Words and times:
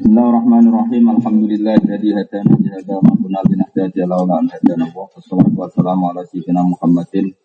Bismillahirrahmanirrahim. 0.00 1.12
Alhamdulillah 1.12 1.76
jadi 1.84 2.08
hadana 2.16 2.56
li 2.56 2.72
hada 2.72 3.04
ma 3.04 3.12
kunna 3.20 3.44
linahtadiya 3.44 4.08
laula 4.08 4.40
an 4.40 4.48
hadana 4.48 4.88
Allah. 4.88 5.12
Wassalatu 5.12 5.52
wassalamu 5.52 6.08
ala 6.08 6.24
sayyidina 6.24 6.64
Muhammadin 6.64 7.36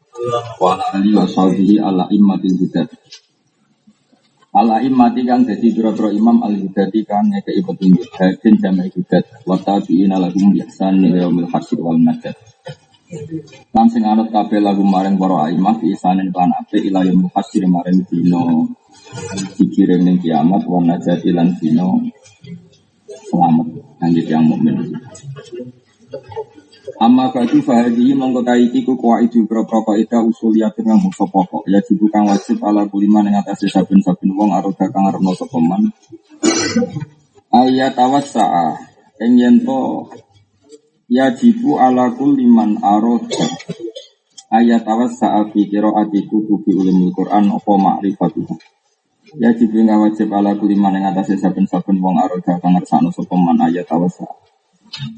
wa 0.63 0.79
ala 0.79 0.87
alihi 0.95 1.19
wa 1.19 1.27
sahbihi 1.27 1.83
ala 1.83 2.07
immatil 2.07 2.55
hudat. 2.55 2.95
Ala 4.55 4.79
immati 4.87 5.27
kang 5.27 5.43
dadi 5.43 5.67
pira-pira 5.75 6.15
imam 6.15 6.47
al 6.47 6.55
hudati 6.55 7.03
kang 7.03 7.27
ngekeki 7.27 7.59
petunjuk 7.59 8.07
hadin 8.15 8.55
jama'i 8.55 8.87
hudat 8.87 9.27
wa 9.43 9.59
tabi'ina 9.59 10.15
lahum 10.15 10.55
bi 10.55 10.63
ihsan 10.63 11.03
ila 11.03 11.27
yaumil 11.27 11.51
hasyr 11.51 11.83
wal 11.83 11.99
najat. 11.99 12.39
Lan 13.75 13.91
sing 13.91 14.07
anut 14.07 14.31
kabeh 14.31 14.63
lagu 14.63 14.79
maring 14.79 15.19
para 15.19 15.51
imam 15.51 15.75
bi 15.75 15.91
ihsanin 15.91 16.31
lan 16.31 16.55
apik 16.55 16.87
ila 16.87 17.03
yaumil 17.03 17.35
hasyr 17.35 17.67
maring 17.67 17.99
dina 18.07 18.63
dikirim 19.59 20.07
kiamat 20.23 20.63
wa 20.63 20.79
najati 20.79 21.35
lan 21.35 21.51
dina 21.59 21.83
selamat 23.31 23.67
lanjut 24.03 24.25
yang 24.27 24.43
mukmin. 24.43 24.75
Amma 26.95 27.27
bagi 27.33 27.59
fahadi 27.59 28.15
mongko 28.15 28.45
iki 28.55 28.85
ku 28.85 28.95
itu 29.19 29.43
pro-pro 29.49 29.83
kaidah 29.83 30.21
usuliyah 30.23 30.71
dengan 30.71 31.01
musa 31.01 31.27
pokok 31.27 31.67
ya 31.67 31.81
jibu 31.83 32.07
kang 32.13 32.29
wajib 32.29 32.61
ala 32.63 32.87
kulima 32.87 33.19
ing 33.25 33.35
atase 33.35 33.67
saben-saben 33.67 34.31
wong 34.31 34.55
aroda 34.55 34.87
kang 34.87 35.03
arepno 35.09 35.35
sapa 35.35 35.59
man. 35.59 35.91
Ayat 37.51 37.99
tawassa'a 37.99 38.79
ing 39.27 39.33
yen 39.35 39.55
to 39.65 40.07
ya 41.11 41.33
jibu 41.35 41.75
ala 41.81 42.15
kuliman 42.15 42.79
aroda 42.79 43.43
ayat 44.53 44.87
tawassa'a 44.87 45.51
fi 45.51 45.67
qiraati 45.67 46.31
kutubi 46.31 46.71
ulumul 46.71 47.11
Quran 47.11 47.51
apa 47.51 47.71
makrifatuh. 47.75 48.55
Ya 49.35 49.51
jibu 49.51 49.83
nggak 49.83 49.99
wajib 49.99 50.31
ala 50.31 50.55
kuliman 50.55 50.95
yang 50.95 51.11
atas 51.11 51.35
saben-saben 51.35 51.99
wong 51.99 52.15
aroda 52.23 52.55
kang 52.55 52.71
ngersakno 52.71 53.11
sapa 53.11 53.35
man 53.35 53.59
ayat 53.67 53.83
tawasa. 53.83 54.23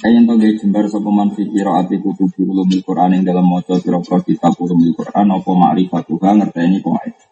Kayen 0.01 0.25
to 0.25 0.33
ge 0.41 0.57
jembar 0.57 0.89
sapa 0.89 1.05
man 1.13 1.29
fi 1.37 1.45
qiraati 1.45 2.01
kutubi 2.01 2.41
ulumul 2.41 2.81
Quran 2.81 3.13
yang 3.13 3.23
dalam 3.29 3.45
maca 3.45 3.77
pira-pira 3.77 4.17
kitab 4.25 4.57
ulumul 4.57 4.97
Quran 4.97 5.37
apa 5.37 5.51
ma'rifatuha 5.53 6.29
ngerteni 6.33 6.81
kuwaid. 6.81 7.26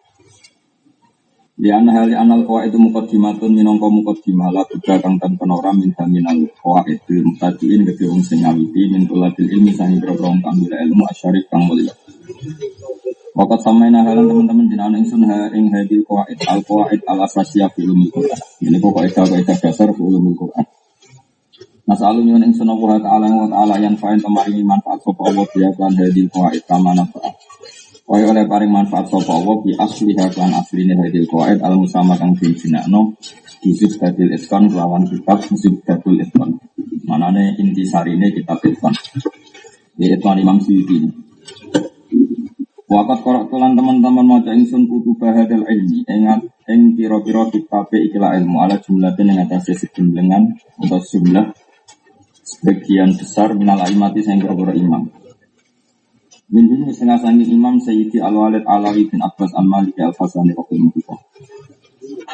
Di 1.56 1.72
anna 1.72 1.88
hal 1.96 2.12
anal 2.12 2.44
qawaid 2.44 2.68
itu 2.68 2.76
muqaddimatun 2.76 3.48
minangka 3.48 3.88
muqaddimah 3.88 4.52
la 4.52 4.60
buddha 4.68 5.00
kang 5.00 5.16
tanpa 5.16 5.48
ora 5.48 5.72
min 5.72 5.88
minal 6.12 6.44
qawaid 6.60 7.00
bil 7.08 7.24
mutadiin 7.24 7.80
gede 7.88 8.04
wong 8.12 8.20
sing 8.20 8.44
ngawiti 8.44 8.92
min 8.92 9.08
tulabil 9.08 9.48
ilmi 9.48 9.72
sangi 9.72 9.96
kang 10.04 10.60
ilmu 10.60 11.02
asyarif 11.08 11.48
kang 11.48 11.64
mulya. 11.64 11.96
Wakat 13.32 13.60
samaina 13.64 14.04
halan 14.04 14.28
teman-teman 14.28 14.68
jenengan 14.68 15.00
ingsun 15.00 15.24
ha 15.28 15.48
ing 15.56 15.72
hadil 15.72 16.04
qawaid 16.04 16.36
al 16.44 16.60
qawaid 16.60 17.00
al 17.08 17.24
asasiyah 17.24 17.72
fi 17.72 17.88
ulumul 17.88 18.12
Quran. 18.12 18.40
Ini 18.60 18.76
kok 18.76 18.92
kaidah 18.92 19.24
kaidah 19.24 19.56
dasar 19.56 19.88
fi 19.96 20.02
ulumul 20.04 20.36
Quran. 20.36 20.64
Nasalu 21.88 22.20
nyuwun 22.20 22.52
ingsun 22.52 22.68
Allah 22.68 23.00
taala 23.00 23.32
wa 23.32 23.48
taala 23.48 23.80
yang 23.80 23.96
fain 23.96 24.20
kemaringi 24.20 24.60
manfaat 24.60 25.00
sapa 25.00 25.22
Allah 25.24 25.44
biya 25.52 25.72
lan 25.72 25.92
hadil 25.96 26.28
qawaid 26.28 26.64
kama 26.68 26.92
nafa. 26.92 27.20
Kaya 28.06 28.30
oleh 28.30 28.46
paring 28.46 28.70
manfaat 28.70 29.10
sapa 29.10 29.34
Allah 29.34 29.56
bi 29.66 29.74
asli 29.74 30.14
lan 30.14 30.54
asline 30.54 30.94
hadil 30.94 31.26
qawaid 31.26 31.58
al 31.58 31.74
musama 31.74 32.14
kang 32.14 32.38
dijinakno 32.38 33.18
Yusuf 33.66 33.98
Dadil 33.98 34.30
Iskon 34.30 34.70
lawan 34.70 35.10
kitab 35.10 35.42
Yusuf 35.50 35.74
Dadil 35.82 36.22
Iskon. 36.22 36.54
Manane 37.02 37.58
inti 37.58 37.82
sarine 37.82 38.30
kitab 38.30 38.62
Iskon. 38.62 38.94
Di 39.98 40.06
Iskon 40.14 40.38
Imam 40.38 40.62
Suyuti. 40.62 41.02
Wakat 42.86 43.26
korok 43.26 43.50
tulan 43.50 43.74
teman-teman 43.74 44.22
maca 44.22 44.54
ingsun 44.54 44.86
kutu 44.86 45.18
bahadal 45.18 45.66
ilmi 45.66 46.06
ingat 46.06 46.46
ing 46.70 46.94
pira-pira 46.94 47.50
kitabe 47.50 47.98
ikilah 48.06 48.38
ilmu 48.38 48.62
ala 48.62 48.78
jumlah 48.78 49.18
ing 49.18 49.42
atase 49.42 49.74
sejumlengan 49.74 50.54
atau 50.78 51.02
jumlah 51.02 51.50
sebagian 52.46 53.18
besar 53.18 53.58
minal 53.58 53.82
imati 53.90 54.22
sing 54.22 54.38
pira 54.38 54.70
imam. 54.78 55.25
Min 56.46 56.70
dulu 56.70 56.94
setengah 56.94 57.18
sangi 57.18 57.42
imam 57.50 57.74
Sayyidi 57.82 58.22
Al-Walid 58.22 58.62
Alawi 58.70 59.10
bin 59.10 59.18
Abbas 59.18 59.50
Al-Maliki 59.58 59.98
Al-Fasani 59.98 60.54
Rahimahullah. 60.54 61.18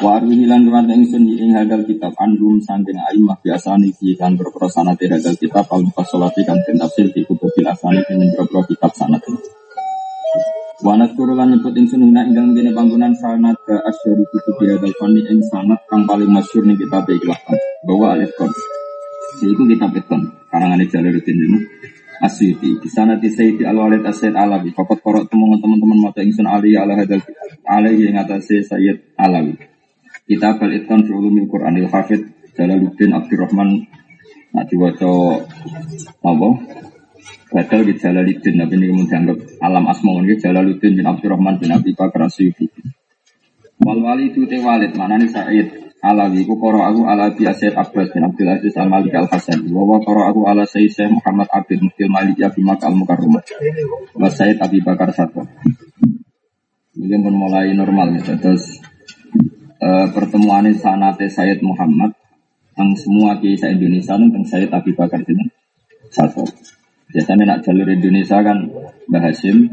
Wa 0.05 0.21
arwihi 0.21 0.45
lan 0.45 0.69
ruwan 0.69 0.85
ingsun 0.85 1.25
ing 1.25 1.57
hadal 1.57 1.81
kitab 1.81 2.13
andum 2.21 2.61
saking 2.61 2.93
aimah 2.93 3.41
biasa 3.41 3.73
niki 3.81 4.13
kan 4.13 4.37
berpro 4.37 4.69
sanate 4.69 5.09
hadal 5.09 5.33
kitab 5.33 5.65
al-mufasalati 5.65 6.45
kan 6.45 6.61
den 6.61 6.77
tafsir 6.77 7.09
di 7.09 7.25
kutubil 7.25 7.65
asani 7.65 8.05
den 8.05 8.21
berpro 8.37 8.61
kitab 8.69 8.93
sanate. 8.93 9.33
Wanat 10.85 11.17
kurulan 11.17 11.49
nyebut 11.57 11.73
ingsun 11.73 12.05
ing 12.05 12.13
dalam 12.13 12.53
gene 12.53 12.69
panggonan 12.69 13.17
sanad 13.17 13.57
ke 13.65 13.73
asyari 13.81 14.25
kutu 14.29 14.51
hadal 14.61 14.93
fani 14.93 15.21
ing 15.25 15.41
sanad 15.49 15.81
kang 15.89 16.05
paling 16.05 16.29
masyhur 16.29 16.61
ning 16.69 16.77
kitab 16.77 17.09
ikhlas 17.09 17.41
bahwa 17.81 18.13
alif 18.13 18.29
kon. 18.37 18.53
Iku 19.41 19.65
kitab 19.65 19.89
ikon 19.97 20.21
karangan 20.53 20.85
Jalaluddin 20.85 21.33
ini. 21.33 21.59
Asyuti 22.23 22.79
di 22.79 22.87
sana 22.87 23.19
di 23.19 23.27
Sayyidi 23.27 23.67
Al 23.67 23.75
Walid 23.75 24.07
Asyid 24.07 24.31
Alawi. 24.31 24.71
Fakat 24.71 25.03
korok 25.03 25.27
teman-teman 25.27 25.99
maca 25.99 26.23
ingsun 26.23 26.47
Ali 26.47 26.79
ala 26.79 26.95
hadal 26.95 27.19
alaihi 27.67 28.07
yang 28.07 28.23
atasnya 28.23 28.63
Sayyid 28.63 29.19
Alawi. 29.19 29.59
Kitab 30.23 30.63
al 30.63 30.71
itqan 30.71 31.03
fi 31.03 31.11
ulumil 31.11 31.51
Qur'anil 31.51 31.91
Hafid 31.91 32.23
Jalaluddin 32.55 33.11
Abdurrahman 33.11 33.83
Nah 34.53 34.63
diwaca 34.69 35.09
apa? 36.21 36.49
Badal 37.53 37.81
di 37.85 37.93
Jalaluddin, 37.97 38.65
tapi 38.65 38.73
ini 38.77 38.85
kemudian 38.89 39.29
alam 39.61 39.85
asma 39.89 40.21
ini 40.21 40.37
Jalaluddin 40.37 40.93
bin 40.97 41.05
Abdurrahman 41.05 41.57
bin 41.57 41.73
Abi 41.73 41.93
Bakar 41.93 42.29
Asyufi. 42.29 42.69
Wal 43.83 43.99
wali 43.99 44.31
itu 44.31 44.47
te 44.47 44.57
walid, 44.63 44.95
mana 44.95 45.19
nih 45.19 45.29
Said 45.29 45.83
Alawi, 46.03 46.43
ku 46.43 46.59
koro 46.59 46.83
aku 46.83 47.07
ala 47.07 47.31
bi 47.31 47.47
Asyid 47.47 47.79
Abbas 47.79 48.11
bin 48.11 48.27
Abdul 48.27 48.51
Aziz 48.51 48.75
al 48.75 48.91
Malik 48.91 49.15
al 49.15 49.23
Hasan. 49.31 49.63
Wawa 49.71 50.03
koro 50.03 50.27
aku 50.27 50.43
ala 50.51 50.67
Sayyid 50.67 50.91
Syekh 50.91 51.07
Muhammad 51.15 51.47
Abid 51.47 51.79
Muftil 51.79 52.11
Malik 52.11 52.35
ya 52.35 52.51
Bimak 52.51 52.83
al 52.83 52.91
Mukarramah. 52.91 53.39
Wa 54.11 54.27
Sayyid 54.27 54.59
Abi 54.59 54.83
Bakar 54.83 55.15
Sato. 55.15 55.47
Ini 56.99 57.15
pun 57.23 57.31
mulai 57.39 57.71
normal 57.71 58.19
ya, 58.19 58.35
terus 58.35 58.83
uh, 59.79 60.11
pertemuan 60.11 60.67
sanate 60.75 61.31
Sayyid 61.31 61.63
Muhammad 61.63 62.11
yang 62.75 62.91
semua 62.99 63.39
kisah 63.39 63.71
Indonesia 63.71 64.19
tentang 64.19 64.43
Sayyid 64.43 64.75
Abi 64.75 64.91
Bakar 64.91 65.23
ini 65.23 65.47
satu. 66.11 66.43
Biasanya 67.15 67.43
nak 67.47 67.59
jalur 67.63 67.87
Indonesia 67.87 68.43
kan 68.43 68.59
Mbah 69.07 69.23
Hashim, 69.23 69.71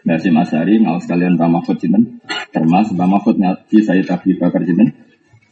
Mbah 0.00 0.16
Hashim 0.16 0.36
Asari, 0.40 0.74
ngawas 0.80 1.04
kalian 1.04 1.36
Mbah 1.36 1.60
Mahfud 1.60 1.76
Jinten, 1.76 2.24
termasuk 2.56 2.96
Mbah 2.96 3.08
Mahfud 3.08 3.36
ngaji 3.36 3.78
saya 3.84 4.00
Abi 4.08 4.32
Bakar 4.40 4.64
Jinten, 4.64 4.96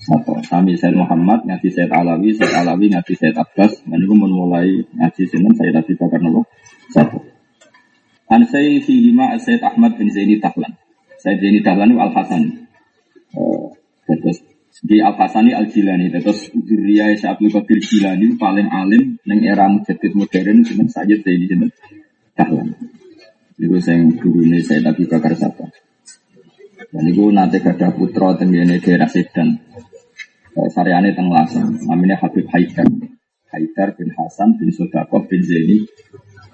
satu. 0.00 0.41
Kami 0.41 0.72
Said 0.81 0.97
Muhammad 0.97 1.44
ngaji 1.44 1.69
Said 1.69 1.92
Alawi, 1.92 2.32
Said 2.32 2.56
Alawi 2.56 2.88
ngaji 2.88 3.12
Said 3.12 3.37
Abbas, 3.37 3.84
dan 3.84 4.00
itu 4.00 4.14
mulai 4.16 4.88
ngaji 4.97 5.22
Jinten 5.28 5.53
Said 5.53 5.76
Abi 5.76 5.92
Bakar 6.00 6.25
Nopo, 6.25 6.48
satu. 6.88 7.20
An 8.28 8.44
saya 8.48 8.76
fi 8.81 8.94
lima 9.12 9.37
Ahmad 9.37 9.97
bin 9.97 10.08
Zaini 10.12 10.41
Tahlan. 10.41 10.76
Said 11.20 11.41
Zaini 11.41 11.60
Tahlan 11.64 11.92
itu 11.92 12.00
Al 12.00 12.12
Hasan. 12.12 12.42
Uh, 13.37 13.72
terus 14.04 14.41
di 14.84 15.00
Al 15.00 15.16
Hasani 15.16 15.53
Al 15.56 15.69
Jilani 15.69 16.08
terus 16.12 16.48
Duriya 16.53 17.12
Syabul 17.16 17.53
Qadir 17.53 17.81
Jilani 17.81 18.37
paling 18.37 18.69
alim 18.69 19.16
neng 19.25 19.41
era 19.44 19.69
mujaddid 19.69 20.12
modern 20.12 20.64
jeneng 20.64 20.88
Sayyid 20.88 21.25
Zaini 21.25 21.69
Dahlan. 22.37 22.97
Niku 23.58 23.74
sing 23.82 24.14
gurune 24.22 24.62
saya 24.62 24.94
Abi 24.94 25.02
Bakar 25.10 25.34
Sapa. 25.34 25.66
Dan 26.94 27.02
niku 27.02 27.34
nanti 27.34 27.58
gada 27.58 27.91
putra 27.91 28.38
tenggene 28.38 28.78
daerah 28.78 29.10
Sedan. 29.10 29.58
Eh, 30.54 30.69
Sariane 30.70 31.10
teng 31.10 31.26
Lasem, 31.26 31.66
namanya 31.91 32.22
Habib 32.22 32.46
Haidar. 32.54 32.86
Haidar 33.50 33.88
bin 33.98 34.14
Hasan 34.14 34.54
bin 34.62 34.70
Sodakoh 34.70 35.26
bin 35.26 35.42
Zaini 35.42 35.82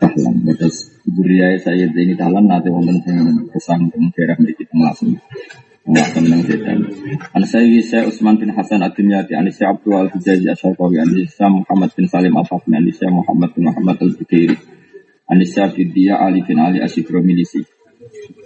Dahlan. 0.00 0.48
Terus 0.56 0.96
Duriya 1.04 1.60
Sayyid 1.60 1.92
Zaini 1.92 2.16
Dahlan 2.16 2.48
nanti 2.48 2.72
wonten 2.72 2.96
sing 3.04 3.20
kesang 3.52 3.84
teng 3.92 4.08
daerah 4.16 4.40
mriki 4.40 4.64
teng 4.64 4.80
Lasem. 4.80 5.12
Nggak 5.84 6.08
tenang 6.16 6.40
setan. 6.48 6.78
An 7.36 7.44
saya 7.44 7.68
saya 7.84 8.08
Utsman 8.08 8.40
bin 8.40 8.48
Hasan 8.56 8.80
Ad-Dimyati, 8.80 9.36
an 9.36 9.44
saya 9.52 9.76
Abdul 9.76 9.92
Al 9.92 10.08
Hijazi 10.08 10.48
Asyarqawi, 10.48 10.96
an 10.96 11.12
saya 11.28 11.52
Muhammad 11.52 11.92
bin 11.92 12.08
Salim 12.08 12.32
Al 12.32 12.48
Fatmi, 12.48 12.80
an 12.80 12.88
saya 12.96 13.12
Muhammad 13.12 13.52
bin 13.52 13.68
Muhammad 13.68 14.00
Al 14.00 14.16
Bukiri, 15.24 15.32
an 15.32 15.38
saya 15.44 15.68
Bidya 15.72 16.14
Ali 16.20 16.44
bin 16.44 16.58
Ali 16.60 16.78
Asyikro 16.80 17.24
Milisi. 17.24 17.64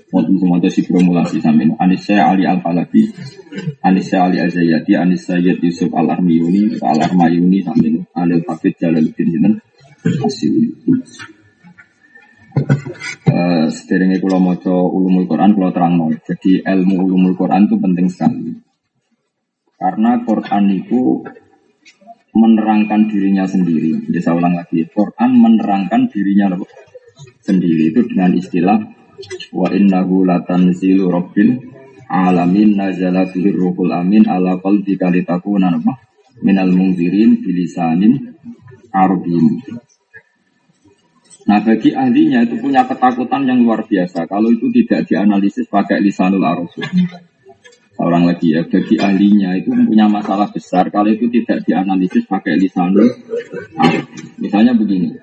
Wonten 0.08 0.40
semua 0.40 0.56
itu 0.56 0.80
sikro 0.80 1.04
mulasi 1.04 1.36
samin. 1.42 1.76
An 1.76 1.92
saya 2.00 2.32
Ali 2.32 2.48
Al 2.48 2.64
Falabi, 2.64 3.12
an 3.84 4.00
saya 4.00 4.25
Ali 4.25 4.40
Al 4.40 4.48
Zayyati, 4.48 4.96
an 4.96 5.12
saya 5.20 5.52
Yusuf 5.52 5.92
Al 5.92 6.08
Armiyuni, 6.08 6.80
Al 6.80 6.96
Armayuni 7.04 7.60
samin. 7.60 8.08
An 8.16 8.32
Al 8.32 8.42
Hafid 8.48 8.72
Jalaluddin 8.80 9.28
Jinan 9.28 9.54
Asyikro. 10.06 11.04
Uh, 13.28 13.70
sederenge 13.70 14.19
kula 14.19 14.40
maca 14.40 14.72
ulumul 14.72 15.28
Quran 15.28 15.52
kula 15.54 15.70
terangno. 15.70 16.10
Jadi 16.25 16.64
ilmu 16.64 17.04
ulumul 17.04 17.36
Quran 17.36 17.69
itu 17.69 17.76
penting 17.76 18.08
sekali. 18.08 18.50
Karena 19.78 20.25
Quran 20.26 20.64
itu 20.75 21.22
menerangkan 22.34 23.08
dirinya 23.08 23.44
sendiri. 23.48 24.08
Jadi 24.08 24.19
saya 24.20 24.36
ulang 24.38 24.54
lagi, 24.58 24.84
Quran 24.88 25.30
menerangkan 25.38 26.08
dirinya 26.12 26.56
sendiri 27.42 27.94
itu 27.94 28.04
dengan 28.04 28.36
istilah 28.36 28.78
wa 29.50 29.69
innahu 29.72 30.22
latanzilu 30.28 31.10
rabbil 31.10 31.58
alamin 32.08 32.78
nazala 32.78 33.26
bihi 33.28 33.50
ruhul 33.50 33.90
amin 33.90 34.25
ala 34.28 34.60
qalbika 34.62 35.10
litakuna 35.10 35.75
minal 36.44 36.70
mungzirin 36.70 37.42
bilisanin 37.42 38.36
arabin. 38.94 39.58
Nah 41.48 41.64
bagi 41.64 41.96
ahlinya 41.96 42.44
itu 42.44 42.60
punya 42.60 42.84
ketakutan 42.84 43.48
yang 43.48 43.64
luar 43.64 43.88
biasa 43.88 44.28
kalau 44.28 44.52
itu 44.52 44.69
tidak 44.69 45.08
dianalisis 45.08 45.64
pakai 45.66 46.04
lisanul 46.04 46.44
arabi. 46.44 46.84
Seorang 47.99 48.31
lagi 48.31 48.55
ya, 48.55 48.62
bagi 48.62 48.95
ahlinya 48.95 49.59
itu 49.59 49.75
punya 49.75 50.06
masalah 50.06 50.47
besar 50.55 50.87
kalau 50.95 51.11
itu 51.11 51.27
tidak 51.35 51.67
dianalisis 51.67 52.31
pakai 52.31 52.55
lisanul 52.55 53.11
arabi. 53.75 54.39
Misalnya 54.39 54.79
begini, 54.79 55.19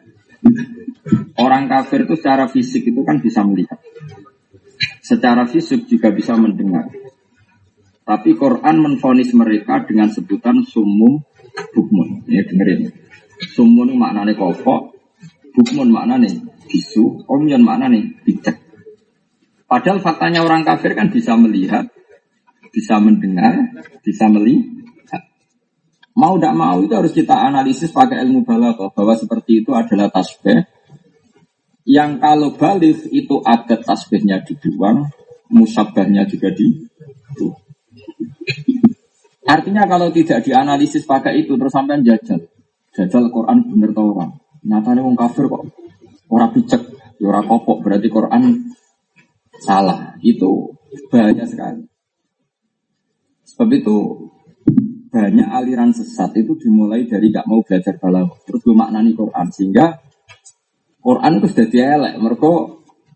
orang 1.40 1.72
kafir 1.72 2.04
itu 2.04 2.20
secara 2.20 2.52
fisik 2.52 2.84
itu 2.84 3.00
kan 3.08 3.24
bisa 3.24 3.48
melihat. 3.48 3.80
Secara 5.00 5.48
fisik 5.48 5.88
juga 5.88 6.12
bisa 6.12 6.36
mendengar. 6.36 6.92
Tapi 8.04 8.36
Quran 8.36 8.84
menfonis 8.84 9.32
mereka 9.32 9.88
dengan 9.88 10.12
sebutan 10.12 10.60
sumum 10.68 11.24
bukmun. 11.72 12.28
Ya 12.28 12.44
dengerin. 12.44 12.92
Sumun 13.56 13.96
maknanya 13.96 14.36
kopok, 14.36 15.00
bukmun 15.56 15.96
maknanya 15.96 16.28
bisu, 16.68 17.24
omyon 17.24 17.64
maknanya 17.64 18.04
bijak. 18.28 18.60
Padahal 19.66 20.04
faktanya 20.04 20.44
orang 20.44 20.68
kafir 20.68 20.94
kan 20.94 21.10
bisa 21.10 21.34
melihat, 21.40 21.90
bisa 22.76 23.00
mendengar, 23.00 23.72
bisa 24.04 24.28
melihat. 24.28 25.24
Mau 26.12 26.36
tidak 26.36 26.56
mau 26.60 26.84
itu 26.84 26.92
harus 26.92 27.16
kita 27.16 27.32
analisis 27.32 27.96
pakai 27.96 28.20
ilmu 28.28 28.44
balaghah 28.44 28.92
bahwa 28.92 29.16
seperti 29.16 29.64
itu 29.64 29.72
adalah 29.72 30.12
tasbih 30.12 30.68
yang 31.86 32.18
kalau 32.18 32.58
balik 32.58 33.06
itu 33.14 33.40
adat 33.46 33.86
tasbihnya 33.86 34.42
dibuang, 34.42 35.06
musabahnya 35.54 36.26
juga 36.26 36.50
di 36.52 36.90
Artinya 39.46 39.86
kalau 39.86 40.10
tidak 40.10 40.42
dianalisis 40.42 41.06
pakai 41.06 41.46
itu 41.46 41.54
terus 41.54 41.70
sampai 41.70 42.02
jajal. 42.02 42.42
Jajal 42.98 43.30
Quran 43.30 43.70
bener 43.70 43.94
tau 43.94 44.10
orang. 44.18 44.34
Nyatanya 44.66 45.06
wong 45.06 45.14
kafir 45.14 45.46
kok 45.46 45.70
orang 46.34 46.50
picek, 46.50 46.82
ya 47.22 47.30
orang 47.30 47.46
kopok 47.46 47.86
berarti 47.86 48.10
Quran 48.10 48.66
salah. 49.62 50.18
Itu 50.26 50.74
banyak 51.14 51.46
sekali. 51.46 51.86
Sebab 53.56 53.72
itu 53.72 53.98
banyak 55.16 55.48
aliran 55.48 55.96
sesat 55.96 56.36
itu 56.36 56.60
dimulai 56.60 57.08
dari 57.08 57.32
gak 57.32 57.48
mau 57.48 57.64
belajar 57.64 57.96
balaghah. 57.96 58.36
Terus 58.44 58.60
gue 58.68 58.76
maknani 58.76 59.16
Quran 59.16 59.48
sehingga 59.48 59.96
Quran 61.00 61.40
itu 61.40 61.48
sudah 61.48 61.68
dielek. 61.72 62.14
Mereka 62.20 62.52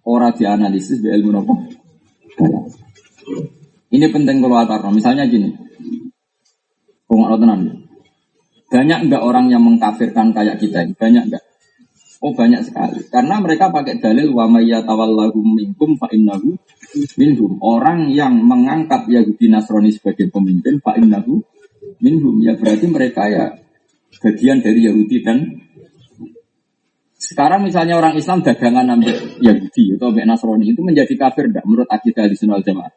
orang 0.07 0.31
dianalisis 0.39 1.03
be 1.03 1.11
ilmu 1.11 1.35
nopo. 1.35 1.53
Ini 3.91 4.07
penting 4.15 4.39
kalau 4.39 4.63
atar 4.63 4.79
misalnya 4.95 5.27
gini. 5.27 5.51
Tenang. 7.09 7.83
Banyak 8.69 8.99
enggak 9.09 9.23
orang 9.25 9.51
yang 9.51 9.65
mengkafirkan 9.65 10.31
kayak 10.31 10.61
kita 10.61 10.87
ini? 10.87 10.93
Banyak 10.95 11.23
enggak? 11.27 11.43
Oh 12.19 12.35
banyak 12.35 12.67
sekali. 12.67 13.07
Karena 13.07 13.39
mereka 13.39 13.71
pakai 13.71 13.95
dalil 14.03 14.35
wa 14.35 14.51
tawallahu 14.83 15.39
minkum 15.39 15.95
fa 15.95 16.11
innahu 16.11 16.51
minhum. 17.15 17.55
Orang 17.63 18.11
yang 18.11 18.35
mengangkat 18.43 19.07
Yahudi 19.07 19.47
Nasrani 19.47 19.95
sebagai 19.95 20.27
pemimpin 20.27 20.83
fa 20.83 20.99
innahu 20.99 21.39
minhum. 22.03 22.43
Ya 22.43 22.59
berarti 22.59 22.91
mereka 22.91 23.31
ya 23.31 23.55
bagian 24.19 24.59
dari 24.59 24.83
Yahudi 24.83 25.17
dan 25.23 25.63
sekarang 27.19 27.63
misalnya 27.67 27.95
orang 27.95 28.19
Islam 28.19 28.43
dagangan 28.43 28.99
ambil 28.99 29.15
Yahudi 29.39 29.95
atau 29.95 30.11
ambil 30.11 30.27
Nasrani 30.27 30.65
itu 30.75 30.81
menjadi 30.83 31.13
kafir 31.15 31.47
enggak 31.47 31.63
menurut 31.63 31.87
akidah 31.87 32.27
di 32.27 32.35
jamaah? 32.35 32.91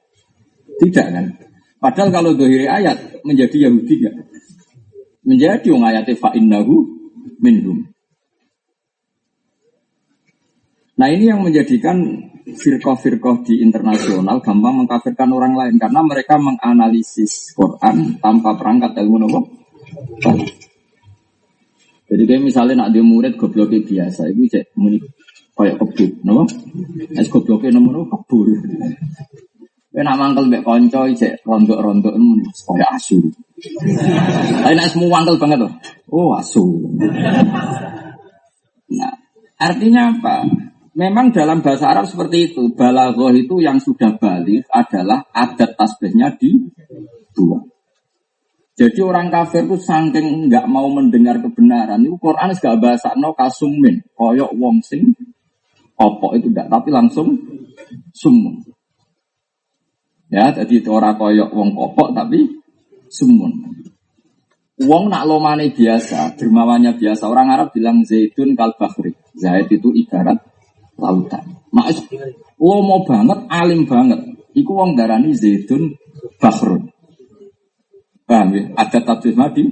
Tidak 0.82 1.06
kan? 1.14 1.26
Padahal 1.78 2.10
kalau 2.10 2.30
dohiri 2.34 2.66
ayat 2.66 3.22
menjadi 3.22 3.70
Yahudi 3.70 3.94
enggak? 4.02 4.16
menjadi 5.22 5.70
ayate 5.78 6.18
fa 6.18 6.34
innahu 6.34 6.82
minhum. 7.38 7.91
Nah 10.92 11.08
ini 11.08 11.24
yang 11.32 11.40
menjadikan 11.40 11.96
firqah-firqah 12.42 13.46
di 13.46 13.64
internasional 13.64 14.42
gampang 14.44 14.84
mengkafirkan 14.84 15.30
orang 15.32 15.54
lain 15.56 15.74
karena 15.80 16.04
mereka 16.04 16.36
menganalisis 16.36 17.54
Quran 17.56 18.18
tanpa 18.20 18.52
perangkat 18.58 18.98
ilmu 19.00 19.16
nopo. 19.24 19.40
Jadi 22.12 22.22
kayak 22.28 22.44
misalnya 22.44 22.84
nak 22.84 22.90
dia 22.92 23.00
murid 23.00 23.40
gobloknya 23.40 23.80
biasa, 23.80 24.28
itu 24.28 24.44
cek 24.52 24.76
muni 24.76 25.00
kayak 25.56 25.80
kebut, 25.80 26.12
nopo? 26.28 26.44
Es 27.16 27.30
gobloknya 27.32 27.78
nopo 27.80 28.04
kebur. 28.12 28.52
Enak 29.96 30.16
mangkel 30.20 30.48
mbek 30.52 30.64
konco 30.64 31.08
cek 31.08 31.40
rondok-rondok 31.48 32.14
muni 32.20 32.44
kayak 32.68 33.00
asu. 33.00 33.16
Tapi 34.60 34.74
nak 34.76 34.90
semua 34.92 35.08
wangkel 35.08 35.40
banget 35.40 35.64
loh. 35.64 35.72
Oh 36.12 36.36
asu. 36.36 36.84
Nah, 38.92 39.14
artinya 39.56 40.12
apa? 40.12 40.44
Memang 40.92 41.32
dalam 41.32 41.64
bahasa 41.64 41.88
Arab 41.88 42.04
seperti 42.04 42.52
itu. 42.52 42.76
Balaghah 42.76 43.32
itu 43.32 43.64
yang 43.64 43.80
sudah 43.80 44.20
balik 44.20 44.68
adalah 44.68 45.24
adat 45.32 45.72
tasbihnya 45.72 46.36
di 46.36 46.52
dua. 47.32 47.64
Jadi 48.76 49.00
orang 49.00 49.32
kafir 49.32 49.64
itu 49.68 49.76
saking 49.80 50.52
nggak 50.52 50.68
mau 50.68 50.88
mendengar 50.92 51.40
kebenaran. 51.40 52.04
Itu 52.04 52.20
Quran 52.20 52.52
gak 52.52 52.76
bahasa 52.80 53.16
no 53.16 53.32
kasumin. 53.32 54.04
Koyok 54.12 54.52
wong 54.56 54.84
sing 54.84 55.16
opok 55.96 56.36
itu 56.36 56.52
tidak, 56.52 56.68
tapi 56.68 56.88
langsung 56.92 57.36
sumun. 58.12 58.60
Ya, 60.32 60.52
jadi 60.52 60.80
itu 60.80 60.88
orang 60.92 61.16
koyok 61.16 61.52
wong 61.52 61.72
kopok 61.72 62.12
tapi 62.12 62.48
sumun. 63.08 63.80
Wong 64.82 65.08
nak 65.08 65.24
lomane 65.28 65.72
biasa, 65.72 66.36
dermawannya 66.36 66.96
biasa. 66.96 67.28
Orang 67.28 67.48
Arab 67.52 67.72
bilang 67.72 68.04
zaitun 68.04 68.56
kal 68.56 68.76
bahri. 68.76 69.16
Zait 69.36 69.68
itu 69.72 69.88
ibarat 69.92 70.51
lautan. 70.98 71.44
Mak 71.72 71.88
lomo 72.60 73.04
banget, 73.08 73.38
alim 73.48 73.88
banget. 73.88 74.20
Iku 74.52 74.70
wong 74.76 74.96
darani 74.96 75.32
zaitun 75.32 75.96
bahrun. 76.36 76.92
Paham 78.28 78.48
ya? 78.52 78.62
Ada 78.76 78.98
tafsir 79.02 79.32
madi. 79.32 79.64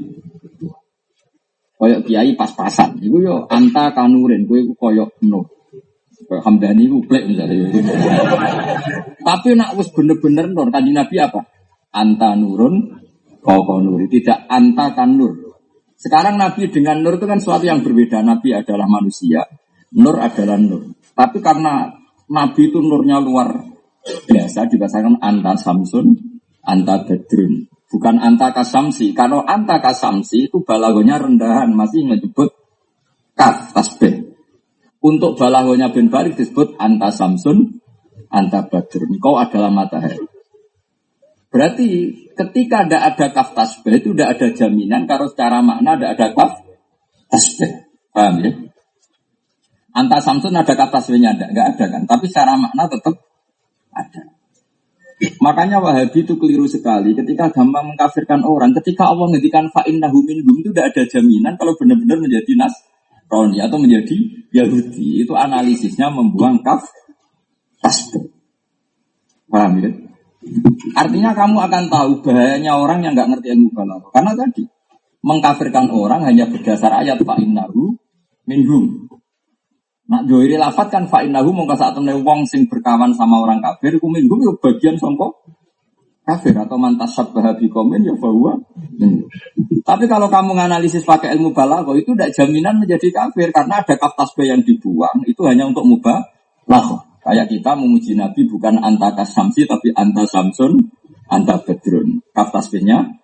Koyok 1.81 2.00
kiai 2.08 2.37
pas-pasan. 2.37 3.00
Iku 3.00 3.25
yo 3.25 3.44
anta 3.49 3.93
kanurin. 3.93 4.44
Kowe 4.49 4.58
iku 4.61 4.75
koyok 4.76 5.20
no. 5.28 5.49
Koyok 6.28 6.44
Hamdani 6.44 6.88
iku 6.88 7.05
plek 7.05 7.25
misalnya. 7.28 7.69
Tapi 9.20 9.49
nak 9.56 9.76
wis 9.76 9.88
bener-bener 9.93 10.49
nur. 10.49 10.69
Kanjeng 10.69 10.96
Nabi 10.96 11.17
apa? 11.20 11.40
Anta 11.93 12.37
nurun 12.37 13.00
Kau 13.40 13.81
nuri, 13.81 14.05
tidak 14.12 14.44
anta 14.52 14.93
kan 14.93 15.17
nur. 15.17 15.56
Sekarang 15.96 16.37
Nabi 16.37 16.69
dengan 16.69 17.00
nur 17.00 17.17
itu 17.17 17.25
kan 17.25 17.40
sesuatu 17.40 17.64
yang 17.64 17.81
berbeda. 17.81 18.20
Nabi 18.20 18.53
adalah 18.53 18.84
manusia, 18.84 19.48
nur 19.96 20.17
adalah 20.20 20.60
nur. 20.60 20.93
Tapi 21.20 21.44
karena 21.44 21.93
Nabi 22.32 22.72
itu 22.72 22.81
nurnya 22.81 23.20
luar 23.20 23.60
biasa, 24.00 24.72
dibahasakan 24.72 25.20
anta 25.20 25.53
samsun, 25.53 26.17
anta 26.65 27.05
bedrun. 27.05 27.69
Bukan 27.93 28.17
anta 28.17 28.56
kasamsi. 28.56 29.12
Kalau 29.12 29.44
anta 29.44 29.84
kasamsi 29.84 30.48
itu 30.48 30.65
balagonya 30.65 31.20
rendahan, 31.20 31.77
masih 31.77 32.08
menyebut 32.08 32.56
kaf 33.36 33.77
tasbih. 33.77 34.32
Untuk 35.05 35.36
balagonya 35.36 35.93
bin 35.93 36.08
balik 36.08 36.41
disebut 36.41 36.81
anta 36.81 37.12
samsun, 37.12 37.84
anta 38.32 38.65
badrun. 38.65 39.20
Kau 39.20 39.36
adalah 39.36 39.69
matahari. 39.69 40.24
Berarti 41.53 42.15
ketika 42.32 42.89
tidak 42.89 43.03
ada 43.12 43.27
kaf 43.36 43.53
tasbih 43.53 44.00
itu 44.00 44.17
tidak 44.17 44.41
ada 44.41 44.46
jaminan 44.56 45.05
kalau 45.05 45.29
secara 45.29 45.60
makna 45.60 46.00
tidak 46.00 46.10
ada 46.17 46.27
kaf 46.32 46.53
tasbih. 47.29 47.91
Paham 48.15 48.34
ya? 48.41 48.69
Anta 49.91 50.23
Samsun 50.23 50.55
ada 50.55 50.75
kaf 50.79 50.94
tasbihnya 50.94 51.35
ada, 51.35 51.51
nggak 51.51 51.67
ada 51.77 51.85
kan? 51.91 52.03
Tapi 52.06 52.25
secara 52.31 52.55
makna 52.55 52.87
tetap 52.87 53.15
ada. 53.91 54.23
Makanya 55.20 55.85
Wahabi 55.85 56.25
itu 56.25 56.32
keliru 56.41 56.65
sekali 56.65 57.13
ketika 57.13 57.53
gampang 57.53 57.93
mengkafirkan 57.93 58.41
orang. 58.41 58.73
Ketika 58.73 59.13
Allah 59.13 59.29
ngedikan 59.37 59.69
fa'in 59.69 60.01
nahumin 60.01 60.41
itu 60.41 60.73
tidak 60.73 60.97
ada 60.97 61.03
jaminan 61.05 61.61
kalau 61.61 61.77
benar-benar 61.77 62.17
menjadi 62.17 62.56
nas 62.56 62.73
Roni 63.31 63.61
atau 63.61 63.77
menjadi 63.77 64.17
Yahudi. 64.51 65.23
Itu 65.23 65.37
analisisnya 65.37 66.09
membuang 66.09 66.65
kaf 66.65 66.89
tasbih. 67.85 68.32
Paham 69.51 69.82
ya? 69.82 69.91
Artinya 70.97 71.37
kamu 71.37 71.56
akan 71.69 71.85
tahu 71.93 72.11
bahayanya 72.25 72.81
orang 72.81 73.05
yang 73.05 73.13
nggak 73.13 73.29
ngerti 73.29 73.53
ilmu 73.53 73.69
balaghah. 73.77 74.11
Karena 74.11 74.32
tadi 74.32 74.65
mengkafirkan 75.20 75.93
orang 75.93 76.25
hanya 76.25 76.49
berdasar 76.49 76.97
ayat 76.97 77.20
fa'innahu 77.20 77.93
minhum. 78.49 79.09
Nak 80.10 80.26
joiri 80.26 80.58
lafat 80.58 80.90
kan 80.90 81.06
fa'innahu 81.06 81.55
mongko 81.55 81.79
saat 81.79 81.94
temen 81.94 82.26
wong 82.26 82.43
sing 82.43 82.67
berkawan 82.67 83.14
sama 83.14 83.38
orang 83.46 83.62
kafir 83.62 83.94
ku 84.02 84.10
minhum 84.10 84.43
ya 84.43 84.50
bagian 84.58 84.98
songko 84.98 85.38
kafir 86.26 86.55
atau 86.55 86.74
mantas 86.74 87.14
sabbaha 87.14 87.55
komen 87.55 88.02
ya 88.02 88.14
bahwa 88.19 88.58
Tapi 89.81 90.05
kalau 90.10 90.26
kamu 90.26 90.55
menganalisis 90.55 91.02
pakai 91.06 91.34
ilmu 91.34 91.55
balaghah 91.55 91.94
itu 91.94 92.14
tidak 92.14 92.31
jaminan 92.34 92.82
menjadi 92.82 93.10
kafir 93.10 93.55
karena 93.55 93.82
ada 93.82 93.94
kaf 93.98 94.14
yang 94.43 94.62
dibuang 94.67 95.22
itu 95.26 95.40
hanya 95.46 95.67
untuk 95.67 95.86
mubah 95.86 96.26
lakoh. 96.67 97.00
Kayak 97.20 97.52
kita 97.52 97.76
memuji 97.76 98.17
Nabi 98.17 98.48
bukan 98.48 98.81
anta 98.81 99.12
kasamsi 99.12 99.67
tapi 99.67 99.93
anta 99.93 100.24
samsun, 100.24 100.79
anta 101.29 101.58
bedrun. 101.62 102.22
Kaf 102.31 102.55
tasbihnya 102.55 103.19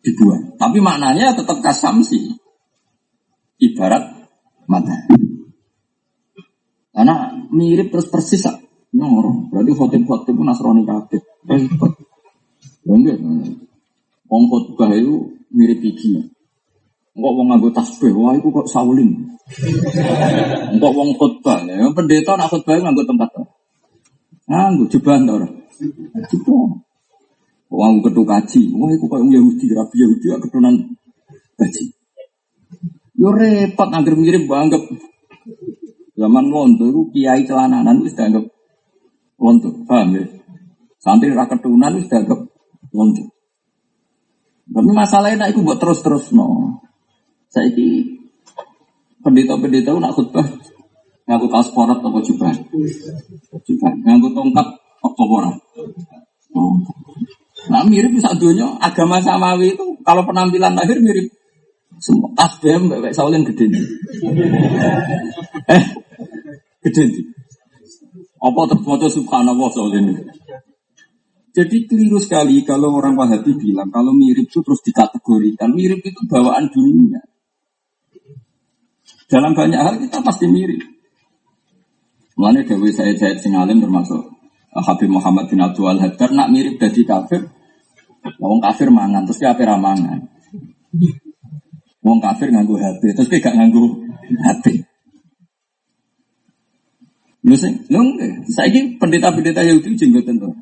dibuang. 0.00 0.56
Tapi 0.56 0.78
maknanya 0.80 1.36
tetap 1.36 1.60
kasam 1.60 2.00
sih. 2.00 2.32
Ibarat 3.60 4.02
mata. 4.64 4.96
Karena 6.90 7.34
mirip 7.54 7.94
terus 7.94 8.10
persis 8.10 8.44
ah. 8.46 8.58
Nyoro. 8.90 9.46
Berarti 9.54 9.70
khotib-khotib 9.70 10.34
pun 10.34 10.46
nasrani 10.50 10.82
kabeh. 10.82 11.22
Repot. 11.46 11.92
Enggak. 12.86 13.18
Wong 14.30 14.42
khotbah 14.50 14.90
itu 14.94 15.38
mirip 15.54 15.78
iki. 15.82 16.30
Enggak 17.14 17.32
wong 17.34 17.46
nganggo 17.50 17.70
tasbih, 17.74 18.14
wah 18.14 18.34
itu 18.38 18.48
kok 18.50 18.70
saulin. 18.70 19.34
Enggak 20.70 20.92
wong 20.94 21.10
khotbah, 21.18 21.66
ya 21.66 21.90
pendeta 21.90 22.38
nak 22.38 22.50
khotbah 22.50 22.78
nganggo 22.78 23.02
tempat. 23.02 23.30
Nganggo 24.46 24.86
jeban 24.86 25.26
ta 25.26 25.34
ora? 25.34 25.48
Jebon. 26.30 26.78
Wong 27.70 28.02
ketu 28.02 28.22
kaji, 28.26 28.62
wah 28.74 28.90
itu 28.90 29.06
kok 29.06 29.22
Yahudi, 29.22 29.66
Rabi 29.74 29.96
Yahudi 30.02 30.26
keturunan 30.42 30.74
kaji. 31.58 31.84
Yo 33.18 33.28
repot 33.34 33.90
angger 33.90 34.14
mirip 34.14 34.46
banget. 34.46 34.80
Zaman 36.30 36.46
londo 36.46 36.86
itu 36.86 37.02
kiai 37.10 37.42
celananan 37.42 38.06
itu 38.06 38.14
dianggap 38.14 38.46
londo, 39.42 39.82
paham 39.82 40.14
ya? 40.14 40.22
Santri 41.02 41.34
raketunan 41.34 41.98
itu 41.98 42.06
dianggap 42.06 42.38
londo. 42.94 43.34
Tapi 44.70 44.90
masalahnya 44.94 45.50
itu 45.50 45.66
buat 45.66 45.82
terus-terus 45.82 46.30
no. 46.30 46.78
Saya 47.50 47.66
ini 47.74 48.14
pendeta-pendeta 49.26 49.90
nak 49.98 50.14
khutbah 50.14 50.46
ngaku 51.26 51.46
kaos 51.50 51.74
porat 51.74 51.98
atau 51.98 52.22
jubah, 52.22 52.54
jubah, 53.66 53.92
ngaku 54.06 54.30
tongkat 54.30 54.66
orang. 55.02 55.58
Oh. 56.54 56.78
Nah 57.74 57.82
mirip 57.90 58.14
bisa 58.14 58.38
dunia 58.38 58.78
agama 58.78 59.18
samawi 59.18 59.74
itu 59.74 59.98
kalau 60.06 60.22
penampilan 60.22 60.78
lahir 60.78 61.02
mirip 61.02 61.26
semua 61.98 62.30
tasbih 62.38 62.78
mbak 62.86 63.10
Saulin 63.10 63.42
gede 63.42 63.66
eh 65.66 65.82
gede 66.84 67.02
nih. 67.08 67.24
Apa 68.40 68.60
terfoto 68.72 69.06
subhanallah 69.12 69.68
Saulin 69.68 70.16
Jadi 71.50 71.76
keliru 71.84 72.16
sekali 72.16 72.64
kalau 72.64 72.94
orang 72.96 73.18
Wahabi 73.18 73.52
bilang 73.58 73.90
kalau 73.92 74.14
mirip 74.14 74.48
itu 74.48 74.62
terus 74.62 74.80
dikategorikan. 74.86 75.74
Mirip 75.74 76.00
itu 76.00 76.20
bawaan 76.30 76.70
dunia. 76.70 77.20
Dalam 79.26 79.52
banyak 79.52 79.80
hal 79.80 79.94
kita 79.98 80.22
pasti 80.22 80.46
mirip. 80.46 80.80
Mulanya 82.38 82.64
Dewi 82.64 82.94
Said 82.94 83.20
Said 83.20 83.42
Singalim 83.42 83.82
termasuk 83.82 84.30
Habib 84.72 85.10
Muhammad 85.10 85.50
bin 85.50 85.60
Abdul 85.60 85.90
Al-Haddar 85.90 86.30
nak 86.32 86.48
mirip 86.48 86.78
dari 86.78 87.02
kafir 87.02 87.50
Wong 88.40 88.60
kafir 88.60 88.88
mangan, 88.92 89.24
terus 89.24 89.40
kafir 89.40 89.64
ramangan. 89.64 90.20
Wong 92.04 92.18
kafir 92.20 92.52
nganggu 92.52 92.76
HP, 92.76 93.16
terus 93.16 93.28
dia 93.32 93.40
gak 93.40 93.56
nganggu 93.56 93.84
HP. 94.44 94.64
Lu 97.40 97.56
sing, 97.56 97.72
lu 97.88 98.20
ini 98.68 98.80
pendeta-pendeta 99.00 99.64
Yahudi 99.64 99.96
jenggot 99.96 100.28
tentu. 100.28 100.52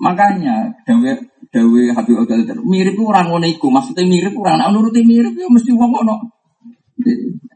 Makanya 0.00 0.84
dawe 0.84 1.12
dawe 1.52 1.82
Habib 1.96 2.16
Abdul 2.24 2.64
mirip 2.68 2.96
orang 3.00 3.32
ngono 3.32 3.48
maksudnya 3.48 4.04
mirip 4.04 4.32
orang, 4.36 4.60
nak 4.60 4.70
nuruti 4.76 5.00
mirip 5.04 5.32
ya 5.36 5.48
mesti 5.48 5.72
wong 5.72 5.92
ngono. 5.92 6.16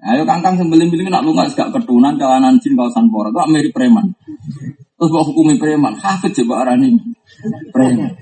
Ayo 0.04 0.28
kangkang 0.28 0.60
sembeling-beling 0.60 1.08
nak 1.08 1.24
lu 1.24 1.32
nggak 1.32 1.56
gak 1.56 1.72
ketunan 1.72 2.20
jalanan 2.20 2.60
jin 2.60 2.76
kawasan 2.76 3.08
pora, 3.08 3.32
itu 3.32 3.40
mirip 3.48 3.72
preman. 3.72 4.12
Terus 4.96 5.10
bawa 5.12 5.24
hukumi 5.24 5.56
preman, 5.60 5.96
hafid 5.96 6.32
coba 6.40 6.68
arani 6.68 6.96
preman. 7.72 8.12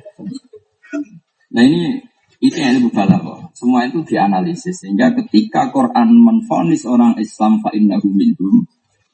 Nah 1.53 1.63
ini 1.63 2.03
itu 2.43 2.59
yang 2.59 2.79
lebih 2.79 2.91
kok. 2.95 3.55
Semua 3.55 3.87
itu 3.87 4.03
dianalisis 4.03 4.83
sehingga 4.83 5.15
ketika 5.15 5.71
Quran 5.71 6.19
menfonis 6.19 6.83
orang 6.87 7.15
Islam 7.19 7.63
fa 7.63 7.71
innahu 7.71 8.11
minhum 8.11 8.67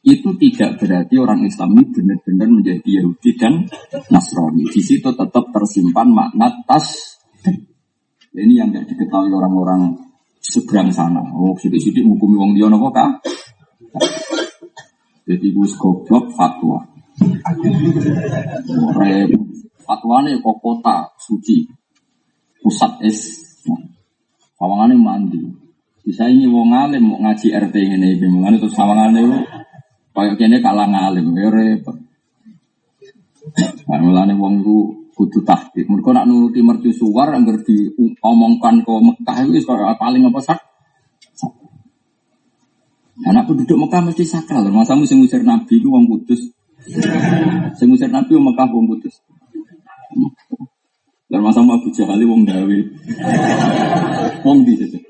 itu 0.09 0.33
tidak 0.41 0.81
berarti 0.81 1.15
orang 1.21 1.45
Islam 1.45 1.77
ini 1.77 1.85
benar-benar 1.93 2.49
menjadi 2.49 2.91
Yahudi 3.03 3.31
dan 3.37 3.69
Nasrani. 4.09 4.65
Di 4.73 4.81
situ 4.81 5.13
tetap 5.13 5.45
tersimpan 5.53 6.09
makna 6.09 6.49
tas. 6.65 7.19
Ini 8.33 8.55
yang 8.65 8.71
tidak 8.73 8.95
diketahui 8.95 9.35
orang-orang 9.35 9.99
seberang 10.39 10.89
sana. 10.95 11.21
Oh, 11.35 11.59
sidik-sidik 11.59 12.07
menghukumi 12.07 12.37
wong 12.39 12.53
dia 12.57 12.71
nopo 12.71 12.89
kah? 12.95 13.21
Jadi 15.29 15.47
gue 15.53 15.69
goblok 15.77 16.33
fatwa. 16.33 16.87
Nih 20.25 20.35
kok 20.39 20.57
kota 20.63 20.97
suci 21.19 21.67
pusat 22.63 23.03
es. 23.05 23.45
Sawangane 24.55 24.95
mandi. 24.95 25.43
Bisa 26.07 26.25
ini 26.31 26.49
wong 26.49 26.73
alim 26.73 27.05
mau 27.05 27.21
ngaji 27.21 27.53
RT 27.53 27.75
ini, 27.77 28.17
itu 28.17 28.69
sawangane 28.73 29.21
itu 29.21 29.37
kayak 30.19 30.35
kene 30.35 30.59
kalah 30.59 30.91
ngalim, 30.91 31.31
ya 31.39 31.47
repot. 31.47 31.95
Nah, 33.89 33.99
mulane 34.03 34.35
wong 34.35 34.61
itu 34.61 34.77
kudu 35.15 35.43
tahqiq. 35.47 35.87
Mereka 35.87 36.11
nak 36.15 36.27
nuruti 36.27 36.61
mercusuar 36.63 37.31
anggar 37.35 37.63
diomongkan 37.63 38.83
ke 38.83 38.93
Mekah 38.93 39.37
itu 39.47 39.63
paling 39.99 40.23
apa 40.27 40.41
sak? 40.43 40.59
Anak 43.27 43.51
penduduk 43.51 43.79
Mekah 43.79 44.03
mesti 44.07 44.23
sakral. 44.23 44.71
Masa 44.71 44.95
musim 44.95 45.19
usir 45.23 45.43
Nabi 45.43 45.83
itu 45.83 45.91
wong 45.91 46.07
kudus. 46.07 46.55
Sing 47.75 47.89
usir 47.91 48.11
Nabi 48.11 48.39
wong 48.39 48.55
Mekah 48.55 48.69
wong 48.71 48.87
kudus. 48.95 49.19
Dan 51.29 51.45
masa 51.45 51.61
mau 51.61 51.77
Abu 51.77 51.91
Jahali 51.91 52.25
wong 52.25 52.47
Dawi. 52.47 52.79
Wong 54.47 54.63
di 54.63 54.75
situ. 54.79 55.08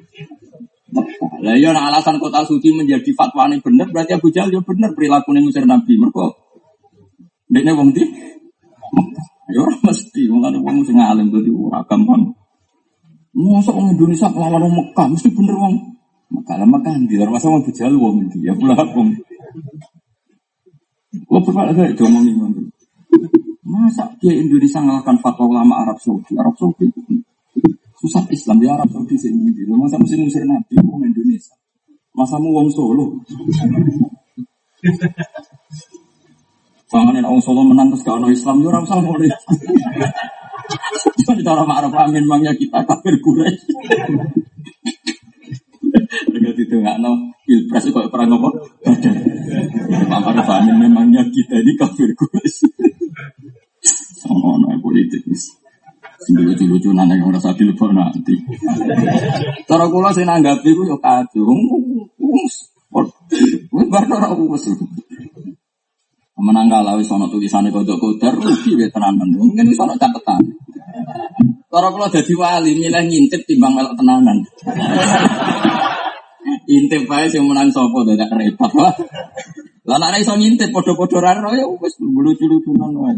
Lah 1.38 1.54
iya 1.54 1.70
alasan 1.76 2.16
kota 2.16 2.40
suci 2.48 2.72
menjadi 2.72 3.12
fatwa 3.12 3.44
ini 3.48 3.60
benar 3.60 3.92
berarti 3.92 4.16
Abu 4.16 4.32
Jahal 4.32 4.48
ya 4.48 4.60
benar 4.64 4.96
perilaku 4.96 5.36
ning 5.36 5.44
usir 5.44 5.68
Nabi. 5.68 6.00
Mergo 6.00 6.32
dekne 7.48 7.72
wong 7.76 7.92
di 7.92 8.04
Ya 9.48 9.64
mesti 9.64 10.28
wong 10.28 10.44
kan 10.44 10.56
wong 10.60 10.84
sing 10.84 10.96
alim 11.00 11.32
dadi 11.32 11.48
ora 11.52 11.80
gampang. 11.88 12.36
Masa 13.32 13.72
wong 13.72 13.96
Indonesia 13.96 14.28
lawan 14.32 14.64
wong 14.64 14.74
Mekah 14.76 15.06
mesti 15.08 15.28
bener 15.32 15.56
wong 15.56 15.74
Mekah 16.28 16.56
lah 16.60 16.68
Mekah 16.68 16.92
di 17.08 17.16
luar 17.16 17.32
masa 17.32 17.48
wong 17.48 17.64
bujal 17.64 17.92
wong 17.96 18.28
ya 18.40 18.52
pula 18.56 18.76
wong. 18.76 19.08
Kok 21.28 21.40
pernah 21.44 21.72
ada 21.72 21.84
itu 21.88 22.04
ngomong 22.04 22.24
ngono. 22.28 22.60
Masa 23.64 24.08
ke 24.20 24.32
Indonesia 24.32 24.80
ngalahkan 24.80 25.16
fatwa 25.20 25.44
ulama 25.48 25.84
Arab 25.84 25.96
Saudi? 26.00 26.36
Arab 26.36 26.56
Saudi 26.56 26.88
susah 27.98 28.22
Islam 28.30 28.56
di 28.62 28.66
Arab 28.70 28.88
Saudi 28.94 29.18
sini. 29.18 29.50
Masa 29.74 29.98
mesti 29.98 30.14
musir 30.18 30.46
Nabi 30.46 30.78
wong 30.78 31.02
Indonesia. 31.02 31.54
Masa 32.14 32.38
mu 32.38 32.54
wong 32.54 32.70
Solo. 32.70 33.18
Jangan 36.88 37.14
yang 37.18 37.26
orang 37.26 37.42
Solo 37.42 37.62
menang 37.66 37.90
terus 37.92 38.06
kalau 38.06 38.30
Islam, 38.30 38.62
ya 38.62 38.70
orang 38.70 38.86
usah 38.86 39.02
boleh. 39.02 39.30
Jadi 41.28 41.42
cara 41.44 41.62
Ma'ruf 41.66 41.92
Amin 41.98 42.24
mangnya 42.24 42.54
kita 42.56 42.80
kafir 42.86 43.18
Quraisy. 43.20 43.68
Dengan 46.32 46.54
itu 46.56 46.76
nggak 46.80 46.96
no 47.00 47.12
pilpres 47.44 47.84
itu 47.88 48.00
perang 48.08 48.32
apa? 48.32 48.48
Pak 50.08 50.20
Ma'ruf 50.24 50.48
Amin 50.48 50.76
memangnya 50.88 51.26
kita 51.28 51.60
ini 51.60 51.72
kafir 51.76 52.14
Quraisy. 52.16 52.66
Oh, 54.28 54.60
no, 54.60 54.68
politik 54.82 55.24
Sendiri 55.24 55.57
lucu-lucu 56.32 56.92
nana 56.92 57.16
yang 57.16 57.32
merasa 57.32 57.56
dilebur 57.56 57.92
nanti. 57.96 58.36
Cara 59.64 59.84
kula 59.88 60.12
saya 60.12 60.28
nanggapi 60.28 60.70
ku 60.76 60.82
yo 60.84 60.96
kacau. 61.00 61.52
Wis 62.18 62.68
bar 63.88 64.04
ora 64.08 64.28
wis 64.36 64.64
menang 66.38 66.70
kalah 66.70 66.94
wis 66.94 67.10
ana 67.10 67.26
tulisane 67.26 67.72
kodok 67.72 67.98
kodar 67.98 68.36
rugi 68.36 68.76
wae 68.76 68.88
tenanan. 68.92 69.28
Mungkin 69.32 69.72
wis 69.72 69.80
ana 69.80 69.96
catatan. 69.96 70.42
Cara 71.68 71.88
kula 71.92 72.12
dadi 72.12 72.34
wali 72.36 72.76
milih 72.76 73.04
ngintip 73.08 73.48
timbang 73.48 73.72
melok 73.76 73.96
tenanan. 73.96 74.44
Intip 76.68 77.08
wae 77.08 77.26
sing 77.32 77.44
menang 77.48 77.72
sapa 77.72 78.04
dadak 78.04 78.32
repot 78.36 78.72
lah. 78.76 78.92
Nek 79.88 80.20
iso 80.20 80.36
ngintip 80.36 80.68
padha-padha 80.68 81.40
ra 81.40 81.50
ya 81.56 81.64
wis 81.64 81.96
lucu-lucunan 82.00 82.92
wae. 82.92 83.16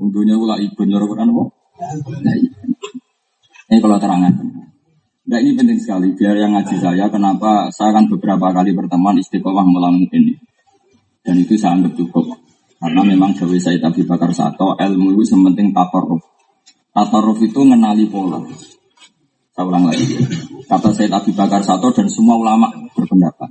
Untunya 0.00 0.36
kula 0.36 0.60
ibun 0.60 0.92
ora 0.92 1.06
kan 1.12 1.28
apa? 1.28 1.57
Ini 3.68 3.78
kalau 3.78 3.98
terangan. 4.02 4.34
Nah 5.28 5.38
ini 5.44 5.52
penting 5.54 5.78
sekali 5.78 6.16
biar 6.16 6.34
yang 6.40 6.56
ngaji 6.56 6.76
saya 6.80 7.04
kenapa 7.12 7.68
saya 7.68 7.92
akan 7.92 8.08
beberapa 8.16 8.48
kali 8.50 8.72
berteman 8.72 9.20
istiqomah 9.20 9.62
melamun 9.62 10.08
ini. 10.10 10.34
Dan 11.22 11.44
itu 11.44 11.54
saya 11.60 11.76
anggap 11.76 11.92
cukup. 11.94 12.32
Karena 12.78 13.02
memang 13.04 13.36
Dewi 13.36 13.60
Said 13.60 13.82
Abi 13.84 14.06
Bakar 14.06 14.32
Sato, 14.32 14.78
ilmu 14.78 15.18
itu 15.18 15.34
sementing 15.34 15.74
tatoruf. 15.74 16.22
Tatoruf 16.94 17.38
itu 17.44 17.60
mengenali 17.66 18.08
pola. 18.08 18.40
Saya 19.52 19.66
ulang 19.66 19.90
lagi. 19.90 20.16
Kata 20.64 20.94
Said 20.94 21.12
Abi 21.12 21.36
Bakar 21.36 21.60
Sato 21.60 21.90
dan 21.92 22.08
semua 22.08 22.38
ulama 22.38 22.70
berpendapat. 22.94 23.50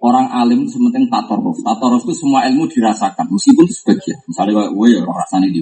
Orang 0.00 0.30
alim 0.32 0.64
sementing 0.70 1.10
tatoruf. 1.12 1.60
Tatoruf 1.60 2.06
itu 2.08 2.14
semua 2.24 2.46
ilmu 2.48 2.64
dirasakan, 2.70 3.28
meskipun 3.28 3.66
itu 3.66 3.74
sebagian. 3.74 4.18
Misalnya, 4.24 4.70
gue 4.72 4.88
ya 4.88 5.02
rasanya 5.04 5.48
di 5.50 5.60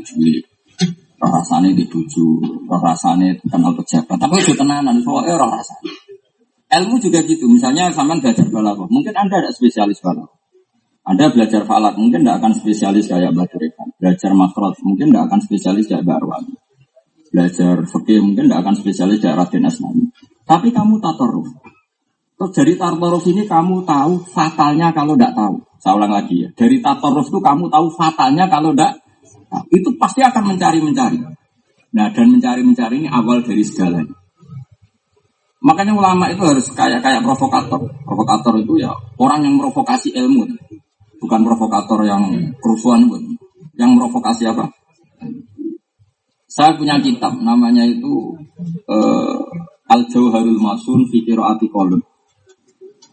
rasane 1.22 1.70
di 1.78 1.86
bojo, 1.86 2.42
rasane 2.66 3.38
kenal 3.46 3.72
pejabat. 3.78 4.18
Tapi 4.18 4.34
itu 4.42 4.52
tenanan, 4.58 4.98
soalnya 4.98 5.38
roh 5.38 5.50
rasane. 5.50 5.90
Ilmu 6.72 6.96
juga 6.98 7.20
gitu. 7.22 7.46
Misalnya 7.46 7.92
sampean 7.92 8.18
belajar 8.18 8.48
balaghah, 8.48 8.88
mungkin 8.88 9.12
Anda 9.14 9.44
ada 9.44 9.50
spesialis 9.52 10.00
balaghah. 10.02 10.42
Anda 11.02 11.34
belajar 11.34 11.66
falak, 11.66 11.98
mungkin 11.98 12.22
tidak 12.22 12.38
akan 12.38 12.52
spesialis 12.54 13.10
kayak 13.10 13.34
Mbak. 13.34 13.58
Belajar 13.98 14.30
makhraj, 14.38 14.78
mungkin 14.86 15.10
tidak 15.10 15.24
akan 15.26 15.40
spesialis 15.42 15.90
kayak 15.90 16.06
Mbak. 16.06 16.22
Belajar 17.34 17.74
fikih, 17.90 18.22
mungkin 18.22 18.46
tidak 18.46 18.60
akan 18.62 18.74
spesialis 18.78 19.18
kayak 19.18 19.36
Raden 19.42 19.66
Asnani. 19.66 20.04
Tapi 20.46 20.70
kamu 20.70 21.02
tatoruf. 21.02 21.50
Terus 22.38 22.50
dari 22.54 22.74
tatoruf 22.78 23.22
ini 23.26 23.42
kamu 23.50 23.82
tahu 23.82 24.12
fatalnya 24.30 24.94
kalau 24.94 25.18
tidak 25.18 25.34
tahu. 25.34 25.56
Saya 25.82 25.98
ulang 25.98 26.14
lagi 26.14 26.46
ya. 26.46 26.48
Dari 26.54 26.78
tatoruf 26.78 27.26
itu 27.26 27.38
kamu 27.42 27.66
tahu 27.66 27.86
fatalnya 27.98 28.46
kalau 28.46 28.70
tidak 28.70 29.01
tahu. 29.52 29.64
Itu 29.76 29.88
pasti 30.00 30.24
akan 30.24 30.56
mencari-mencari. 30.56 31.20
Nah 31.92 32.08
dan 32.08 32.26
mencari-mencari 32.32 33.04
ini 33.04 33.08
awal 33.12 33.44
dari 33.44 33.60
segalanya. 33.60 34.16
Makanya 35.62 35.94
ulama 35.94 36.26
itu 36.32 36.42
harus 36.42 36.66
kayak 36.72 37.04
kayak 37.04 37.22
provokator. 37.22 37.84
Provokator 38.02 38.58
itu 38.58 38.82
ya 38.82 38.90
orang 39.20 39.44
yang 39.44 39.54
provokasi 39.60 40.10
ilmu 40.16 40.48
bukan 41.22 41.40
provokator 41.46 42.02
yang 42.02 42.24
kerusuhan 42.58 43.06
pun. 43.06 43.22
Yang 43.78 43.90
provokasi 44.00 44.48
apa? 44.50 44.66
Saya 46.50 46.76
punya 46.76 47.00
kitab 47.00 47.40
namanya 47.40 47.86
itu 47.86 48.36
uh, 48.84 49.40
Al 49.88 50.04
Jauharul 50.10 50.60
Masun 50.60 51.08
fi 51.08 51.24
Qiraati 51.24 51.70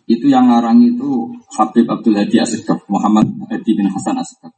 Itu 0.09 0.25
yang 0.27 0.51
ngarang 0.51 0.83
itu 0.83 1.31
Habib 1.55 1.87
Abdul 1.87 2.17
Hadi 2.17 2.41
Asgaf, 2.41 2.83
Muhammad 2.91 3.29
Hadi 3.47 3.71
bin 3.77 3.87
Hasan 3.87 4.19
Asgaf. 4.19 4.51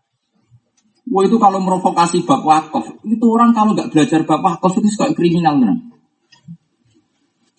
Wah 1.12 1.28
itu 1.28 1.36
kalau 1.36 1.60
merovokasi 1.60 2.24
bab 2.24 2.40
wakaf, 2.48 3.04
itu 3.04 3.26
orang 3.28 3.52
kalau 3.52 3.76
nggak 3.76 3.92
belajar 3.92 4.24
bab 4.24 4.40
wakaf 4.40 4.80
itu 4.80 4.88
suka 4.96 5.12
kriminal 5.12 5.60
benar. 5.60 5.76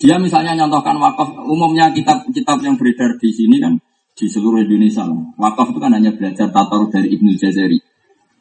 Dia 0.00 0.16
misalnya 0.16 0.56
nyontohkan 0.56 0.97
wakaf, 0.97 1.37
umumnya 1.44 1.92
kitab-kitab 1.92 2.64
yang 2.64 2.80
beredar 2.80 3.21
di 3.21 3.28
sini 3.28 3.61
kan 3.61 3.76
di 4.16 4.25
seluruh 4.25 4.64
Indonesia. 4.64 5.04
Wakaf 5.37 5.68
itu 5.68 5.78
kan 5.85 5.92
hanya 5.92 6.16
belajar 6.16 6.49
tatar 6.49 6.80
dari 6.88 7.12
Ibnu 7.12 7.37
Jazari. 7.37 7.76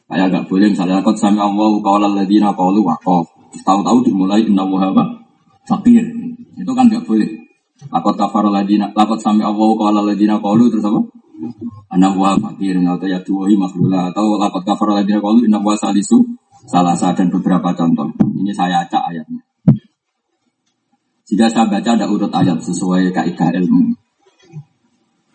Kayak 0.08 0.28
gak 0.32 0.44
boleh 0.48 0.72
misalnya 0.72 1.04
kot 1.04 1.16
sami 1.20 1.40
Allah 1.40 1.72
qala 1.84 2.08
alladziina 2.08 2.56
qalu 2.56 2.80
wakaf. 2.80 3.28
Tahu-tahu 3.52 4.08
dimulai 4.08 4.48
inna 4.48 4.64
wahaba 4.64 5.28
fakir. 5.68 6.08
Itu 6.56 6.72
kan 6.72 6.88
gak 6.88 7.04
boleh. 7.04 7.28
Lakot 7.92 8.16
kafar 8.16 8.48
ladina, 8.48 8.88
lakot 8.96 9.20
sami 9.20 9.44
Allah 9.44 9.76
alladziina 9.76 10.40
qalu 10.40 10.72
terus 10.72 10.88
apa? 10.88 11.00
Anak 11.90 12.12
wa 12.14 12.38
fakir 12.38 12.78
atau 12.78 13.06
ya 13.10 13.18
tuwahi 13.20 13.58
makhlula 13.58 14.14
atau 14.14 14.38
lakot 14.38 14.62
kafar 14.62 15.02
ladina 15.02 15.18
qalu 15.18 15.50
inna 15.50 15.58
wa 15.58 15.74
salisu 15.74 16.22
salah 16.70 16.94
satu 16.94 17.22
dan 17.22 17.28
beberapa 17.34 17.74
contoh. 17.74 18.08
Ini 18.38 18.54
saya 18.54 18.86
acak 18.86 19.02
ayatnya. 19.10 19.42
Jika 21.26 21.48
saya 21.48 21.66
baca 21.66 21.90
ada 21.96 22.06
urut 22.06 22.30
ayat 22.30 22.60
sesuai 22.60 23.10
kaidah 23.10 23.50
ilmu. 23.58 23.96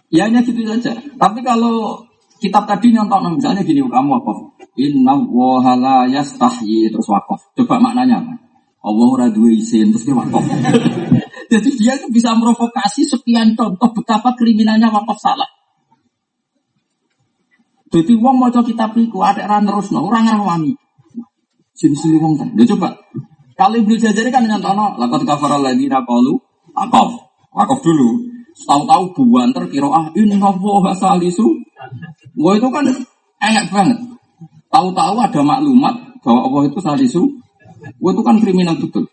Ya 0.07 0.31
hanya 0.31 0.39
gitu 0.45 0.63
saja. 0.63 0.95
Tapi 0.95 1.39
kalau 1.43 2.05
kitab 2.39 2.63
tadi 2.69 2.95
nyontok 2.95 3.27
misalnya 3.35 3.65
gini 3.65 3.83
kamu 3.83 4.11
apa? 4.23 4.31
Inna 4.77 5.17
wahala 5.27 6.07
yastahyi 6.07 6.87
terus 6.93 7.09
wakaf. 7.09 7.51
Coba 7.57 7.81
maknanya 7.81 8.23
apa? 8.23 8.33
Allah 8.87 9.07
ora 9.09 9.27
duwe 9.27 9.57
isin 9.57 9.91
terus 9.91 10.07
wakaf. 10.07 10.45
Jadi 11.51 11.69
dia 11.79 11.95
itu 11.95 12.07
bisa 12.11 12.35
merovokasi 12.35 13.07
sekian 13.07 13.57
contoh 13.57 13.89
betapa 13.91 14.37
kriminalnya 14.37 14.93
wakaf 14.93 15.17
salah. 15.17 15.56
Jadi 17.87 18.13
wong 18.19 18.35
mau 18.35 18.51
kitab 18.51 18.91
iku 18.99 19.23
ada 19.23 19.47
ran 19.47 19.63
terus 19.63 19.95
no, 19.95 20.03
orang 20.03 20.27
rawani. 20.27 20.75
Sini 21.71 21.95
sini 21.95 22.17
wong. 22.19 22.35
Dia 22.57 22.67
coba. 22.75 22.91
Kalau 23.57 23.79
Ibnu 23.79 23.95
Jazari 23.97 24.29
kan 24.29 24.43
nyontono 24.43 24.99
lakot 24.99 25.23
kafaral 25.23 25.63
lagi 25.63 25.87
nakalu 25.87 26.35
wakaf. 26.75 27.09
Wakaf 27.55 27.79
dulu. 27.81 28.27
Tahu-tahu 28.57 29.13
buanter 29.13 29.69
kira 29.69 29.87
ah 29.87 30.09
ini 30.17 30.35
Allah 30.41 30.93
salisu. 30.97 31.45
Wah 32.37 32.57
itu 32.57 32.67
kan 32.73 32.85
enak 33.39 33.65
banget. 33.69 33.97
Tahu-tahu 34.67 35.15
ada 35.21 35.41
maklumat 35.45 35.95
bahwa 36.25 36.39
Allah 36.49 36.61
itu 36.67 36.79
salisu. 36.81 37.23
Wah 38.03 38.11
itu 38.11 38.21
kan 38.25 38.41
kriminal 38.41 38.75
betul. 38.75 39.07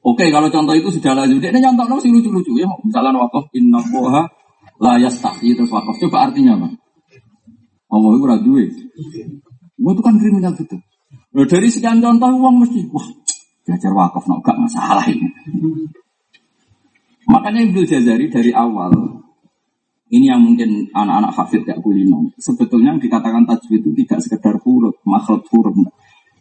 Oke 0.00 0.28
kalau 0.32 0.50
contoh 0.50 0.74
itu 0.76 0.90
sudah 0.92 1.14
lanjut. 1.14 1.40
Ini 1.40 1.60
contoh 1.62 1.98
sih 2.02 2.10
lucu-lucu 2.12 2.58
ya. 2.58 2.68
Misalnya 2.84 3.16
wakaf 3.16 3.48
inna 3.56 3.78
Allah 3.80 4.28
la 4.82 4.92
yastahi 4.98 5.54
terus 5.54 5.70
wakaf. 5.70 5.94
Coba 6.02 6.28
artinya 6.28 6.58
apa? 6.58 6.79
Allah 7.90 8.10
itu 8.14 8.26
radue. 8.26 8.64
Wah 9.80 9.92
itu 9.92 10.02
kan 10.04 10.14
kriminal 10.16 10.54
betul. 10.54 10.80
Nah, 11.30 11.46
dari 11.46 11.68
sekian 11.70 11.98
contoh 12.02 12.26
uang 12.26 12.56
mesti 12.62 12.86
wah 12.90 13.06
belajar 13.66 13.92
wakaf 13.94 14.24
no 14.26 14.42
gak 14.42 14.58
masalah 14.58 15.06
ini. 15.06 15.30
Makanya 17.30 17.60
Ibnu 17.70 17.86
Jazari 17.86 18.26
dari 18.26 18.50
awal 18.50 18.90
ini 20.10 20.26
yang 20.26 20.42
mungkin 20.42 20.90
anak-anak 20.90 21.32
hafid 21.38 21.62
gak 21.62 21.78
kulino. 21.78 22.34
Sebetulnya 22.34 22.94
yang 22.94 23.00
dikatakan 23.02 23.46
tajwid 23.46 23.78
itu 23.86 23.90
tidak 24.02 24.18
sekedar 24.26 24.58
huruf, 24.58 24.98
makhluk 25.06 25.46
huruf. 25.54 25.78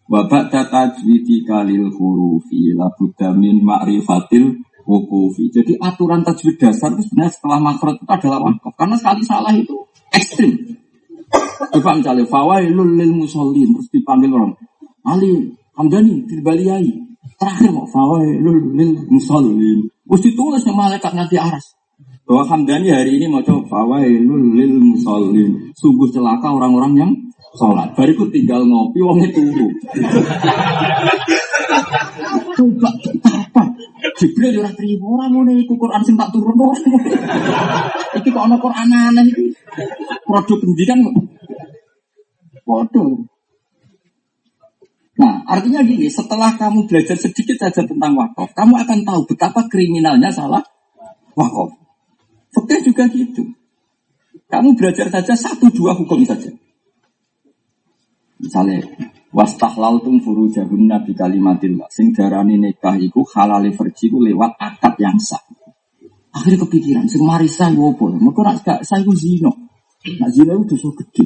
Wabak 0.09 0.49
tajwidi 0.49 1.45
kalil 1.45 1.93
hurufi 1.93 2.73
labudda 2.73 3.29
min 3.37 3.61
ma'rifatil 3.61 4.57
wukufi. 4.89 5.53
Jadi 5.53 5.77
aturan 5.77 6.25
tajwid 6.25 6.57
dasar 6.57 6.97
itu 6.97 7.05
sebenarnya 7.05 7.29
setelah 7.29 7.59
makhluk 7.61 8.01
itu 8.01 8.09
adalah 8.09 8.39
wakaf. 8.41 8.73
Karena 8.73 8.95
sekali 8.97 9.21
salah 9.21 9.53
itu 9.53 9.85
ekstrim. 10.09 10.81
Coba 11.69 11.95
misalnya 11.95 12.25
fawailul 12.25 12.97
lil 12.97 13.13
musallin 13.13 13.69
terus 13.75 13.89
dipanggil 13.93 14.33
orang 14.33 14.53
Ali 15.05 15.53
Hamdani 15.77 16.25
Tirbaliyai 16.25 16.89
terakhir 17.37 17.69
mau 17.71 17.85
fawailul 17.87 18.73
lil 18.73 19.05
musallin 19.07 19.85
Terus 20.09 20.25
ditulis 20.25 20.65
sama 20.65 20.89
malaikat 20.89 21.13
nanti 21.13 21.37
aras. 21.37 21.77
Bahwa 22.25 22.41
Hamdani 22.49 22.89
hari 22.89 23.21
ini 23.21 23.29
mau 23.29 23.45
coba 23.45 23.61
fawailul 23.69 24.57
lil 24.57 24.73
musallin. 24.81 25.69
Sungguh 25.77 26.09
celaka 26.09 26.49
orang-orang 26.49 26.93
yang 26.97 27.11
sholat. 27.53 27.93
Bariku 27.93 28.25
tinggal 28.33 28.65
ngopi, 28.65 29.05
wongnya 29.05 29.29
turu. 29.29 29.69
Coba 32.57 32.89
apa? 33.23 33.63
Jibril 33.99 34.63
ora 34.63 34.71
terima 34.71 35.05
orang 35.11 35.31
mau 35.35 35.43
iku 35.51 35.75
Quran 35.75 36.01
sing 36.03 36.15
tak 36.15 36.31
turun 36.31 36.55
orang. 36.55 36.83
Iki 38.19 38.29
kok 38.31 38.45
ana 38.47 38.57
Quran 38.57 38.87
aneh 38.89 39.23
iki. 39.27 39.45
Produk 40.23 40.57
pendidikan 40.59 40.99
Waduh. 42.69 43.25
Nah, 45.19 45.43
artinya 45.43 45.83
gini, 45.83 46.07
setelah 46.07 46.55
kamu 46.55 46.87
belajar 46.87 47.19
sedikit 47.19 47.59
saja 47.59 47.83
tentang 47.83 48.15
wakaf, 48.15 48.55
kamu 48.55 48.79
akan 48.87 48.99
tahu 49.03 49.21
betapa 49.27 49.67
kriminalnya 49.67 50.31
salah 50.31 50.63
wakaf. 51.35 51.75
Fakta 52.55 52.79
juga 52.79 53.03
gitu. 53.11 53.43
Kamu 54.47 54.79
belajar 54.79 55.11
saja 55.11 55.33
satu 55.35 55.67
dua 55.75 55.91
hukum 55.97 56.23
saja. 56.23 56.47
Misalnya, 58.39 58.79
tum 59.29 60.15
furu 60.21 60.49
jahun 60.49 60.89
nabi 60.89 61.13
kalimatil 61.13 61.77
sing 61.93 62.09
darani 62.17 62.57
nikah 62.57 62.97
iku 62.97 63.21
halali 63.29 63.69
verji 63.77 64.09
lewat 64.09 64.57
akad 64.57 64.97
yang 64.97 65.21
sah. 65.21 65.41
Akhirnya 66.29 66.61
kepikiran, 66.65 67.05
sing 67.09 67.25
marisa 67.25 67.69
iku 67.73 67.93
apa? 67.93 68.05
Mergo 68.17 68.41
nek 68.45 68.61
gak 68.61 68.79
saya 68.85 69.01
iku 69.01 69.13
zina. 69.17 69.49
Nak 70.17 70.29
zina 70.33 70.53
itu 70.53 70.77
dosa 70.77 70.89
gede. 70.97 71.25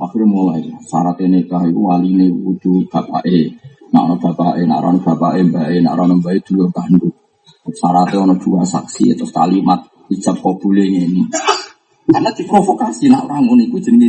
Akhirnya 0.00 0.32
mulai 0.32 0.64
syarat 0.84 1.20
nikah 1.20 1.64
wali 1.76 2.28
kudu 2.32 2.88
bapak 2.88 3.24
e. 3.28 3.52
Nak 3.92 4.02
ono 4.04 4.14
bapak 4.16 4.56
e, 4.56 4.64
nak 4.64 4.80
ono 4.80 4.98
bapak 5.04 5.32
e, 5.40 5.76
nak 5.84 5.92
ono 5.96 6.14
mbak 6.20 6.32
e 6.36 6.40
dua 6.40 6.66
kandung. 6.72 7.12
Syaratnya 7.68 8.24
ono 8.24 8.34
dua 8.40 8.64
saksi 8.64 9.12
atau 9.12 9.28
kalimat 9.28 9.80
ijab 10.08 10.40
kabule 10.40 10.88
ini. 10.88 11.28
Karena 12.08 12.32
diprovokasi 12.32 13.12
nak 13.12 13.28
orang 13.28 13.44
ngono 13.44 13.62
iku 13.68 13.76
jenenge 13.76 14.08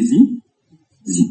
zi. 1.04 1.28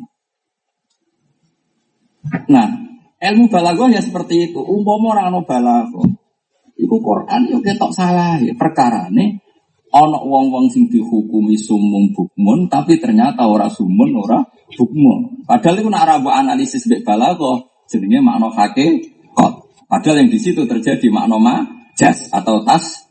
Nah, 2.53 2.69
ilmu 3.17 3.49
balaghah 3.49 3.89
ya 3.93 4.01
seperti 4.05 4.53
itu. 4.53 4.61
Umpama 4.61 5.17
orang 5.17 5.33
ono 5.33 5.41
balaghah, 5.49 6.09
iku 6.81 6.97
Quran 7.05 7.53
yo 7.53 7.61
ketok 7.61 7.93
salah 7.93 8.41
ya 8.41 8.57
perkara 8.57 9.13
nih 9.13 9.37
Ono 9.91 10.23
wong-wong 10.23 10.71
sing 10.71 10.87
dihukumi 10.87 11.59
sumum 11.59 12.15
bukmun 12.15 12.71
tapi 12.71 13.03
ternyata 13.03 13.43
ora 13.51 13.67
sumun 13.67 14.15
ora 14.23 14.39
bukmun. 14.79 15.43
Padahal 15.43 15.83
itu 15.83 15.91
nak 15.91 16.07
rabu 16.07 16.31
analisis 16.31 16.87
bek 16.87 17.03
balago 17.03 17.67
jenenge 17.91 18.23
makna 18.23 18.55
kot. 19.35 19.67
Padahal 19.91 20.23
yang 20.23 20.31
di 20.31 20.39
situ 20.39 20.63
terjadi 20.63 21.11
makna 21.11 21.43
ma 21.43 21.67
jas 21.99 22.31
atau 22.31 22.63
tas. 22.63 23.11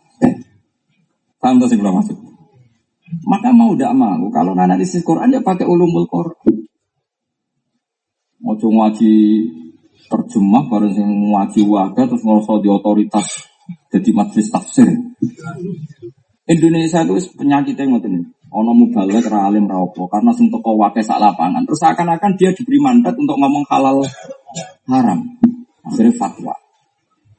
Paham 1.35 1.59
tuh 1.59 1.67
sih 1.67 1.75
maksud? 1.75 2.15
Maka 3.27 3.51
mau 3.51 3.75
tidak 3.75 3.91
mau 3.99 4.31
kalau 4.31 4.55
analisis 4.55 5.03
Quran 5.03 5.35
ya 5.35 5.43
pakai 5.43 5.67
ulumul 5.67 6.07
Quran. 6.07 6.58
Mau 8.39 8.55
ngaji 8.55 9.13
terjemah 10.09 10.63
bareng 10.71 10.93
sing 10.95 11.05
ngaji 11.05 11.61
waga 11.67 12.07
terus 12.07 12.23
ngerasa 12.23 12.63
di 12.63 12.69
otoritas 12.71 13.27
jadi 13.89 14.09
majelis 14.13 14.49
tafsir. 14.49 14.87
Indonesia 16.49 17.05
itu 17.05 17.13
penyakitnya 17.37 17.85
ngoten. 17.93 18.33
Ono 18.49 18.73
mubalek 18.73 19.29
ra 19.29 19.45
alim 19.45 19.69
ra 19.69 19.77
karena 19.85 20.33
sing 20.33 20.49
teko 20.49 20.73
wake 20.73 21.05
sak 21.05 21.21
lapangan. 21.21 21.61
Terus 21.69 21.79
seakan-akan 21.85 22.31
dia 22.33 22.49
diberi 22.57 22.81
mandat 22.81 23.13
untuk 23.13 23.37
ngomong 23.37 23.61
halal 23.69 24.01
haram. 24.89 25.19
Akhirnya 25.85 26.13
fatwa. 26.17 26.57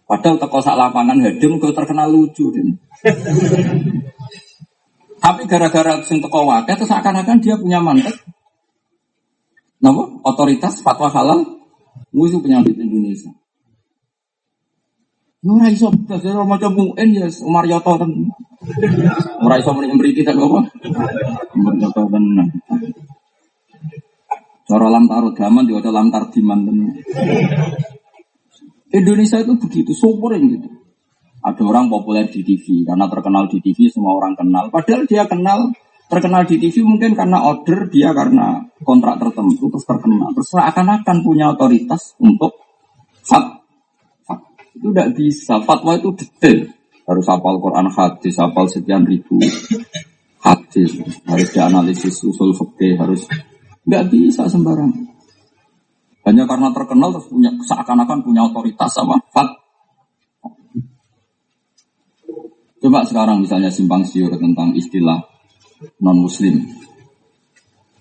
Padahal 0.06 0.38
teko 0.38 0.58
sak 0.62 0.78
lapangan 0.78 1.18
hedem 1.18 1.58
kok 1.58 1.74
terkenal 1.74 2.06
lucu 2.06 2.54
dan. 2.54 2.78
Tapi 5.18 5.42
gara-gara 5.50 5.98
sing 6.06 6.22
teko 6.22 6.46
wakil 6.46 6.74
terus 6.78 6.94
akan-akan 6.94 7.42
dia 7.42 7.58
punya 7.58 7.82
mantek. 7.82 8.14
Napa? 9.80 10.02
Otoritas 10.28 10.84
fatwa 10.84 11.08
halal 11.08 11.40
musuh 12.12 12.40
penyakit 12.40 12.76
Indonesia. 12.76 13.32
Ya 15.40 15.50
ora 15.56 15.72
iso 15.72 15.88
dasar 16.04 16.36
maca 16.44 16.68
muen 16.68 17.16
ya 17.16 17.24
Umar 17.48 17.64
Yoto 17.64 17.96
ten. 17.96 18.28
Ora 19.40 19.56
iso 19.56 19.72
muni 19.72 19.88
mriki 19.96 20.20
tak 20.20 20.36
apa? 20.36 20.68
Umar 21.56 21.74
Yoto 21.80 22.02
tenan. 22.12 22.48
Cara 24.68 24.86
lam 24.92 25.08
tarut 25.08 25.32
gaman 25.32 25.64
diwaca 25.64 25.88
lam 25.88 26.12
tardiman 26.12 26.60
tenan. 26.68 26.92
Indonesia 28.90 29.38
itu 29.40 29.54
begitu, 29.56 29.94
yang 29.94 30.44
gitu. 30.50 30.68
Ada 31.40 31.62
orang 31.62 31.88
populer 31.88 32.28
di 32.28 32.44
TV, 32.44 32.84
karena 32.84 33.08
terkenal 33.08 33.48
di 33.48 33.62
TV 33.64 33.88
semua 33.88 34.18
orang 34.18 34.36
kenal. 34.36 34.68
Padahal 34.68 35.08
dia 35.08 35.24
kenal, 35.24 35.72
terkenal 36.10 36.42
di 36.42 36.58
TV 36.58 36.82
mungkin 36.82 37.14
karena 37.14 37.38
order, 37.46 37.86
dia 37.86 38.10
karena 38.10 38.58
kontrak 38.82 39.22
tertentu, 39.22 39.70
terus 39.70 39.86
terkenal. 39.86 40.34
Terus 40.34 40.50
akan-akan 40.58 41.16
punya 41.22 41.54
otoritas 41.54 42.18
untuk 42.18 42.58
fat. 43.22 43.62
fat. 44.26 44.42
Itu 44.74 44.90
tidak 44.90 45.14
bisa, 45.14 45.62
fatwa 45.62 45.94
itu 45.94 46.10
detail. 46.18 46.66
Harus 47.06 47.26
hafal 47.30 47.62
Quran 47.62 47.86
hadis, 47.94 48.34
hafal 48.42 48.66
sekian 48.66 49.06
ribu 49.06 49.38
hadis, 50.42 50.98
harus 51.26 51.48
dianalisis 51.54 52.22
usul 52.26 52.54
fikih, 52.58 52.98
harus 52.98 53.30
nggak 53.86 54.04
bisa 54.10 54.50
sembarangan. 54.50 55.10
Hanya 56.26 56.44
karena 56.44 56.68
terkenal 56.70 57.10
terus 57.16 57.26
punya 57.32 57.50
seakan-akan 57.64 58.18
punya 58.22 58.46
otoritas 58.46 58.90
sama 58.92 59.18
fat. 59.30 59.48
Coba 62.80 63.04
sekarang 63.04 63.44
misalnya 63.44 63.68
simpang 63.68 64.06
siur 64.06 64.32
tentang 64.40 64.72
istilah 64.72 65.29
non 66.00 66.16
muslim. 66.20 66.66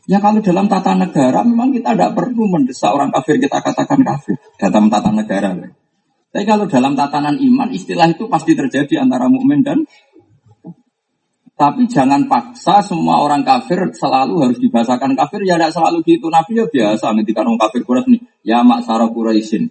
Ya 0.09 0.17
kalau 0.17 0.41
dalam 0.41 0.65
tata 0.65 0.97
negara 0.97 1.45
memang 1.45 1.69
kita 1.69 1.93
tidak 1.93 2.17
perlu 2.17 2.49
mendesak 2.49 2.89
orang 2.89 3.13
kafir 3.13 3.37
kita 3.37 3.61
katakan 3.61 4.01
kafir 4.01 4.35
dalam 4.57 4.89
tata 4.89 5.13
negara. 5.13 5.53
Tapi 6.29 6.45
kalau 6.45 6.65
dalam 6.65 6.93
tatanan 6.97 7.37
iman 7.37 7.69
istilah 7.69 8.09
itu 8.09 8.25
pasti 8.25 8.57
terjadi 8.57 9.01
antara 9.01 9.29
mukmin 9.29 9.61
dan 9.61 9.85
tapi 11.59 11.91
jangan 11.91 12.31
paksa 12.31 12.79
semua 12.79 13.19
orang 13.19 13.43
kafir 13.43 13.91
selalu 13.91 14.47
harus 14.47 14.57
dibahasakan 14.63 15.11
kafir. 15.19 15.43
Ya 15.43 15.59
tidak 15.59 15.75
selalu 15.75 15.97
gitu. 16.07 16.31
Nabi 16.31 16.55
ya 16.55 16.65
biasa. 16.71 17.11
Nanti 17.11 17.35
orang 17.35 17.59
kafir 17.59 17.83
Quraisy 17.83 18.15
nih. 18.15 18.21
Ya 18.47 18.63
mak 18.63 18.87
sarah 18.87 19.11
Quraisyin. 19.11 19.67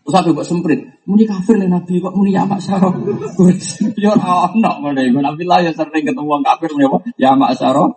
Terus 0.00 0.16
aku 0.16 0.28
buat 0.32 0.48
semprit. 0.48 0.80
Muni 1.04 1.28
kafir 1.28 1.60
nih 1.60 1.68
Nabi 1.68 2.00
kok 2.00 2.16
muni 2.16 2.32
ya 2.32 2.48
mak 2.48 2.60
sarah 2.64 2.88
Quraisyin. 3.36 3.92
Ya 4.02 4.16
orang 4.16 4.56
nak 4.64 4.80
ibu 4.96 5.20
Nabi 5.20 5.44
lah 5.44 5.60
ya 5.60 5.70
sering 5.76 6.08
ketemu 6.08 6.24
orang 6.24 6.46
kafir 6.46 6.72
muni 6.72 6.88
apa? 6.88 6.98
Ya 7.20 7.36
mak 7.36 7.52
sarah 7.60 7.88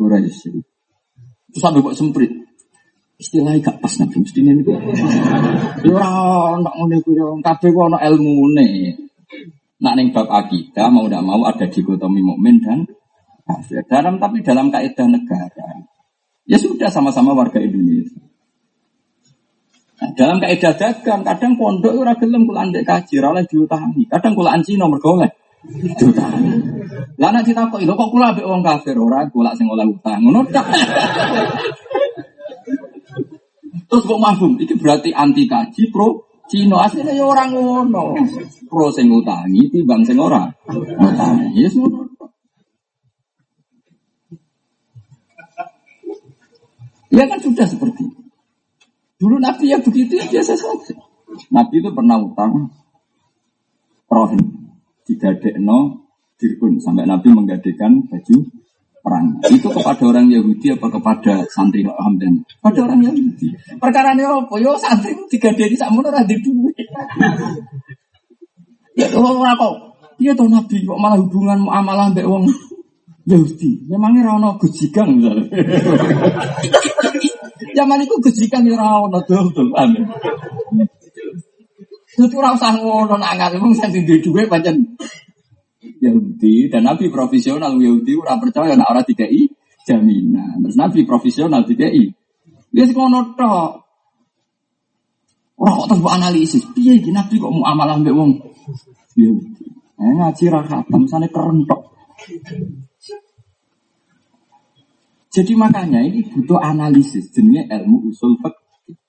Quraisyin. 0.00 0.64
Terus 1.52 1.64
aku 1.68 1.78
buat 1.84 1.96
semprit. 1.96 2.32
Istilahnya 3.20 3.60
gak 3.62 3.76
pas 3.84 3.92
Nabi 4.00 4.16
mesti 4.24 4.40
ini. 4.40 4.62
Ya 5.86 6.08
orang 6.08 6.64
nak 6.64 6.74
muni 6.80 6.96
kafir. 7.04 7.20
Kafir 7.44 7.68
kok 7.76 7.86
ada 7.92 7.98
ilmu 8.08 8.36
nih. 8.56 8.72
Nak 9.82 9.94
neng 9.98 10.08
bab 10.14 10.30
akidah 10.30 10.88
mau 10.88 11.10
tidak 11.10 11.22
mau 11.26 11.42
ada 11.44 11.66
dikotomi 11.68 12.22
mukmin 12.24 12.64
dan 12.64 12.88
kafir. 13.44 13.84
Dalam 13.84 14.16
tapi 14.16 14.40
dalam 14.40 14.72
kaidah 14.72 15.10
negara 15.10 15.84
ya 16.46 16.58
sudah 16.58 16.88
sama-sama 16.90 17.36
warga 17.36 17.60
Indonesia. 17.60 18.31
Nah, 20.02 20.10
dalam 20.18 20.42
kaidah 20.42 20.74
dagang 20.74 21.22
kadang 21.22 21.54
pondok 21.54 21.94
ora 21.94 22.18
gelem 22.18 22.42
kula 22.42 22.66
andek 22.66 22.82
kaji 22.82 23.22
ora 23.22 23.38
oleh 23.38 23.46
diutangi. 23.46 24.02
Kadang 24.10 24.34
kula 24.34 24.50
anci 24.50 24.74
nomor 24.74 24.98
golek 24.98 25.30
diutangi. 25.94 26.58
Lah 27.22 27.30
nek 27.30 27.46
ditakoki 27.46 27.86
lho 27.86 27.94
kok 27.94 28.10
kula 28.10 28.34
ambek 28.34 28.42
wong 28.42 28.66
kafir 28.66 28.98
ora 28.98 29.22
kula 29.30 29.54
sing 29.54 29.70
oleh 29.70 29.86
utang. 29.86 30.26
Ngono 30.26 30.42
Terus 33.92 34.08
kok 34.08 34.18
mafhum, 34.18 34.58
iki 34.58 34.74
berarti 34.74 35.14
anti 35.14 35.46
kaji 35.46 35.92
pro 35.94 36.26
Cina 36.50 36.82
aslinya 36.82 37.14
ya 37.14 37.22
orang 37.22 37.54
ngono. 37.54 38.18
Pro 38.66 38.90
sing 38.90 39.06
utangi 39.06 39.70
timbang 39.70 40.02
sing 40.02 40.18
ora. 40.18 40.50
Utangi. 40.98 41.62
Yes 41.62 41.78
ngono. 41.78 42.10
Ya 47.14 47.22
kan 47.30 47.38
sudah 47.38 47.70
seperti 47.70 48.02
itu. 48.02 48.21
Dulu 49.22 49.38
Nabi 49.38 49.70
ya 49.70 49.78
begitu 49.78 50.18
ya 50.18 50.26
biasa 50.26 50.58
saja. 50.58 50.98
Nabi 51.54 51.78
itu 51.78 51.94
pernah 51.94 52.18
utang 52.18 52.74
rohin. 54.10 54.42
Digadekno 55.06 56.10
dirkun. 56.34 56.82
Sampai 56.82 57.06
Nabi 57.06 57.30
menggadekan 57.30 58.02
baju 58.10 58.36
perang. 58.98 59.38
Itu 59.46 59.70
kepada 59.70 60.02
orang 60.10 60.26
Yahudi 60.26 60.74
apa 60.74 60.90
kepada 60.90 61.46
santri 61.46 61.86
Hamdan? 61.86 62.42
Pada 62.58 62.82
orang 62.82 62.98
Yahudi. 62.98 63.54
Perkara 63.78 64.18
ini 64.18 64.26
apa? 64.26 64.54
Yo 64.58 64.74
santri 64.74 65.14
tiga 65.30 65.54
dari 65.54 65.78
sama 65.78 66.02
orang 66.02 66.26
di 66.26 66.42
duit. 66.42 66.74
Ya 68.98 69.06
orang 69.14 69.54
kok. 69.54 69.74
Iya 70.18 70.34
tuh 70.34 70.50
Nabi 70.50 70.82
kok 70.82 70.98
malah 70.98 71.22
hubungan 71.22 71.62
muamalah 71.62 72.10
mbak 72.10 72.26
wong 72.26 72.50
Yahudi. 73.22 73.86
Memangnya 73.86 74.34
rano 74.34 74.58
gejikan 74.58 75.14
misalnya. 75.14 75.46
Zaman 77.72 78.04
itu 78.04 78.14
ya 78.20 78.76
rano 78.76 79.18
tuh 79.24 79.48
tuh 79.52 79.72
aneh. 79.72 80.04
Itu 82.12 82.36
orang 82.36 82.60
ngono 82.60 83.16
nak 83.16 83.32
ngal 83.40 83.52
wong 83.56 83.72
sing 83.72 84.04
duwe 84.04 84.20
dhuwit 84.20 84.46
pancen 84.52 84.84
Yahudi 85.80 86.68
dan 86.68 86.84
Nabi 86.84 87.08
profesional 87.08 87.72
Yahudi 87.78 88.12
ora 88.20 88.36
percaya 88.36 88.76
nak 88.76 88.92
ora 88.92 89.00
dikai 89.00 89.48
jaminan. 89.88 90.60
Terus 90.60 90.76
Nabi 90.76 91.08
profesional 91.08 91.64
dikai. 91.64 92.12
Dia 92.68 92.84
sih 92.84 92.92
ngono 92.92 93.32
tok. 93.32 93.70
Ora 95.56 95.72
kok 95.72 95.86
terus 95.88 96.04
analisis. 96.12 96.62
Piye 96.76 97.00
iki 97.00 97.14
Nabi 97.14 97.40
kok 97.40 97.48
mau 97.48 97.64
amalah 97.64 97.96
mbek 97.96 98.12
wong 98.12 98.30
Yahudi. 99.16 99.66
Eh 99.96 100.12
ngaji 100.18 100.44
ra 100.52 100.60
khatam 100.68 101.08
kerentok. 101.08 101.80
Jadi 105.32 105.56
makanya 105.56 106.04
ini 106.04 106.28
butuh 106.28 106.60
analisis 106.60 107.32
jenenge 107.32 107.64
ilmu 107.72 108.12
usul 108.12 108.36
fikih. 108.36 109.00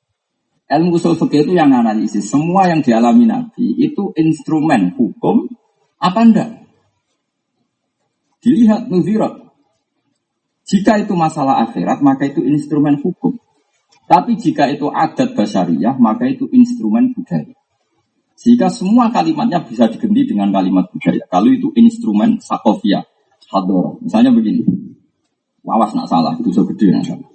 Ilmu 0.71 0.95
usul 0.95 1.19
fikih 1.19 1.43
itu 1.43 1.53
yang 1.59 1.75
analisis. 1.75 2.31
Semua 2.31 2.71
yang 2.71 2.79
dialami 2.79 3.27
Nabi 3.27 3.75
itu 3.75 4.15
instrumen 4.15 4.95
hukum 4.95 5.51
apa 5.99 6.19
enggak? 6.23 6.49
Dilihat 8.39 8.87
nuzirat. 8.87 9.43
Jika 10.63 10.99
itu 11.03 11.11
masalah 11.15 11.67
akhirat, 11.67 11.99
maka 11.99 12.27
itu 12.27 12.39
instrumen 12.43 12.99
hukum. 13.03 13.35
Tapi 14.07 14.35
jika 14.39 14.67
itu 14.71 14.87
adat 14.91 15.35
basariyah, 15.35 15.95
maka 15.99 16.27
itu 16.27 16.47
instrumen 16.51 17.15
budaya. 17.15 17.55
Jika 18.39 18.67
semua 18.67 19.11
kalimatnya 19.11 19.63
bisa 19.63 19.87
diganti 19.87 20.35
dengan 20.35 20.51
kalimat 20.51 20.87
budaya. 20.91 21.23
Kalau 21.27 21.51
itu 21.51 21.71
instrumen 21.75 22.39
sakofia, 22.43 23.03
hador. 23.51 24.03
Misalnya 24.03 24.35
begini. 24.35 24.63
Wawas 25.63 25.95
nak 25.95 26.11
salah, 26.11 26.35
itu 26.35 26.51
gede 26.51 26.91
nak 26.91 27.03
salah. 27.07 27.29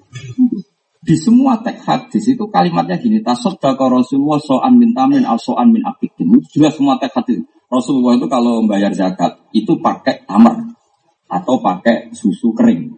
Di 0.98 1.16
semua 1.16 1.56
teks 1.64 1.88
hadis 1.88 2.24
itu 2.28 2.44
kalimatnya 2.52 3.00
gini, 3.00 3.24
tasoddaka 3.24 3.88
Rasulullah 3.88 4.36
so'an 4.36 4.76
min 4.76 4.92
tamin 4.92 5.24
al 5.24 5.40
so'an 5.40 5.72
min. 5.72 5.80
Itu 6.04 6.28
jelas 6.52 6.76
semua 6.76 7.00
teks 7.00 7.16
hadis. 7.16 7.40
Rasulullah 7.72 8.20
itu 8.20 8.28
kalau 8.28 8.60
membayar 8.60 8.92
zakat, 8.92 9.40
itu 9.56 9.80
pakai 9.80 10.28
tamar 10.28 10.60
atau 11.28 11.60
pakai 11.64 12.12
susu 12.12 12.52
kering. 12.52 12.92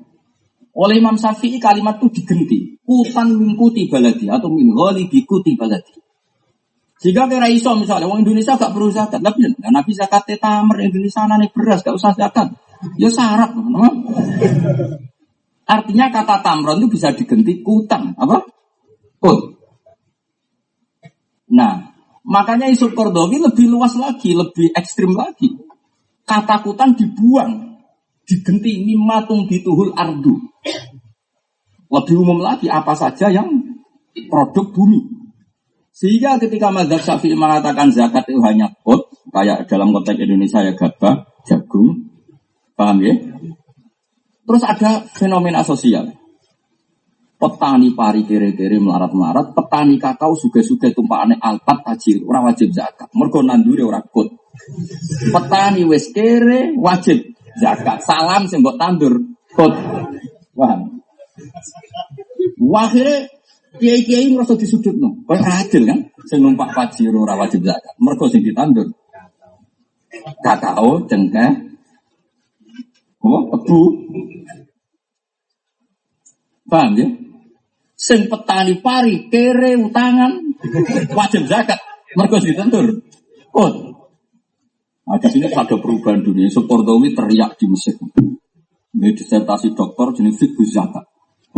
Oleh 0.74 1.02
Imam 1.02 1.14
Syafi'i 1.18 1.58
kalimat 1.62 1.98
itu 2.02 2.22
digenti. 2.22 2.78
Kutan 2.82 3.34
mingkuti 3.34 3.86
baladi 3.86 4.26
atau 4.26 4.50
min 4.50 4.74
bikuti 5.06 5.54
baladi. 5.54 5.94
Jika 7.00 7.30
kira 7.30 7.48
iso 7.48 7.72
misalnya, 7.78 8.10
orang 8.10 8.28
Indonesia 8.28 8.60
gak 8.60 8.76
perlu 8.76 8.92
zakat, 8.92 9.24
tapi 9.24 9.48
ya, 9.48 9.70
Nabi 9.72 9.92
zakat 9.96 10.28
tamer 10.36 10.84
Indonesia 10.84 11.24
nih 11.24 11.48
beras 11.48 11.80
gak 11.80 11.96
usah 11.96 12.12
zakat. 12.12 12.52
Ya 13.00 13.08
syarat? 13.08 13.56
Artinya 15.70 16.10
kata 16.10 16.42
tamron 16.42 16.82
itu 16.82 16.98
bisa 16.98 17.14
diganti 17.14 17.62
kutan, 17.62 18.10
apa? 18.18 18.42
Kut. 19.22 19.54
Nah, 21.54 21.94
makanya 22.26 22.66
isu 22.66 22.90
Kordowi 22.90 23.38
lebih 23.38 23.70
luas 23.70 23.94
lagi, 23.94 24.34
lebih 24.34 24.74
ekstrim 24.74 25.14
lagi. 25.14 25.54
Kata 26.26 26.58
kutan 26.66 26.98
dibuang, 26.98 27.78
digenti 28.26 28.82
mimatung 28.82 29.46
dituhul 29.46 29.94
ardu. 29.94 30.34
Lebih 31.90 32.16
umum 32.18 32.42
lagi 32.42 32.66
apa 32.66 32.94
saja 32.98 33.30
yang 33.30 33.46
produk 34.26 34.74
bumi. 34.74 35.06
Sehingga 35.94 36.38
ketika 36.42 36.74
Mazhab 36.74 36.98
Syafi'i 37.02 37.38
mengatakan 37.38 37.94
zakat 37.94 38.26
itu 38.26 38.42
hanya 38.42 38.74
kot, 38.82 39.06
kayak 39.30 39.70
dalam 39.70 39.94
konteks 39.94 40.18
Indonesia 40.18 40.66
ya 40.66 40.74
gabah, 40.74 41.30
jagung, 41.46 42.10
paham 42.74 42.98
ya? 43.06 43.14
Terus 44.50 44.66
ada 44.66 45.06
fenomena 45.14 45.62
sosial. 45.62 46.10
petani 47.40 47.94
pari 47.96 48.26
kere-kere 48.28 48.82
melarat-melarat, 48.82 49.56
petani 49.56 49.96
kakao 49.96 50.36
suge-suge 50.36 50.92
tumpakane 50.92 51.40
alpat 51.40 51.86
tajir, 51.86 52.20
ora 52.26 52.44
wajib 52.44 52.68
zakat. 52.74 53.08
Mergo 53.16 53.40
nandure 53.46 53.80
ora 53.86 54.02
kut. 54.02 54.28
Petani 55.30 55.86
wis 55.86 56.10
kere 56.12 56.74
wajib 56.76 57.32
zakat. 57.56 58.02
Salam 58.04 58.44
sing 58.50 58.60
mbok 58.60 58.76
tandur 58.76 59.22
kut. 59.54 59.72
Wah. 60.58 60.82
Akhirnya 62.58 63.30
kiai-kiai 63.78 64.34
merasa 64.34 64.58
disudutno. 64.58 65.24
Kaya 65.24 65.64
adil 65.64 65.88
kan? 65.88 65.98
Sing 66.28 66.42
numpak 66.44 66.74
pajero 66.76 67.22
ora 67.24 67.38
wajib 67.38 67.64
zakat. 67.64 67.94
Mergo 68.02 68.26
sing 68.26 68.42
ditandur 68.42 68.90
kakao, 70.42 71.06
cengkeh, 71.06 71.69
oh, 73.24 73.42
tebu. 73.52 73.80
Paham 76.70 76.92
ya? 76.94 77.08
Sing 78.00 78.30
petani 78.32 78.80
pari 78.80 79.28
kere 79.28 79.76
utangan 79.76 80.32
wajib 81.18 81.44
zakat. 81.44 81.76
Mergo 82.16 82.40
ditentur. 82.40 82.86
Kot. 83.50 83.74
Nah, 85.10 85.18
di 85.18 85.28
sini 85.28 85.50
ada 85.50 85.74
perubahan 85.74 86.22
dunia. 86.22 86.46
Supordowi 86.46 87.12
teriak 87.12 87.58
di 87.58 87.66
Mesir. 87.66 87.98
Ini 88.94 89.10
disertasi 89.14 89.74
dokter 89.74 90.22
jenis 90.22 90.38
fiqh 90.38 90.62
zakat. 90.70 91.04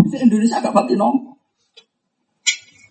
Di 0.08 0.18
Indonesia 0.18 0.58
agak 0.60 0.72
pati 0.72 0.96
nom. 0.96 1.36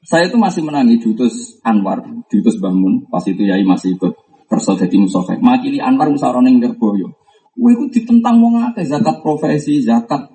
Saya 0.01 0.27
itu 0.27 0.35
masih 0.35 0.65
menangi 0.65 0.99
diutus 0.99 1.61
Anwar, 1.63 2.03
diutus 2.27 2.59
Bangun. 2.61 3.07
Pas 3.09 3.23
itu 3.25 3.41
Yai 3.47 3.63
masih 3.63 3.95
ikut 3.95 4.13
kerso 4.49 4.75
jadi 4.75 4.95
musofe. 4.99 5.39
Makili 5.39 5.79
Anwar 5.79 6.11
musaroning 6.11 6.61
derboyo. 6.61 7.20
Wih, 7.59 7.75
itu 7.75 7.85
ditentang 7.99 8.39
wong 8.39 8.63
akeh 8.71 8.87
zakat 8.87 9.19
profesi, 9.19 9.83
zakat 9.83 10.31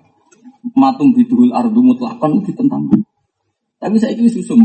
matung 0.76 1.16
bidul 1.16 1.48
ardu 1.55 1.81
mutlakon 1.81 2.44
ditentang. 2.44 2.85
Tapi 3.81 3.96
saya 3.96 4.12
ini 4.12 4.29
susum. 4.29 4.61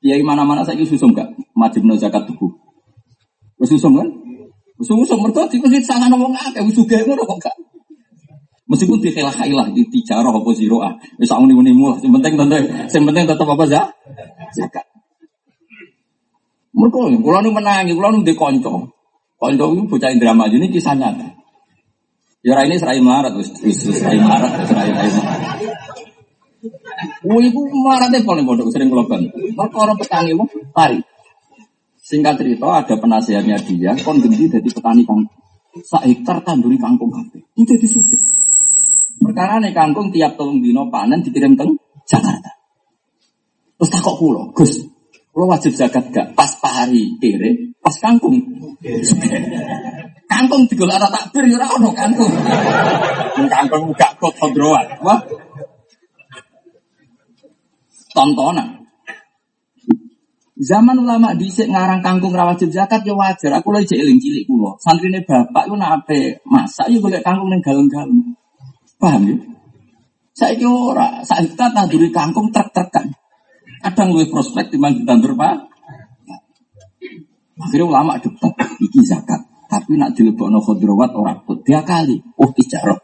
Kiai 0.00 0.20
mana-mana 0.24 0.64
saya 0.64 0.80
ini 0.80 0.88
susum 0.88 1.12
gak? 1.12 1.28
no 1.56 1.94
zakat 1.96 2.28
tubuh. 2.28 2.52
Susum 3.64 3.96
kan? 3.96 4.08
Susum 4.80 5.20
mergo 5.20 5.44
dipikir 5.48 5.84
salah 5.84 6.08
ngomong 6.08 6.32
akeh 6.32 6.64
sugih 6.72 7.04
ngono 7.04 7.24
kok 7.24 7.48
gak. 7.48 7.56
Meskipun 8.70 9.02
di 9.02 9.10
khilaf 9.10 9.34
khilaf 9.34 9.74
di 9.74 9.82
tijarah 9.82 10.30
apa 10.30 10.50
ziroah, 10.54 10.94
wis 11.18 11.26
sak 11.26 11.42
muni 11.42 11.74
lah. 11.74 11.98
Sing 11.98 12.14
penting 12.14 12.38
tentu, 12.38 12.56
sing 12.86 13.02
penting 13.02 13.24
tetap 13.26 13.48
apa 13.48 13.64
za? 13.66 13.82
Zakat. 14.54 14.86
Mergo 16.70 17.10
kula 17.10 17.42
nu 17.42 17.50
menangi, 17.50 17.92
kula 17.96 18.14
nu 18.14 18.22
kanca. 18.22 18.72
Kanca 19.40 19.64
iku 19.72 19.84
bocah 19.88 20.12
Indramayu 20.12 20.60
ini 20.60 20.68
kisah 20.68 20.94
nyata. 20.94 21.39
Ya 22.40 22.64
ini 22.64 22.80
serai 22.80 23.04
marat 23.04 23.36
wis 23.36 23.52
serai 23.52 24.16
marat, 24.16 24.64
serai 24.64 24.88
marat. 24.96 25.24
Wih, 27.20 27.52
itu 27.52 27.60
maratnya 27.84 28.24
paling 28.24 28.48
bodoh, 28.48 28.68
sering 28.72 28.88
bantu. 28.88 29.28
Perkara 29.52 29.92
petani 29.92 30.32
mau 30.32 30.48
pari. 30.72 31.00
Singkat 32.00 32.40
cerita, 32.40 32.80
ada 32.80 32.96
penasihatnya 32.96 33.60
dia, 33.60 33.92
kon 34.00 34.24
gendhi 34.24 34.48
dari 34.48 34.68
petani 34.72 35.04
kangkung. 35.04 35.36
Sak 35.84 36.02
hektar 36.08 36.40
tanduri 36.40 36.80
kangkung 36.80 37.12
kafe. 37.12 37.44
Itu 37.60 37.76
jadi 37.76 37.86
suke. 37.86 38.16
Perkara 39.20 39.60
nih 39.60 39.76
kangkung 39.76 40.08
tiap 40.08 40.40
tolong 40.40 40.64
dino 40.64 40.88
panen 40.88 41.20
dikirim 41.20 41.54
teng 41.60 41.76
Jakarta. 42.08 42.56
Terus 43.76 43.90
takut 43.92 44.16
pulau, 44.16 44.48
Gus, 44.56 44.80
lo 45.36 45.44
wajib 45.44 45.76
zakat 45.76 46.08
gak? 46.08 46.32
Pas 46.32 46.52
pari 46.56 47.20
kere, 47.20 47.76
pas 47.84 47.96
kangkung. 48.00 48.40
kangkung 50.30 50.62
digolak 50.70 51.02
tak 51.02 51.10
takbir 51.10 51.50
ya 51.50 51.58
ora 51.58 51.90
kangkung. 51.90 52.30
kangkung 53.50 53.90
gak 53.98 54.14
kok 54.22 54.32
kodroan. 54.38 54.86
Wah, 55.02 55.18
tontonan. 58.14 58.86
Zaman 60.60 60.92
ulama 61.00 61.32
dhisik 61.34 61.72
ngarang 61.72 62.04
kangkung 62.04 62.36
ra 62.36 62.46
wajib 62.46 62.70
zakat 62.70 63.02
ya 63.02 63.16
wajar. 63.16 63.58
Aku 63.58 63.74
lagi 63.74 63.96
eling 63.96 64.20
cilik 64.20 64.44
kula. 64.44 64.76
Santrine 64.78 65.24
bapak 65.24 65.66
ku 65.66 65.74
nape 65.74 66.44
masak 66.46 66.92
ya 66.92 67.20
kangkung 67.24 67.50
ning 67.50 67.64
galung-galung. 67.64 68.36
Paham 69.00 69.24
ya? 69.24 69.36
Saiki 70.36 70.64
ora, 70.68 71.24
saiki 71.24 71.56
kita 71.56 71.72
tanduri 71.74 72.08
kangkung 72.12 72.52
trek-trekan. 72.52 73.08
Kadang 73.80 74.12
luwih 74.12 74.28
prospek 74.28 74.68
timbang 74.68 75.00
ditandur 75.00 75.32
Pak. 75.32 75.56
Akhirnya 77.60 77.88
ulama 77.88 78.20
debat 78.20 78.52
iki 78.80 79.00
zakat. 79.04 79.49
Tapi 79.70 79.94
nak 79.94 80.18
dilebokno 80.18 80.58
khudrawat 80.58 81.14
ora 81.14 81.38
kut. 81.46 81.62
Dia 81.62 81.86
kali. 81.86 82.18
Oh, 82.42 82.50
ijarah. 82.50 82.98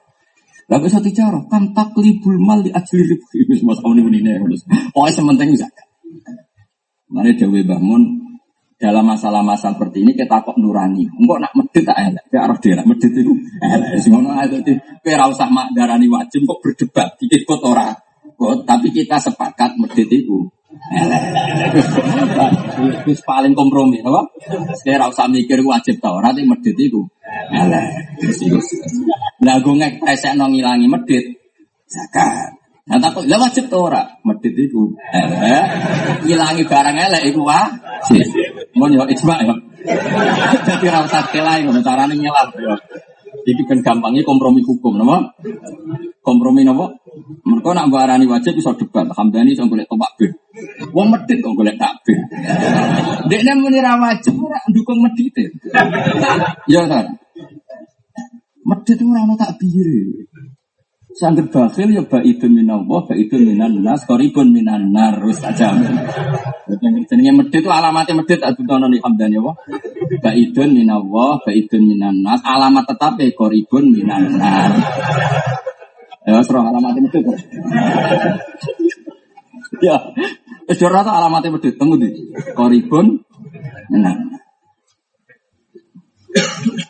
Lah 0.67 0.83
bisa 0.83 0.99
dicara 0.99 1.47
kan 1.47 1.71
taklibul 1.71 2.43
mal 2.43 2.59
di 2.59 2.75
ajli 2.75 3.07
ribu 3.07 3.27
wis 3.47 3.63
mas 3.63 3.79
ini 3.87 4.03
menine 4.03 4.35
terus. 4.35 4.67
Pokoke 4.91 5.15
sementing 5.15 5.55
zakat. 5.55 5.87
Mane 7.07 7.39
dewe 7.39 7.63
bangun 7.63 8.03
dalam 8.75 9.07
masalah-masalah 9.07 9.79
seperti 9.79 10.03
ini 10.03 10.19
kita 10.19 10.43
kok 10.43 10.59
nurani. 10.59 11.07
Enggak 11.07 11.39
nak 11.47 11.53
medit 11.55 11.87
tak 11.87 12.03
elek. 12.03 12.25
Arah 12.35 12.59
dia 12.59 12.83
medit 12.83 13.15
itu 13.15 13.31
elek. 13.63 14.03
Sing 14.03 14.11
ngono 14.11 14.35
ae 14.35 14.51
dadi 14.51 14.75
mak 15.55 15.71
darani 15.71 16.11
wajib 16.11 16.43
kok 16.43 16.59
berdebat 16.59 17.15
dikit 17.15 17.47
kok. 17.47 17.63
Kok 18.35 18.67
tapi 18.67 18.91
kita 18.91 19.23
sepakat 19.23 19.79
medit 19.79 20.11
itu 20.11 20.51
Wis 23.07 23.21
paling 23.23 23.55
kompromi, 23.55 24.03
apa? 24.03 24.27
Sekarang 24.79 25.11
usah 25.11 25.27
mikir 25.31 25.63
wajib 25.63 25.99
tau, 25.99 26.19
nanti 26.23 26.47
medit 26.47 26.77
itu. 26.77 27.03
Elek. 27.53 27.87
Lah 29.43 29.57
gue 29.61 29.75
ngek 29.77 30.03
nong 30.39 30.51
ngilangi 30.55 30.87
medit. 30.87 31.25
Zakat. 31.87 32.59
Nah 32.87 33.03
takut 33.03 33.27
lah 33.27 33.43
wajib 33.43 33.67
tau 33.67 33.91
ora? 33.91 34.03
Medit 34.23 34.55
itu. 34.55 34.95
Elek. 35.11 35.65
Ngilangi 36.27 36.63
barang 36.67 36.97
elek 36.97 37.23
iku 37.31 37.43
wah. 37.47 37.67
Mau 38.79 38.87
yo 38.91 39.03
ijma 39.07 39.35
ya. 39.43 39.55
Jadi 40.67 40.87
ra 40.91 41.07
usah 41.07 41.31
kelai 41.31 41.63
ngono 41.63 41.83
carane 41.83 42.15
nyelam 42.15 42.51
yo. 42.59 42.75
Iki 43.47 43.63
kan 43.69 43.79
gampangnya 43.79 44.27
kompromi 44.27 44.59
hukum, 44.65 44.99
nama? 44.99 45.23
Kompromi 46.19 46.67
nama? 46.67 46.91
Mereka 47.17 47.71
nak 47.73 47.89
barani 47.89 48.29
wajib 48.29 48.61
bisa 48.61 48.77
debat. 48.77 49.09
Hamdani 49.09 49.57
bisa 49.57 49.65
boleh 49.65 49.89
topak 49.89 50.13
bir. 50.21 50.31
Wong 50.93 51.09
medit 51.09 51.41
kok 51.41 51.57
boleh 51.57 51.73
takbir. 51.81 52.19
Dia 53.33 53.57
muni 53.57 53.81
ra 53.81 53.97
wajib 53.97 54.37
ora 54.37 54.61
dukung 54.69 55.01
medit. 55.01 55.33
Ya 56.69 56.85
kan? 56.85 57.17
Medit 58.69 58.99
ora 59.01 59.21
ono 59.25 59.35
takbir. 59.41 59.89
Sangger 61.17 61.49
bakhil 61.49 61.97
ya 61.97 62.05
baidun 62.05 62.53
minallah, 62.53 63.09
baidun 63.09 63.49
minan 63.49 63.81
nas, 63.81 64.05
koribun 64.05 64.53
minan 64.53 64.93
nar, 64.93 65.17
wis 65.25 65.41
aja. 65.41 65.73
Jenenge 67.09 67.33
medit 67.33 67.65
itu 67.65 67.73
alamatnya 67.73 68.21
medit 68.21 68.37
tak 68.37 68.53
dutono 68.53 68.85
nih 68.93 69.01
hamdani 69.01 69.41
apa? 69.41 69.53
Baidun 70.21 70.77
minallah, 70.77 71.41
baidun 71.41 71.89
minan 71.89 72.21
nas, 72.21 72.45
alamat 72.45 72.85
tetap 72.85 73.17
ya 73.17 73.33
koribun 73.33 73.97
minan 73.97 74.37
nar. 74.37 74.77
Ya, 76.27 76.43
serah 76.43 76.67
alamatnya 76.67 77.07
medit. 77.07 77.23
Ya, 79.79 79.97
wis 80.67 80.83
rata 80.83 81.11
alamatnya 81.15 81.55
medit 81.55 81.79
temu 81.79 81.95
di 81.95 82.35
koribun 82.59 83.23
minan. 83.95 84.35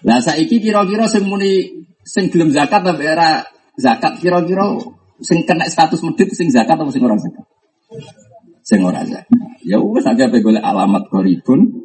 Lah 0.08 0.18
saiki 0.24 0.56
kira-kira 0.58 1.04
sing 1.06 1.28
muni 1.28 1.84
sing 2.00 2.32
gelem 2.32 2.48
zakat 2.48 2.80
tapi 2.80 3.04
era 3.04 3.44
zakat 3.76 4.18
kira-kira 4.24 4.72
sing 5.20 5.44
kena 5.44 5.68
status 5.68 6.00
medit 6.00 6.32
sing 6.32 6.48
zakat 6.48 6.80
atau 6.80 6.88
sing 6.88 7.04
ora 7.04 7.20
zakat? 7.20 7.44
Sing 8.64 8.80
ora 8.80 9.04
zakat. 9.04 9.28
Ya 9.68 9.76
wis 9.76 10.08
aja 10.08 10.32
pe 10.32 10.40
golek 10.40 10.64
alamat 10.64 11.12
koribun. 11.12 11.84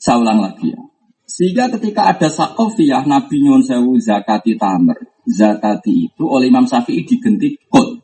Saya 0.00 0.24
ulang 0.24 0.40
lagi 0.40 0.72
ya. 0.72 0.80
Sehingga 1.26 1.66
ketika 1.74 2.06
ada 2.06 2.30
sakofiyah 2.30 3.02
Nabi 3.04 3.42
nyuwun 3.42 3.66
sewu 3.66 3.98
zakati 3.98 4.54
tamer. 4.54 4.96
Zakati 5.26 6.06
itu 6.06 6.22
oleh 6.22 6.46
Imam 6.46 6.70
Syafi'i 6.70 7.02
digenti 7.02 7.58
kod. 7.66 7.98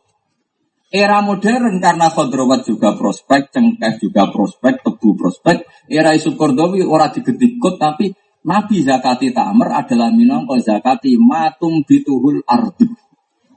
Era 0.93 1.25
modern 1.25 1.81
karena 1.81 2.13
khodrowat 2.13 2.69
juga 2.69 2.93
prospek, 2.93 3.49
cengkeh 3.49 3.97
juga 4.03 4.29
prospek, 4.29 4.85
tebu 4.85 5.17
prospek. 5.17 5.89
Era 5.89 6.13
isu 6.13 6.37
kordowi 6.37 6.85
ora 6.85 7.09
digenti 7.09 7.57
kod 7.57 7.79
tapi 7.79 8.11
Nabi 8.43 8.83
zakati 8.83 9.31
tamer 9.31 9.71
adalah 9.71 10.11
minangka 10.11 10.59
zakati 10.59 11.15
matum 11.15 11.87
bituhul 11.87 12.43
ardu. 12.43 12.91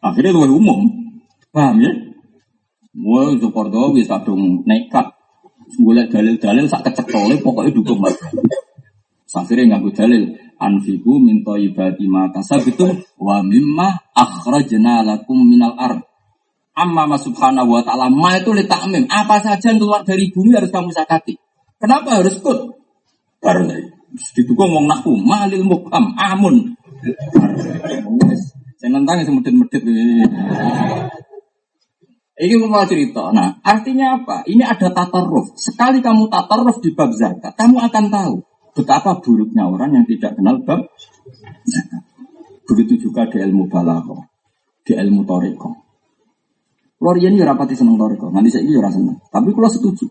Akhirnya 0.05 0.37
luwih 0.37 0.61
umum. 0.61 0.85
Paham 1.49 1.81
ya? 1.81 1.91
Wah, 2.95 3.27
itu 3.33 3.51
Kordo 3.51 3.91
bisa 3.91 4.21
dong 4.23 4.63
nekat. 4.63 5.11
Boleh 5.81 6.05
dalil-dalil 6.07 6.69
sak 6.69 6.85
kecekole 6.87 7.41
pokoknya 7.41 7.73
dukung 7.73 7.99
mas. 7.99 8.15
Akhirnya 9.35 9.75
nggak 9.75 9.95
dalil. 9.95 10.23
Anfiku 10.55 11.19
minta 11.19 11.59
ibadi 11.59 12.07
mata 12.07 12.39
sabitum 12.39 12.95
wa 13.19 13.43
mimma 13.43 14.15
akhrajna 14.15 15.03
lakum 15.03 15.43
minal 15.43 15.75
ard. 15.75 15.99
Amma 16.75 17.07
ma 17.07 17.19
subhanahu 17.19 17.75
wa 17.75 17.81
ta'ala 17.83 18.07
ma 18.07 18.39
itu 18.39 18.55
letakmim. 18.55 19.07
Apa 19.11 19.43
saja 19.43 19.71
yang 19.71 19.79
keluar 19.79 20.07
dari 20.07 20.31
bumi 20.31 20.55
harus 20.55 20.71
kamu 20.71 20.91
zakati. 20.95 21.35
Kenapa 21.79 22.19
harus 22.19 22.39
kut? 22.39 22.75
Karena 23.43 23.75
Didukung 24.15 24.71
wong 24.71 24.87
nahu 24.87 25.19
malil 25.19 25.63
mukam 25.67 26.15
amun. 26.15 26.71
Saya 28.79 28.89
nentang 28.95 29.23
yang 29.23 29.35
medit-medit. 29.39 29.83
Ini 32.35 32.55
mau 32.67 32.83
cerita. 32.83 33.31
Nah, 33.31 33.59
artinya 33.63 34.19
apa? 34.19 34.43
Ini 34.47 34.63
ada 34.63 34.91
tatarruf. 34.91 35.55
Sekali 35.55 36.03
kamu 36.03 36.27
tatarruf 36.27 36.83
di 36.83 36.91
bab 36.91 37.11
zakat, 37.15 37.55
kamu 37.55 37.79
akan 37.79 38.05
tahu 38.11 38.35
betapa 38.75 39.23
buruknya 39.23 39.71
orang 39.71 39.95
yang 39.95 40.05
tidak 40.05 40.35
kenal 40.35 40.59
bab 40.67 40.91
zakat. 41.63 42.03
Begitu 42.67 43.07
juga 43.07 43.23
di 43.31 43.39
ilmu 43.39 43.71
balaghah, 43.71 44.27
di 44.83 44.93
ilmu 44.93 45.23
toriko. 45.23 45.69
Keluar 46.99 47.15
ini 47.21 47.39
rapati 47.39 47.77
seneng 47.77 47.95
toriko. 47.95 48.27
Nanti 48.33 48.51
saya 48.51 48.67
ini 48.67 48.75
seneng. 48.75 49.17
Tapi 49.31 49.49
kalau 49.55 49.69
setuju. 49.71 50.05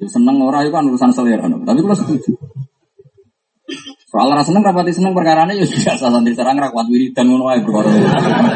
Ya, 0.00 0.08
seneng 0.08 0.40
orang 0.40 0.64
itu 0.64 0.72
kan 0.72 0.88
urusan 0.88 1.12
selera. 1.12 1.44
Tapi 1.44 1.78
kalau 1.84 1.96
setuju. 1.96 2.32
Soal 4.10 4.26
rasa 4.34 4.50
seneng 4.50 4.66
rapati 4.66 4.90
seneng 4.90 5.14
perkara 5.14 5.46
ini 5.46 5.62
ya 5.62 5.66
biasa 5.70 6.10
santri 6.10 6.34
serang 6.34 6.58
rakwat 6.58 6.90
wiridan 6.90 7.30
ngono 7.30 7.46
ae 7.54 7.62
perkara. 7.62 7.86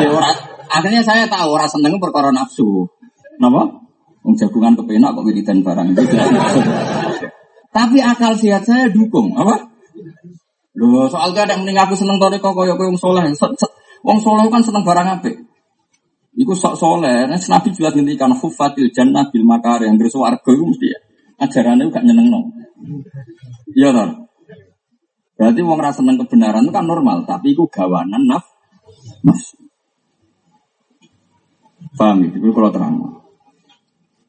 Ya 0.02 0.10
akhirnya 0.66 1.02
saya 1.06 1.30
tahu 1.30 1.54
rasa 1.54 1.78
seneng 1.78 2.02
perkara 2.02 2.34
nafsu. 2.34 2.90
Napa? 3.38 3.62
Wong 4.26 4.34
jagungan 4.34 4.74
kepenak 4.74 5.14
kok 5.14 5.22
wiridan 5.22 5.62
barang 5.62 5.94
itu. 5.94 6.02
Tapi 7.74 7.98
akal 7.98 8.38
sehat 8.38 8.62
saya 8.62 8.86
dukung, 8.86 9.34
apa? 9.34 9.66
Loh, 10.78 11.10
soal 11.10 11.34
gak 11.34 11.50
ada 11.50 11.58
mending 11.58 11.74
aku 11.74 11.98
seneng 11.98 12.22
toriko 12.22 12.54
koyo 12.54 12.78
koyo 12.78 12.94
wong 12.94 12.98
soleh. 12.98 13.26
Wong 14.06 14.18
soleh 14.22 14.46
kan 14.46 14.62
seneng 14.62 14.86
barang 14.86 15.18
apik. 15.18 15.42
Iku 16.34 16.54
sok 16.54 16.78
soleh. 16.78 17.26
Nah, 17.26 17.38
Nabi 17.38 17.68
jelas 17.74 17.94
ngendikan 17.94 18.30
hufatil 18.34 18.90
jannah 18.90 19.30
bil 19.30 19.46
makar 19.46 19.82
yang 19.82 19.98
warga 19.98 20.50
itu 20.50 20.64
mesti 20.66 20.86
ya. 20.86 20.98
Ajarannya 21.42 21.90
gak 21.90 22.06
nyeneng 22.06 22.30
no. 22.30 22.40
Iya 23.74 23.90
toh. 23.90 24.30
Berarti 25.34 25.60
wong 25.66 25.78
rasa 25.82 25.98
seneng 25.98 26.18
kebenaran 26.22 26.62
itu 26.62 26.70
kan 26.70 26.86
normal, 26.86 27.26
tapi 27.26 27.58
itu 27.58 27.66
gawanan 27.66 28.22
naf 28.22 28.46
nafsu. 29.26 29.58
Paham 31.98 32.22
ya? 32.22 32.30
Itu 32.38 32.54
kalau 32.54 32.70
terang. 32.70 32.94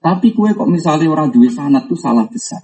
Tapi 0.01 0.33
kue 0.33 0.53
kok 0.53 0.69
misalnya 0.69 1.09
orang 1.09 1.29
duit 1.33 1.53
sanat 1.53 1.85
tuh 1.89 1.97
salah 1.97 2.25
besar. 2.29 2.61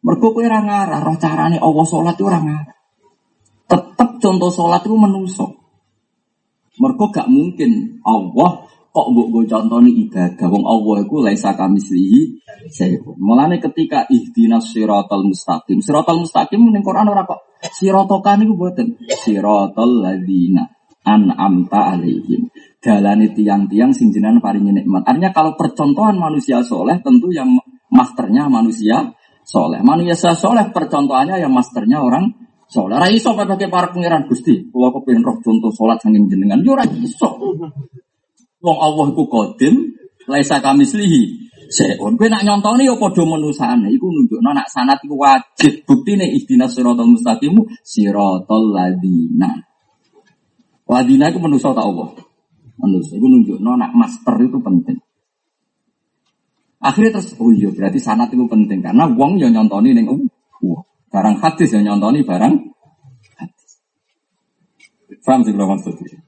Mereka 0.00 0.26
kue 0.32 0.48
orang 0.48 0.64
ngarah, 0.64 1.00
roh 1.04 1.16
carane 1.20 1.60
Allah 1.60 1.84
sholat 1.84 2.16
itu 2.16 2.24
orang 2.24 2.44
ngarah. 2.48 2.76
Tetap 3.68 4.10
contoh 4.16 4.50
sholat 4.50 4.80
itu 4.82 4.96
menusuk. 4.96 5.50
Mereka 6.80 7.04
gak 7.12 7.28
mungkin 7.28 8.00
Allah 8.00 8.70
kok 8.90 9.06
mbok 9.06 9.28
go 9.30 9.40
contoni 9.46 9.94
ibadah 10.06 10.50
wong 10.50 10.66
Allah 10.66 11.06
iku 11.06 11.22
laisa 11.22 11.54
kamislihi 11.54 12.42
sayun. 12.74 13.14
Mulane 13.22 13.62
ketika 13.62 14.08
ihdinas 14.10 14.74
siratal 14.74 15.22
mustaqim. 15.22 15.78
Siratal 15.78 16.18
mustaqim 16.18 16.58
ning 16.58 16.82
Quran 16.82 17.06
ora 17.06 17.22
kok 17.22 17.46
siratokan 17.62 18.42
niku 18.42 18.58
mboten. 18.58 18.98
Siratal 19.06 19.92
ladzina 20.02 20.66
an'amta 21.06 21.94
alaihim. 21.94 22.50
Dalane 22.80 23.30
tiang-tiang 23.36 23.92
sing 23.94 24.10
jenengan 24.10 24.42
paringi 24.42 24.72
nikmat. 24.72 25.04
Artinya 25.06 25.30
kalau 25.30 25.54
percontohan 25.54 26.16
manusia 26.16 26.64
soleh 26.64 26.98
tentu 27.04 27.30
yang 27.30 27.60
masternya 27.92 28.48
manusia 28.48 29.12
soleh. 29.50 29.82
Manusia 29.82 30.14
soleh 30.14 30.70
percontohannya 30.70 31.42
yang 31.42 31.50
masternya 31.50 31.98
orang 31.98 32.30
soleh. 32.70 32.94
Ora 32.94 33.10
iso 33.10 33.34
pakai 33.34 33.66
para 33.66 33.90
pangeran 33.90 34.30
Gusti. 34.30 34.70
Kula 34.70 34.94
kepengin 34.94 35.26
roh 35.26 35.42
contoh 35.42 35.74
salat 35.74 35.98
saking 35.98 36.30
jenengan. 36.30 36.62
Yo 36.62 36.78
ora 36.78 36.86
iso. 36.86 37.34
Wong 38.60 38.78
Allah 38.78 39.06
iku 39.10 39.24
kodim, 39.26 39.98
laisa 40.30 40.62
kamislihi. 40.62 41.50
Seon, 41.70 42.18
kowe 42.18 42.26
nak 42.26 42.42
nyontoni 42.42 42.82
ya 42.82 42.98
padha 42.98 43.22
menusane, 43.22 43.94
iku 43.94 44.10
nunjukno 44.10 44.50
nak 44.50 44.66
sanat 44.66 44.98
iku 45.06 45.14
wajib. 45.14 45.86
Buktine 45.86 46.26
ihdinas 46.26 46.74
siratal 46.74 47.06
mustaqim 47.06 47.54
siratal 47.86 48.74
ladina. 48.74 49.54
Ladina 50.90 51.30
iku 51.30 51.38
manusa 51.38 51.70
ta 51.70 51.86
Allah. 51.86 52.10
Manusa 52.74 53.14
iku 53.14 53.22
nunjukno 53.22 53.78
nak 53.78 53.94
master 53.94 54.34
itu 54.42 54.58
penting. 54.58 54.98
Akhirnya 56.80 57.20
terus, 57.20 57.36
oh 57.36 57.52
iya 57.52 57.68
berarti 57.68 58.00
sanat 58.00 58.32
itu 58.32 58.44
penting 58.48 58.80
karena 58.80 59.04
wong 59.04 59.36
yang 59.36 59.52
nyontoni 59.52 59.92
ning 59.92 60.08
uh, 60.08 60.80
barang 61.12 61.36
hadis 61.44 61.76
yang 61.76 61.84
nyontoni 61.92 62.24
barang 62.24 62.54
hadis. 63.36 63.70
Faham 65.20 65.44
sih 65.44 65.52
kalau 65.52 65.76
maksudnya? 65.76 66.24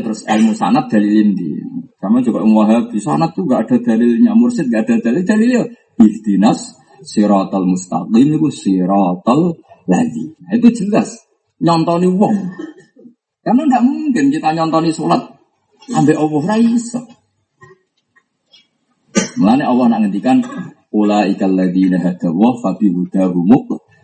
Terus 0.00 0.20
ilmu 0.24 0.52
sanat 0.56 0.88
dalilin 0.88 1.36
di. 1.36 1.48
Sama 1.96 2.22
juga 2.22 2.44
Wahabi 2.44 3.02
sanat 3.02 3.34
tuh 3.34 3.48
gak 3.50 3.66
ada 3.66 3.76
dalilnya, 3.82 4.32
mursid 4.36 4.70
gak 4.70 4.86
ada 4.86 5.10
dalil 5.10 5.26
dalilnya. 5.26 5.62
Ihdinas 5.98 6.76
siratal 7.02 7.66
mustaqim 7.66 8.36
itu 8.36 8.48
siratal 8.52 9.58
lagi. 9.90 10.24
Nah, 10.40 10.52
itu 10.54 10.68
jelas 10.72 11.18
nyontoni 11.58 12.06
wong. 12.14 12.36
Karena 13.42 13.62
tidak 13.66 13.82
mungkin 13.84 14.24
kita 14.30 14.48
nyontoni 14.54 14.90
sholat 14.94 15.22
sampai 15.88 16.14
Allah 16.14 16.42
raiso. 16.46 17.00
Mengenai 19.36 19.68
Allah 19.68 19.86
nak 19.92 20.00
ngendikan 20.06 20.40
Ula 20.96 21.28
ikal 21.28 21.52
ladina 21.52 22.00
hadawa 22.00 22.56
fabi 22.62 22.88
hudahu 22.88 23.44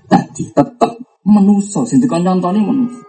tadi 0.04 0.44
tetap 0.52 0.92
menuso, 1.24 1.88
sintikan 1.88 2.20
nyontoni 2.20 2.60
menuso. 2.60 3.00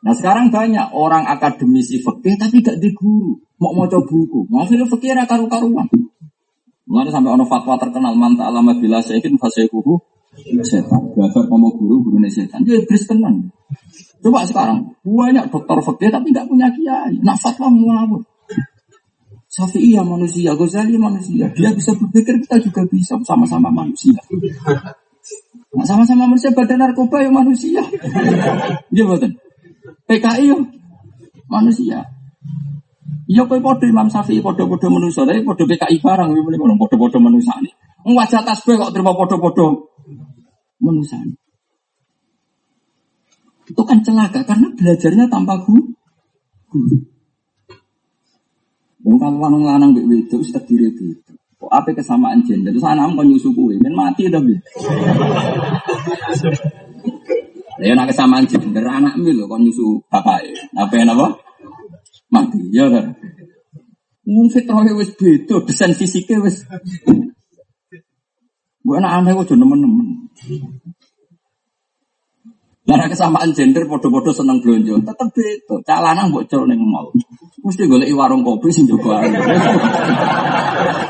Nah 0.00 0.14
sekarang 0.16 0.48
banyak 0.48 0.94
orang 0.96 1.28
akademisi 1.28 2.00
fikih 2.00 2.40
tapi 2.40 2.64
gak 2.64 2.80
di 2.80 2.94
guru, 2.96 3.36
mau 3.60 3.84
coba 3.84 4.00
buku, 4.06 4.48
akhirnya 4.54 4.86
fikih 4.88 5.12
ra 5.12 5.28
karu-karuan. 5.28 5.84
Mulai 6.86 7.10
sampai 7.10 7.34
ono 7.34 7.44
fatwa 7.44 7.74
terkenal 7.76 8.14
manta 8.14 8.46
alama 8.46 8.72
bila 8.78 9.02
sekin 9.02 9.34
fasekuhu 9.36 9.98
setan. 10.62 11.10
Belajar 11.12 11.42
kamu 11.50 11.68
guru 11.74 12.06
guru 12.06 12.16
setan. 12.30 12.62
Dia 12.62 12.78
iblis 12.78 13.02
tenan. 13.10 13.50
Coba 14.22 14.46
sekarang 14.46 14.94
banyak 15.02 15.50
dokter 15.50 15.82
fikih 15.82 16.08
tapi 16.14 16.30
nggak 16.30 16.46
punya 16.46 16.70
kiai. 16.70 17.18
Nah 17.20 17.34
fatwa. 17.34 17.68
Syafi'i 19.56 19.96
ya 19.96 20.04
manusia, 20.04 20.52
Ghazali 20.52 21.00
manusia. 21.00 21.48
Dia 21.56 21.72
bisa 21.72 21.96
berpikir 21.96 22.44
kita 22.44 22.60
juga 22.60 22.84
bisa 22.92 23.16
sama-sama 23.24 23.72
manusia. 23.72 24.20
Nah, 25.72 25.84
sama-sama 25.88 26.28
manusia 26.28 26.52
badan 26.52 26.76
narkoba 26.84 27.24
ya 27.24 27.32
manusia. 27.32 27.80
Dia 28.92 29.04
betul. 29.08 29.32
PKI 30.04 30.52
yo 30.52 30.60
manusia. 31.48 32.04
Iya 33.26 33.48
kowe 33.48 33.56
padha 33.64 33.88
Imam 33.88 34.12
Syafi'i 34.12 34.44
padha-padha 34.44 34.92
manusia, 34.92 35.24
tapi 35.24 35.40
padha 35.40 35.64
PKI 35.64 36.04
barang 36.04 36.28
kuwi 36.36 36.42
muni 36.60 36.76
padha-padha 36.76 37.18
manusia 37.18 37.56
ini. 37.64 37.72
Wajah 38.12 38.44
tasbih 38.44 38.76
kok 38.76 38.92
terima 38.92 39.16
padha-padha 39.16 39.66
manusia. 40.84 41.16
Itu 43.66 43.82
kan 43.88 44.04
celaka 44.04 44.44
karena 44.44 44.68
belajarnya 44.76 45.32
tanpa 45.32 45.64
guru. 45.64 45.96
Wong 49.06 49.22
kalau 49.22 49.38
lanang 49.38 49.62
lanang 49.62 49.90
mbek 49.94 50.02
wedok 50.10 50.42
wis 50.42 50.50
terdiri 50.50 50.90
itu. 50.90 51.14
Kok 51.62 51.70
apa 51.70 51.94
kesamaan 51.94 52.42
gender? 52.42 52.74
Terus 52.74 52.82
anak 52.82 53.14
kok 53.14 53.22
nyusu 53.22 53.54
kuwi, 53.54 53.78
men 53.78 53.94
mati 53.94 54.26
dah 54.26 54.42
Ya 57.86 57.94
nak 57.94 58.10
kesamaan 58.10 58.50
gender 58.50 58.82
anak 58.82 59.14
mi 59.14 59.30
lho 59.30 59.46
kon 59.46 59.62
nyusu 59.62 60.02
bapak. 60.10 60.42
Apa 60.74 61.06
apa? 61.06 61.38
Mati. 62.34 62.58
Ya 62.74 62.90
kan. 62.90 63.14
Wong 64.26 64.50
fitrahnya 64.50 64.90
wis 64.98 65.14
beda, 65.14 65.62
desain 65.62 65.94
fisiknya 65.94 66.42
wis. 66.42 66.66
Bu 68.82 68.98
anak 68.98 69.22
aneh 69.22 69.38
kok 69.38 69.54
nemen-nemen. 69.54 70.34
Karena 72.86 73.10
kesamaan 73.10 73.50
gender 73.50 73.82
podo-podo 73.90 74.30
seneng 74.30 74.62
belanja, 74.62 74.94
tetep 75.02 75.28
beda. 75.34 75.74
Cak 75.82 75.98
lanang 76.06 76.30
mbok 76.30 76.46
col 76.46 76.70
ning 76.70 76.78
mall. 76.78 77.10
Mesti 77.66 77.82
golek 77.90 78.14
warung 78.14 78.46
kopi 78.46 78.70
sing 78.70 78.86
jogo 78.86 79.10
ae. 79.10 79.26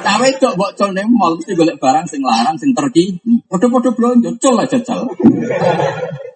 Cak 0.00 0.16
wedok 0.24 0.56
mbok 0.56 0.72
col 0.72 0.96
ning 0.96 1.04
mall 1.12 1.36
mesti 1.36 1.52
golek 1.52 1.76
barang 1.76 2.08
sing 2.08 2.24
larang 2.24 2.56
sing 2.56 2.72
terki. 2.72 3.20
Podo-podo 3.44 3.92
belanja, 3.92 4.32
col 4.40 4.56
aja 4.56 4.80
jajal. 4.80 5.04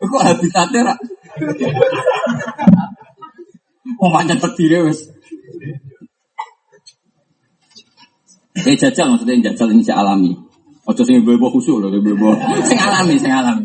Kok 0.05 0.23
habitatnya 0.29 0.93
ra? 0.93 0.95
Oh 3.97 4.13
banyak 4.13 4.37
terdiri 4.45 4.93
wes. 4.93 5.09
Eh 8.61 8.77
jajal 8.77 9.09
maksudnya 9.09 9.41
jajal 9.49 9.73
ini 9.73 9.89
alami. 9.89 10.37
Ojo 10.85 11.01
sing 11.01 11.25
ibu-ibu 11.25 11.49
khusyuk 11.49 11.81
loh. 11.81 11.89
Sing 12.69 12.77
alami, 12.77 13.17
sing 13.17 13.33
alami. 13.33 13.65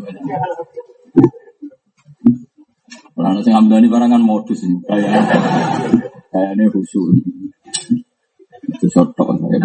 Kalau 3.16 3.40
sing 3.40 3.56
ambil 3.56 3.80
barang 3.80 4.12
kan 4.12 4.20
modus 4.20 4.60
ini, 4.68 4.76
kayak 4.84 5.24
kayaknya 6.28 6.68
khusyuk. 6.68 7.16
Itu 8.76 8.86
sotok 8.92 9.40
saya. 9.40 9.56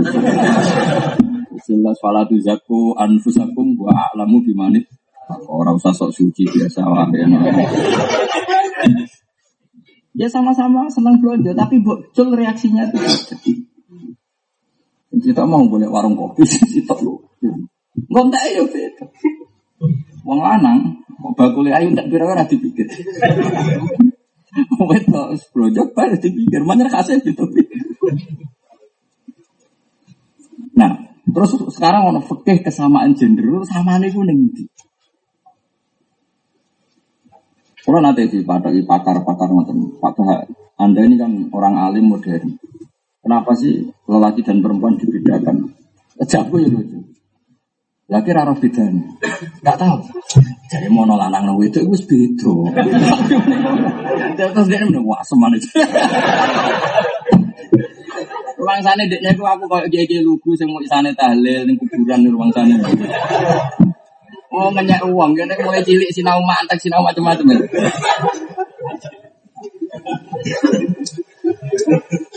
Jelas 1.68 2.00
falatu 2.00 2.40
zaku 2.40 2.96
anfusakum 2.96 3.76
wa 3.76 3.92
a'lamu 3.92 4.40
bimanit. 4.40 4.88
Orang 5.52 5.76
usah 5.76 5.92
sok 5.92 6.16
suci 6.16 6.48
biasa 6.48 6.80
wae. 6.88 7.28
Ya 10.16 10.28
sama-sama 10.32 10.88
senang 10.88 11.20
belanja, 11.20 11.52
tapi 11.52 11.84
bocil 11.84 12.32
reaksinya 12.32 12.88
itu. 12.88 13.00
Kita 15.12 15.44
mau 15.44 15.68
boleh 15.68 15.92
warung 15.92 16.16
kopi, 16.16 16.48
kita 16.80 16.96
lu. 17.04 17.20
Ngontek 18.08 18.44
ya 18.56 18.64
beda. 18.64 19.06
Wong 20.24 20.40
lanang, 20.40 21.01
bakule 21.38 21.70
ayu 21.72 21.94
tak 21.94 22.10
pira 22.10 22.26
ora 22.26 22.44
dipikir. 22.46 22.90
wedok 24.90 25.40
brojok 25.56 25.88
bar 25.96 26.12
dipikir 26.20 26.62
mana 26.68 26.92
kasih 26.92 27.24
gitu. 27.24 27.48
Nah, 30.76 30.92
terus 31.24 31.52
sekarang 31.72 32.12
ono 32.16 32.20
fikih 32.24 32.64
kesamaan 32.64 33.16
gender 33.16 33.64
sama 33.68 34.00
nih 34.00 34.12
kuning 34.12 34.52
di. 34.52 34.66
Kalau 37.82 37.98
nanti 37.98 38.30
di 38.30 38.46
pakar-pakar 38.46 39.50
ngoten, 39.50 39.98
Pak 39.98 40.18
Anda 40.78 41.02
ini 41.02 41.18
kan 41.18 41.50
orang 41.50 41.82
alim 41.82 42.14
modern. 42.14 42.62
Kenapa 43.22 43.58
sih 43.58 43.90
lelaki 44.06 44.46
dan 44.46 44.62
perempuan 44.62 44.98
dibedakan? 45.02 45.74
Jago 46.26 46.62
ya 46.62 46.70
lucu. 46.70 47.01
Lagi 48.12 48.32
raro 48.36 48.52
bedanya. 48.60 49.08
Gak 49.64 49.78
tahu. 49.80 50.04
Jadi 50.68 50.88
mau 50.92 51.08
lanang 51.08 51.48
nang 51.48 51.56
itu 51.64 51.80
itu 51.80 51.96
beda. 52.12 52.56
Terus 54.36 54.68
dia 54.68 54.84
udah 54.84 55.04
wah 55.08 55.24
itu. 55.56 55.70
Ruang 58.62 58.78
sana 58.86 59.02
deknya 59.10 59.34
aku 59.34 59.42
aku 59.42 59.66
kayak 59.66 59.90
gigi 59.90 60.22
lugu 60.22 60.54
sing 60.54 60.70
mau 60.70 60.78
isane 60.84 61.10
tahlil 61.18 61.66
ning 61.66 61.80
kuburan 61.82 62.28
ruang 62.30 62.52
sana. 62.54 62.78
Oh 64.52 64.68
ngenyak 64.70 65.02
uang, 65.08 65.32
jadi 65.34 65.56
mulai 65.64 65.82
cilik 65.82 66.12
sinau 66.12 66.44
mantek 66.44 66.78
sinau 66.78 67.02
macam-macam. 67.02 67.58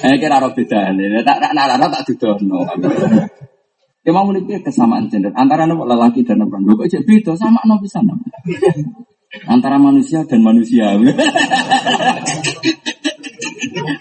Eh 0.01 0.15
kira 0.23 0.39
roh 0.39 0.55
beda 0.55 0.95
nih, 0.95 1.21
tak 1.27 1.43
tak 1.43 1.53
tak 1.53 1.91
tak 1.91 2.03
dudono. 2.07 2.63
Mau 4.05 4.29
memiliki 4.29 4.61
kesamaan 4.61 5.09
gender 5.09 5.33
antara 5.33 5.65
lelaki 5.65 6.21
dan 6.29 6.45
perempuan. 6.45 6.77
Kok 6.77 6.89
cek 6.93 7.09
beda 7.09 7.33
sama 7.41 7.65
no 7.65 7.81
bisa 7.81 8.05
Antara 9.49 9.81
manusia 9.81 10.21
dan 10.29 10.45
manusia. 10.45 10.93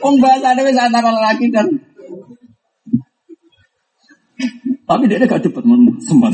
Om 0.04 0.16
bahasa 0.20 0.51
ada 0.51 0.62
antara 0.68 1.08
lelaki 1.08 1.47
dan 1.47 1.68
tapi 4.84 5.08
dia 5.08 5.24
gak 5.24 5.39
dapat 5.47 5.64
semen. 6.04 6.34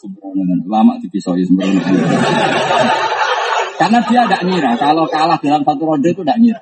Sembrono 0.00 0.42
lama 0.64 0.96
dipisoi 1.04 1.44
sembrono. 1.44 1.80
Karena 3.78 4.02
dia 4.10 4.26
tidak 4.26 4.42
ngira 4.42 4.72
kalau 4.74 5.06
kalah 5.06 5.38
dalam 5.38 5.62
satu 5.62 5.82
ronde 5.86 6.10
itu 6.10 6.24
tidak 6.26 6.38
ngira. 6.42 6.60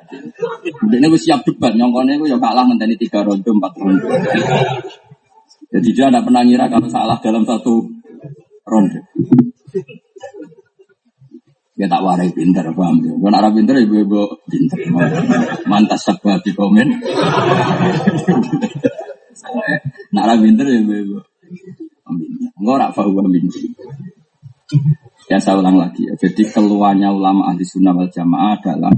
Dia 0.91 1.09
siap 1.17 1.41
debat, 1.49 1.73
nyongkone 1.73 2.21
itu 2.21 2.29
ya 2.29 2.37
kalah 2.37 2.67
menteni 2.69 2.99
tiga 2.99 3.25
ronde, 3.25 3.47
empat 3.49 3.73
ronde. 3.79 4.05
Jadi 5.67 5.89
dia 5.91 6.07
tidak 6.07 6.23
pernah 6.31 6.43
ngira 6.47 6.71
kalau 6.71 6.87
salah 6.87 7.19
dalam 7.19 7.43
satu 7.43 7.91
ronde. 8.67 9.01
Ya 11.77 11.85
tak 11.93 12.01
warai 12.01 12.33
pinter, 12.33 12.65
paham 12.73 13.05
ya. 13.05 13.13
Kalau 13.13 13.37
arah 13.37 13.53
pinter, 13.53 13.77
ibu-ibu 13.85 14.41
pinter. 14.49 14.81
Mantas 15.69 16.09
sebuah 16.09 16.41
di 16.41 16.57
komen. 16.57 16.89
Nah, 20.17 20.21
arah 20.25 20.39
pinter, 20.41 20.65
ibu-ibu. 20.73 21.21
Enggak 22.57 22.75
orang 22.81 22.93
bahwa 22.97 23.29
pinter. 23.29 23.61
Ya 25.29 25.37
saya 25.43 25.61
ulang 25.61 25.77
lagi 25.77 26.07
ya. 26.09 26.15
Jadi 26.17 26.49
keluarnya 26.49 27.13
ulama 27.13 27.51
ahli 27.53 27.67
sunnah 27.67 27.93
wal 27.93 28.09
jamaah 28.09 28.57
adalah 28.57 28.95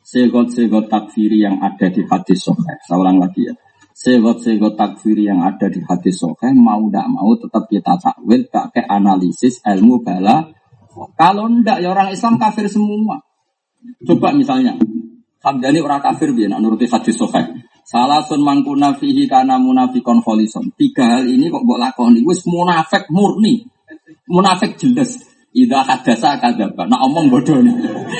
segot-segot 0.00 0.86
takfiri 0.88 1.42
yang 1.42 1.58
ada 1.58 1.90
di 1.90 2.00
hadis 2.06 2.46
soheh. 2.46 2.78
Saya 2.86 2.96
ulang 3.02 3.18
lagi 3.18 3.50
ya 3.50 3.54
segot-segot 3.96 4.76
takfir 4.76 5.16
yang 5.16 5.40
ada 5.40 5.72
di 5.72 5.80
hadis 5.80 6.20
sokai 6.20 6.52
mau 6.52 6.84
tidak 6.92 7.08
mau 7.08 7.32
tetap 7.32 7.64
kita 7.64 7.96
takwil 7.96 8.44
pakai 8.52 8.84
analisis 8.84 9.64
ilmu 9.64 10.04
bala. 10.04 10.52
Kalau 11.16 11.48
ndak 11.48 11.80
ya 11.80 11.96
orang 11.96 12.12
Islam 12.12 12.36
kafir 12.36 12.68
semua. 12.68 13.24
Coba 14.04 14.36
misalnya 14.36 14.76
Hamdani 15.40 15.78
orang 15.80 16.02
kafir 16.04 16.34
biar 16.36 16.58
nuruti 16.60 16.84
hadis 16.90 17.16
sokai 17.16 17.48
salah 17.86 18.20
sun 18.26 18.42
mangkuna 18.42 18.92
fihi 18.98 19.24
karena 19.24 19.56
munafikon 19.56 20.20
folison. 20.20 20.68
Tiga 20.76 21.16
hal 21.16 21.24
ini 21.24 21.48
kok 21.48 21.64
buat 21.64 21.80
lakoni 21.80 22.20
wis 22.26 22.44
munafik 22.44 23.08
murni. 23.08 23.64
Munafik 24.28 24.76
jelas. 24.76 25.22
Ida 25.56 25.80
hadasa 25.80 26.36
kadaba. 26.36 26.84
Nak 26.84 27.00
omong 27.00 27.32
bodoh 27.32 27.64
nih. 27.64 27.72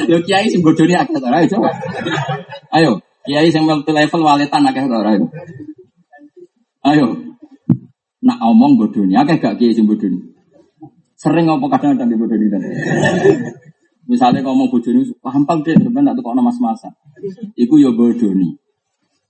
Yo 0.09 0.25
kiai 0.25 0.49
sing 0.49 0.65
bodoh 0.65 0.89
nih 0.89 0.97
agak 0.97 1.21
ayo 1.21 1.47
coba. 1.53 1.71
Ayo, 2.73 2.97
kiai 3.27 3.51
sing 3.51 3.67
multi 3.67 3.91
level 3.91 4.23
waletan 4.23 4.63
agak 4.65 4.87
ayo. 4.87 5.27
Ayo. 6.87 7.07
Nak 8.23 8.39
omong 8.43 8.79
bodoh 8.79 9.05
nih, 9.07 9.19
agak 9.19 9.43
gak 9.43 9.55
kiai 9.59 9.75
sing 9.75 9.85
bodoh 9.85 10.07
nih. 10.07 10.23
Sering 11.19 11.51
ngomong 11.51 11.69
kadang-kadang 11.69 12.09
di 12.09 12.17
bodoh 12.17 12.39
nih. 12.39 12.49
Misalnya 14.07 14.47
ngomong 14.47 14.71
nih, 14.71 15.19
paham 15.19 15.43
deh 15.67 15.75
sebenarnya 15.75 16.15
tuh 16.15 16.23
kok 16.23 16.39
mas-masa. 16.39 16.95
Iku 17.59 17.83
yo 17.83 17.93
bodoh 17.93 18.31
nih. 18.31 18.55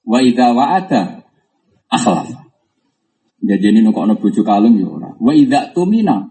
Wa 0.07 0.23
ida 0.23 0.55
wa 0.55 0.77
ada 0.77 1.27
akhlaf. 1.91 2.31
Jadi 3.43 3.65
ini 3.75 3.81
nukok 3.85 4.17
bojo 4.21 4.43
kalung 4.45 4.77
yo 4.77 4.97
ora. 4.97 5.11
Wa 5.19 5.33
ida 5.35 5.73
tumina 5.73 6.31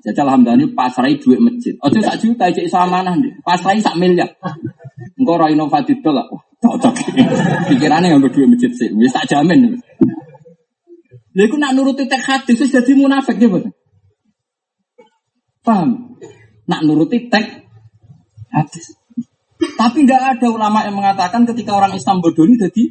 jadi 0.00 0.24
alhamdulillah 0.24 0.72
pasrai 0.72 1.20
duit 1.20 1.36
masjid. 1.36 1.76
Ojo 1.84 2.00
sak 2.00 2.16
juta 2.24 2.48
cek 2.48 2.64
sama 2.72 3.04
nanti. 3.04 3.28
Pasrai 3.44 3.76
sak 3.84 4.00
miliar. 4.00 4.32
Engkau 5.20 5.36
ora 5.36 5.52
inovatif 5.52 6.00
lah. 6.08 6.24
Wah, 6.24 6.42
cocok. 6.64 6.94
Pikirannya 7.68 8.16
yang 8.16 8.24
duit 8.24 8.48
masjid 8.48 8.72
sih. 8.72 8.88
Wis 8.96 9.12
tak 9.12 9.28
jamin. 9.28 9.76
Lha 11.36 11.42
iku 11.44 11.60
nak 11.60 11.76
nuruti 11.76 12.08
tek 12.08 12.24
hadis 12.24 12.56
wis 12.56 12.72
dadi 12.72 12.96
munafik 12.96 13.36
ya, 13.36 13.46
betul. 13.52 13.70
Paham? 15.60 16.16
Nak 16.64 16.80
nuruti 16.88 17.28
tek 17.28 17.68
hadis. 18.48 18.96
Tapi 19.76 20.08
tidak 20.08 20.38
ada 20.38 20.46
ulama 20.48 20.86
yang 20.88 20.96
mengatakan 20.96 21.44
ketika 21.44 21.76
orang 21.76 21.92
Islam 21.92 22.24
bodoh 22.24 22.48
ini 22.48 22.56
jadi 22.56 22.84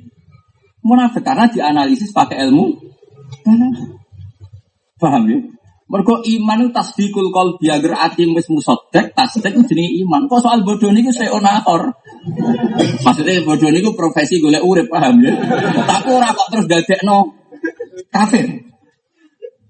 munafik 0.86 1.26
karena 1.26 1.50
dianalisis 1.50 2.14
pakai 2.14 2.46
ilmu. 2.46 2.70
Paham 5.02 5.24
ya? 5.26 5.57
Mergo 5.88 6.20
iman 6.20 6.68
itu 6.68 6.70
tasdikul 6.76 7.32
qalbi 7.32 7.72
agar 7.72 8.12
ati 8.12 8.28
wis 8.28 8.52
musaddaq, 8.52 9.16
tasdik 9.16 9.56
jenenge 9.72 10.04
iman. 10.04 10.28
Kok 10.28 10.44
soal 10.44 10.60
bodoh 10.68 10.92
niku 10.92 11.16
saya 11.16 11.32
onahor. 11.32 11.96
Maksudnya 13.08 13.40
bodoh 13.48 13.72
niku 13.72 13.96
profesi 13.96 14.44
golek 14.44 14.60
urip, 14.68 14.92
paham 14.92 15.24
ya? 15.24 15.32
Tapi 15.88 16.10
ora 16.12 16.36
kok 16.36 16.48
terus 16.52 16.68
dadekno 16.68 17.32
kafir. 18.12 18.68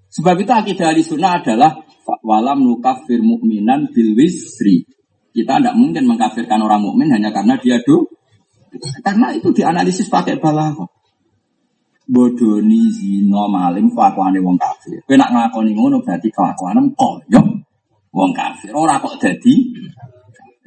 Sebab 0.10 0.42
itu 0.42 0.50
akidah 0.50 0.90
ahli 0.90 1.06
sunnah 1.06 1.38
adalah 1.38 1.86
walam 2.26 2.66
nukafir 2.66 3.22
mukminan 3.22 3.94
bil 3.94 4.18
wisri. 4.18 4.90
Kita 5.30 5.62
tidak 5.62 5.78
mungkin 5.78 6.10
mengkafirkan 6.10 6.58
orang 6.66 6.82
mukmin 6.82 7.14
hanya 7.14 7.30
karena 7.30 7.62
dia 7.62 7.78
do. 7.86 8.10
Karena 9.06 9.38
itu 9.38 9.54
dianalisis 9.54 10.10
pakai 10.10 10.42
balaghah 10.42 10.97
bodoni 12.08 12.88
zina 12.96 13.44
maling 13.52 13.92
kelakuane 13.92 14.40
wong 14.40 14.56
kafir. 14.56 15.04
Kowe 15.04 15.16
nak 15.20 15.30
nglakoni 15.32 15.72
ngono 15.76 16.00
berarti 16.00 16.32
kelakuanem 16.32 16.96
koyo 16.96 17.42
wong 18.16 18.32
kafir. 18.32 18.72
Ora 18.72 18.98
kok 19.04 19.20
dadi 19.20 19.56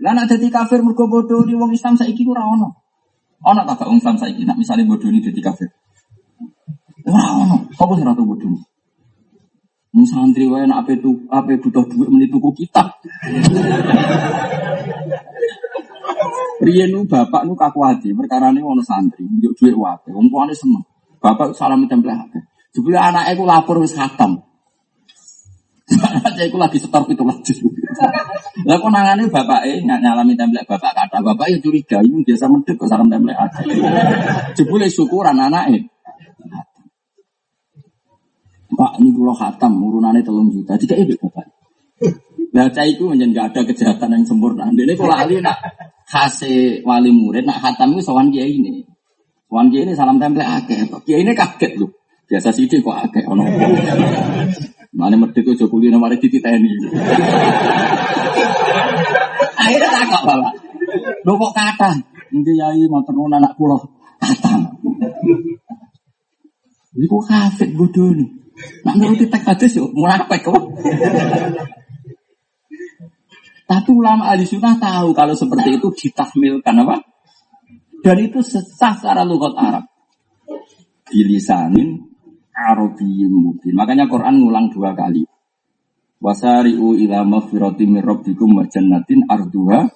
Lah 0.01 0.17
nak 0.17 0.29
dadi 0.33 0.49
kafir 0.49 0.81
mergo 0.85 1.09
bodoni 1.09 1.53
wong 1.57 1.73
Islam 1.73 1.97
saiki 1.97 2.25
ora 2.29 2.45
ono. 2.45 2.69
Tak 3.41 3.89
wong 3.89 4.01
Islam 4.01 4.17
saiki 4.21 4.45
nak 4.45 4.61
misale 4.61 4.85
bodoni 4.85 5.25
dadi 5.25 5.41
kafir. 5.41 5.69
Ora 7.09 7.25
ono. 7.41 7.57
Apa 7.73 7.93
sing 7.97 8.05
ora 8.05 8.21
bodoni? 8.21 8.61
Mung 9.91 10.07
santri 10.07 10.47
wae 10.47 10.69
nak 10.69 10.87
ape 10.87 11.03
tu 11.03 11.27
ape 11.27 11.59
butuh 11.59 11.83
duit 11.89 12.09
meni 12.13 12.31
tuku 12.31 12.53
kitab. 12.55 13.01
Riyen 16.61 16.93
bapak 17.09 17.49
nu 17.49 17.57
kaku 17.57 17.81
perkara 18.13 18.53
ini 18.53 18.61
ono 18.61 18.85
santri, 18.85 19.25
njuk 19.25 19.57
duit 19.57 19.75
wae. 19.75 20.13
Wong 20.13 20.29
tuane 20.31 20.55
seneng. 20.55 20.85
Bapak 21.21 21.53
salam 21.53 21.85
tempel 21.85 22.17
hati. 22.17 22.41
Jebule 22.73 22.97
anak 22.97 23.29
aku 23.37 23.45
lapor 23.45 23.77
wis 23.85 23.93
khatam. 23.93 24.41
Aja 25.91 26.47
aku 26.47 26.57
lagi 26.57 26.79
setor 26.81 27.05
itu 27.13 27.25
lagi. 27.27 27.55
Lah 28.65 28.79
kok 28.79 28.91
nangane 28.95 29.27
bapake 29.29 29.85
nyalami 29.85 30.33
templek 30.39 30.65
bapak 30.65 30.97
kata 30.97 31.19
bapak 31.21 31.51
ya 31.51 31.59
curiga 31.59 31.99
ini 32.01 32.25
biasa 32.25 32.47
medhek 32.49 32.79
kok 32.81 32.89
salam 32.89 33.13
templek 33.13 33.37
aja. 33.37 33.61
Jebule 34.57 34.89
syukuran 34.89 35.37
anake. 35.37 35.93
Pak 38.71 38.97
ini 39.03 39.13
kula 39.13 39.37
khatam 39.37 39.77
urunane 39.77 40.25
telung 40.25 40.49
juta. 40.49 40.79
Tidak 40.81 40.97
ini 40.97 41.15
bapak. 41.21 41.47
Cah 42.51 42.87
itu 42.87 43.07
menjadi 43.07 43.31
gak 43.31 43.47
ada 43.55 43.61
kejahatan 43.71 44.11
yang 44.11 44.25
sempurna. 44.27 44.67
Ini 44.73 44.99
kalau 44.99 45.15
ahli 45.15 45.39
nak 45.39 45.59
wali 46.83 47.11
murid, 47.15 47.47
nak 47.47 47.63
khatam 47.63 47.95
itu 47.95 48.03
sowan 48.03 48.35
dia 48.35 48.43
ini. 48.43 48.83
Wan 49.51 49.67
kiai 49.67 49.83
ini 49.83 49.99
salam 49.99 50.23
tempel 50.23 50.47
akeh. 50.47 50.87
Kiai 51.03 51.27
ini 51.27 51.35
kaget 51.35 51.75
loh. 51.83 51.91
Biasa 52.31 52.55
sih 52.55 52.71
kok 52.71 52.95
akeh 52.95 53.27
ono. 53.27 53.43
Mana 54.95 55.19
medhek 55.19 55.43
kok 55.43 55.59
Jokowi 55.59 55.91
nomor 55.91 56.15
dititeni. 56.15 56.71
Akhirnya 59.59 59.89
takok 59.91 60.23
bapak. 60.23 60.55
Lho 61.27 61.33
kok 61.35 61.53
kata? 61.59 61.91
Nanti 62.31 62.53
yai 62.55 62.87
mau 62.87 63.03
terus 63.03 63.27
anak 63.27 63.59
pulau 63.59 63.83
kata. 64.23 64.55
Iku 66.95 67.19
kafir 67.27 67.75
bodoh 67.75 68.15
nih. 68.15 68.31
Nak 68.87 68.95
nuruti 69.03 69.27
tek 69.27 69.43
hadis 69.43 69.83
yo 69.83 69.91
munafik 69.91 70.47
kok. 70.47 70.63
Tapi 73.67 73.91
ulama 73.95 74.31
ahli 74.31 74.47
sunnah 74.47 74.79
tahu 74.79 75.15
kalau 75.15 75.35
seperti 75.35 75.79
itu 75.79 75.91
ditahmilkan 75.91 76.87
apa? 76.87 77.10
Dan 78.01 78.17
itu 78.21 78.41
sesah 78.41 78.97
secara 78.97 79.23
lugat 79.25 79.53
Arab. 79.57 79.85
Bilisanin 81.11 82.11
Arabiyyin 82.61 83.33
mubin. 83.33 83.73
Makanya 83.77 84.09
Quran 84.09 84.41
ngulang 84.41 84.69
dua 84.73 84.93
kali. 84.93 85.25
Wasari'u 86.21 87.01
ila 87.01 87.25
mafirati 87.25 87.89
min 87.89 88.05
rabbikum 88.05 88.53
wa 88.53 88.69
jannatin 88.69 89.25
arduha 89.25 89.89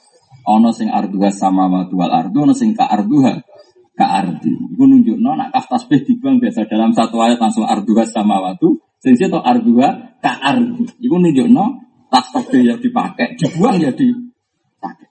ana 0.48 0.70
sing 0.72 0.88
arduha 0.88 1.28
sama 1.28 1.68
wal 1.68 2.12
ardu 2.12 2.48
ana 2.48 2.56
sing 2.56 2.72
ka 2.72 2.88
arduha 2.88 3.44
ka 3.92 4.06
ardi. 4.24 4.52
Iku 4.72 4.84
nunjukno 4.88 5.36
nak 5.36 5.52
kaf 5.52 5.68
tasbih 5.68 6.00
dibuang 6.02 6.40
biasa 6.40 6.64
dalam 6.64 6.96
satu 6.96 7.20
ayat 7.20 7.36
langsung 7.36 7.68
arduha 7.68 8.08
sama 8.08 8.40
watu. 8.40 8.80
Sing 9.04 9.20
situ 9.20 9.36
arduha 9.36 10.18
ka 10.24 10.32
ardi. 10.40 10.88
Iku 11.04 11.16
nunjukno 11.20 11.64
tas 12.08 12.32
tasbih 12.32 12.72
yang 12.72 12.78
dipakai 12.80 13.36
dibuang 13.36 13.76
ya 13.84 13.92
dipakai. 13.92 15.08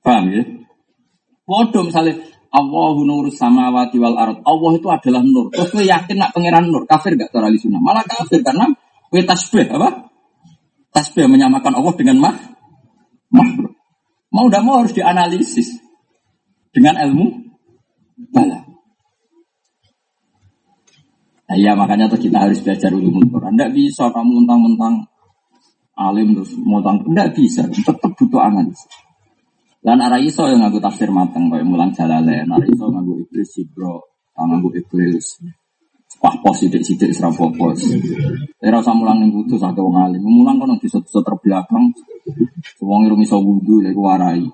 Paham 0.00 0.24
ya? 0.30 0.42
Waduh 1.50 1.90
misalnya 1.90 2.14
Allahu 2.54 3.02
nur 3.02 3.26
samawati 3.26 3.98
wal 3.98 4.14
ard. 4.14 4.38
Allah 4.46 4.70
itu 4.78 4.86
adalah 4.86 5.22
nur. 5.26 5.50
Terus 5.50 5.70
gue 5.74 5.86
yakin 5.86 6.18
nak 6.18 6.30
pangeran 6.30 6.70
nur. 6.70 6.86
Kafir 6.86 7.18
gak 7.18 7.34
cara 7.34 7.50
sunnah? 7.58 7.82
Malah 7.82 8.06
kafir 8.06 8.42
karena 8.46 8.70
gue 9.10 9.22
tasbih 9.26 9.66
apa? 9.66 10.10
Tasbih 10.94 11.26
menyamakan 11.26 11.74
Allah 11.74 11.94
dengan 11.98 12.22
mah 12.22 12.36
makhluk. 13.34 13.74
Mau 14.30 14.46
tidak 14.46 14.62
mau 14.62 14.78
harus 14.78 14.94
dianalisis 14.94 15.78
dengan 16.70 16.98
ilmu 17.02 17.26
bala. 18.30 18.62
Nah, 21.50 21.56
iya 21.58 21.74
makanya 21.74 22.06
tuh 22.06 22.22
kita 22.22 22.46
harus 22.46 22.62
belajar 22.62 22.94
ilmu 22.94 23.26
Quran. 23.26 23.58
Tidak 23.58 23.74
bisa 23.74 24.06
kamu 24.14 24.46
mentang-mentang 24.46 25.02
alim 25.98 26.38
terus 26.38 26.54
mau 26.62 26.78
tidak 26.78 27.34
bisa, 27.34 27.66
tetap 27.66 28.14
butuh 28.14 28.38
analisis. 28.38 29.09
Dan 29.80 29.96
arah 29.96 30.20
iso 30.20 30.44
yang 30.44 30.60
ngaku 30.60 30.76
tafsir 30.76 31.08
mateng 31.08 31.48
kayak 31.48 31.64
mulang 31.64 31.88
jalale, 31.96 32.44
arah 32.44 32.68
iso 32.68 32.84
ngaku 32.92 33.24
iblis 33.24 33.48
sibro, 33.48 34.12
ngaku 34.36 34.68
iblis. 34.76 35.40
Wah 36.20 36.36
pos 36.44 36.60
sidik 36.60 36.84
sidik 36.84 37.16
serap 37.16 37.32
pos. 37.32 37.80
Era 38.60 38.76
usah 38.76 38.92
mulang 38.92 39.24
ning 39.24 39.32
kudu 39.32 39.56
sak 39.56 39.72
wong 39.80 39.96
alim. 39.96 40.20
Mulang 40.20 40.60
kono 40.60 40.76
di 40.76 40.84
satu 40.84 41.24
terbelakang. 41.24 41.96
Wong 42.84 43.08
irung 43.08 43.24
iso 43.24 43.40
wudu 43.40 43.80
lek 43.80 43.96
warai. 43.96 44.44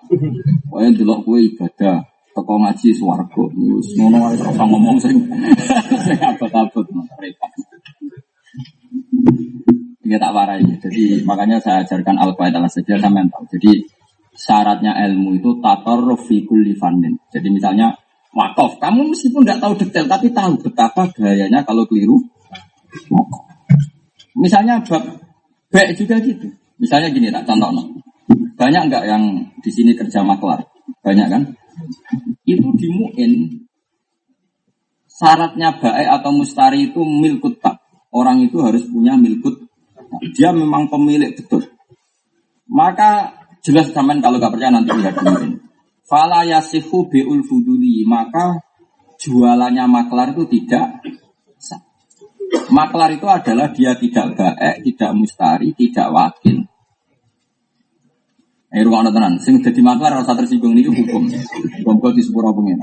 Wae 0.71 0.95
delok 0.95 1.27
kowe 1.27 1.43
ibadah 1.43 2.07
teko 2.31 2.55
ngaji 2.63 2.89
swarga. 2.95 3.43
Wis 3.51 3.99
ngono 3.99 4.31
wae 4.31 4.39
ngomong 4.39 4.97
sing 5.03 5.17
sing 6.07 6.19
abot-abot 6.23 6.87
repot. 7.19 7.53
Dia 10.07 10.23
tak 10.23 10.33
warai. 10.39 10.63
Jadi 10.63 11.27
makanya 11.27 11.59
saya 11.59 11.83
ajarkan 11.83 12.15
al-qaidah 12.15 12.63
saja 12.71 12.95
tahu. 13.03 13.45
Jadi 13.59 13.83
syaratnya 14.37 14.93
ilmu 15.09 15.41
itu 15.41 15.59
fannin. 16.77 17.17
Jadi 17.33 17.49
misalnya 17.49 17.97
wakaf, 18.37 18.77
kamu 18.77 19.13
meskipun 19.13 19.43
tidak 19.45 19.61
tahu 19.65 19.73
detail 19.81 20.07
tapi 20.07 20.29
tahu 20.31 20.53
betapa 20.61 21.09
gayanya 21.17 21.65
kalau 21.65 21.89
keliru. 21.89 22.21
Misalnya 24.37 24.85
bab 24.85 25.03
baik 25.73 25.97
juga 25.97 26.21
gitu. 26.21 26.47
Misalnya 26.77 27.09
gini 27.09 27.33
tak 27.33 27.49
contoh 27.49 27.73
no. 27.73 27.83
Banyak 28.57 28.83
enggak 28.89 29.05
yang 29.09 29.25
di 29.61 29.71
sini 29.73 29.97
kerja 29.97 30.21
maklar? 30.21 30.65
Banyak 31.01 31.29
kan? 31.29 31.43
Itu 32.45 32.69
dimuin 32.77 33.65
syaratnya 35.09 35.81
baik 35.81 36.09
atau 36.21 36.31
mustari 36.37 36.93
itu 36.93 37.01
milkut 37.01 37.61
tak. 37.65 37.81
Orang 38.13 38.41
itu 38.45 38.61
harus 38.65 38.85
punya 38.89 39.17
milkut 39.17 39.67
dia 40.37 40.51
memang 40.53 40.89
pemilik 40.89 41.35
betul. 41.35 41.67
Maka 42.67 43.35
jelas 43.67 43.91
zaman 43.91 44.23
kalau 44.23 44.39
gak 44.39 44.55
percaya 44.55 44.71
nanti 44.71 44.95
lihat 44.95 45.19
mungkin. 45.27 45.59
Fala 46.07 46.47
yasihu 46.47 47.11
bi'ul 47.11 47.43
fuduli. 47.43 48.07
Maka 48.07 48.63
jualannya 49.19 49.91
maklar 49.91 50.39
itu 50.39 50.47
tidak. 50.47 51.03
Maklar 52.71 53.11
itu 53.19 53.27
adalah 53.27 53.75
dia 53.75 53.99
tidak 53.99 54.39
baik, 54.39 54.87
tidak 54.87 55.11
mustari, 55.19 55.75
tidak 55.75 56.15
wakil. 56.15 56.63
Eh, 58.71 58.83
rumah 58.87 59.09
tenan, 59.11 59.39
sing 59.43 59.59
jadi 59.63 59.79
maklar 59.83 60.23
rasa 60.23 60.35
tersinggung 60.39 60.75
ini 60.75 60.87
hukum. 60.87 61.27
Hukum 61.83 62.11
di 62.15 62.23
sepura 62.23 62.55
pengen. 62.55 62.79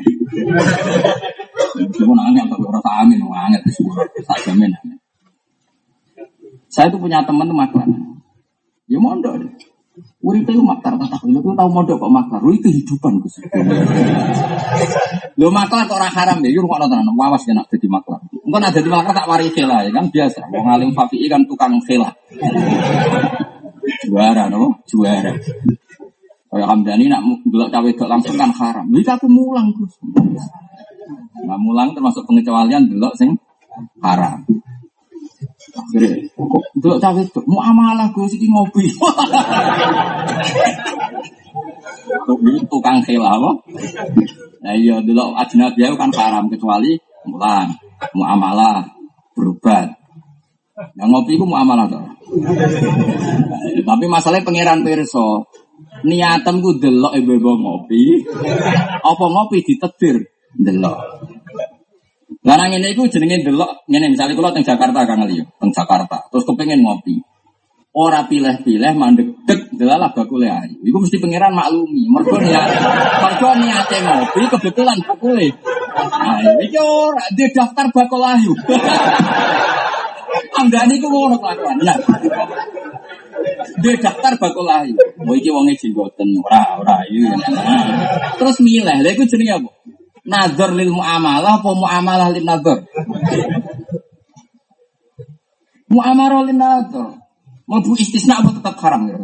Hukum 1.95 2.17
angin, 2.17 2.47
tapi 2.47 2.63
rasa 2.65 2.91
amin, 3.03 3.23
angin 3.23 3.61
di 3.63 3.71
sepura, 3.71 4.03
tak 4.07 4.39
jamin. 4.47 4.71
Saya 6.67 6.89
itu 6.91 6.97
punya 6.99 7.23
teman 7.23 7.47
tuh 7.47 7.55
maklar. 7.55 7.87
Ya 8.91 8.99
mondok. 8.99 9.47
Urip 10.23 10.47
itu 10.47 10.63
maklar 10.63 10.95
tak 10.95 11.19
tahu. 11.19 11.35
Lu 11.35 11.51
tahu 11.51 11.67
mondok 11.67 11.99
kok 11.99 12.07
maklar. 12.07 12.39
Lu 12.39 12.55
kehidupan 12.55 13.19
Gus. 13.19 13.43
Lu 15.35 15.51
maklar 15.51 15.83
kok 15.83 15.99
orang 15.99 16.15
haram 16.15 16.37
ya. 16.39 16.49
Yur 16.55 16.63
kok 16.63 16.79
tenan 16.87 17.11
wawas 17.11 17.43
ya 17.43 17.51
nak 17.51 17.67
jadi 17.67 17.91
maklar. 17.91 18.23
Engko 18.31 18.57
nak 18.63 18.71
jadi 18.71 18.87
maklar 18.87 19.13
tak 19.19 19.27
wari 19.27 19.51
khela 19.51 19.83
ya 19.83 19.91
kan 19.91 20.07
biasa. 20.07 20.47
Wong 20.47 20.67
alim 20.71 20.95
fafi'i 20.95 21.27
kan 21.27 21.43
tukang 21.43 21.75
khela. 21.83 22.07
Juara 24.07 24.47
no, 24.47 24.79
juara. 24.87 25.35
Kayak 26.47 26.67
Hamdani 26.71 27.05
nak 27.11 27.21
delok 27.43 27.67
cawe 27.67 27.89
dok 27.91 28.07
langsung 28.07 28.39
kan 28.39 28.51
haram. 28.55 28.87
Iki 28.95 29.11
aku 29.11 29.27
mulang 29.27 29.75
Gus. 29.75 29.99
Nah 31.43 31.59
mulang 31.59 31.91
termasuk 31.91 32.23
pengecualian 32.23 32.87
delok 32.87 33.11
sing 33.19 33.35
haram. 33.99 34.39
Delok 36.77 36.99
cawe 37.01 37.21
itu 37.21 37.41
mau 37.49 37.65
amalah 37.65 38.13
gue 38.13 38.25
sih 38.29 38.45
ngopi. 38.45 38.93
Tukang 42.69 43.01
khila 43.01 43.41
apa? 43.41 43.51
Nah 44.61 44.73
iya 44.77 45.01
delok 45.01 45.33
ajnabi 45.33 45.81
kan 45.97 46.13
haram 46.13 46.45
kecuali 46.49 46.93
mulang, 47.25 47.73
mau 48.13 48.25
amalah, 48.29 48.85
berobat. 49.33 49.89
Yang 50.97 51.09
ngopi 51.09 51.31
itu 51.37 51.45
mau 51.45 51.61
amalah 51.61 51.89
tuh. 51.89 52.05
Tapi 53.83 54.05
masalahnya 54.09 54.45
pangeran 54.45 54.85
perso, 54.85 55.49
niatem 56.05 56.61
gue 56.61 56.77
delok 56.81 57.13
ibu-ibu 57.17 57.49
ngopi, 57.57 58.29
apa 59.01 59.25
ngopi 59.25 59.65
ditetir 59.65 60.21
delok. 60.53 60.97
Lah 62.43 62.67
ngene 62.67 62.91
iku 62.91 63.07
jenenge 63.07 63.39
delok 63.39 63.87
ngene 63.87 64.11
misalnya 64.11 64.35
kula 64.35 64.51
teng 64.51 64.67
Jakarta 64.67 65.07
Kang 65.07 65.23
Ali, 65.23 65.39
teng 65.39 65.71
Jakarta. 65.71 66.27
Terus 66.27 66.43
kepengin 66.43 66.83
ngopi. 66.83 67.23
Ora 67.93 68.25
pilih-pilih 68.25 68.93
mandek 68.97 69.47
dek 69.47 69.79
delalah 69.79 70.11
bakule 70.11 70.51
ayu. 70.51 70.75
Iku 70.83 70.97
mesti 70.97 71.23
pangeran 71.23 71.55
maklumi. 71.55 72.03
Mergo 72.11 72.35
niat 72.41 72.67
mergo 73.21 73.49
niate 73.63 73.97
ngopi 74.03 74.41
kebetulan 74.49 74.97
bakule. 75.07 75.47
Nah, 75.93 76.41
iki 76.59 76.79
ora 76.81 77.23
di 77.31 77.45
daftar 77.53 77.85
bakul 77.95 78.23
ayu. 78.25 78.51
Anggane 80.59 80.99
iku 80.99 81.07
ngono 81.07 81.39
kelakuan. 81.39 81.79
Lah. 81.85 81.95
Di 83.77 83.89
daftar 84.03 84.35
bakul 84.35 84.67
ayu. 84.67 84.97
Mau 85.23 85.37
iki 85.37 85.47
wonge 85.47 85.79
jenggoten 85.79 86.27
ora 86.43 86.81
ora 86.81 87.07
ayu. 87.07 87.23
Terus 88.35 88.57
milih. 88.59 88.99
Lha 88.99 89.09
iku 89.15 89.23
jenenge 89.29 89.63
apa? 89.63 89.71
Nazar 90.23 90.71
lil 90.71 90.91
muamalah 90.91 91.59
apa 91.59 91.69
muamalah 91.71 92.29
lil 92.31 92.45
nazar? 92.47 92.79
Muamalah 95.91 96.41
lil 96.47 96.57
nazar. 96.57 97.19
Mau 97.63 97.79
istisna 97.95 98.43
apa 98.43 98.51
tetap 98.59 98.75
haram 98.83 99.07
ya? 99.07 99.15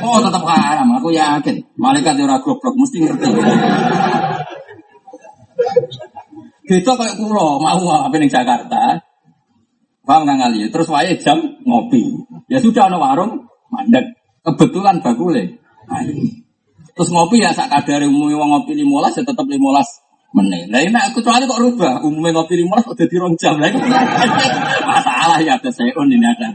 Oh 0.00 0.18
tetap 0.24 0.44
haram, 0.48 0.88
aku 0.96 1.12
yakin. 1.12 1.60
Malaikat 1.76 2.16
ora 2.16 2.40
goblok 2.40 2.72
mesti 2.76 3.04
ngerti. 3.04 3.28
Beda 6.64 6.92
kayak 6.96 7.16
kulo 7.20 7.60
mau 7.60 7.84
apa 8.08 8.14
ning 8.16 8.32
Jakarta. 8.32 9.04
Paham 10.00 10.24
nggak 10.24 10.36
ngali? 10.40 10.60
Terus 10.72 10.88
wae 10.88 11.12
jam 11.20 11.36
ngopi. 11.68 12.00
Ya 12.48 12.58
sudah 12.64 12.88
ada 12.88 12.96
warung 12.96 13.44
mandek. 13.68 14.16
Kebetulan 14.40 15.04
bakule. 15.04 15.60
Nah, 15.84 16.00
Terus 16.96 17.16
ngopi 17.16 17.40
ya 17.40 17.52
sak 17.52 17.72
kadare 17.72 18.08
wong 18.08 18.28
ngopi 18.28 18.76
15 18.76 19.20
ya 19.20 19.22
tetap 19.24 19.46
15 19.46 19.99
Nah 20.30 20.78
ini 20.78 20.94
aku 20.94 21.18
kecuali 21.18 21.42
kok 21.42 21.58
rubah, 21.58 22.06
umumnya 22.06 22.38
ngopi 22.38 22.54
lima 22.54 22.78
udah 22.78 23.02
di 23.02 23.16
rong 23.18 23.34
jam 23.34 23.58
lagi. 23.58 23.74
Masalah 24.86 25.42
ya 25.42 25.58
ada 25.58 25.70
saya 25.74 25.90
on 25.98 26.06
ini 26.06 26.22
ada. 26.22 26.54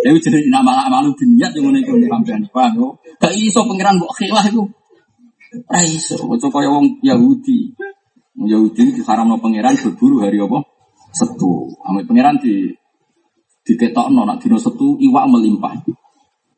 Jadi 0.00 0.16
jadi 0.16 0.38
nama 0.48 0.88
malu 0.88 1.12
dunia 1.12 1.52
yang 1.52 1.68
mana 1.68 1.84
itu 1.84 1.92
sampean 2.08 2.40
paham 2.48 2.96
Gak 3.20 3.36
iso 3.36 3.60
pangeran 3.68 4.00
mbok 4.00 4.16
khilah 4.16 4.48
itu. 4.48 4.64
Ra 5.68 5.80
iso, 5.84 6.16
ojo 6.24 6.48
kaya 6.48 6.72
wong 6.72 7.04
Yahudi. 7.04 7.76
Yahudi 8.40 8.96
diharamno 8.96 9.36
pangeran 9.44 9.76
berburu 9.76 10.24
hari 10.24 10.40
apa? 10.40 10.64
Setu. 11.12 11.68
Ame 11.84 12.08
pangeran 12.08 12.40
di 12.40 12.72
diketokno 13.60 14.24
nak 14.24 14.40
dino 14.40 14.56
setu 14.56 14.96
iwak 14.96 15.28
melimpah. 15.28 15.76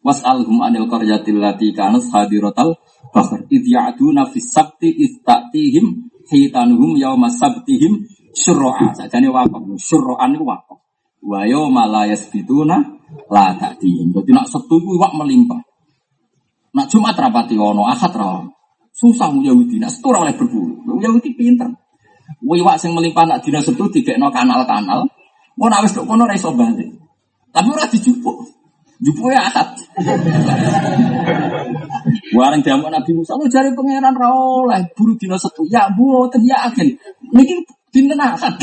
Was'alhum 0.00 0.64
anil 0.64 0.88
qaryatil 0.88 1.36
lati 1.36 1.76
kanat 1.76 2.08
hadiratal 2.08 2.80
bahr 3.12 3.44
id 3.52 3.64
ya'duna 3.68 4.28
fis 4.32 4.48
sabti 4.48 4.88
id 4.88 5.20
ta'tihim 5.20 6.08
hitanuhum 6.30 6.96
yauma 6.96 7.28
sabtihim 7.28 8.08
syurra'a. 8.32 8.96
Sajane 8.96 9.28
wakaf, 9.28 9.62
syurra'an 9.76 10.34
itu 10.34 10.44
wakaf. 10.46 10.78
Wayo 11.20 11.68
malayas 11.68 12.32
bituna 12.32 12.80
la 13.28 13.52
ta'dihim. 13.52 14.14
Jadi 14.16 14.30
nak 14.32 14.48
Sabtu 14.48 14.80
itu 14.80 14.96
iwak 14.96 15.12
melimpah. 15.12 15.60
Nak 16.72 16.86
Jumat 16.88 17.18
rapati 17.18 17.58
ono, 17.58 17.84
Ahad 17.84 18.14
ra. 18.16 18.40
Susah 18.94 19.28
Yahudi, 19.32 19.76
nak 19.76 19.92
Sabtu 19.92 20.08
oleh 20.16 20.32
berburu. 20.32 20.80
Yahudi 20.96 21.36
pinter. 21.36 21.68
Iwak 22.40 22.80
sing 22.80 22.96
melimpah 22.96 23.28
nak 23.28 23.44
dina 23.44 23.60
Sabtu 23.60 23.92
digekno 23.92 24.32
kanal-kanal. 24.32 25.04
Mau 25.60 25.68
nak 25.68 25.84
wis 25.84 25.92
kono 25.92 26.24
ra 26.24 26.36
balik. 26.36 26.88
Tapi 27.50 27.68
ora 27.68 27.84
dijupuk. 27.90 28.59
Jupuk 29.00 29.32
ya. 29.32 29.48
Warang 32.36 32.60
jamu 32.60 32.92
Nabi 32.92 33.16
Musa, 33.16 33.32
lu 33.40 33.48
cari 33.48 33.72
pangeran 33.72 34.12
ra 34.12 34.28
oleh 34.28 34.84
buru 34.92 35.16
dina 35.16 35.40
Sabtu. 35.40 35.64
Ya 35.72 35.88
mboten 35.88 36.44
ya 36.44 36.68
agen. 36.68 37.00
Niki 37.32 37.64
dinten 37.88 38.20
Ahad. 38.20 38.60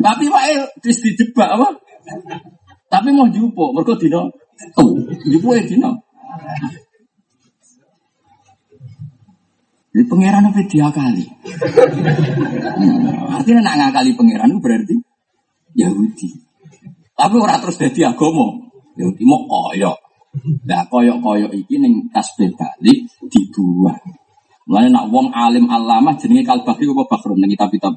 Tapi 0.00 0.24
wae 0.32 0.52
wis 0.80 0.98
dijebak 1.04 1.48
apa? 1.60 1.76
Tapi 2.88 3.08
mau 3.12 3.28
jupuk, 3.28 3.76
mergo 3.76 3.92
dina 4.00 4.24
Oh, 4.80 4.90
jupuk 5.28 5.54
ya 5.54 5.62
dina. 5.62 5.90
Jadi 9.92 10.04
pangeran 10.06 10.46
apa 10.46 10.62
dia 10.68 10.88
kali? 10.94 11.26
Hmm, 12.78 13.34
artinya 13.34 13.60
nak 13.66 13.76
ngakali 13.76 14.10
pangeran 14.14 14.52
itu 14.54 14.60
berarti 14.62 14.94
Yahudi. 15.74 16.28
Tapi 17.18 17.34
orang 17.34 17.58
terus 17.60 17.76
jadi 17.82 18.14
agama. 18.14 18.67
Yahudi 18.98 19.24
mau 19.24 19.46
koyok. 19.46 19.96
Nah 20.68 20.82
koyok-koyok 20.90 21.52
iki 21.54 21.78
ning 21.78 22.10
tasbih 22.10 22.52
balik 22.58 23.06
dibuang. 23.30 24.02
Mulane 24.68 24.88
nak 24.92 25.08
wong 25.08 25.32
alim 25.32 25.64
alamah 25.64 26.18
jenenge 26.20 26.44
kalbakri 26.44 26.84
apa 26.84 27.02
bakhrun 27.08 27.40
ning 27.40 27.54
kitab-kitab. 27.56 27.94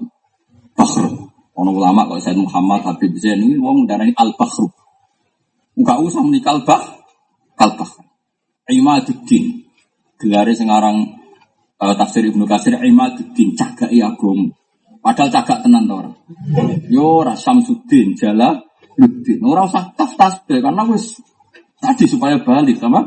Bakhrun. 0.77 1.27
Ono 1.51 1.69
ulama 1.75 2.07
kok 2.07 2.23
Said 2.23 2.39
Muhammad 2.39 2.87
Habib 2.87 3.11
Zain 3.19 3.43
ini 3.43 3.59
wong 3.59 3.83
darani 3.83 4.15
al 4.15 4.31
bakhru. 4.39 4.71
Enggak 5.75 5.99
usah 5.99 6.23
menikal 6.23 6.63
bah 6.63 6.79
kalbah. 7.59 7.91
Imaduddin. 8.71 9.67
Gelare 10.15 10.55
sing 10.55 10.71
aran 10.71 11.01
uh, 11.75 11.93
tafsir 11.97 12.23
Ibnu 12.23 12.47
Katsir 12.47 12.79
Imaduddin 12.79 13.51
cagak 13.57 13.91
agama. 13.91 14.55
Padahal 15.01 15.29
cagak 15.33 15.65
tenan 15.65 15.89
to. 15.89 15.97
Yo 16.87 17.25
ora 17.25 17.35
Samsuddin 17.35 18.15
jala 18.15 18.70
Luddin. 19.01 19.41
Ora 19.41 19.65
usah 19.65 19.89
taf 19.97 20.13
tasbih 20.13 20.61
karena 20.61 20.85
wis 20.85 21.17
tadi 21.81 22.05
supaya 22.05 22.37
balik 22.37 22.77
sama. 22.77 23.01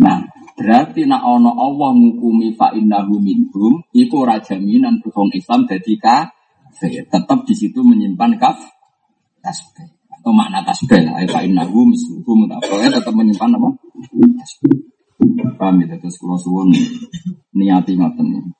Nah, 0.00 0.24
berarti 0.56 1.04
nak 1.04 1.20
ono 1.24 1.52
Allah 1.52 1.92
ngukumi 1.92 2.56
fa 2.56 2.72
innahu 2.72 3.20
minhum 3.20 3.84
itu 3.92 4.14
ora 4.16 4.40
jaminan 4.40 5.04
wong 5.04 5.28
Islam 5.36 5.68
dadi 5.68 6.00
kafir. 6.00 7.04
Tetap 7.04 7.44
di 7.44 7.52
situ 7.52 7.84
menyimpan 7.84 8.40
kaf 8.40 8.56
tasbih 9.44 9.92
atau 10.08 10.32
makna 10.32 10.64
tasbih 10.64 11.04
lah. 11.04 11.20
Fa 11.28 11.44
innahu 11.44 11.84
misluhum 11.92 12.48
pokoknya 12.48 12.96
tetap 12.96 13.12
menyimpan 13.12 13.60
apa? 13.60 13.68
Paham 15.56 15.80
ya 15.80 15.96
terus 15.96 16.20
kalau 16.20 16.36
suwun 16.36 16.68
niati 17.56 17.96
ngoten 17.96 18.52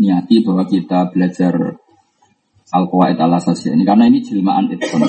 niati 0.00 0.40
bahwa 0.40 0.64
kita 0.64 1.12
belajar 1.12 1.76
al-qawaid 2.72 3.18
al 3.20 3.34
ini 3.36 3.84
karena 3.84 4.04
ini 4.08 4.24
jilmaan 4.24 4.72
itqan. 4.72 5.04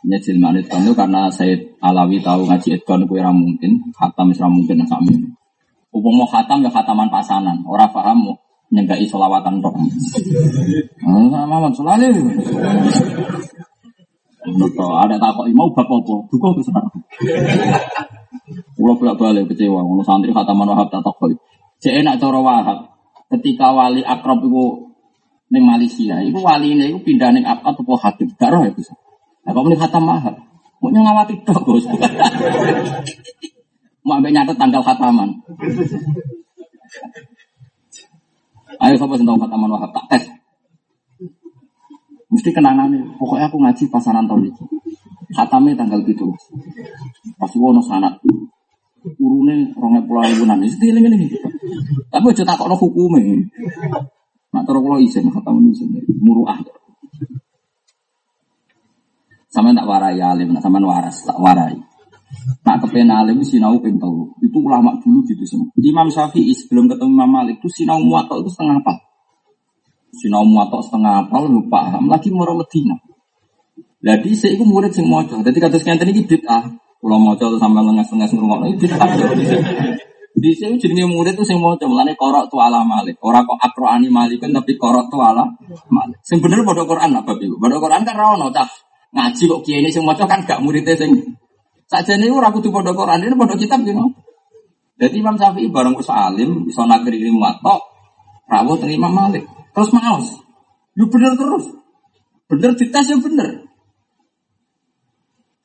Ini 0.00 0.16
jilmaan 0.16 0.56
itqan 0.64 0.88
itu 0.88 0.96
karena 0.96 1.28
saya 1.28 1.58
Alawi 1.84 2.22
tahu 2.24 2.48
ngaji 2.48 2.80
itqan 2.80 3.04
itu 3.04 3.14
yang 3.20 3.36
mungkin, 3.36 3.92
khatam 3.92 4.32
ora 4.32 4.48
mungkin 4.48 4.80
sami. 4.88 5.12
Upama 5.90 6.24
khatam 6.30 6.62
ya 6.64 6.70
khataman 6.70 7.10
pasanan, 7.10 7.60
orang 7.66 7.90
paham 7.90 8.32
nyegai 8.70 9.04
solawatan 9.04 9.58
tok. 9.60 9.74
Mama 11.04 11.68
selalu. 11.74 12.30
Betul, 14.40 14.92
ada 14.96 15.20
takut 15.20 15.52
mau 15.52 15.68
bab 15.76 15.84
apa? 15.84 16.16
Duka 16.32 16.48
ke 16.56 16.62
sana. 16.64 16.88
Pulau 18.72 18.96
bolak 18.96 19.20
balik 19.20 19.52
kecewa, 19.52 19.84
ngono 19.84 20.00
santri 20.00 20.32
khataman 20.32 20.64
wahab 20.64 20.88
tak 20.88 21.04
takut. 21.04 21.36
Cek 21.84 22.00
enak 22.00 22.16
cara 22.16 22.40
wahab. 22.40 22.78
Ketika 23.30 23.70
wali 23.70 24.00
akrab 24.00 24.40
itu 24.42 24.89
neng 25.50 25.64
Malaysia, 25.66 26.22
itu 26.22 26.38
wali 26.38 26.78
ini 26.78 26.94
itu 26.94 26.98
pindah 27.02 27.34
neng 27.34 27.44
apa 27.44 27.74
tuh 27.74 27.98
Habib, 27.98 28.30
gak 28.38 28.50
roh 28.54 28.62
itu. 28.64 28.86
Nah, 29.42 29.50
kamu 29.50 29.74
khatam 29.74 30.06
mahal, 30.06 30.34
mau 30.78 30.88
ngawati 30.88 31.34
tok 31.42 31.60
bos. 31.66 31.84
Mau 34.00 34.16
ambil 34.16 34.32
nyatet 34.32 34.56
tanggal 34.56 34.80
khataman. 34.80 35.28
Ayo 38.80 38.96
sing 38.96 39.28
tahu 39.28 39.36
khataman 39.36 39.68
wahab 39.76 39.92
tak 39.92 40.04
tes. 40.08 40.24
Mesti 42.32 42.50
kenangan 42.54 42.88
nih. 42.88 43.02
Pokoknya 43.20 43.52
aku 43.52 43.60
ngaji 43.60 43.84
pasaran 43.92 44.24
tahun 44.24 44.48
ini. 44.48 44.62
Khatamnya 45.36 45.76
tanggal 45.76 46.00
gitu. 46.08 46.32
Pas 47.36 47.52
wono 47.60 47.84
sanat. 47.84 48.16
Urune 49.20 49.74
rongnya 49.76 50.00
pulau 50.08 50.24
ibu. 50.24 50.48
Mesti 50.48 50.86
ini. 50.88 51.28
Tapi 52.08 52.24
aja 52.32 52.42
tak 52.46 52.56
kok 52.56 52.72
hukumnya. 52.72 53.36
Nak 54.50 54.62
terus 54.66 54.82
kalau 54.82 54.98
izin 54.98 55.30
khatam 55.30 55.62
izin. 55.70 55.94
Muruah. 56.18 56.58
Sama 59.50 59.74
tak 59.74 59.86
warai 59.86 60.18
alim, 60.22 60.54
nak 60.54 60.62
waras, 60.62 61.26
tak 61.26 61.38
warai. 61.38 61.74
Nak 62.62 62.76
kepen 62.86 63.10
alim 63.10 63.42
sinau 63.42 63.74
ping 63.82 63.98
telu. 63.98 64.30
Itu 64.38 64.62
ulama 64.62 64.94
dulu 65.02 65.26
gitu 65.26 65.42
semua. 65.42 65.66
Imam 65.74 66.06
Syafi'i 66.06 66.54
sebelum 66.54 66.86
ketemu 66.86 67.18
Imam 67.18 67.30
Malik 67.42 67.58
itu 67.58 67.66
sinau 67.82 67.98
muatok 67.98 68.46
itu 68.46 68.50
setengah 68.54 68.78
apa? 68.78 68.94
Sinau 70.14 70.46
muatok 70.46 70.86
setengah 70.86 71.26
apa 71.26 71.36
lu 71.46 71.66
paham 71.66 72.06
lagi 72.06 72.30
mau 72.30 72.46
Medina. 72.54 72.94
Jadi 74.00 74.30
saya 74.38 74.54
itu 74.54 74.62
murid. 74.62 74.94
Jadi 74.94 75.58
kata 75.58 75.76
sekian 75.76 75.98
tadi 75.98 76.14
bid'ah. 76.14 76.64
Kalau 77.00 77.18
mojo 77.18 77.44
tuh 77.50 77.58
sampai 77.58 77.82
lengas-lengas 77.82 78.30
ngurungok 78.32 78.70
itu 78.70 78.86
bid'ah. 78.86 79.10
Di 80.40 80.56
sini 80.56 80.80
jenis 80.80 81.04
murid 81.04 81.36
tuh 81.36 81.44
sing 81.44 81.60
mojo. 81.60 81.84
Mulane 81.84 82.16
korok 82.16 82.48
tuh 82.48 82.64
ala 82.64 82.80
malik. 82.80 83.20
Orang 83.20 83.44
kok 83.44 83.60
akroani 83.60 84.08
malikun 84.08 84.56
tapi 84.56 84.80
korok 84.80 85.12
tuh 85.12 85.20
ala 85.20 85.44
malik. 85.92 86.16
Sing 86.24 86.40
bener 86.40 86.64
bodoh 86.64 86.88
Quran 86.88 87.12
apa 87.12 87.36
ibu? 87.36 87.60
Bodoh 87.60 87.76
Quran 87.76 88.00
kan 88.08 88.16
rawon 88.16 88.48
cah 88.48 88.68
ngaji 89.12 89.42
kok 89.44 89.60
kiai 89.66 89.84
ini 89.84 89.92
sing 89.92 90.06
kan 90.06 90.40
gak 90.48 90.62
muridnya 90.64 90.96
sing 90.96 91.12
Saja 91.90 92.14
ini 92.14 92.30
orang 92.30 92.54
kudu 92.54 92.70
bodoh 92.70 92.94
Quran 92.94 93.26
ini 93.26 93.34
bodoh 93.34 93.58
kitab 93.58 93.82
gitu. 93.82 93.98
Jadi 95.00 95.16
Imam 95.18 95.34
Syafi'i 95.34 95.66
bareng 95.72 95.96
usul 95.96 96.14
alim, 96.14 96.68
bisa 96.68 96.84
nakir 96.84 97.16
ini 97.16 97.32
muatok, 97.32 97.82
rawuh 98.46 98.78
terima 98.78 99.08
Malik. 99.08 99.42
Terus 99.74 99.90
maos. 99.96 100.38
Lu 100.94 101.10
bener 101.10 101.34
terus. 101.34 101.66
Bener 102.46 102.78
dites 102.78 103.06
ya 103.10 103.16
bener. 103.18 103.66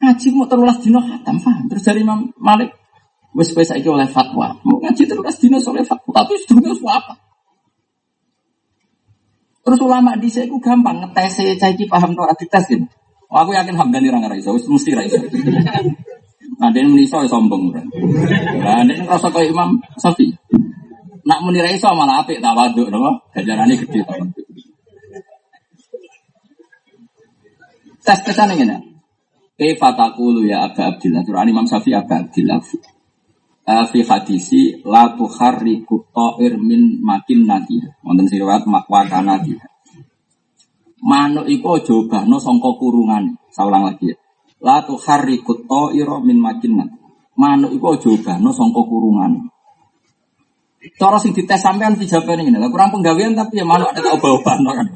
Ngaji 0.01 0.25
mau 0.33 0.49
terulas 0.49 0.81
dino 0.81 1.03
khatam, 1.03 1.37
paham? 1.43 1.67
Terus 1.69 1.83
dari 1.83 2.01
Imam 2.01 2.31
Malik, 2.41 2.73
wes 3.35 3.51
wes 3.51 3.67
saiki 3.67 3.87
oleh 3.91 4.07
fatwa. 4.07 4.55
Mau 4.63 4.79
ngaji 4.79 5.03
terulas 5.03 5.35
dino 5.37 5.59
oleh 5.59 5.83
fatwa, 5.83 6.11
tapi 6.23 6.33
sedurunge 6.41 6.71
apa? 6.87 7.13
Terus 9.65 9.79
ulama 9.81 10.13
di 10.15 10.29
saya 10.29 10.45
gampang 10.47 11.03
ngetes 11.03 11.41
saya 11.41 11.53
cai 11.57 11.85
paham 11.89 12.15
tuh 12.15 12.25
dites 12.39 12.63
gitu. 12.69 12.85
Oh, 13.25 13.41
aku 13.41 13.57
yakin 13.57 13.73
Hamdani 13.73 14.13
orang 14.13 14.29
raiso, 14.29 14.55
mesti 14.55 14.91
raiso. 14.95 15.19
Nah, 16.55 16.71
dia 16.71 16.87
meniso 16.87 17.19
ya 17.19 17.27
sombong. 17.27 17.73
Nah, 18.63 18.79
dia 18.87 18.95
ngerasa 18.95 19.27
kayak 19.27 19.51
Imam 19.51 19.75
Safi. 19.99 20.31
Nak 21.27 21.43
muni 21.43 21.59
raiso 21.59 21.91
malah 21.91 22.23
apik 22.23 22.39
tawaduk, 22.39 22.87
no? 22.87 23.19
Gajarannya 23.35 23.75
gede 23.75 24.07
tawaduk. 24.07 24.45
Tes 28.05 28.19
tesan 28.21 28.53
ini 28.55 28.71
ya. 28.71 28.77
Kaifa 29.57 29.97
taqulu 29.97 30.45
ya 30.45 30.69
Aba 30.69 30.95
Abdillah. 30.95 31.25
Quran 31.25 31.49
Imam 31.49 31.65
Syafi'i 31.65 31.97
Aba 31.97 32.23
Abdillah. 32.23 32.61
Fi 33.65 33.99
hadisi 34.05 34.77
la 34.85 35.17
tuharriku 35.17 36.05
ta'ir 36.13 36.53
min 36.61 37.01
makin 37.01 37.49
nadiha. 37.49 37.97
Wonten 38.05 38.29
siriwat 38.29 38.69
makwa 38.69 39.09
nadiha. 39.09 39.65
Manuk 41.01 41.49
iku 41.49 41.81
aja 41.81 41.97
obahno 41.97 42.37
sangka 42.37 42.77
kurungan. 42.77 43.33
Saulang 43.49 43.89
lagi 43.89 44.13
ya. 44.13 44.15
La 44.61 44.85
tuharriku 44.85 45.65
ta'ira 45.65 46.21
min 46.21 46.37
makin 46.37 46.71
nadiha. 46.77 47.09
Manuk 47.41 47.73
iku 47.73 47.97
aja 47.97 48.07
obahno 48.13 48.53
sangka 48.53 48.85
kurungan. 48.85 49.49
Cara 51.01 51.17
sing 51.17 51.33
dites 51.33 51.57
sampean 51.57 51.97
dijawabane 51.97 52.45
ngene. 52.45 52.61
Lah 52.61 52.69
kurang 52.69 52.93
penggawean 52.93 53.33
tapi 53.33 53.57
ya 53.57 53.65
manuk 53.65 53.89
ada 53.89 54.13
obah-obahno 54.13 54.77
kan. 54.77 54.87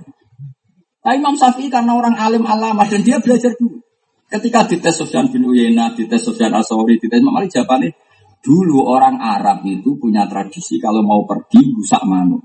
Tapi 1.01 1.17
Imam 1.17 1.34
Syafi'i 1.34 1.74
karena 1.74 1.97
orang 1.97 2.13
alim 2.22 2.45
alamah 2.45 2.86
dan 2.86 3.01
dia 3.01 3.17
belajar 3.17 3.49
dulu. 3.57 3.82
Ketika 4.30 4.70
dites 4.70 4.93
Sofyan 4.93 5.26
bin 5.34 5.49
Uyena, 5.49 5.89
dites 5.97 6.22
Sofyan 6.22 6.53
Asori, 6.53 7.01
dites 7.01 7.17
Imam 7.17 7.34
Malik 7.34 7.49
jawabannya 7.49 8.09
dulu 8.40 8.88
orang 8.88 9.20
Arab 9.20 9.64
itu 9.68 10.00
punya 10.00 10.26
tradisi 10.26 10.80
kalau 10.80 11.04
mau 11.04 11.24
pergi 11.28 11.76
busak 11.76 12.04
manuk. 12.08 12.44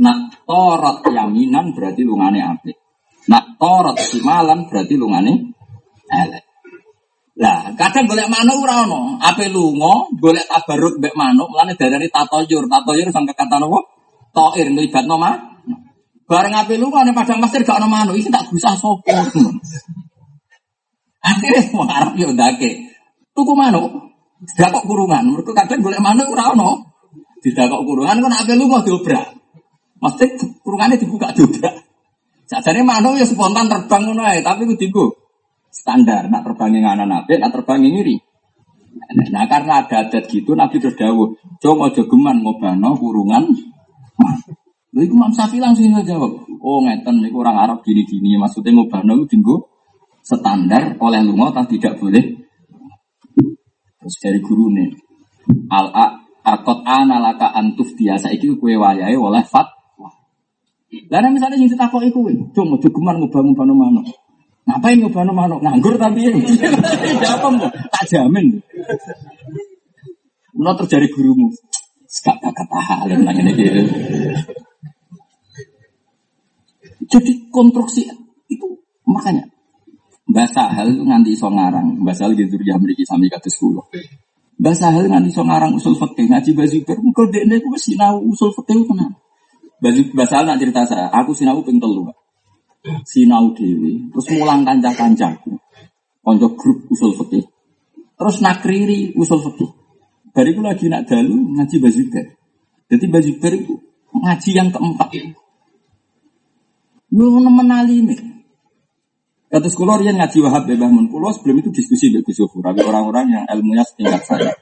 Nak 0.00 0.48
torot 0.48 1.04
yaminan 1.12 1.76
berarti 1.76 2.02
lungane 2.04 2.40
apik. 2.40 2.76
Nak 3.28 3.60
torot 3.60 4.00
simalan 4.00 4.64
berarti 4.64 4.96
lungane 4.96 5.32
elek. 6.08 6.44
Lah, 7.40 7.72
kadang 7.72 8.04
golek 8.04 8.28
manuk 8.28 8.64
ora 8.64 8.84
ono. 8.84 9.16
Ape 9.16 9.48
lunga, 9.48 10.12
golek 10.20 10.44
tabaruk 10.44 11.00
mbek 11.00 11.16
manuk, 11.16 11.48
mulane 11.48 11.72
darani 11.72 12.08
tatoyur. 12.12 12.68
Tatoyur 12.68 13.08
sangka 13.08 13.32
kata 13.32 13.56
napa? 13.56 13.80
Toir 14.36 14.68
nglibatno 14.68 15.16
manuk. 15.16 15.50
Bareng 16.28 16.54
ape 16.54 16.78
lu 16.78 16.92
ada 16.94 17.10
padang 17.10 17.42
pasir 17.42 17.64
gak 17.66 17.80
ono 17.80 17.88
manuk, 17.88 18.14
iki 18.14 18.30
tak 18.30 18.46
gusah 18.52 18.76
sopo. 18.76 19.10
Akhirnya 21.30 21.60
semua 21.64 21.86
Arab 21.90 22.14
yo 22.20 22.28
ndake. 22.32 22.92
Tuku 23.32 23.52
manuk. 23.56 24.09
Tidak 24.40 24.68
kok 24.72 24.84
kurungan. 24.88 25.36
Mereka 25.36 25.52
kadang 25.52 25.84
golek 25.84 26.00
manuk 26.00 26.32
ono. 26.32 26.70
Tidak 27.40 27.64
kok 27.68 27.82
kurungan 27.84 28.16
kan 28.24 28.32
ape 28.32 28.52
lu 28.56 28.68
mau 28.68 28.80
diobrak. 28.80 29.36
Mesti 30.00 30.24
kurungannya 30.64 30.96
dibuka 30.96 31.32
diobrak. 31.36 31.74
Sajane 32.48 32.80
manuk 32.82 33.20
ya 33.20 33.28
spontan 33.28 33.68
terbang 33.68 34.02
ngono 34.10 34.24
tapi 34.40 34.64
kudu 34.64 35.12
standar. 35.70 36.26
Nak 36.26 36.42
terbang 36.42 36.70
yang 36.74 36.98
anak 36.98 37.06
nabi, 37.06 37.38
nak 37.38 37.52
terbang 37.54 37.84
yang 37.84 37.94
ngiri. 38.00 38.16
Nah 39.30 39.46
karena 39.46 39.86
ada 39.86 40.06
adat 40.06 40.26
gitu, 40.26 40.58
Nabi 40.58 40.82
terus 40.82 40.98
dawuh, 40.98 41.34
coba 41.62 41.94
aja 41.94 42.02
geman 42.02 42.42
ngobano 42.42 42.98
kurungan. 42.98 43.46
Lha 44.90 45.00
iku 45.06 45.14
Imam 45.14 45.30
Syafi'i 45.30 45.62
langsung 45.62 45.94
jawab, 46.02 46.42
"Oh, 46.58 46.82
ngeten 46.82 47.22
orang 47.30 47.54
Arab 47.54 47.78
gini-gini, 47.86 48.34
maksudnya 48.34 48.74
ngobano 48.74 49.22
itu 49.22 49.38
tinggu 49.38 49.62
standar 50.26 50.98
oleh 50.98 51.22
lunga 51.22 51.54
tak 51.54 51.70
tidak 51.70 52.02
boleh." 52.02 52.39
Terus 54.00 54.16
dari 54.16 54.40
guru 54.40 54.72
nih, 54.72 54.88
al 55.68 55.92
akot 56.40 56.80
analaka 56.88 57.52
antuf 57.52 57.92
biasa 57.92 58.32
itu 58.32 58.56
kue 58.56 58.80
wayai 58.80 59.12
oleh 59.12 59.44
fat. 59.44 59.68
Lalu 60.90 61.38
misalnya 61.38 61.60
yang 61.60 61.70
ditakoki 61.70 62.10
kowe, 62.10 62.32
"Cung, 62.50 62.74
aja 62.74 62.88
geman 62.90 63.22
ngobano 63.22 63.74
manuk." 63.76 64.06
Ngapain 64.66 64.98
ngobano 64.98 65.30
manuk? 65.30 65.60
Nganggur 65.62 65.94
tapi 65.94 66.32
mau? 66.34 66.42
Tak 67.94 68.04
jamin. 68.10 68.58
Menurut 70.56 70.76
terjadi 70.84 71.06
gurumu. 71.14 71.52
Sekak 72.10 72.42
kata 72.42 72.78
hal 72.82 73.06
yang 73.06 73.22
nanya 73.22 73.54
gitu. 73.54 73.86
Jadi 77.06 77.32
konstruksi 77.54 78.06
itu 78.50 78.66
makanya 79.06 79.46
bahasa 80.30 80.70
hal 80.70 80.88
itu 80.90 81.02
nganti 81.02 81.30
iso 81.34 81.50
ngarang, 81.50 82.02
bahasa 82.06 82.26
hal 82.26 82.32
gitu 82.38 82.56
ya 82.62 82.78
memiliki 82.78 83.02
sami 83.02 83.26
kata 83.26 83.50
sepuluh. 83.50 83.82
Bahasa 84.56 84.94
hal 84.94 85.10
nganti 85.10 85.34
iso 85.34 85.42
ngarang 85.42 85.74
usul 85.74 85.94
fikih 85.98 86.30
ngaji 86.30 86.50
baju 86.54 86.78
ber, 86.86 86.98
engko 87.02 87.22
dekne 87.28 87.56
ku 87.58 87.68
wis 87.74 87.82
sinau 87.90 88.22
usul 88.22 88.54
fikih 88.54 88.86
kenal. 88.86 89.12
Bahasa 90.14 90.34
hal 90.40 90.44
nak 90.46 90.58
cerita 90.60 90.82
saya, 90.86 91.08
aku 91.10 91.34
sinau 91.34 91.60
ping 91.66 91.82
telu. 91.82 92.06
Sinau 93.04 93.52
dewi, 93.52 94.08
terus 94.08 94.26
mulang 94.36 94.64
kanca-kancaku. 94.64 95.52
Konco 96.20 96.48
grup 96.54 96.78
usul 96.92 97.12
fikih. 97.16 97.44
Terus 98.16 98.36
nakriri 98.44 99.16
usul 99.16 99.40
fikih. 99.40 99.70
Bariku 100.30 100.62
lagi 100.62 100.86
nak 100.86 101.10
dalu 101.10 101.58
ngaji 101.58 101.76
baju 101.82 102.02
ber. 102.12 102.26
Jadi 102.86 103.04
baju 103.10 103.30
ber 103.42 103.52
itu 103.58 103.74
ngaji 104.14 104.50
yang 104.54 104.68
keempat. 104.70 105.08
Lu 107.10 107.42
menali 107.42 108.06
nih. 108.06 108.29
Kata 109.50 109.66
sekolah 109.66 109.98
yang 110.06 110.14
ngaji 110.14 110.38
wahab 110.46 110.62
bebah 110.62 110.86
mun 110.86 111.10
pulau 111.10 111.34
sebelum 111.34 111.58
itu 111.58 111.74
diskusi 111.74 112.06
dengan 112.06 112.22
Gus 112.22 112.38
Tapi 112.38 112.80
orang-orang 112.86 113.26
yang 113.34 113.44
ilmunya 113.50 113.82
setingkat 113.82 114.22
saya. 114.22 114.54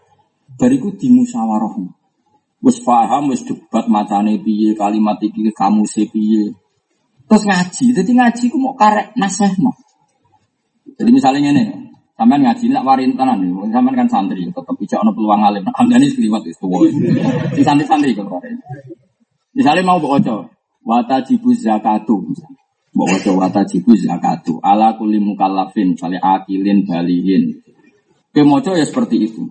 Bariku 0.57 0.97
dimusyawarah. 0.97 1.77
Wes 2.65 2.81
paham, 2.81 3.29
wes 3.29 3.45
debat 3.45 3.85
matane 3.85 4.41
piye, 4.41 4.73
kalimat 4.73 5.21
iki 5.21 5.45
kamu 5.53 5.85
piye. 5.85 6.57
Terus 7.29 7.45
ngaji, 7.45 7.85
jadi 8.01 8.11
ngaji 8.17 8.45
ku 8.49 8.57
mau 8.57 8.73
karek 8.73 9.13
naseh 9.21 9.61
no. 9.61 9.77
Jadi 10.97 11.11
misalnya 11.13 11.53
ini, 11.53 11.93
sampean 12.17 12.49
ngaji 12.49 12.73
nak 12.73 12.83
warin 12.89 13.13
tanan 13.13 13.45
nih, 13.45 13.53
sampean 13.69 13.95
kan 13.95 14.09
santri, 14.09 14.49
tetap 14.49 14.75
bisa 14.81 14.97
ono 15.05 15.13
peluang 15.13 15.45
alim. 15.45 15.69
Hamdani 15.79 16.09
sekeliwat 16.09 16.49
itu, 16.49 16.67
di 17.53 17.63
santri-santri 17.63 18.17
kalau 18.17 18.41
Misalnya 19.53 19.85
mau 19.85 20.01
baca, 20.01 20.49
watajibu 20.83 21.53
zakatu 21.53 22.25
bahwa 22.97 23.47
watajibu 23.47 23.93
zakatu 23.97 24.59
ala 24.65 24.97
kulli 24.97 25.21
mukallafin 25.21 25.95
misalnya 25.95 26.21
akilin 26.25 26.89
balihin 26.89 27.61
kemoco 28.33 28.75
ya 28.75 28.85
seperti 28.85 29.29
itu 29.29 29.49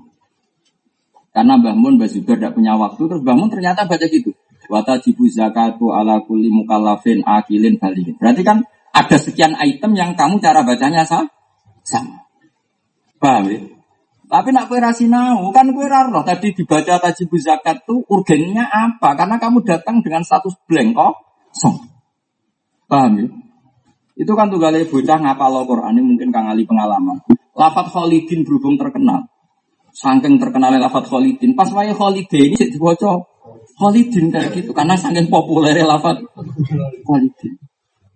karena 1.31 1.53
Mbah 1.61 1.75
Mun 1.77 2.01
Mbah 2.01 2.09
Zubair 2.09 2.41
tidak 2.41 2.57
punya 2.57 2.73
waktu 2.73 3.01
terus 3.05 3.21
Mbah 3.21 3.35
Mun 3.38 3.49
ternyata 3.53 3.85
baca 3.85 4.05
gitu 4.09 4.33
watajibu 4.67 5.29
zakatu 5.29 5.93
ala 5.93 6.25
kulli 6.25 6.49
mukallafin 6.49 7.21
akilin 7.23 7.77
balihin 7.77 8.17
berarti 8.17 8.41
kan 8.41 8.65
ada 8.91 9.17
sekian 9.21 9.53
item 9.61 9.93
yang 9.93 10.17
kamu 10.17 10.41
cara 10.41 10.65
bacanya 10.65 11.05
sama 11.05 11.29
sama 11.85 12.27
paham 13.17 13.49
ya? 13.49 13.61
Tapi 14.27 14.51
nak 14.51 14.67
kue 14.67 14.83
rasinau 14.83 15.39
kan 15.55 15.71
kue 15.71 15.88
raro 15.88 16.19
tadi 16.27 16.51
dibaca 16.51 16.99
tajibu 16.99 17.39
zakat 17.39 17.88
tuh 17.88 18.03
urgennya 18.11 18.67
apa? 18.67 19.15
Karena 19.15 19.39
kamu 19.39 19.63
datang 19.63 20.03
dengan 20.03 20.19
status 20.19 20.51
blank 20.67 20.99
kok 20.99 21.13
kosong. 21.55 21.97
Paham 22.88 23.11
ya? 23.19 23.27
Itu 24.17 24.33
kan 24.33 24.49
tuh 24.49 24.57
galih 24.57 24.88
bocah 24.89 25.19
ngapal 25.21 25.61
Quran 25.67 25.93
ini 25.93 26.01
mungkin 26.01 26.33
kang 26.33 26.49
ali 26.49 26.65
pengalaman. 26.65 27.21
Lafat 27.53 27.93
Khalidin 27.93 28.41
berhubung 28.47 28.79
terkenal. 28.79 29.29
Saking 29.93 30.41
terkenalnya 30.41 30.89
lafat 30.89 31.05
Khalidin. 31.05 31.53
Pas 31.53 31.69
wae 31.69 31.93
Khalidin 31.93 32.49
ini 32.49 32.55
jadi 32.57 32.73
dibaca 32.73 33.21
Khalidin 33.77 34.33
kayak 34.33 34.55
gitu 34.57 34.71
karena 34.73 34.97
saking 34.97 35.29
populernya 35.29 35.85
lafat 35.85 36.23
Khalidin. 37.05 37.53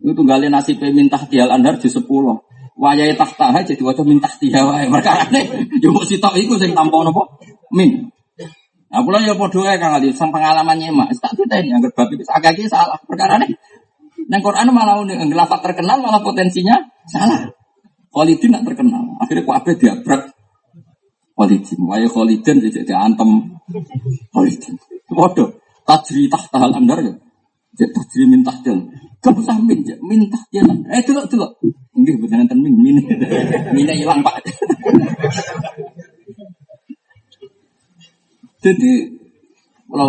Itu 0.01 0.11
tuh 0.17 0.25
galih 0.25 0.49
nasib 0.49 0.81
minta 0.89 1.21
tial 1.29 1.53
andar 1.53 1.77
di 1.77 1.85
sepuluh. 1.91 2.41
Wayai 2.81 3.13
tahta 3.13 3.61
jadi 3.61 3.81
wajah 3.83 4.05
minta 4.07 4.31
wae. 4.41 4.89
Mereka 4.89 5.11
aneh. 5.29 5.45
Yo 5.83 5.93
si 6.01 6.17
tok 6.17 6.33
iku 6.33 6.57
sing 6.57 6.73
tampa 6.73 7.05
napa? 7.05 7.27
Min. 7.69 8.09
Nah, 8.91 8.99
pulau 9.07 9.23
ya 9.23 9.31
podo 9.39 9.63
ya 9.63 9.79
kang 9.79 9.95
Ali, 9.95 10.11
sang 10.11 10.35
pengalamannya 10.35 10.91
mak, 10.91 11.15
tak 11.15 11.31
kita 11.39 11.63
ini 11.63 11.71
agar 11.71 11.95
babi 11.95 12.19
agak 12.27 12.59
salah 12.67 12.99
perkara 13.07 13.39
Neng 14.31 14.39
Quran 14.39 14.71
malah 14.71 15.03
udah 15.03 15.27
ngelafat 15.27 15.59
terkenal 15.59 15.99
malah 15.99 16.23
potensinya 16.23 16.79
salah. 17.11 17.51
Khalidin 18.11 18.51
nak 18.51 18.67
terkenal, 18.67 19.07
akhirnya 19.23 19.47
ku 19.47 19.51
abe 19.55 19.71
diabrak 19.75 20.35
Khalidin, 21.35 21.79
wae 21.87 22.07
Khalidin 22.07 22.59
jadi 22.63 22.95
antem 22.95 23.59
Khalidin. 24.31 24.75
Podo, 25.11 25.59
tajri 25.83 26.31
tahta 26.31 26.59
andar 26.71 26.99
ya, 27.03 27.11
jadi 27.75 27.91
tajri 27.91 28.23
min 28.27 28.43
tahtil. 28.43 28.87
Kamu 29.19 29.39
usah 29.43 29.59
min, 29.59 29.83
min 29.83 30.21
tahtil. 30.31 30.67
Eh 30.91 31.03
dulu 31.03 31.21
dulu, 31.27 31.47
enggak 31.95 32.15
benar 32.19 32.37
nanti 32.43 32.55
min, 32.55 32.75
min, 32.79 32.95
minnya 33.75 33.95
hilang 33.95 34.23
pak. 34.23 34.35
Jadi 38.61 39.09
kalau 39.89 40.05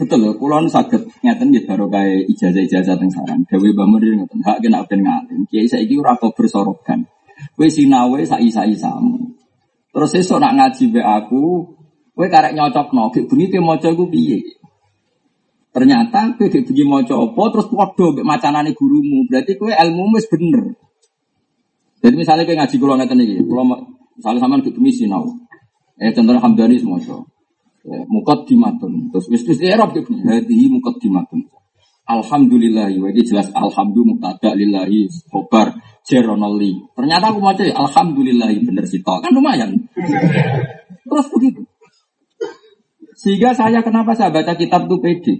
betul 0.00 0.24
loh, 0.24 0.32
kalau 0.40 0.64
sakit 0.64 1.20
ngeten 1.20 1.52
baru 1.68 1.92
kayak 1.92 2.32
ijazah 2.32 2.64
ijazah 2.64 2.96
tentang 2.96 3.12
sarang. 3.12 3.40
Dewi 3.44 3.76
bamur 3.76 4.00
ngeten 4.00 4.40
hak 4.40 4.64
kena 4.64 4.80
ben 4.88 5.04
ngalim. 5.04 5.44
Kiai 5.52 5.68
saya 5.68 5.84
ini 5.84 6.00
rako 6.00 6.32
bersorokan. 6.32 7.04
Kue 7.52 7.68
sinawe 7.68 8.16
sa 8.24 8.40
isa 8.40 8.64
isamu. 8.64 9.36
Terus 9.92 10.16
esok 10.16 10.40
nak 10.40 10.56
ngaji 10.56 10.84
be 10.96 11.00
aku, 11.04 11.76
kue 12.16 12.26
karek 12.32 12.56
nyocok. 12.56 12.88
Kek 13.12 13.28
bunyi 13.28 13.52
dia 13.52 13.60
mau 13.60 13.76
coba 13.76 14.04
piye. 14.08 14.40
Ternyata 15.76 16.40
kue 16.40 16.48
kek 16.48 16.64
bunyi 16.64 16.82
mau 16.88 17.04
coba 17.04 17.42
terus 17.52 17.68
podo 17.68 18.16
be 18.16 18.24
macanane 18.24 18.72
gurumu. 18.72 19.28
Berarti 19.28 19.60
kue 19.60 19.76
ilmu 19.76 20.16
mes 20.16 20.24
bener. 20.32 20.64
Jadi 22.00 22.14
misalnya 22.16 22.48
kayak 22.48 22.64
ngaji 22.64 22.76
kulo 22.80 22.96
ngeten 22.96 23.20
iki, 23.20 23.44
kulo 23.44 23.62
misalnya 24.16 24.40
sama 24.40 24.64
kek 24.64 24.72
bunyi 24.72 24.92
sinau. 24.96 25.28
Eh 26.00 26.16
contoh 26.16 26.32
Hamdani 26.40 26.80
semua 26.80 26.96
Ya, 27.80 28.04
mukaddimatun. 28.04 29.08
Terus 29.08 29.26
wis 29.32 29.42
wis 29.48 29.60
Arab 29.72 29.96
itu 29.96 30.12
hadihi 30.12 30.68
mukaddimatun. 30.68 31.48
Alhamdulillah, 32.04 32.90
wa 32.98 33.08
ini 33.08 33.22
jelas 33.22 33.48
alhamdulillah 33.54 34.18
muktada 34.18 34.50
lillahi 34.52 35.06
khobar 35.30 35.78
jeronoli. 36.02 36.76
Ternyata 36.92 37.30
aku 37.30 37.38
mau 37.38 37.54
cari 37.54 37.70
alhamdulillah 37.70 38.50
bener 38.66 38.84
sih 38.84 39.00
kan 39.00 39.30
lumayan. 39.30 39.78
Terus 41.06 41.26
begitu. 41.32 41.62
Sehingga 43.14 43.52
saya 43.54 43.80
kenapa 43.84 44.16
saya 44.16 44.32
baca 44.32 44.56
kitab 44.58 44.88
itu 44.90 44.96
pede. 44.98 45.34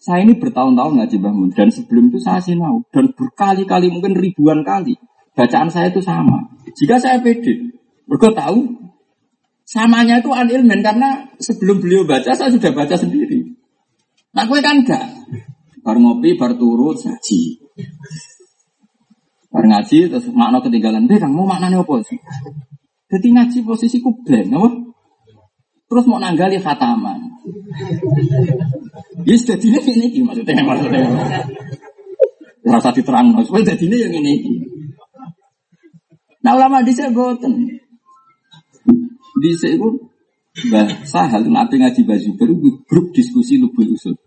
Saya 0.00 0.24
ini 0.24 0.36
bertahun-tahun 0.36 0.96
ngaji 0.96 1.16
bangun 1.20 1.48
dan 1.52 1.68
sebelum 1.68 2.08
itu 2.08 2.18
saya 2.20 2.40
sinau 2.40 2.80
dan 2.88 3.12
berkali-kali 3.12 3.92
mungkin 3.92 4.16
ribuan 4.16 4.64
kali 4.64 4.96
bacaan 5.36 5.68
saya 5.68 5.92
itu 5.92 6.00
sama. 6.00 6.52
Jika 6.72 6.96
saya 6.96 7.20
pede, 7.20 7.76
mereka 8.08 8.32
tahu 8.32 8.89
Samanya 9.70 10.18
itu 10.18 10.34
anilmen 10.34 10.82
karena 10.82 11.30
sebelum 11.38 11.78
beliau 11.78 12.02
baca 12.02 12.34
saya 12.34 12.50
sudah 12.50 12.74
baca 12.74 12.98
sendiri. 12.98 13.54
Nah 14.34 14.42
gue 14.50 14.58
kan 14.58 14.82
enggak. 14.82 15.14
Bar 15.86 15.94
ngopi, 15.94 16.34
bar 16.34 16.58
turut, 16.58 16.98
ngaji. 16.98 17.40
Bar 19.46 19.64
ngaji, 19.70 20.10
terus 20.10 20.26
makna 20.34 20.58
ketinggalan. 20.58 21.06
Deh, 21.06 21.22
mau 21.30 21.46
maknanya 21.46 21.86
apa 21.86 22.02
sih? 22.02 22.18
Jadi 23.14 23.26
ngaji 23.30 23.58
posisiku 23.62 24.10
blank, 24.26 24.50
apa? 24.58 24.68
Terus 25.86 26.04
mau 26.10 26.18
nanggali 26.18 26.58
khataman. 26.58 27.30
Ya 29.22 29.34
sudah 29.38 29.54
ini 29.54 30.10
ini 30.10 30.18
maksudnya 30.26 30.66
maksudnya. 30.66 31.06
Rasa 32.66 32.90
diterang, 32.90 33.38
maksudnya 33.38 33.74
jadi 33.74 33.84
ini 33.86 33.96
yang 34.02 34.14
ini. 34.18 34.34
Nah 36.42 36.58
ulama 36.58 36.82
di. 36.82 36.92
Di 39.40 39.50
itu 39.56 39.88
Mbah 40.70 41.06
Sahal 41.06 41.46
nanti 41.48 41.78
ngaji 41.78 42.00
baju 42.04 42.30
baru 42.36 42.54
grup 42.84 43.06
diskusi 43.16 43.56
lubul 43.56 43.94
usul. 43.94 44.18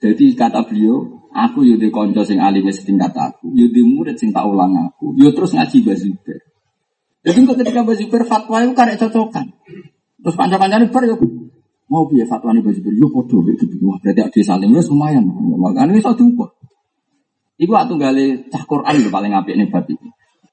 Jadi 0.00 0.32
kata 0.32 0.64
beliau, 0.64 1.20
Aku 1.30 1.62
yo 1.62 1.78
di 1.78 1.94
konco 1.94 2.26
sing 2.26 2.42
alim 2.42 2.66
setingkat 2.66 3.14
aku, 3.14 3.54
yo 3.54 3.70
di 3.70 3.86
murid 3.86 4.18
sing 4.18 4.34
tak 4.34 4.42
ulang 4.50 4.74
aku, 4.74 5.14
yo 5.14 5.30
terus 5.30 5.54
ngaji 5.54 5.86
bazuber. 5.86 6.42
Jadi 7.22 7.38
kok 7.46 7.56
ketika 7.62 7.86
bazuber 7.86 8.22
fatwa 8.26 8.58
itu 8.66 8.74
karek 8.74 8.98
cocokan. 8.98 9.46
Terus 10.18 10.34
panjang-panjang 10.34 10.90
bar 10.90 11.06
yo 11.06 11.14
mau 11.86 12.02
biar 12.10 12.26
fatwa 12.26 12.50
ini 12.50 12.66
bazuber 12.66 12.90
yo 12.98 13.06
podo 13.14 13.46
gitu. 13.46 13.78
Wah 13.86 14.02
berarti 14.02 14.26
ada 14.26 14.40
saling 14.42 14.74
wes 14.74 14.90
lumayan. 14.90 15.22
Makanya 15.30 15.94
wis 15.94 16.02
diukur. 16.18 16.50
Iku 17.62 17.72
gale 17.94 18.50
cah 18.50 18.64
Quran 18.66 18.94
lho 19.06 19.10
paling 19.14 19.30
apik 19.30 19.54
nih 19.54 19.70
babi. 19.70 19.94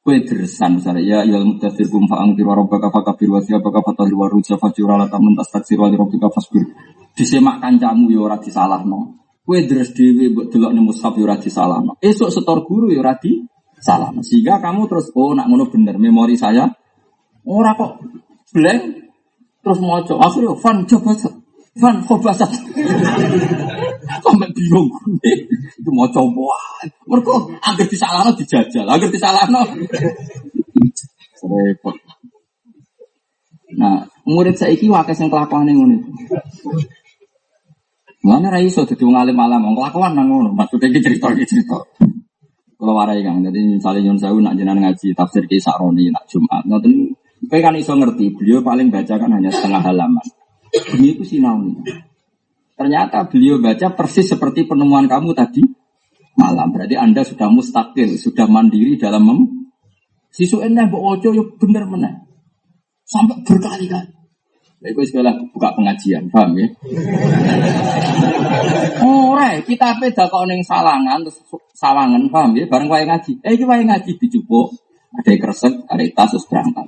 Kue 0.07 0.23
dersan 0.23 0.79
misalnya 0.79 1.03
ya 1.03 1.19
ya 1.27 1.43
mutasir 1.43 1.83
kum 1.91 2.07
faang 2.07 2.31
tiro 2.31 2.55
robbaka 2.55 2.87
fakabir 2.87 3.27
wa 3.27 3.43
siyabaka 3.43 3.83
fatal 3.83 4.07
wa 4.15 4.31
ruja 4.31 4.55
fajura 4.55 4.95
la 4.95 5.11
tamun 5.11 5.35
tastaksir 5.35 5.75
wa 5.75 5.91
rabbika 5.91 6.31
fasbir. 6.31 6.63
Disemak 7.11 7.59
kancamu 7.59 8.07
yo 8.15 8.23
ora 8.23 8.39
disalahno. 8.39 9.19
Kue 9.43 9.67
deres 9.67 9.91
dewi 9.91 10.31
buat 10.31 10.47
delok 10.47 10.71
nih 10.71 10.79
mushaf 10.79 11.11
yura 11.19 11.35
di 11.35 11.51
salah. 11.51 11.83
Esok 11.99 12.31
setor 12.31 12.63
guru 12.63 12.87
yura 12.87 13.19
di 13.19 13.43
salah. 13.83 14.15
Sehingga 14.23 14.63
kamu 14.63 14.87
terus 14.87 15.11
oh 15.11 15.35
nak 15.35 15.51
ngono 15.51 15.67
bener 15.67 15.99
memori 15.99 16.39
saya. 16.39 16.71
Ora 17.43 17.75
kok 17.75 17.99
blank 18.55 18.79
terus 19.59 19.79
coba 19.83 20.23
akhirnya 20.23 20.55
fan 20.55 20.87
coba 20.87 21.11
fan 21.83 21.95
Sampai 24.23 24.46
bingung 24.57 24.89
itu 25.77 25.89
mau 25.93 26.09
coba. 26.09 26.57
Mereka 27.05 27.33
agar 27.61 27.85
disalahno 27.85 28.31
dijajal, 28.33 28.85
agar 28.89 29.09
disalahno. 29.13 29.61
Repot. 31.47 31.95
Nah, 33.77 34.09
murid 34.25 34.57
saya 34.57 34.73
iki 34.73 34.89
wakas 34.89 35.21
yang 35.21 35.29
kelakuan 35.29 35.69
ngono. 35.69 36.01
Mana 38.25 38.49
rai 38.49 38.67
so 38.73 38.83
jadi 38.83 39.05
ngalim 39.05 39.37
malam, 39.37 39.61
mau 39.61 39.77
kelakuan 39.77 40.17
nang 40.17 40.33
ngono. 40.33 40.49
Maksudnya 40.57 40.89
kita 40.89 41.13
cerita 41.13 41.29
kita 41.37 41.45
cerita. 41.45 41.77
Kalau 42.77 42.93
warai 42.93 43.25
kang, 43.25 43.41
jadi 43.41 43.57
misalnya 43.57 44.05
Yun 44.05 44.21
Sewu 44.21 44.37
nak 44.37 44.53
jenengan 44.53 44.93
ngaji 44.93 45.17
tafsir 45.17 45.49
kisah 45.49 45.73
Roni 45.81 46.13
nak 46.13 46.29
Jumat, 46.29 46.61
nanti 46.69 47.09
Kau 47.45 47.61
kan 47.61 47.77
iso 47.77 47.93
ngerti, 47.93 48.33
beliau 48.33 48.65
paling 48.65 48.89
baca 48.89 49.13
kan 49.13 49.29
hanya 49.29 49.53
setengah 49.53 49.79
halaman. 49.85 50.25
Ini 50.97 51.15
itu 51.15 51.23
sinau 51.23 51.61
nih. 51.61 51.77
Ternyata 52.77 53.25
beliau 53.25 53.57
baca 53.57 53.97
persis 53.97 54.29
seperti 54.29 54.69
penemuan 54.69 55.09
kamu 55.09 55.33
tadi 55.33 55.65
malam. 56.37 56.69
Berarti 56.69 56.93
Anda 56.93 57.25
sudah 57.25 57.49
mustakil, 57.49 58.13
sudah 58.21 58.45
mandiri 58.45 58.95
dalam 59.01 59.25
mem. 59.25 59.39
Sisu 60.29 60.61
enak 60.61 60.93
bu 60.93 61.01
ojo 61.01 61.33
yuk 61.33 61.57
bener 61.57 61.89
mana. 61.89 62.13
Sampai 63.01 63.41
berkali-kali. 63.41 64.13
Ya, 64.77 64.93
itu 64.93 65.01
sekolah 65.09 65.33
buka 65.49 65.73
pengajian, 65.73 66.29
paham 66.29 66.53
ya? 66.53 66.69
Ora, 69.01 69.57
kita 69.65 69.97
beda 69.97 70.29
kok 70.29 70.45
neng 70.45 70.61
salangan, 70.61 71.25
terus 71.25 71.41
sawangan, 71.73 72.29
paham 72.29 72.53
ya? 72.53 72.69
Bareng 72.69 72.85
wae 72.85 73.09
ngaji. 73.09 73.41
Eh, 73.41 73.57
iki 73.57 73.65
wae 73.65 73.81
ngaji 73.81 74.21
dijupuk. 74.21 74.77
Ada 75.17 75.33
yang 75.33 75.41
kresek, 75.41 75.73
ada 75.89 76.01
yang 76.05 76.13
tas, 76.13 76.37
berangkat. 76.45 76.85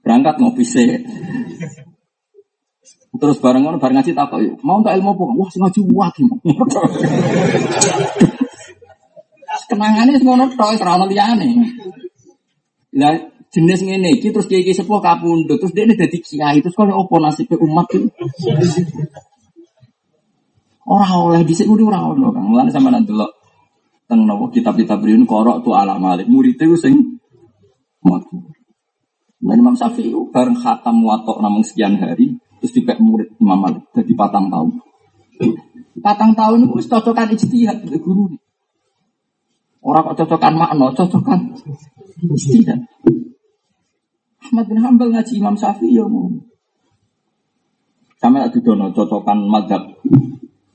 Berangkat 0.00 0.34
ngopi 0.40 0.64
sih. 0.64 0.88
Terus 3.14 3.38
bareng 3.38 3.62
ngono 3.62 3.78
bareng 3.78 3.96
ngaji 4.02 4.10
tak 4.10 4.34
mau 4.66 4.82
untuk 4.82 4.90
ilmu 4.90 5.10
apa? 5.14 5.22
Wah, 5.22 5.48
ngaji 5.50 5.80
wah? 5.94 6.10
Kenangannya 9.70 10.18
ngono 10.20 10.50
tok, 10.52 10.76
ora 10.82 10.98
ono 10.98 11.06
liyane. 11.08 11.48
Lah 12.98 13.14
jenis 13.54 13.86
ngene 13.86 14.18
iki 14.18 14.34
terus 14.34 14.50
kiai 14.50 14.74
sepuh 14.74 14.98
kapundhut 14.98 15.62
terus 15.62 15.70
dia 15.70 15.86
dadi 15.86 16.18
kiai 16.18 16.58
terus 16.58 16.74
kalau 16.74 17.06
opo 17.06 17.22
nasibnya 17.22 17.54
umat 17.62 17.86
itu 17.94 18.10
orang 20.90 21.14
oleh 21.14 21.40
dhisik 21.46 21.70
kudu 21.70 21.86
ora 21.86 22.02
ono 22.02 22.34
Kang 22.34 22.50
sama 22.74 22.90
nanti 22.90 23.14
lo 23.14 23.30
teng 24.10 24.26
nopo 24.26 24.50
kitab-kitab 24.50 24.98
riun 25.06 25.22
korok 25.22 25.62
tu 25.62 25.70
ala 25.70 26.02
malik 26.02 26.26
murid 26.26 26.58
itu 26.58 26.74
sing 26.74 27.22
matu 28.02 28.42
dan 29.38 29.60
Imam 29.60 29.78
Syafi'i 29.78 30.10
bareng 30.34 30.58
khatam 30.58 31.06
watok 31.06 31.38
namung 31.38 31.62
sekian 31.62 31.94
hari 32.02 32.34
terus 32.64 32.72
dipek 32.72 32.96
murid 33.04 33.28
Imam 33.36 33.60
Malik 33.60 33.84
jadi 33.92 34.12
patang 34.16 34.48
tahun 34.48 34.80
patang 36.00 36.32
tahun 36.32 36.64
itu 36.64 36.88
cocokan 36.88 37.28
ijtihad 37.36 37.84
guru 38.00 38.32
Orang 39.84 40.16
kok 40.16 40.24
cocokan 40.24 40.56
makna, 40.56 40.88
cocokan 40.96 41.52
ijtihad. 42.32 42.88
Ahmad 44.40 44.64
bin 44.64 44.80
Hambal 44.80 45.12
ngaji 45.12 45.32
Imam 45.36 45.56
Syafi'i 45.60 46.00
ya 46.00 46.08
mau. 46.08 46.32
Sama 48.16 48.48
lagi 48.48 48.64
dono 48.64 48.88
cocokan 48.96 49.44
madhab. 49.44 50.00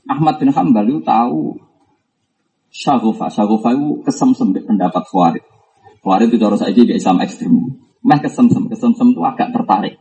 Ahmad 0.05 0.37
bin 0.37 0.53
Hambal 0.53 0.85
itu 0.85 1.01
tahu 1.01 1.57
syagofa. 2.69 3.33
Syagofa 3.33 3.73
itu 3.73 4.05
kesem-sem 4.05 4.53
pendapat 4.53 5.01
Khawarij. 5.09 5.41
Khawarij 6.05 6.29
itu 6.29 6.37
cara 6.37 6.57
saya 6.61 6.69
di 6.69 6.93
Islam 6.93 7.17
ekstrim. 7.25 7.53
Meh 8.05 8.19
kesem-sem. 8.21 8.69
Kesem-sem 8.69 9.09
itu 9.09 9.21
agak 9.25 9.49
tertarik. 9.49 9.97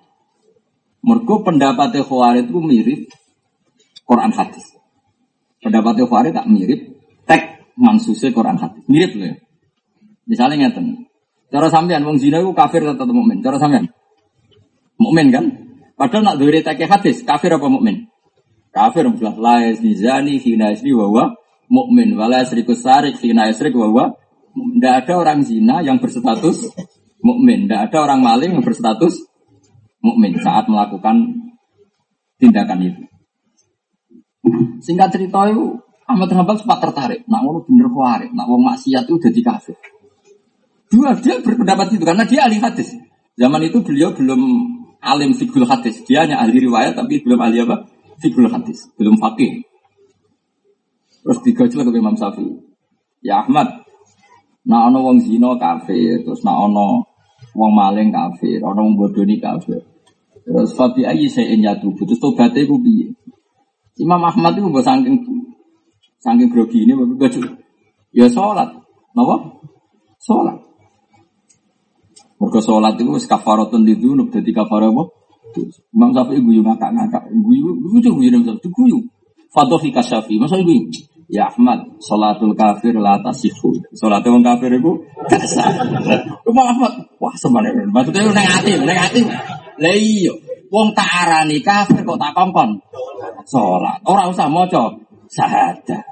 Mergo 0.99 1.47
pendapatnya 1.47 2.03
Khawarij 2.03 2.51
itu 2.51 2.59
mirip 2.59 3.01
Quran 4.03 4.35
hadis. 4.35 4.75
Pendapatnya 5.63 6.05
Khawarij 6.11 6.33
tak 6.35 6.47
mirip 6.51 6.81
tek 7.25 7.71
mansusnya 7.79 8.35
Quran 8.35 8.59
hadis. 8.59 8.83
Mirip 8.91 9.15
loh 9.15 9.27
ya. 9.31 9.37
Misalnya 10.29 10.69
ngeten, 10.69 11.09
Cara 11.49 11.73
sampean 11.73 12.05
wong 12.05 12.21
zina 12.21 12.45
itu 12.45 12.53
kafir 12.53 12.85
atau 12.85 13.09
mukmin? 13.09 13.41
Cara 13.41 13.57
sampean? 13.57 13.89
Mukmin 15.01 15.33
kan? 15.33 15.45
Padahal 15.97 16.23
nak 16.23 16.37
diri 16.37 16.61
tak 16.61 16.77
hadis, 16.85 17.25
kafir 17.25 17.57
apa 17.57 17.65
mukmin? 17.73 18.05
Kafir 18.69 19.09
jelas 19.17 19.37
la 19.41 19.73
zani 19.73 20.37
hina 20.37 20.77
isni 20.77 20.93
wa 20.93 21.33
mukmin 21.73 22.13
wala 22.21 22.45
yasriku 22.45 22.77
sarik 22.77 23.17
hina 23.17 23.49
yasrik 23.49 23.73
wa 23.73 24.13
Tidak 24.59 24.95
ada 25.05 25.15
orang 25.17 25.41
zina 25.47 25.81
yang 25.81 26.03
berstatus 26.03 26.69
mukmin, 27.23 27.65
tidak 27.65 27.89
ada 27.89 28.11
orang 28.11 28.21
maling 28.21 28.51
yang 28.59 28.65
berstatus 28.65 29.28
mukmin 30.09 30.33
saat 30.41 30.65
melakukan 30.65 31.37
tindakan 32.41 32.81
itu. 32.89 33.03
Singkat 34.81 35.09
cerita 35.13 35.45
itu 35.51 35.77
Ahmad 36.09 36.33
Hambal 36.33 36.57
sempat 36.57 36.81
tertarik. 36.81 37.29
Nak 37.29 37.41
ngono 37.45 37.61
bener 37.69 37.93
kuarik, 37.93 38.31
nak 38.33 38.49
wong 38.49 38.65
maksiat 38.65 39.05
itu 39.05 39.21
jadi 39.21 39.41
kafir. 39.45 39.77
Dua 40.89 41.13
dia 41.21 41.37
berpendapat 41.45 41.93
itu 41.93 42.05
karena 42.09 42.25
dia 42.25 42.49
ahli 42.49 42.57
hadis. 42.57 42.97
Zaman 43.37 43.61
itu 43.69 43.85
beliau 43.85 44.17
belum 44.17 44.41
alim 45.05 45.37
fikul 45.37 45.69
hadis. 45.69 46.01
Dia 46.09 46.25
hanya 46.25 46.41
ahli 46.41 46.65
riwayat 46.65 46.97
tapi 46.97 47.21
belum 47.21 47.37
ahli 47.37 47.61
apa? 47.61 47.85
Fikul 48.25 48.49
hadis. 48.49 48.89
Belum 48.97 49.21
fakih. 49.21 49.69
Terus 51.21 51.39
digojol 51.45 51.93
ke 51.93 51.99
Imam 52.01 52.17
Syafi'i. 52.17 52.57
Ya 53.21 53.45
Ahmad, 53.45 53.85
nak 54.65 54.83
ono 54.89 54.99
wong 55.13 55.19
zino 55.21 55.61
kafir, 55.61 56.25
terus 56.25 56.41
nak 56.41 56.57
ono 56.57 57.05
wong 57.53 57.73
maling 57.75 58.09
kafir, 58.09 58.65
ono 58.65 58.81
wong 58.81 58.95
bodoni 58.97 59.37
kafir. 59.37 59.85
Terus 60.49 60.73
Fabi 60.73 61.05
ayi 61.05 61.29
saya 61.29 61.53
nyatu, 61.53 61.93
terus 61.93 62.17
tobatnya 62.17 62.65
gue 62.65 62.81
biye. 62.81 63.13
Imam 64.01 64.25
Ahmad 64.25 64.57
itu 64.57 64.65
gue 64.65 64.81
saking 64.81 65.21
saking 66.25 66.49
grogi 66.49 66.89
ini, 66.89 66.97
gue 66.97 67.29
ya 68.17 68.25
sholat, 68.33 68.73
kenapa? 69.13 69.37
Sholat. 70.25 70.57
Mereka 72.41 72.65
sholat 72.65 72.97
itu 72.97 73.13
kafaratun 73.29 73.85
itu 73.85 74.17
nuk 74.17 74.33
dadi 74.33 74.55
kafarah 74.57 74.89
apa? 74.89 75.05
Imam 75.93 76.11
Syafi'i 76.17 76.41
guyu 76.41 76.65
ngakak-ngakak, 76.65 77.29
guyu 77.29 77.77
guyu 77.77 78.11
guyu 78.15 78.29
Imam 78.33 78.45
Syafi'i 78.49 78.73
guyu. 78.73 78.99
Fadhi 79.53 79.93
kasyafi, 79.93 80.41
masa 80.41 80.57
guyu. 80.65 80.89
Ya 81.29 81.53
Ahmad, 81.53 82.01
sholatul 82.01 82.57
kafir 82.57 82.97
la 82.97 83.21
tasihu. 83.21 83.77
Sholat 83.93 84.25
wong 84.25 84.41
kafir 84.41 84.73
itu 84.73 84.97
gak 85.29 85.45
sah. 85.45 85.69
Imam 86.49 86.67
Ahmad, 86.73 87.05
wah 87.21 87.37
sebenarnya 87.37 87.85
maksudnya 87.93 88.33
nang 88.33 88.49
ati, 88.49 88.73
nang 88.81 88.97
ati. 88.97 89.23
Lah 89.79 89.95
iya, 89.95 90.35
wong 90.71 90.91
tak 90.95 91.07
arani 91.07 91.63
kafir 91.63 92.03
kok 92.03 92.19
tak 92.19 92.35
kongkon. 92.35 92.83
Sholat, 93.49 94.03
ora 94.05 94.29
usah 94.29 94.51
maca 94.51 94.93
syahadat. 95.31 96.05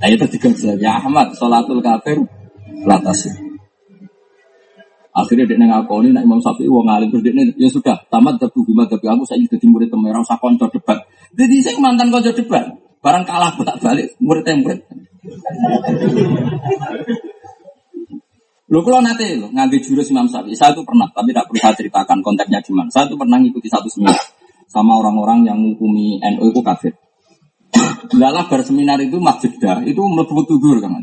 Ayo 0.00 0.14
itu 0.16 0.26
tiga 0.36 0.50
ya 0.76 0.98
Ahmad, 0.98 1.32
sholatul 1.38 1.80
kafir 1.80 2.18
la 2.84 2.98
tasihu. 2.98 3.50
Akhirnya 5.10 5.42
dia 5.42 5.58
ngaku 5.58 6.06
ini 6.06 6.14
nak 6.14 6.22
Imam 6.22 6.38
Syafi'i 6.38 6.70
wong 6.70 6.86
alim 6.86 7.10
terus 7.10 7.26
dia 7.26 7.34
ya 7.58 7.66
sudah 7.66 7.98
tamat 8.14 8.38
tapi 8.38 8.62
gimana 8.62 8.86
tapi 8.86 9.10
aku 9.10 9.26
saya 9.26 9.42
jadi 9.42 9.66
murid 9.66 9.90
temen 9.90 10.14
usah 10.14 10.38
konco 10.38 10.70
debat. 10.70 11.02
Jadi 11.34 11.58
saya 11.58 11.82
mantan 11.82 12.14
konco 12.14 12.30
debat. 12.30 12.70
Barang 13.02 13.26
kalah 13.26 13.50
bolak 13.58 13.82
balik 13.82 14.14
murid 14.22 14.46
murid. 14.62 14.80
Lo 18.70 18.86
kalau 18.86 19.02
nanti 19.02 19.34
lo 19.34 19.50
ngambil 19.50 19.82
jurus 19.82 20.14
Imam 20.14 20.30
Syafi'i, 20.30 20.54
saya 20.54 20.70
itu 20.70 20.86
pernah, 20.86 21.10
tapi 21.10 21.34
tidak 21.34 21.50
perlu 21.50 21.58
saya 21.58 21.74
ceritakan 21.74 22.22
konteksnya 22.22 22.62
gimana. 22.62 22.86
Saya 22.86 23.10
itu 23.10 23.18
pernah 23.18 23.42
ngikuti 23.42 23.66
satu 23.66 23.90
seminar 23.90 24.14
sama 24.70 24.94
orang-orang 25.02 25.42
yang 25.42 25.58
menghukumi 25.58 26.22
NU 26.22 26.54
itu 26.54 26.62
kafir. 26.62 26.94
Lalah 28.14 28.46
berseminar 28.46 29.02
itu 29.02 29.18
masjid 29.18 29.50
dah, 29.58 29.82
itu 29.82 29.98
betul 29.98 30.46
betul 30.46 30.78
kan, 30.78 31.02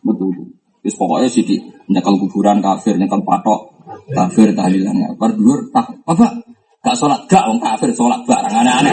betul. 0.00 0.32
Terus 0.80 0.96
pokoknya 0.96 1.28
sih 1.28 1.44
di 1.44 1.60
nyekal 1.92 2.16
kuburan 2.16 2.64
kafir, 2.64 2.96
nyekal 2.96 3.20
patok 3.20 3.84
kafir 4.12 4.56
tahlilannya. 4.56 5.16
Bar 5.20 5.36
dulur 5.36 5.68
tak 5.76 5.92
apa? 6.08 6.40
Gak 6.84 6.96
sholat 6.96 7.24
gak 7.28 7.48
wong 7.48 7.60
kafir 7.60 7.92
sholat 7.92 8.20
barang 8.24 8.52
aneh-aneh. 8.52 8.92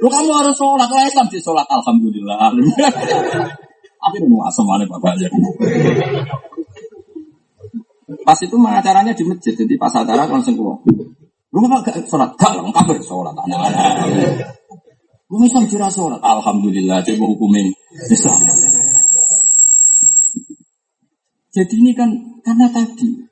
Lu 0.00 0.08
kamu 0.08 0.32
harus 0.32 0.56
sholat, 0.56 0.88
lu 0.88 0.96
Islam 1.00 1.28
di 1.28 1.40
sholat, 1.40 1.68
alhamdulillah. 1.68 2.52
Akhirnya 4.02 4.26
nu 4.26 4.42
asem 4.42 4.66
mana 4.66 4.82
bapak 4.90 5.14
aja. 5.14 5.30
Pas 8.26 8.38
itu 8.42 8.56
acaranya 8.58 9.14
di 9.14 9.24
masjid, 9.24 9.54
jadi 9.54 9.74
pas 9.78 9.94
acara 9.94 10.26
langsung 10.26 10.58
keluar. 10.58 10.78
Lu 11.52 11.68
gak 11.68 12.08
sholat? 12.08 12.32
Gak, 12.36 12.58
lu 12.58 12.72
kafir 12.72 12.98
sholat. 13.04 13.34
Lu 15.30 15.36
Islam 15.44 15.64
kira 15.70 15.88
sholat. 15.88 16.20
Alhamdulillah, 16.20 17.00
coba 17.04 17.24
hukumin 17.28 17.72
Islam. 18.10 18.40
Jadi 21.52 21.74
ini 21.84 21.92
kan 21.92 22.08
karena 22.40 22.72
tadi 22.72 23.28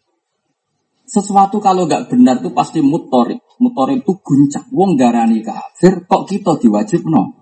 sesuatu 1.09 1.57
kalau 1.57 1.89
nggak 1.89 2.13
benar 2.13 2.39
itu 2.45 2.53
pasti 2.53 2.85
mutorik. 2.85 3.41
Mutorik 3.61 4.05
itu 4.05 4.13
guncak. 4.21 4.69
Wong 4.73 5.01
darani 5.01 5.41
kafir, 5.41 6.05
kok 6.05 6.29
kita 6.29 6.61
diwajib 6.61 7.09
no? 7.09 7.40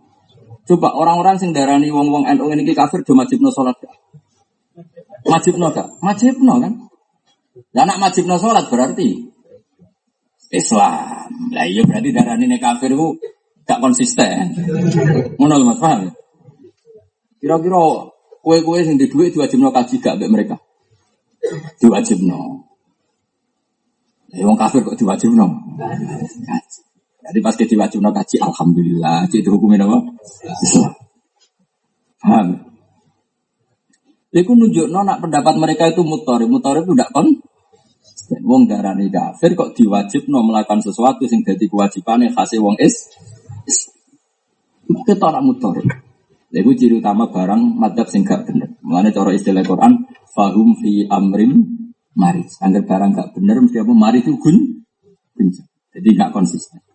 Coba 0.69 0.93
orang-orang 0.93 1.41
sing 1.41 1.57
darani 1.57 1.89
wong-wong 1.89 2.29
NU 2.29 2.53
ini 2.53 2.77
kafir 2.77 3.01
do 3.01 3.17
wajib 3.17 3.41
no 3.41 3.49
sholat 3.49 3.73
gak? 3.81 3.97
Wajib 5.25 5.57
no 5.57 5.73
gak? 5.73 5.97
Wajib 6.05 6.45
no 6.45 6.61
kan? 6.61 6.73
Ya 7.73 7.89
anak 7.89 7.97
wajib 8.05 8.29
no 8.29 8.37
sholat 8.37 8.69
berarti 8.69 9.33
Islam. 10.53 11.33
Lah 11.57 11.65
iya 11.65 11.89
berarti 11.89 12.13
darani 12.13 12.61
kafir 12.61 12.93
itu 12.93 13.17
gak 13.65 13.81
konsisten. 13.81 14.53
Ngono 15.41 15.65
Mas 15.65 15.81
paham? 15.81 16.13
Kira-kira 17.41 18.13
kue-kue 18.45 18.85
sing 18.85 19.01
di 19.01 19.09
duit 19.09 19.33
diwajibno 19.33 19.73
kaji 19.73 20.05
gak 20.05 20.21
mbek 20.21 20.29
mereka? 20.29 20.57
Diwajibno. 21.81 22.69
Ya 24.37 24.45
wong 24.45 24.61
kafir 24.61 24.85
kok 24.85 25.01
diwajibno? 25.01 25.49
Kaji. 26.45 26.88
Jadi 27.29 27.39
pas 27.45 27.53
kita 27.53 27.77
diwajibno 27.77 28.09
kaji 28.09 28.41
alhamdulillah, 28.41 29.29
itu 29.29 29.53
hukumnya 29.53 29.85
apa? 29.85 30.01
Islam. 30.65 30.93
Paham? 32.25 32.47
Iku 34.33 34.53
nunjukno 34.57 35.05
nak 35.05 35.21
pendapat 35.21 35.55
mereka 35.61 35.93
itu 35.93 36.01
mutori, 36.01 36.49
mutori 36.49 36.81
itu 36.85 36.93
tidak 36.97 37.13
kon. 37.13 37.29
Wong 38.45 38.69
darani 38.69 39.09
kafir 39.09 39.57
kok 39.57 39.73
diwajibno 39.77 40.41
melakukan 40.45 40.85
sesuatu 40.85 41.25
sing 41.25 41.41
jadi 41.45 41.65
kewajibannya 41.65 42.33
khasnya 42.33 42.61
wong 42.61 42.77
is 42.81 43.09
kita 44.89 45.25
orang 45.29 45.45
mutor. 45.49 45.81
Itu 46.49 46.73
ciri 46.73 46.97
utama 46.97 47.29
barang 47.29 47.77
madhab 47.77 48.09
sing 48.09 48.25
gak 48.25 48.49
bener. 48.49 48.73
Mulanya 48.81 49.13
cara 49.13 49.37
istilah 49.37 49.61
Quran, 49.65 50.09
fahum 50.33 50.81
fi 50.81 51.05
amrim 51.13 51.61
maris. 52.17 52.57
Angger 52.65 52.89
barang 52.89 53.13
gak 53.13 53.37
bener, 53.37 53.61
mesti 53.61 53.85
apa 53.85 53.93
maris 53.93 54.25
itu 54.25 54.37
gun, 54.41 54.57
Jadi 55.93 56.09
gak 56.17 56.33
konsisten. 56.33 56.88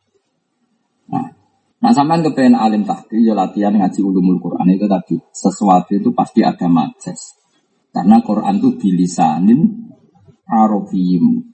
Nah, 1.14 1.30
nah 1.78 1.91
sampean 1.93 2.26
kepengen 2.26 2.57
alim 2.57 2.84
tahdi, 2.89 3.22
ya 3.22 3.38
latihan 3.38 3.78
ngaji 3.78 4.01
ulumul 4.01 4.41
Quran 4.41 4.74
itu 4.74 4.89
tadi. 4.89 5.16
Sesuatu 5.30 5.93
itu 5.93 6.09
pasti 6.18 6.41
ada 6.41 6.66
majas. 6.66 7.38
Karena 7.93 8.18
Quran 8.26 8.57
itu 8.57 8.70
bilisanin 8.82 9.61
arabiyim. 10.49 11.53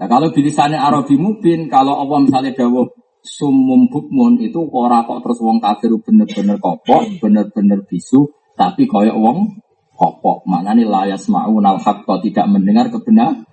Nah, 0.00 0.08
kalau 0.08 0.32
bilisanin 0.32 0.80
arabi 0.80 1.16
mubin, 1.16 1.68
kalau 1.68 1.96
Allah 2.00 2.24
misalnya 2.24 2.56
dawuh 2.56 2.88
sumum 3.20 3.92
bukmun 3.92 4.40
itu 4.40 4.64
ora 4.72 5.04
kok 5.04 5.20
terus 5.20 5.44
wong 5.44 5.60
kafir 5.60 5.92
bener-bener 6.00 6.56
kopok, 6.56 7.20
bener-bener 7.20 7.84
bisu, 7.84 8.32
tapi 8.56 8.88
koyok 8.88 9.16
wong 9.16 9.60
kopok. 9.92 10.48
Mana 10.48 10.72
nih 10.72 10.88
layas 10.88 11.28
mau 11.28 11.52
nal 11.60 11.80
kok 11.84 12.20
tidak 12.24 12.48
mendengar 12.48 12.88
kebenaran. 12.88 13.44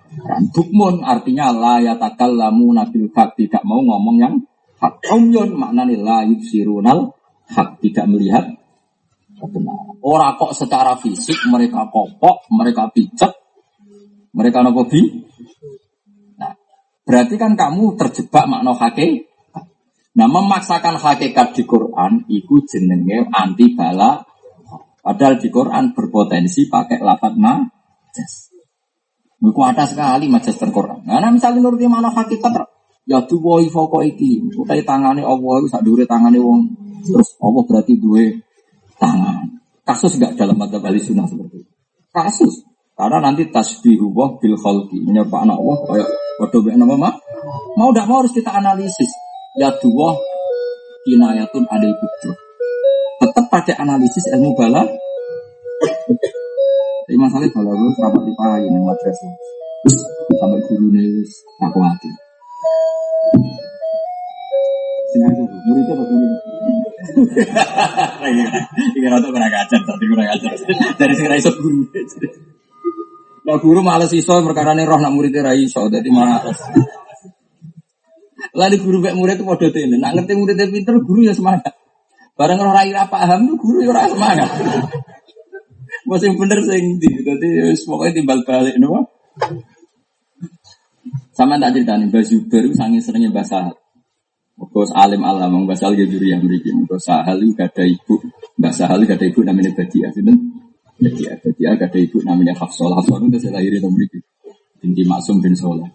Bukmun 0.56 1.04
artinya 1.04 1.52
layatakal 1.52 2.32
lamu 2.32 2.72
nabil 2.72 3.12
tidak 3.12 3.62
mau 3.68 3.84
ngomong 3.84 4.16
yang 4.16 4.34
hak. 4.78 5.04
Umyun 5.12 5.54
mana 5.54 5.84
nih 5.84 5.98
layut 5.98 6.42
sirunal 6.42 7.14
hak 7.50 7.82
tidak 7.82 8.06
melihat 8.10 8.44
kebenaran. 9.38 9.98
Ora 10.02 10.34
kok 10.34 10.54
secara 10.54 10.98
fisik 10.98 11.38
mereka 11.50 11.90
kopok, 11.90 12.46
mereka 12.54 12.90
pijat, 12.90 13.34
mereka 14.34 14.62
nopo 14.62 14.86
bi. 14.86 15.02
Nah, 16.38 16.54
berarti 17.06 17.34
kan 17.38 17.54
kamu 17.54 17.98
terjebak 17.98 18.46
makna 18.46 18.74
hakik 18.74 19.28
Nah 20.18 20.26
memaksakan 20.26 20.98
hakikat 20.98 21.54
di 21.54 21.62
Quran 21.62 22.26
itu 22.26 22.66
jenenge 22.66 23.30
anti 23.30 23.78
bala. 23.78 24.18
Padahal 24.98 25.38
di 25.38 25.46
Quran 25.46 25.94
berpotensi 25.94 26.66
pakai 26.66 26.98
lapat 26.98 27.38
majas. 27.38 28.50
Ada 29.38 29.84
sekali 29.86 30.26
majas 30.26 30.58
terquran. 30.58 31.06
Nah, 31.06 31.30
misalnya 31.30 31.62
nuruti 31.62 31.86
mana 31.86 32.10
hakikat 32.10 32.50
ya 33.08 33.24
boy 33.24 33.64
foko 33.72 34.04
iki. 34.04 34.44
Utai 34.52 34.84
tangane 34.84 35.24
Allah 35.24 35.54
itu 35.64 35.68
sak 35.72 35.80
dure 35.80 36.04
tangane 36.04 36.36
wong. 36.36 36.68
Terus 37.02 37.40
Allah 37.40 37.62
berarti 37.64 37.96
dua 37.96 38.28
tangan. 39.00 39.48
Kasus 39.88 40.20
gak 40.20 40.36
dalam 40.36 40.60
mata 40.60 40.76
bali 40.76 41.00
sunnah 41.00 41.24
seperti 41.24 41.64
itu. 41.64 41.72
Kasus. 42.12 42.68
Karena 42.92 43.24
nanti 43.24 43.48
tasbihu 43.48 44.12
wah 44.12 44.36
bil 44.36 44.54
khalqi. 44.60 45.00
Menyebabkan 45.00 45.48
Allah 45.48 45.76
kayak 45.88 46.08
waduh 46.44 46.60
nama 46.76 46.94
mah. 47.08 47.14
Mau 47.80 47.88
tidak 47.90 48.06
mau 48.06 48.20
harus 48.20 48.36
kita 48.36 48.52
analisis 48.52 49.08
ya 49.56 49.72
dua 49.80 50.12
kinayatun 51.08 51.64
ada 51.72 51.88
bujuk. 51.88 52.36
Tetap 53.24 53.44
pakai 53.48 53.74
analisis 53.80 54.28
ilmu 54.36 54.52
bala. 54.52 54.84
Tapi 57.08 57.16
masalahnya 57.16 57.48
bala 57.56 57.72
gue 57.72 57.90
serapat 57.96 58.22
dipakai 58.28 58.68
nih 58.68 58.82
madrasah. 58.84 59.32
Sampai 60.36 60.60
guru 60.68 60.92
nih 60.92 61.24
aku 61.64 61.78
hati. 61.80 62.27
Sinar 65.18 65.34
itu, 65.34 65.56
muridnya 65.66 65.94
apa 65.98 66.04
guru? 66.06 66.26
Ini 68.94 69.06
rata 69.10 69.28
kurang 69.34 69.50
ajar, 69.50 69.80
tapi 69.82 70.04
kurang 70.06 70.30
ajar. 70.30 70.54
Dari 70.94 71.14
sekarang 71.18 71.38
iso 71.42 71.50
guru. 71.58 71.82
Nah 73.42 73.58
guru 73.58 73.80
malas 73.82 74.14
iso 74.14 74.30
perkara 74.46 74.78
nih 74.78 74.86
roh 74.86 75.02
nak 75.02 75.10
muridnya 75.10 75.42
rai 75.42 75.66
iso, 75.66 75.90
jadi 75.90 76.06
malas. 76.14 76.54
Lalu 78.54 78.78
guru 78.78 79.02
kayak 79.02 79.18
murid 79.18 79.42
itu 79.42 79.44
mau 79.44 79.58
ini. 79.58 79.98
Nak 79.98 80.22
ngerti 80.22 80.32
muridnya 80.38 80.70
pinter, 80.70 80.94
guru 81.02 81.26
ya 81.26 81.34
semangat. 81.34 81.74
Barang 82.38 82.62
orang 82.62 82.78
rai 82.78 82.94
paham 83.10 83.50
tuh 83.50 83.58
guru 83.58 83.82
ya 83.82 83.90
orang 83.90 84.14
semangat. 84.14 84.48
Masih 86.06 86.30
bener 86.38 86.62
sih 86.62 86.78
di, 87.02 87.10
jadi 87.26 87.74
pokoknya 87.74 88.22
timbal 88.22 88.38
balik, 88.46 88.78
no? 88.78 89.10
Sama 91.34 91.58
tak 91.58 91.74
cerita 91.74 91.98
nih, 91.98 92.06
baju 92.06 92.36
baru 92.46 92.70
sangat 92.70 93.02
seringnya 93.02 93.34
bahasa 93.34 93.74
Bos 94.58 94.90
alim 94.90 95.22
alam, 95.22 95.54
Mbak 95.64 95.78
Sahal 95.78 95.94
gitu 95.94 96.18
yang 96.26 96.42
berikin. 96.42 96.82
Bos 96.82 97.06
Sahal 97.06 97.38
gak 97.54 97.78
ada 97.78 97.86
ibu, 97.86 98.18
Mbak 98.58 98.72
Sahal 98.74 99.06
gak 99.06 99.22
ada 99.22 99.26
ibu 99.30 99.40
namanya 99.46 99.70
Badia, 99.70 100.10
gitu. 100.10 100.34
Badia, 100.98 101.30
Badia 101.38 101.68
gak 101.78 101.94
ada 101.94 101.98
ibu 102.02 102.18
namanya 102.26 102.58
Hafsol. 102.58 102.90
Hafsol 102.90 103.30
itu 103.30 103.38
saya 103.38 103.62
lahirin 103.62 103.78
sama 103.78 103.94
berikin. 103.94 104.22
Binti 104.82 105.02
Maksum 105.06 105.38
bin 105.38 105.54
Soleh. 105.54 105.86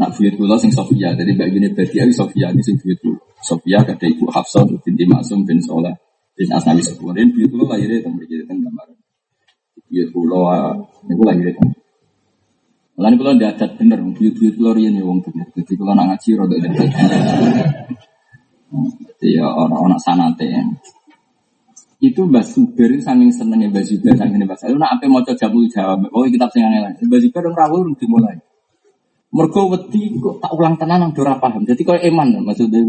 Nak 0.00 0.16
buyut 0.16 0.34
kula 0.40 0.56
sing 0.56 0.72
Sofia, 0.72 1.12
jadi 1.12 1.36
mbak 1.36 1.48
gini 1.52 1.68
Badia 1.76 2.08
Sofia 2.16 2.48
ini 2.48 2.64
sing 2.64 2.80
buyut 2.80 2.96
kula. 3.04 3.20
Sofia 3.44 3.84
kata 3.84 4.08
ibu 4.08 4.24
Hafsah 4.32 4.64
binti 4.80 5.04
Maksum 5.04 5.44
bin 5.44 5.60
Soleh 5.60 5.92
bin 6.32 6.48
Asnawi. 6.48 6.80
Dan 7.12 7.28
buyut 7.36 7.48
kula 7.52 7.76
lahirnya 7.76 8.00
itu 8.00 8.08
mriki 8.08 8.40
ten 8.48 8.56
gambar. 8.56 8.88
Buyut 9.84 10.08
kula 10.16 10.80
niku 11.04 11.22
lahirnya 11.28 11.52
ten. 11.60 11.68
Lan 13.00 13.16
kula 13.16 13.32
ndak 13.40 13.56
adat 13.56 13.70
bener, 13.80 14.04
buyut-buyut 14.04 14.54
kula 14.60 14.76
riyen 14.76 15.00
ya 15.00 15.04
wong 15.08 15.24
bener. 15.24 15.48
Jadi 15.56 15.72
kula 15.80 15.96
nak 15.96 16.12
ngaji 16.12 16.28
rada 16.36 16.54
adat. 16.60 16.74
Jadi 19.16 19.28
ya 19.36 19.46
orang-orang 19.48 20.00
sanate 20.00 20.46
ya. 20.48 20.62
Itu 22.02 22.26
Mbak 22.26 22.44
Zubair 22.44 22.90
saking 22.98 23.30
senengnya 23.30 23.70
Mbak 23.70 23.84
Zubair 23.86 24.14
saking 24.18 24.42
Mbak 24.42 24.58
Zubair. 24.58 24.76
Nak 24.76 24.90
apa 24.98 25.04
mau 25.06 25.22
jamu 25.22 25.64
jawab. 25.70 26.10
Oh 26.10 26.26
kitab 26.26 26.50
sing 26.50 26.66
aneh. 26.66 26.98
Mbak 26.98 27.32
rawuh 27.32 27.94
dimulai. 27.94 28.36
Mergo 29.32 29.72
wedi 29.72 30.12
kok 30.20 30.44
tak 30.44 30.52
ulang 30.52 30.76
tenan 30.76 31.08
nang 31.08 31.16
ora 31.16 31.40
paham. 31.40 31.64
Jadi 31.64 31.80
kau 31.86 31.96
eman 31.96 32.44
maksudnya. 32.44 32.84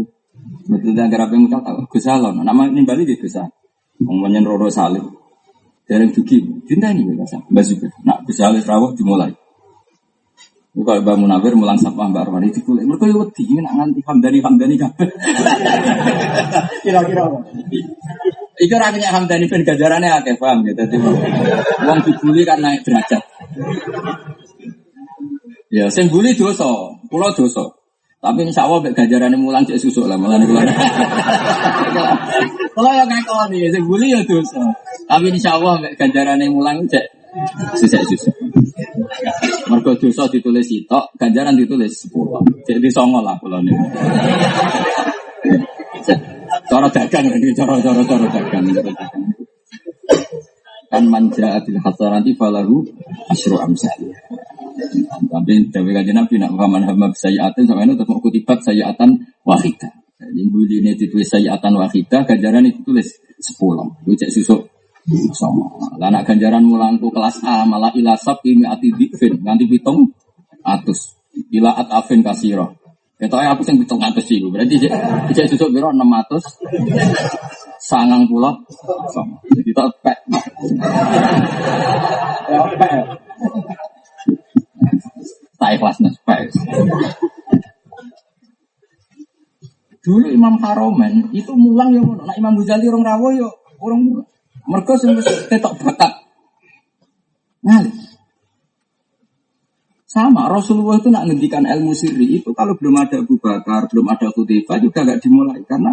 Maksudnya 0.68 1.08
agar 1.08 1.30
apa 1.30 1.32
yang 1.38 1.48
tahu 1.48 1.62
tahu. 1.62 1.78
Gus 1.88 2.06
Alon, 2.10 2.42
nama 2.42 2.68
ini 2.68 2.84
Bali 2.84 3.08
di 3.08 3.16
Gus 3.16 3.38
Alon. 3.38 3.52
Ngomongnya 4.02 4.44
Roro 4.44 4.68
Salim. 4.68 5.08
Dari 5.84 6.08
Duki, 6.12 6.64
cinta 6.68 6.92
ini. 6.92 7.06
Mbak 7.14 7.64
Zubair. 7.64 7.92
Nak 8.02 8.28
Gus 8.28 8.42
Alon 8.42 8.60
rawuh 8.60 8.92
dimulai. 8.92 9.32
Bukan 10.74 11.06
Mbak 11.06 11.16
Munawir 11.22 11.54
mulang 11.54 11.78
sapa 11.78 12.10
Mbak 12.10 12.26
Arwani 12.26 12.50
itu 12.50 12.58
kulit. 12.66 12.82
Mereka 12.82 13.06
ya 13.06 13.14
wedi 13.14 13.46
nak 13.62 13.74
nganti 13.78 14.00
hamdani 14.02 14.38
hamdani 14.42 14.74
kabeh. 14.74 15.06
Kira-kira 16.84 17.22
apa? 17.30 17.38
Iku 18.58 18.74
rakyatnya 18.74 19.14
hamdani 19.14 19.46
ben 19.46 19.62
gajarannya 19.62 20.10
akeh 20.18 20.34
paham 20.34 20.66
gitu. 20.66 20.74
Dadi 20.74 20.98
wong 20.98 21.98
dibully 22.02 22.42
kan 22.42 22.58
naik 22.58 22.82
derajat. 22.82 23.22
Ya, 25.70 25.86
sing 25.94 26.10
bully 26.10 26.34
dosa, 26.34 26.66
kula 27.06 27.30
dosa. 27.30 27.70
Tapi 28.18 28.42
insya 28.42 28.66
Allah 28.66 28.82
mek 28.82 28.98
ganjarane 28.98 29.36
mulang 29.38 29.62
cek 29.62 29.78
susuk 29.78 30.10
lah 30.10 30.18
malah 30.18 30.42
kula. 30.48 30.62
Kula 32.74 32.90
ya 32.98 33.04
ngakoni, 33.06 33.70
sing 33.70 33.86
bully 33.86 34.10
ya 34.10 34.26
dosa. 34.26 34.58
Tapi 35.06 35.30
insya 35.30 35.54
Allah 35.54 35.78
mek 35.78 35.94
ganjarane 35.94 36.50
mulang 36.50 36.82
cek 36.90 37.23
susuk 37.78 38.02
susuk. 38.10 38.34
Mergo 39.70 39.92
dosa 39.98 40.26
ditulis 40.30 40.66
sitok, 40.66 41.14
ganjaran 41.18 41.58
ditulis 41.58 42.06
10. 42.06 42.66
Jadi 42.66 42.88
songo 42.90 43.20
lah 43.22 43.34
kula 43.38 43.58
niku. 43.62 43.84
Cara 46.64 46.88
dagang 46.90 47.26
ini, 47.30 47.54
cara 47.54 47.78
cara 47.82 48.02
dagang. 48.02 48.64
Kan 50.90 51.10
manja 51.10 51.58
abil 51.58 51.78
nanti 51.82 52.32
falahu 52.38 52.86
asro 53.30 53.58
amsalih. 53.58 54.14
Tapi 55.30 55.70
dari 55.70 55.90
kajian 55.90 56.18
Nabi 56.18 56.34
nak 56.38 56.54
paman 56.54 56.82
hamba 56.86 57.10
sayyatan 57.14 57.66
sama 57.66 57.86
ini 57.86 57.94
tetap 57.94 58.18
kutibat 58.18 58.62
sayyatan 58.62 59.22
wahidah. 59.46 59.90
Jadi 60.18 60.42
budi 60.50 60.82
ini 60.82 60.94
ditulis 60.94 61.26
sayyatan 61.26 61.74
wahidah, 61.78 62.22
ganjaran 62.26 62.66
itu 62.66 62.82
tulis 62.86 63.06
sepuluh. 63.42 63.86
Itu 64.06 64.14
cek 64.18 64.30
susuk 64.30 64.73
sama. 65.36 65.68
Lah 66.00 66.08
nak 66.08 66.24
ganjaran 66.24 66.64
mulangku 66.64 67.12
kelas 67.12 67.44
A 67.44 67.68
malah 67.68 67.92
ilasab 67.92 68.40
ini 68.48 68.64
ati 68.64 68.88
dikfin 68.92 69.44
nganti 69.44 69.68
pitung 69.68 70.12
atus. 70.64 71.20
Ila 71.52 71.76
at 71.76 71.88
afin 71.92 72.24
kasiro. 72.24 72.78
Ketoknya 73.14 73.54
aku 73.54 73.62
sing 73.62 73.76
pitung 73.76 74.00
atus 74.00 74.24
sih. 74.24 74.40
Berarti 74.40 74.80
cek 74.80 74.92
cek 75.36 75.46
susuk 75.54 75.70
enam 75.70 76.10
atus. 76.16 76.44
Sangang 77.84 78.24
pulau 78.24 78.56
sama. 79.12 79.36
Jadi 79.52 79.70
tak 79.76 79.92
pek. 80.00 80.18
Ya 82.48 82.60
pek. 82.80 83.04
Tak 85.60 85.70
ikhlas. 85.76 86.00
Dulu 90.04 90.28
Imam 90.28 90.60
Haromen 90.60 91.32
itu 91.32 91.52
mulang 91.56 91.96
ya. 91.96 92.04
Nah 92.04 92.34
Imam 92.36 92.60
Ghazali 92.60 92.88
orang 92.92 93.04
rawo 93.04 93.28
yo 93.32 93.48
ya 93.48 93.48
orang 93.80 94.00
mulang. 94.04 94.28
Mereka 94.64 94.92
sing 94.96 95.12
ketok 95.50 95.74
bakat. 95.80 96.12
Ngalih. 97.64 97.96
Sama 100.14 100.46
Rasulullah 100.46 101.02
itu 101.02 101.10
nak 101.10 101.26
ngendikan 101.26 101.66
ilmu 101.66 101.90
sirri 101.90 102.38
itu 102.38 102.54
kalau 102.54 102.78
belum 102.78 103.02
ada 103.02 103.18
Abu 103.18 103.34
Bakar, 103.34 103.90
belum 103.90 104.14
ada 104.14 104.30
Khutifah 104.30 104.78
juga 104.78 105.02
gak 105.02 105.18
dimulai 105.18 105.58
karena 105.66 105.90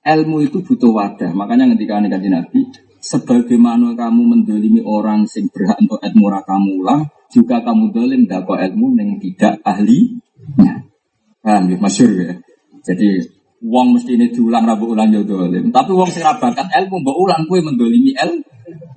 ilmu 0.00 0.48
itu 0.48 0.64
butuh 0.64 0.88
wadah. 0.96 1.36
Makanya 1.36 1.68
ngendikan 1.68 2.08
kanjeng 2.08 2.32
Nabi, 2.32 2.72
sebagaimana 3.04 3.92
kamu 3.92 4.22
mendolimi 4.32 4.80
orang 4.80 5.28
sing 5.28 5.52
berhak 5.52 5.76
untuk 5.76 6.00
ilmu 6.00 6.26
kamu 6.40 6.70
ulang, 6.80 7.02
juga 7.28 7.60
kamu 7.60 7.92
dolim 7.92 8.24
dako 8.24 8.56
ilmu 8.56 8.96
yang 8.96 9.20
tidak 9.20 9.60
ahli. 9.60 10.16
Nah, 10.56 10.88
paham 11.44 11.68
ya, 11.68 11.76
masyur 11.76 12.10
ya. 12.16 12.32
Jadi 12.80 13.37
Wong 13.58 13.98
mesti 13.98 14.14
ini 14.14 14.30
diulang 14.30 14.62
rabu 14.62 14.94
ulang 14.94 15.10
yo 15.10 15.26
dolim. 15.26 15.74
Tapi 15.74 15.90
wong 15.90 16.06
sing 16.14 16.22
bakat 16.22 16.70
ilmu 16.70 17.02
mbok 17.02 17.16
ulang 17.18 17.42
kue 17.50 17.58
mendolimi 17.58 18.14
el 18.14 18.38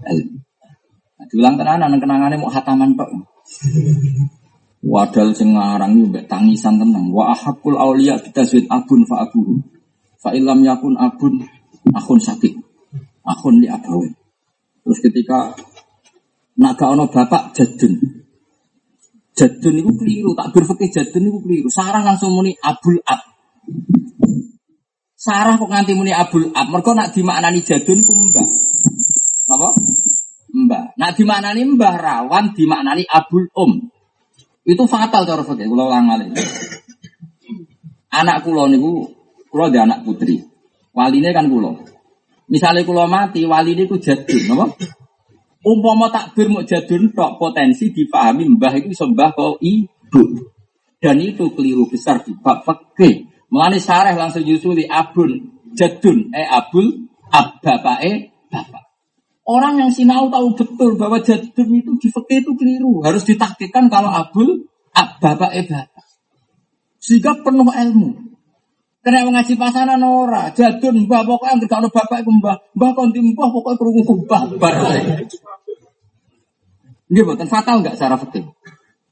ilmu. 0.06 0.38
Nah, 1.18 1.26
diulang 1.26 1.58
tenanan 1.58 1.98
kenangane 1.98 2.38
mau 2.38 2.54
hataman 2.54 2.94
tok. 2.94 3.10
Wadal 4.86 5.34
sing 5.34 5.58
ngarang 5.58 5.98
tangisan 6.30 6.78
tenang. 6.78 7.10
Wa 7.10 7.34
ahakul 7.34 7.74
auliya 7.74 8.22
bitaswid 8.22 8.70
abun 8.70 9.02
fa 9.10 9.26
aburu. 9.26 9.58
Fa 10.22 10.30
ilam 10.38 10.62
yakun 10.62 10.94
abun 10.94 11.42
akun 11.98 12.20
sakit. 12.22 12.54
Akun 13.26 13.62
li 13.62 13.70
abawe. 13.70 14.10
Terus 14.82 15.00
ketika 15.02 15.58
naga 16.62 16.86
ono 16.94 17.10
bapak 17.10 17.58
jadun. 17.58 17.98
Jadun 19.32 19.80
itu 19.80 19.92
keliru, 19.96 20.38
tak 20.38 20.54
berfikir 20.54 20.92
jadun 20.92 21.34
itu 21.34 21.40
keliru. 21.42 21.70
Sarang 21.72 22.06
langsung 22.06 22.36
muni 22.36 22.54
abul 22.62 23.02
ab. 23.10 23.22
Sarah 25.22 25.54
kok 25.54 25.70
nganti 25.70 25.94
muni 25.94 26.10
abul 26.10 26.50
ab. 26.50 26.74
Mereka 26.74 26.98
nak 26.98 27.14
dimaknani 27.14 27.62
jadun 27.62 28.02
ku 28.02 28.14
mbah. 28.18 28.50
Apa? 29.54 29.70
Mbah. 30.50 30.98
Nak 30.98 31.12
dimaknani 31.14 31.62
mbah 31.78 31.94
rawan 31.94 32.58
dimaknani 32.58 33.06
abul 33.06 33.46
um. 33.54 33.86
Itu 34.66 34.90
fatal 34.90 35.30
cara 35.30 35.46
fakir. 35.46 35.70
Kalau 35.70 35.94
ulang 35.94 36.10
malih. 36.10 36.34
Anak 38.10 38.42
kulo 38.42 38.66
niku 38.66 39.14
kulo 39.54 39.70
ada 39.70 39.86
anak 39.86 40.02
putri. 40.02 40.42
Waline 40.90 41.30
kan 41.38 41.46
kulo. 41.54 41.86
Misalnya 42.50 42.82
kulo 42.82 43.06
mati, 43.06 43.46
waline 43.46 43.86
ku 43.88 43.96
jadun, 44.02 44.58
apa? 44.58 44.76
Umpama 45.62 46.10
takbir 46.10 46.50
mau 46.50 46.66
jadun 46.66 47.14
tok 47.14 47.38
potensi 47.38 47.94
dipahami 47.94 48.58
mbah 48.58 48.74
itu 48.74 48.92
sembah 48.98 49.38
kau 49.38 49.62
ibu. 49.62 50.50
Dan 50.98 51.22
itu 51.22 51.46
keliru 51.54 51.86
besar 51.86 52.26
di 52.26 52.34
bab. 52.34 52.66
Melani 53.52 53.84
sareh 53.84 54.16
langsung 54.16 54.48
yusuli 54.48 54.88
abun 54.88 55.60
jadun 55.76 56.32
eh 56.32 56.48
abul 56.48 57.12
ab 57.28 57.60
bapak 57.60 58.00
eh 58.08 58.32
bapak. 58.48 58.84
Orang 59.44 59.76
yang 59.76 59.92
sinau 59.92 60.32
tahu 60.32 60.56
betul 60.56 60.96
bahwa 60.96 61.20
jadun 61.20 61.68
itu 61.76 61.92
di 62.00 62.08
fakih 62.08 62.40
itu 62.48 62.52
keliru. 62.56 63.04
Harus 63.04 63.28
ditakdirkan 63.28 63.92
kalau 63.92 64.08
abul 64.08 64.72
ab 64.96 65.20
bapak 65.20 65.52
eh 65.52 65.68
bapak. 65.68 66.06
Sehingga 67.04 67.44
penuh 67.44 67.68
ilmu. 67.68 68.32
Kena 69.02 69.26
mengaji 69.26 69.58
pasaran 69.58 69.98
ora, 70.06 70.54
jadun 70.54 71.10
mbah 71.10 71.26
pokoknya 71.26 71.66
kalau 71.66 71.90
bapak 71.90 72.22
itu 72.22 72.32
mbah, 72.38 72.54
mbah 72.78 72.92
konti 72.94 73.18
mbah 73.18 73.50
pokoknya 73.50 73.78
kerungu 73.82 74.14
mbah 74.30 74.42
bar. 74.62 74.74
Ini 77.10 77.20
buatan 77.26 77.50
fatal 77.50 77.82
nggak 77.82 77.98
secara 77.98 78.16
fakih? 78.16 78.46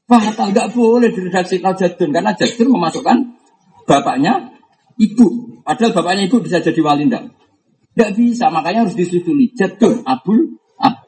Fatal 0.06 0.54
nggak 0.54 0.70
boleh 0.72 1.10
diredaksi 1.10 1.58
jadun 1.58 2.08
karena 2.14 2.30
jadun 2.38 2.70
memasukkan 2.70 3.39
bapaknya 3.90 4.54
ibu. 4.94 5.58
Padahal 5.66 5.90
bapaknya 5.90 6.30
ibu 6.30 6.38
bisa 6.38 6.62
jadi 6.62 6.78
wali 6.78 7.10
enggak? 7.10 7.26
Enggak 7.98 8.10
bisa, 8.14 8.46
makanya 8.54 8.86
harus 8.86 8.94
disetujui. 8.94 9.50
Jadul 9.58 10.06
abul 10.06 10.62
ab. 10.78 11.02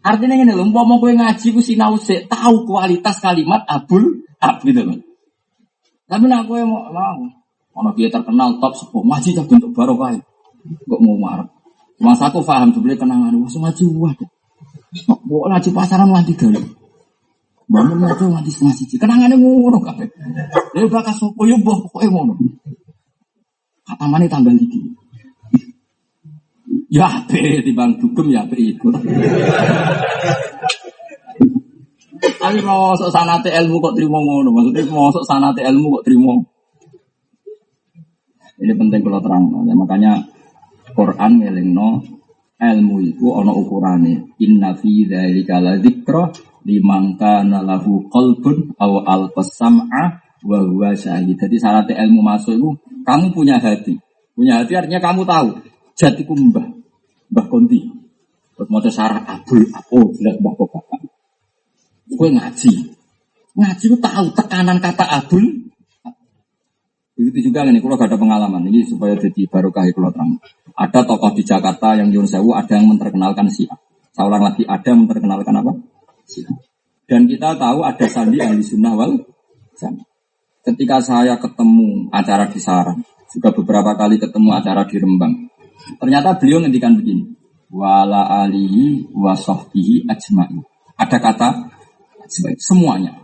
Artinya 0.00 0.34
ini 0.40 0.56
loh, 0.56 0.64
mau 0.72 0.96
gue 0.96 1.12
ngaji 1.12 1.46
gue 1.52 1.60
sinau 1.60 2.00
sih, 2.00 2.24
tahu 2.24 2.64
kualitas 2.64 3.20
kalimat 3.20 3.68
abul 3.68 4.24
ab 4.40 4.64
gitu 4.64 4.80
loh. 4.80 4.96
Tapi 6.08 6.24
nak 6.26 6.48
gue 6.48 6.64
mau 6.64 6.88
mau, 6.90 7.20
mau 7.76 7.92
dia 7.94 8.08
terkenal 8.08 8.56
top 8.58 8.72
sepuh, 8.74 9.04
ngaji 9.04 9.36
bentuk 9.36 9.70
barokah. 9.76 10.16
Kok 10.60 11.00
mau 11.04 11.16
marah? 11.20 11.48
Masa 12.00 12.32
aku 12.32 12.40
paham 12.40 12.72
sebenarnya 12.72 13.04
kenangan, 13.04 13.36
wah 13.36 13.52
ngaji 13.52 13.84
wah. 14.00 14.12
Kok 14.16 15.20
ngaji 15.28 15.68
pasaran 15.76 16.08
ngaji 16.08 16.32
dulu. 16.34 16.79
Bangun 17.70 18.02
itu 18.02 18.26
nganti 18.26 18.50
setengah 18.50 18.74
siji. 18.74 18.96
Kenangannya 18.98 19.38
ngono 19.38 19.78
kabeh. 19.78 20.10
Lha 20.74 20.90
bakas 20.90 21.22
sapa 21.22 21.42
yo 21.46 21.54
mbah 21.62 21.78
pokoke 21.86 22.10
ngono. 22.10 22.34
Katamane 23.86 24.26
tambah 24.26 24.50
iki. 24.58 24.90
Ya 26.90 27.06
ape 27.06 27.62
timbang 27.62 27.94
dugem 28.02 28.34
ya 28.34 28.42
ape 28.42 28.58
iku. 28.58 28.90
Tapi 32.42 32.58
mau 32.66 32.98
sok 32.98 33.14
sanate 33.14 33.54
ilmu 33.54 33.78
kok 33.78 33.94
terima 33.94 34.18
ngono. 34.18 34.50
Maksudnya 34.50 34.90
mau 34.90 35.14
sok 35.14 35.22
sanate 35.22 35.62
ilmu 35.62 36.02
kok 36.02 36.04
terima. 36.10 36.34
Ini 38.60 38.74
penting 38.74 39.00
kalau 39.06 39.22
terang. 39.22 39.46
Ya, 39.70 39.78
makanya 39.78 40.12
Quran 40.90 41.38
ngelingno 41.38 42.02
ilmu 42.58 42.96
itu 43.06 43.30
ono 43.30 43.54
ukurane. 43.54 44.34
Inna 44.42 44.74
fi 44.74 45.06
dzalika 45.06 45.62
la 45.62 45.78
dzikra 45.78 46.49
liman 46.64 47.16
kana 47.16 47.64
lahu 47.64 48.04
qalbun 48.08 48.76
aw 48.76 48.92
al-sam'a 49.04 50.20
wa 50.44 50.58
huwa 50.64 50.92
syahid. 50.96 51.36
Jadi 51.36 51.56
syarat 51.60 51.88
ilmu 51.88 52.20
masuk 52.24 52.56
itu 52.56 52.68
kamu 53.04 53.32
punya 53.32 53.56
hati. 53.60 53.96
Punya 54.36 54.64
hati 54.64 54.72
artinya 54.76 55.00
kamu 55.00 55.24
tahu 55.24 55.48
jatiku 55.96 56.32
mbah. 56.32 56.66
Mbah 57.30 57.46
Konti. 57.46 57.80
Buat 58.56 58.68
mau 58.68 58.80
sarah 58.88 59.24
abul 59.24 59.64
oh 59.92 60.12
jelas 60.16 60.36
mbah 60.40 60.52
bapak. 60.56 61.00
Gue 62.10 62.28
ngaji. 62.34 62.72
Ngaji 63.54 63.84
itu 63.86 63.96
tahu 64.00 64.26
tekanan 64.34 64.78
kata 64.82 65.04
abul. 65.06 65.44
Begitu 67.20 67.52
juga 67.52 67.68
nih, 67.68 67.84
kalau 67.84 68.00
gak 68.00 68.08
ada 68.08 68.16
pengalaman 68.16 68.64
ini 68.72 68.80
supaya 68.80 69.12
jadi 69.12 69.44
barokah 69.44 69.84
kalau 69.92 70.08
terang. 70.08 70.40
Ada 70.72 71.04
tokoh 71.04 71.36
di 71.36 71.44
Jakarta 71.44 71.92
yang 71.92 72.08
Yun 72.08 72.24
Sewu, 72.24 72.56
ada 72.56 72.80
yang 72.80 72.88
memperkenalkan 72.88 73.44
Syiah. 73.52 73.76
Saya 74.16 74.24
ulang 74.32 74.40
lagi, 74.40 74.64
ada 74.64 74.88
yang 74.88 75.04
memperkenalkan 75.04 75.52
apa? 75.52 75.72
Dan 77.10 77.26
kita 77.26 77.58
tahu 77.58 77.82
ada 77.82 78.06
sandi 78.06 78.38
ahli 78.38 78.62
sunnah 78.62 78.94
wal 78.94 79.18
jamaah. 79.74 80.06
Ketika 80.60 81.00
saya 81.00 81.34
ketemu 81.40 82.12
acara 82.12 82.46
di 82.46 82.60
Sarang, 82.60 83.00
juga 83.32 83.48
beberapa 83.50 83.96
kali 83.96 84.20
ketemu 84.20 84.52
acara 84.52 84.84
di 84.84 84.96
Rembang, 85.00 85.32
ternyata 85.96 86.36
beliau 86.36 86.60
ngendikan 86.60 86.94
begini, 87.00 87.32
wala 87.72 88.44
alihi 88.44 89.08
wa 89.16 89.32
sahbihi 89.32 90.04
ajma'i. 90.04 90.60
Ada 91.00 91.16
kata 91.16 91.48
semuanya. 92.60 93.16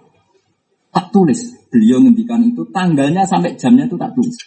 Tak 0.88 1.12
tulis. 1.12 1.68
Beliau 1.68 2.00
ngendikan 2.00 2.40
itu 2.40 2.64
tanggalnya 2.72 3.28
sampai 3.28 3.52
jamnya 3.60 3.84
itu 3.84 4.00
tak 4.00 4.16
tulis. 4.16 4.38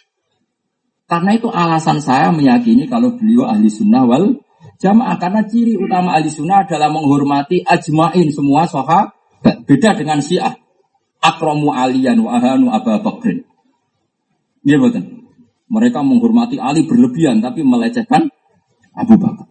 Karena 1.06 1.30
itu 1.34 1.46
alasan 1.46 2.02
saya 2.02 2.34
meyakini 2.34 2.90
kalau 2.90 3.14
beliau 3.14 3.46
ahli 3.46 3.70
sunnah 3.70 4.02
wal 4.02 4.34
jamaah 4.80 5.16
karena 5.20 5.44
ciri 5.44 5.76
utama 5.76 6.16
ahli 6.16 6.32
sunnah 6.32 6.64
adalah 6.64 6.88
menghormati 6.88 7.62
ajmain 7.62 8.32
semua 8.32 8.64
soha 8.66 9.12
beda 9.44 9.94
dengan 9.94 10.18
syiah. 10.24 10.56
Akromu 11.20 11.76
alian 11.76 12.16
wa 12.24 12.40
ahanu 12.40 12.72
abu 12.72 12.96
bakrin. 13.04 13.44
Dia 14.64 14.80
betul. 14.80 15.28
Mereka 15.70 16.00
menghormati 16.02 16.56
Ali 16.58 16.88
berlebihan 16.88 17.38
tapi 17.44 17.62
melecehkan 17.62 18.26
Abu 18.96 19.14
Bakar. 19.20 19.46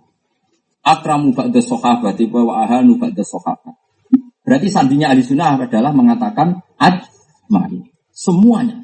Akramu 0.84 1.32
ba'da 1.32 1.62
sahabat 1.64 2.20
wa 2.34 2.66
ahanu 2.66 2.98
ba'da 3.00 3.24
sahabat 3.24 3.80
berarti 4.50 4.66
sandinya 4.66 5.14
ahli 5.14 5.22
sunnah 5.22 5.62
adalah 5.62 5.94
mengatakan 5.94 6.58
ajmain 6.82 7.86
semuanya. 8.10 8.82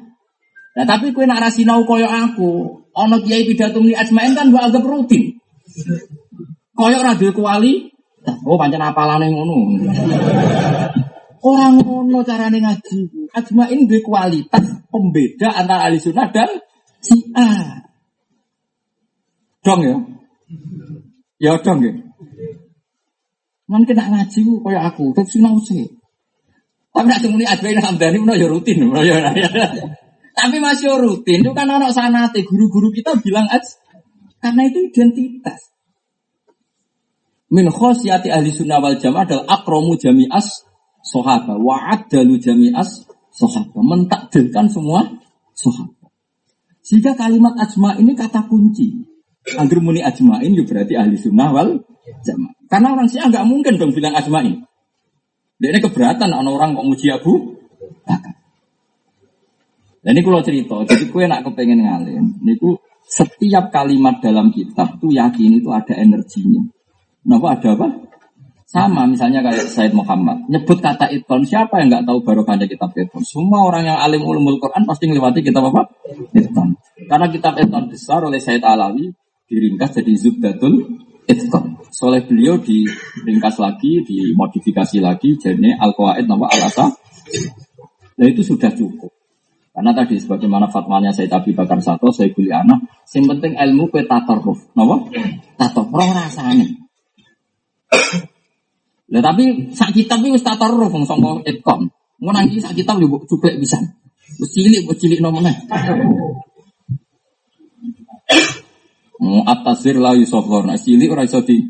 Nah 0.78 0.86
tapi 0.86 1.10
kue 1.10 1.26
nak 1.26 1.42
rasinau 1.42 1.82
koyo 1.82 2.06
aku, 2.06 2.86
ono 2.94 3.16
kiai 3.18 3.42
pidato 3.42 3.82
muni 3.82 3.98
ajmain 3.98 4.30
kan 4.38 4.54
gua 4.54 4.70
anggap 4.70 4.86
rutin. 4.86 5.34
Koyo 6.76 6.96
ora 7.00 7.16
duwe 7.16 7.32
kuali, 7.32 7.72
oh 8.44 8.56
pancen 8.60 8.84
apalane 8.84 9.32
ngono. 9.32 9.56
Orang 11.40 11.80
ngono 11.80 12.20
carane 12.20 12.60
ngaji. 12.60 12.98
Ajmain 13.32 13.88
duwe 13.88 14.04
kualitas 14.04 14.64
pembeda 14.92 15.56
antara 15.56 15.88
ahli 15.88 15.96
sunnah 15.96 16.28
dan 16.28 16.50
si 17.00 17.16
A. 17.32 17.48
Dong 19.64 19.80
ya? 19.82 19.96
Ya 21.40 21.52
dong 21.64 21.80
ya. 21.80 21.92
Man 23.66 23.88
kena 23.88 24.12
ngaji 24.12 24.38
ku 24.44 24.60
koyo 24.60 24.78
aku, 24.78 25.16
terus 25.16 25.32
sinau 25.32 25.56
sih. 25.64 25.88
Tapi 26.92 27.12
nak 27.12 27.20
cuma 27.20 27.44
ajmain 27.44 27.76
hamdani 27.76 28.16
menawa 28.24 28.40
ya 28.40 28.48
rutin, 28.48 28.88
ya. 29.04 29.16
Tapi 30.36 30.56
masih 30.60 30.96
rutin 30.96 31.40
itu 31.44 31.52
kan 31.56 31.68
anak 31.68 31.92
sanate 31.92 32.44
guru-guru 32.44 32.92
kita 32.92 33.16
bilang 33.20 33.48
aj 33.48 33.64
karena 34.40 34.68
itu 34.68 34.92
identitas. 34.92 35.75
Min 37.46 37.70
khosyati 37.70 38.28
ahli 38.32 38.50
sunnah 38.50 38.82
wal 38.82 38.98
jamaah 38.98 39.22
adalah 39.22 39.46
akromu 39.46 39.94
jami'as 39.94 40.66
sohaba 41.06 41.54
wa 41.54 41.78
adalu 41.94 42.42
jami'as 42.42 43.06
sohaba 43.30 43.78
mentakdirkan 43.86 44.66
semua 44.66 45.06
sohaba. 45.54 46.10
Jika 46.82 47.14
kalimat 47.14 47.54
ajma 47.58 47.98
ini 47.98 48.14
kata 48.18 48.46
kunci. 48.50 49.06
Agar 49.46 49.78
muni 49.78 50.02
ajmain 50.02 50.58
ya 50.58 50.66
berarti 50.66 50.98
ahli 50.98 51.14
sunnah 51.14 51.54
wal 51.54 51.86
jamaah. 52.26 52.54
Karena 52.66 52.88
orang 52.98 53.06
sih 53.06 53.22
nggak 53.22 53.46
mungkin 53.46 53.78
dong 53.78 53.94
bilang 53.94 54.18
ajmain. 54.18 54.66
Dia 55.56 55.70
ini 55.70 55.78
keberatan 55.78 56.34
orang 56.34 56.74
kok 56.74 56.86
muji 56.86 57.14
Abu 57.14 57.54
Bakar. 58.02 58.36
Dan 60.06 60.14
ini 60.14 60.22
kalau 60.22 60.38
cerita, 60.38 60.76
jadi 60.86 61.10
kue 61.10 61.26
nak 61.26 61.42
kepengen 61.42 61.82
ngalim, 61.82 62.38
niku 62.38 62.78
setiap 63.10 63.74
kalimat 63.74 64.22
dalam 64.22 64.54
kitab 64.54 65.02
tuh 65.02 65.10
yakin 65.10 65.58
itu 65.58 65.66
ada 65.74 65.98
energinya. 65.98 66.62
Kenapa 67.26 67.58
ada 67.58 67.68
apa? 67.74 67.88
Sama 68.66 69.02
misalnya 69.06 69.42
kayak 69.42 69.66
Said 69.66 69.94
Muhammad 69.94 70.46
nyebut 70.46 70.78
kata 70.78 71.10
iton 71.10 71.42
siapa 71.42 71.82
yang 71.82 71.90
nggak 71.90 72.06
tahu 72.06 72.22
barokahnya 72.22 72.70
kitab 72.70 72.94
iton? 72.94 73.26
Semua 73.26 73.66
orang 73.66 73.82
yang 73.82 73.98
alim 73.98 74.22
ulumul 74.22 74.62
Quran 74.62 74.86
pasti 74.86 75.10
melewati 75.10 75.42
kitab 75.42 75.66
apa? 75.74 75.90
Iton. 76.34 76.78
Karena 77.10 77.26
kitab 77.26 77.58
iton 77.58 77.90
besar 77.90 78.22
oleh 78.22 78.38
Said 78.38 78.62
Alawi 78.62 79.10
diringkas 79.50 79.98
jadi 79.98 80.12
Zubdatul 80.14 81.02
Iton. 81.26 81.82
Soleh 81.90 82.22
beliau 82.22 82.62
diringkas 82.62 83.58
lagi, 83.58 84.06
dimodifikasi 84.06 85.02
lagi 85.02 85.34
jadi 85.34 85.74
Al-Qawaid 85.82 86.30
nama 86.30 86.46
Al-Asa. 86.46 86.86
Nah 88.16 88.26
itu 88.30 88.46
sudah 88.46 88.70
cukup. 88.70 89.10
Karena 89.74 89.92
tadi 89.92 90.16
sebagaimana 90.16 90.70
fatwanya 90.72 91.12
saya 91.12 91.28
Abi 91.36 91.52
Bakar 91.52 91.82
Sato, 91.84 92.08
saya 92.08 92.32
kuliah 92.32 92.64
yang 92.64 93.26
penting 93.28 93.58
ilmu 93.60 93.92
ke 93.92 94.08
tatarruf. 94.08 94.72
Napa? 94.72 95.04
Tatar 95.58 95.84
roh 95.90 96.10
rasane. 96.14 96.85
Lah 99.12 99.22
tapi 99.22 99.70
sak 99.70 99.94
kitab 99.94 100.18
iki 100.22 100.34
wis 100.34 100.42
tatarruf 100.42 100.90
wong 100.90 101.06
sangka 101.06 101.38
itqam. 101.46 101.86
Ngono 102.18 102.34
nang 102.34 102.50
sak 102.58 102.74
kitab 102.74 102.98
yo 102.98 103.06
cuplek 103.22 103.54
bisa. 103.62 103.78
Wis 104.42 104.50
cilik 104.50 104.82
wis 104.90 104.98
cilik 104.98 105.22
nomene. 105.22 105.54
Mu 109.22 109.46
atasir 109.46 110.02
la 110.02 110.18
yusofor. 110.18 110.66
Nah 110.66 110.74
cilik 110.74 111.14
ora 111.14 111.22
iso 111.22 111.38
di 111.46 111.62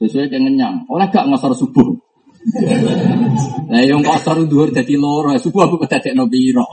sesuai 0.00 0.32
dengan 0.32 0.56
nyang. 0.56 0.76
Ora 0.88 1.12
gak 1.12 1.28
ngasar 1.28 1.52
subuh. 1.52 1.92
Lah 3.70 3.84
yang 3.84 4.00
kosor 4.00 4.48
dhuwur 4.48 4.72
dadi 4.72 4.96
loro, 4.96 5.36
subuh 5.36 5.68
aku 5.68 5.76
kedadekno 5.84 6.24
piro. 6.32 6.64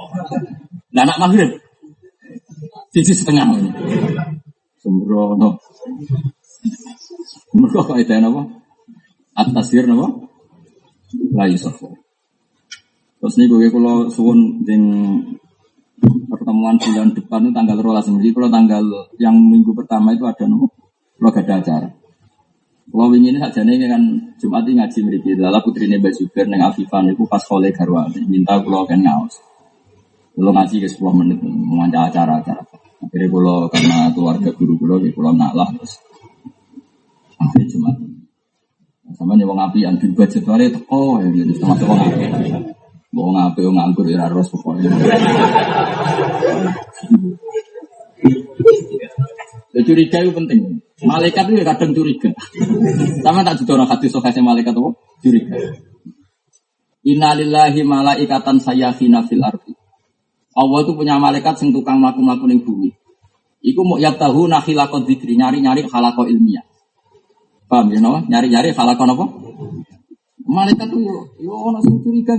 Lah 0.96 1.04
anak 1.04 1.20
maghrib. 1.20 1.52
Sisi 2.96 3.12
setengah. 3.12 3.52
Sembrono. 4.80 5.60
Mereka 7.56 7.96
itu 8.04 8.14
apa? 8.14 8.42
Atasir 9.36 9.88
apa? 9.88 10.08
Lai 11.32 11.56
sofo. 11.56 11.96
Terus 13.24 13.36
nih 13.40 13.48
gue 13.48 13.68
kalau 13.72 14.12
suwun 14.12 14.62
ding 14.68 14.84
pertemuan 16.28 16.76
bulan 16.76 17.16
depan 17.16 17.48
itu 17.48 17.56
tanggal 17.56 17.78
rolas 17.80 18.06
jadi 18.06 18.30
kalau 18.36 18.52
tanggal 18.52 18.84
yang 19.18 19.34
minggu 19.40 19.72
pertama 19.72 20.12
itu 20.12 20.28
ada 20.28 20.44
nopo 20.44 20.68
kalau 21.16 21.32
gak 21.32 21.48
ada 21.48 21.54
acara 21.64 21.90
kalau 22.86 23.12
ini 23.18 23.36
saja 23.42 23.66
nih 23.66 23.90
kan 23.90 24.04
Jumat 24.38 24.64
ini 24.70 24.78
ngaji 24.78 25.00
mereka 25.02 25.34
Lalu 25.36 25.60
putri 25.66 25.90
Mbak 25.90 26.14
Zubair 26.16 26.46
neng 26.46 26.62
Afifan 26.64 27.10
itu 27.10 27.26
pas 27.26 27.42
kole 27.42 27.74
garwa 27.74 28.06
minta 28.30 28.62
kalau 28.62 28.86
kan 28.86 29.02
ngaus. 29.02 29.42
Kalau 30.38 30.52
ngaji 30.54 30.76
ke 30.80 30.88
10 30.88 31.20
menit 31.20 31.40
mengajar 31.42 32.14
acara-acara. 32.14 32.62
Akhirnya 33.02 33.28
kalau 33.34 33.58
karena 33.74 33.98
keluarga 34.14 34.50
guru 34.54 34.74
kalau 34.78 35.02
ya 35.02 35.10
kalau 35.18 35.34
ngalah 35.34 35.70
terus 35.76 35.98
akhirnya 37.40 37.68
Jumat. 37.70 37.96
Sama 39.16 39.38
nih 39.38 39.46
wong 39.46 39.60
api 39.62 39.86
yang 39.86 39.96
di 40.02 40.10
budget 40.12 40.42
itu 40.44 40.80
oh 40.90 41.22
ya 41.22 41.30
jadi 41.30 41.54
termasuk 41.56 41.88
wong 41.88 42.02
api. 42.02 42.26
Wong 43.16 43.38
api 43.38 43.60
wong 43.64 43.76
nganggur 43.78 44.06
ya 44.10 44.28
harus 44.28 44.50
pokoknya. 44.50 44.92
Ya, 49.76 49.82
curiga 49.84 50.24
itu 50.24 50.32
penting. 50.32 50.60
Malaikat 51.04 51.52
itu 51.52 51.64
kadang 51.68 51.92
curiga. 51.92 52.32
Sama 53.20 53.44
tak 53.44 53.60
juga 53.60 53.76
orang 53.80 53.92
hadis 53.92 54.10
sokasnya 54.12 54.40
malaikat 54.40 54.72
itu 54.72 54.92
curiga. 55.20 55.56
Innalillahi 57.06 57.84
malaikatan 57.86 58.58
sayyafina 58.58 59.28
fil 59.28 59.44
ardi. 59.44 59.76
Allah 60.56 60.80
itu 60.82 60.96
punya 60.96 61.20
malaikat 61.20 61.60
sing 61.60 61.76
tukang 61.76 62.00
mlaku-mlaku 62.00 62.48
ning 62.48 62.64
bumi. 62.64 62.90
Iku 63.62 63.82
mau 63.84 64.00
tahu 64.00 64.48
nakhilakot 64.48 65.04
dikri 65.04 65.36
nyari-nyari 65.36 65.84
halako 65.92 66.26
ilmiah. 66.26 66.64
Paham 67.66 67.90
ya? 67.90 68.00
Nyari-nyari 68.02 68.72
halako 68.74 69.04
apa? 69.10 69.26
Malaikat 70.46 70.88
itu 70.94 71.00
yo 71.42 71.54
ono 71.54 71.82
curiga. 71.82 72.38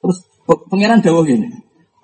Terus 0.00 0.18
pangeran 0.68 1.00
dawuh 1.00 1.24
gini. 1.24 1.48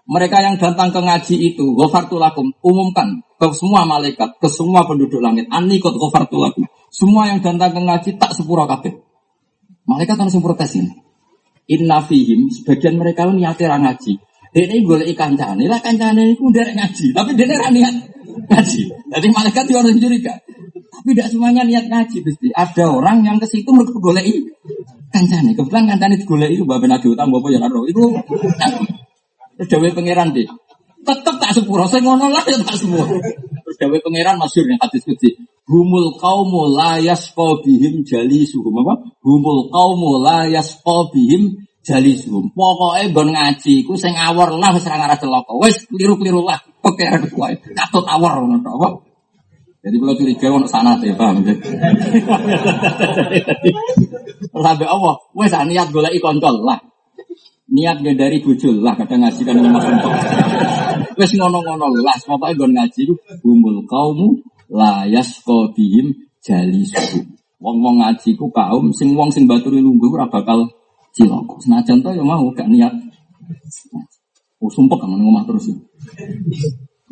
Mereka 0.07 0.39
yang 0.39 0.55
datang 0.55 0.95
ke 0.95 1.03
ngaji 1.03 1.35
itu, 1.51 1.75
gofartulakum, 1.75 2.55
umumkan 2.63 3.27
ke 3.43 3.51
semua 3.59 3.83
malaikat, 3.83 4.39
ke 4.39 4.47
semua 4.47 4.87
penduduk 4.87 5.19
langit. 5.19 5.51
Anikot 5.51 5.99
gofartulakum. 5.99 6.63
Semua 6.95 7.27
yang 7.27 7.43
datang 7.43 7.75
ke 7.75 7.81
ngaji 7.83 8.11
tak 8.15 8.31
sepura 8.33 8.71
kabeh. 8.71 8.95
Malaikat 9.83 10.15
langsung 10.15 10.47
protes 10.47 10.79
ini. 10.79 10.95
Inna 11.67 11.99
fihim, 12.07 12.47
sebagian 12.55 12.95
mereka 12.95 13.27
itu 13.27 13.35
niatnya 13.35 13.83
ngaji. 13.83 14.13
Dia 14.55 14.65
ini 14.71 14.87
boleh 14.87 15.11
ikan 15.13 15.35
cane, 15.35 15.67
lah 15.67 15.83
kancane 15.83 16.39
itu 16.39 16.49
udah 16.49 16.65
ngaji. 16.71 17.07
Tapi 17.11 17.31
dia 17.35 17.45
ini 17.51 17.83
niat 17.83 17.95
ngaji. 18.47 18.83
Jadi 19.11 19.27
malaikat 19.35 19.63
itu 19.67 19.75
orang 19.75 19.99
curiga. 19.99 20.35
Tapi 20.97 21.13
tidak 21.13 21.29
semuanya 21.29 21.63
niat 21.69 21.87
ngaji. 21.93 22.17
Pasti. 22.25 22.49
Ada 22.57 22.85
orang 22.89 23.21
yang 23.27 23.37
ke 23.37 23.47
situ 23.47 23.69
mereka 23.69 23.97
golei 24.01 24.33
kancane. 25.13 25.53
Kebetulan 25.53 25.85
kancane 25.93 26.15
digolei 26.17 26.57
itu 26.57 26.65
bapak 26.65 26.89
nabi 26.89 27.07
utang 27.13 27.29
bapak 27.29 27.51
yang 27.53 27.69
Itu 27.89 28.05
Terus 29.57 29.69
dawe 29.73 29.89
pangeran 29.97 30.37
deh. 30.37 30.49
Tetep 31.07 31.35
tak 31.39 31.55
sepuro, 31.55 31.87
saya 31.87 32.03
ngono 32.03 32.29
lah 32.29 32.43
ya 32.45 32.59
tak 32.67 32.77
semua. 32.77 33.07
Terus 33.07 33.77
pangeran 33.79 34.37
masyur 34.37 34.67
yang 34.69 34.81
hadis 34.83 35.07
kudsi. 35.07 35.39
Humul 35.67 36.19
kaumu 36.21 36.71
la 36.71 36.99
yasqa 37.03 37.63
bihim 37.65 38.07
jalisuhum 38.07 38.75
apa? 38.87 39.03
Humul 39.25 39.71
kaumu 39.73 40.23
la 40.23 40.47
yasqa 40.47 41.11
bihim 41.11 41.67
jalisuhum. 41.83 42.53
Pokoke 42.53 43.03
bon 43.11 43.33
ngaji 43.33 43.87
ku 43.87 43.95
sing 43.97 44.15
awor 44.15 44.55
lah 44.55 44.75
wis 44.77 44.87
ora 44.87 44.99
ngarah 44.99 45.19
celaka. 45.19 45.53
Wis 45.59 45.89
kliru-kliru 45.89 46.43
lah. 46.45 46.61
Pangeran 46.85 47.27
kuwi 47.33 47.55
katut 47.75 48.05
awor 48.07 48.43
ngono 48.45 48.71
apa? 48.79 48.89
Jadi 49.87 50.03
kalau 50.03 50.19
curiga 50.19 50.51
ono 50.51 50.67
sana 50.67 50.99
ya 50.99 51.15
paham. 51.15 51.47
Sampai 54.51 54.89
Allah, 54.91 55.15
wes 55.31 55.55
niat 55.55 55.95
golek 55.95 56.19
koncol 56.19 56.67
lah. 56.67 56.83
Niat 57.71 58.03
dari 58.03 58.43
bujul 58.43 58.83
lah 58.83 58.99
kadang 58.99 59.23
ngaji 59.23 59.43
kan 59.47 59.63
mas 59.71 59.87
untuk 59.87 60.15
wes 61.19 61.31
ngono-ngono 61.39 61.87
lah 62.03 62.15
pokoke 62.23 62.55
gon 62.55 62.75
ngaji 62.75 63.11
humul 63.43 63.83
kaumu 63.91 64.39
layas 64.71 65.43
kodihim 65.43 66.15
jali 66.43 66.87
suhu 66.87 67.27
wong-wong 67.59 67.99
ngaji 67.99 68.39
ku 68.39 68.47
kaum 68.55 68.95
sing 68.95 69.19
wong 69.19 69.35
sing 69.35 69.51
baturi 69.51 69.83
lungguh 69.83 70.15
ora 70.15 70.31
bakal 70.31 70.63
cilok 71.11 71.59
senajan 71.59 72.03
to 72.07 72.11
ya 72.15 72.23
mau 72.23 72.47
gak 72.55 72.71
niat. 72.71 72.95
Oh 74.63 74.71
sumpah 74.71 74.99
kan 74.99 75.11
ngomong 75.11 75.45
terus 75.47 75.67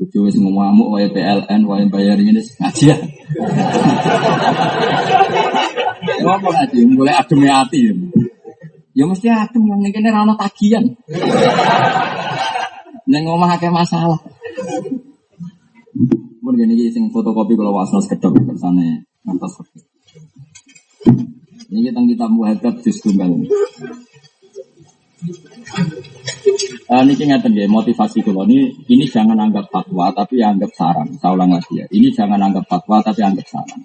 Kudu 0.04 0.28
wis 0.28 0.36
ngomong 0.36 0.92
wae 0.92 1.08
PLN 1.08 1.64
wae 1.64 1.88
bayar 1.88 2.20
ini 2.20 2.36
ngaji 2.36 2.84
ya. 2.92 2.96
Ngomong 6.20 6.52
ngaji 6.52 6.78
mulai 6.92 7.16
adem 7.16 7.40
hati. 7.48 7.88
Ya 8.92 9.08
mesti 9.08 9.32
adem 9.32 9.64
yang 9.64 9.80
ini 9.80 10.08
rano 10.12 10.36
tagihan. 10.36 10.84
Neng 13.08 13.24
omah 13.24 13.56
akeh 13.56 13.72
masalah. 13.72 14.20
Mun 16.44 16.52
gini 16.52 16.92
sing 16.92 17.08
fotokopi 17.08 17.56
kalau 17.56 17.72
wasno 17.72 18.04
sekedap 18.04 18.36
kersane 18.44 19.08
ngantos. 19.24 19.56
Ini 21.72 21.80
kita 21.80 22.00
kita 22.04 22.26
muhadab 22.28 22.76
jus 22.84 23.00
tunggal. 23.00 23.40
Uh, 26.44 27.00
ini 27.08 27.16
ngeten 27.16 27.56
ya 27.56 27.64
motivasi 27.64 28.20
kula 28.20 28.44
ini 28.44 28.68
ini 28.92 29.08
jangan 29.08 29.36
anggap 29.40 29.72
fatwa 29.72 30.12
tapi 30.12 30.44
anggap 30.44 30.68
saran. 30.76 31.08
Saya 31.16 31.32
ulang 31.32 31.56
lagi 31.56 31.80
ya. 31.80 31.86
Ini 31.88 32.12
jangan 32.12 32.36
anggap 32.36 32.68
fatwa 32.68 33.00
tapi 33.00 33.24
anggap 33.24 33.48
saran. 33.48 33.80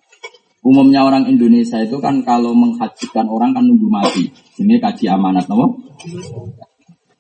Umumnya 0.60 1.08
orang 1.08 1.24
Indonesia 1.32 1.80
itu 1.80 1.96
kan 2.04 2.20
kalau 2.28 2.52
menghajikan 2.52 3.32
orang 3.32 3.56
kan 3.56 3.64
nunggu 3.64 3.88
mati. 3.88 4.28
Ini 4.60 4.76
kaji 4.76 5.08
amanat 5.08 5.48
nopo. 5.48 5.80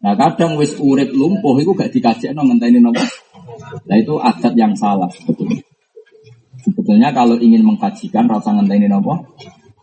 Nah 0.03 0.13
kadang 0.19 0.59
wis 0.59 0.75
urip 0.75 1.11
lumpuh 1.15 1.55
itu 1.59 1.71
gak 1.71 1.91
dikaji 1.91 2.35
no 2.35 2.43
ngenteni 2.43 2.83
nopo. 2.83 2.99
Nah 3.87 3.95
itu 3.95 4.19
adat 4.19 4.53
yang 4.59 4.75
salah 4.75 5.07
sebetulnya. 5.07 5.63
Sebetulnya 6.59 7.15
kalau 7.15 7.39
ingin 7.39 7.63
mengkajikan 7.63 8.27
rasa 8.27 8.51
ngenteni 8.59 8.91
nopo 8.91 9.15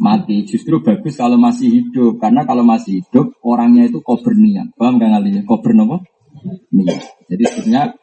mati. 0.01 0.45
Justru 0.45 0.81
bagus 0.85 1.17
kalau 1.17 1.41
masih 1.41 1.69
hidup 1.81 2.21
karena 2.21 2.45
kalau 2.45 2.65
masih 2.65 3.03
hidup 3.05 3.37
orangnya 3.45 3.89
itu 3.89 4.01
kober 4.01 4.37
niat. 4.37 4.73
Paham 4.77 5.01
kan 5.01 5.21
kali 5.21 5.43
Kober 5.45 5.73
nopo? 5.73 5.97
Niat. 6.73 7.27
Jadi 7.27 7.45
sebenarnya 7.49 7.97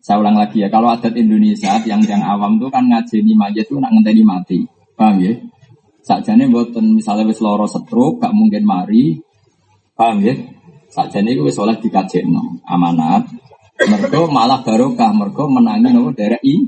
saya 0.00 0.16
ulang 0.16 0.40
lagi 0.40 0.64
ya, 0.64 0.72
kalau 0.72 0.88
adat 0.88 1.12
Indonesia 1.12 1.76
yang 1.84 2.00
yang 2.08 2.24
awam 2.24 2.56
tuh 2.56 2.72
kan 2.72 2.88
ngajeni 2.88 3.36
mayat 3.36 3.68
tuh 3.68 3.78
nak 3.78 3.92
ngenteni 3.92 4.24
mati. 4.24 4.58
Paham 4.96 5.20
ya? 5.20 5.36
Sakjane 6.00 6.48
buatan 6.48 6.96
misalnya 6.96 7.28
wis 7.28 7.44
loro 7.44 7.68
stroke 7.68 8.24
gak 8.24 8.32
mungkin 8.32 8.64
mari. 8.64 9.20
Paham 9.92 10.24
ya? 10.24 10.34
Sakjane 10.88 11.36
iku 11.36 11.46
wis 11.46 11.60
oleh 11.60 11.76
dikajekno 11.76 12.64
amanat. 12.64 13.28
Mergo 13.80 14.28
malah 14.28 14.60
barokah, 14.60 15.12
mergo 15.12 15.48
menangi 15.48 15.92
nopo 15.92 16.16
derek 16.16 16.40
i 16.44 16.64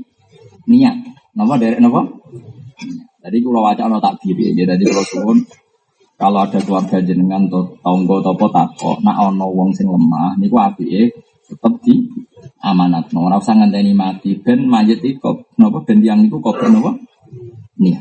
niat. 0.69 0.97
Napa 1.33 1.57
derek 1.57 1.81
napa? 1.81 2.05
Jadi 3.23 3.37
kalau 3.39 3.63
wacana 3.63 4.03
tak 4.03 4.19
diri, 4.19 4.51
ya. 4.51 4.67
jadi 4.67 4.83
kalau 4.83 5.05
suwun 5.07 5.37
kalau 6.19 6.43
ada 6.43 6.59
keluarga 6.59 6.99
jenengan 6.99 7.47
atau 7.47 7.71
tonggo 7.79 8.19
atau 8.19 8.35
potako, 8.35 8.99
nak 8.99 9.17
ono 9.31 9.47
wong 9.47 9.71
sing 9.71 9.87
lemah, 9.87 10.35
niku 10.35 10.59
api 10.59 11.07
tetap 11.47 11.73
di 11.83 12.03
amanat. 12.63 13.11
No, 13.11 13.27
ora 13.27 13.39
usah 13.39 13.55
ngenteni 13.59 13.91
mati 13.91 14.39
ben 14.39 14.67
mayit 14.67 15.03
iku 15.03 15.43
napa 15.59 15.83
ben 15.83 15.99
yang 16.03 16.23
iku 16.23 16.39
kok 16.39 16.63
napa? 16.67 16.95
Nih. 17.79 17.97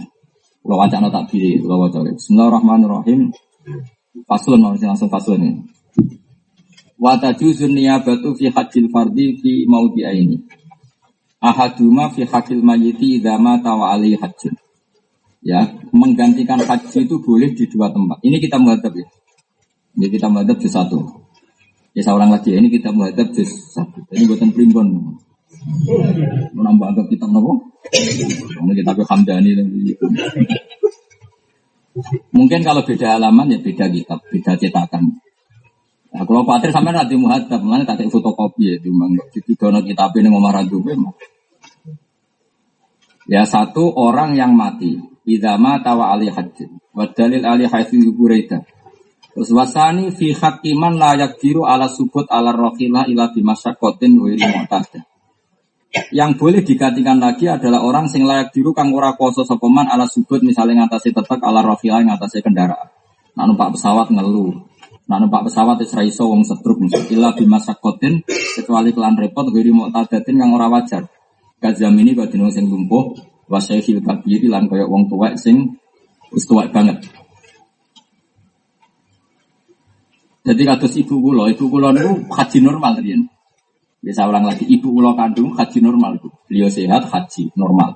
Kalau 0.62 0.78
wacana 0.78 1.10
tak 1.10 1.34
diri, 1.34 1.58
kalau 1.58 1.86
wacana. 1.86 2.14
Bismillahirrahmanirrahim. 2.14 3.34
Faslun 4.30 4.62
langsung 4.62 5.10
faslun 5.10 5.42
ini. 5.42 5.62
Wa 7.02 7.18
tajuzun 7.18 7.74
niyabatu 7.74 8.38
fi 8.38 8.46
hajjil 8.54 8.86
fardi 8.94 9.34
fi 9.42 9.66
maudi 9.66 10.06
aini. 10.06 10.38
Ahaduma 11.42 12.06
fi 12.14 12.22
hakil 12.22 12.62
mayiti 12.62 13.18
idza 13.18 13.34
mata 13.42 13.74
wa 13.74 13.90
alaihi 13.90 14.14
hajjun 14.14 14.54
ya 15.42 15.66
menggantikan 15.90 16.62
haji 16.62 16.98
itu 17.04 17.16
boleh 17.18 17.50
di 17.52 17.66
dua 17.66 17.90
tempat. 17.90 18.22
Ini 18.22 18.38
kita 18.38 18.56
menghadap 18.62 18.94
ya. 18.94 19.06
Ini 19.98 20.06
kita 20.08 20.26
menghadap 20.30 20.56
di 20.56 20.68
satu. 20.70 20.98
Ya 21.92 22.00
seorang 22.00 22.32
lagi 22.32 22.56
ini 22.56 22.72
kita 22.72 22.94
menghadap 22.94 23.28
di 23.34 23.44
satu. 23.44 24.00
Ini 24.14 24.24
buatan 24.24 24.50
primbon. 24.54 25.18
Menambah 26.56 26.86
agak 26.96 27.06
kita 27.12 27.28
nopo. 27.28 27.60
Ini 27.92 28.72
kita 28.72 28.96
ke 28.96 29.04
Hamdani 29.04 29.50
Mungkin 32.32 32.64
kalau 32.64 32.80
beda 32.88 33.20
halaman 33.20 33.52
ya 33.52 33.58
beda 33.60 33.86
kitab, 33.92 34.24
beda 34.32 34.56
cetakan. 34.56 35.20
Nah, 36.12 36.24
kalau 36.28 36.44
khawatir 36.44 36.72
sampai 36.72 36.92
nanti 36.92 37.16
muhadab, 37.16 37.60
mana 37.64 37.84
tak 37.88 38.04
fotokopi 38.08 38.68
ya, 38.68 38.76
cuma 38.84 39.08
di 39.32 39.52
dono 39.56 39.80
kitab 39.80 40.12
ini 40.16 40.28
ngomong 40.28 40.52
radu 40.52 40.80
memang. 40.80 41.12
Ya 43.28 43.44
satu 43.44 43.92
orang 43.92 44.36
yang 44.36 44.56
mati, 44.56 44.96
idama 45.26 45.78
tawa 45.82 46.14
ali 46.14 46.30
hajjin. 46.30 46.78
Wa 46.92 47.08
dalil 47.10 47.42
ali 47.46 47.64
haitsu 47.66 48.12
Buraida. 48.14 48.62
Terus 49.32 49.48
wasani 49.56 50.12
fi 50.12 50.36
hakiman 50.36 51.00
layak 51.00 51.40
biru 51.40 51.64
ala 51.64 51.88
subut 51.88 52.28
ala 52.28 52.52
rohila 52.52 53.08
ila 53.08 53.32
bimasyakotin 53.32 54.12
wiri 54.20 54.44
mu'tadah. 54.44 55.08
Yang 56.12 56.30
boleh 56.36 56.60
digantikan 56.60 57.16
lagi 57.20 57.48
adalah 57.48 57.80
orang 57.80 58.12
sing 58.12 58.28
layak 58.28 58.52
biru 58.52 58.76
kang 58.76 58.92
ora 58.92 59.16
kuasa 59.16 59.44
sopeman 59.44 59.88
ala 59.88 60.04
subut 60.04 60.44
misalnya 60.44 60.84
ngatasi 60.84 61.16
tetek 61.16 61.40
ala 61.40 61.64
rohila 61.64 62.04
ngatasi 62.04 62.44
kendaraan. 62.44 62.92
Nah 63.32 63.44
numpak 63.48 63.72
pesawat 63.72 64.12
ngeluh. 64.12 64.52
Nah 65.08 65.16
numpak 65.16 65.48
pesawat 65.48 65.80
wis 65.80 65.96
ra 65.96 66.04
iso 66.04 66.28
wong 66.28 66.44
setruk 66.44 66.84
ila 66.92 67.32
bimasyakotin 67.32 68.28
kecuali 68.28 68.92
kelan 68.92 69.16
repot 69.16 69.48
wiri 69.48 69.72
mu'tadatin 69.72 70.44
yang 70.44 70.52
ora 70.52 70.68
wajar. 70.68 71.08
Kazam 71.56 71.96
ini 71.96 72.12
jenuh 72.12 72.52
sing 72.52 72.68
lumpuh, 72.68 73.16
wasyaikhil 73.52 74.00
kabiri 74.00 74.48
lan 74.48 74.64
koyok 74.72 74.88
wong 74.88 75.04
tua 75.12 75.36
sing 75.36 75.76
wis 76.32 76.48
banget. 76.48 77.04
Jadi 80.42 80.62
kados 80.66 80.98
ibu 80.98 81.22
kulo, 81.22 81.46
ibu 81.46 81.70
kulo 81.70 81.94
itu 81.94 82.10
haji 82.32 82.58
normal 82.64 82.98
tadi. 82.98 83.14
Bisa 84.02 84.26
ulang 84.26 84.42
lagi, 84.42 84.66
ibu 84.66 84.90
kulo 84.90 85.14
kandung 85.14 85.54
haji 85.54 85.78
normal. 85.78 86.18
Beliau 86.50 86.66
sehat 86.66 87.06
haji 87.06 87.54
normal. 87.54 87.94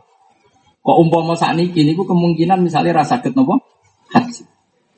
Kok 0.79 0.97
umpama 1.03 1.35
saat 1.35 1.59
ini, 1.59 1.75
ini 1.75 1.99
kemungkinan 1.99 2.63
misalnya 2.63 3.03
rasa 3.03 3.19
sakit 3.19 3.35
nopo 3.35 3.59
haji. 4.15 4.47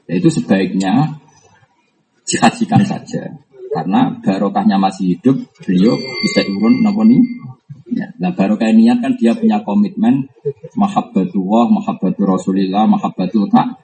Ya, 0.04 0.20
itu 0.20 0.28
sebaiknya 0.28 1.16
dihajikan 2.28 2.84
saja. 2.84 3.32
Karena 3.72 4.12
barokahnya 4.20 4.76
masih 4.76 5.16
hidup, 5.16 5.40
beliau 5.64 5.96
bisa 5.96 6.44
urun 6.44 6.84
nopo 6.84 7.00
nih 7.08 7.24
Ya, 7.88 8.12
nah 8.20 8.36
baru 8.36 8.60
kayak 8.60 8.76
niat 8.76 8.98
kan 9.00 9.16
dia 9.16 9.32
punya 9.32 9.64
komitmen 9.64 10.28
mahabbatullah, 10.76 11.72
mahabbatul 11.72 12.28
Rasulillah, 12.28 12.84
mahabbatul 12.84 13.48
tak. 13.48 13.80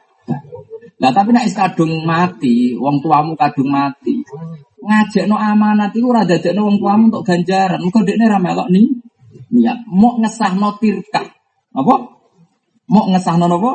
Nah 1.00 1.10
tapi 1.10 1.32
nak 1.32 1.48
kadung 1.56 2.04
mati, 2.04 2.76
wong 2.76 3.00
tuamu 3.00 3.32
kadung 3.32 3.72
mati. 3.72 4.20
Ngajak 4.84 5.24
no 5.24 5.40
amanat 5.40 5.96
itu 5.96 6.04
rada 6.12 6.36
no 6.52 6.68
wong 6.68 6.76
tuamu 6.76 7.04
untuk 7.08 7.24
ganjaran. 7.24 7.80
Muka 7.80 8.04
dekne 8.04 8.28
ra 8.28 8.36
melok 8.36 8.68
nih 8.68 8.92
niat. 9.56 9.88
Mau 9.88 10.20
ngesah 10.20 10.52
no 10.60 10.76
tirka. 10.76 11.24
Apa? 11.72 11.94
Mau 12.92 13.04
ngesah 13.08 13.34
no 13.40 13.48
apa? 13.48 13.72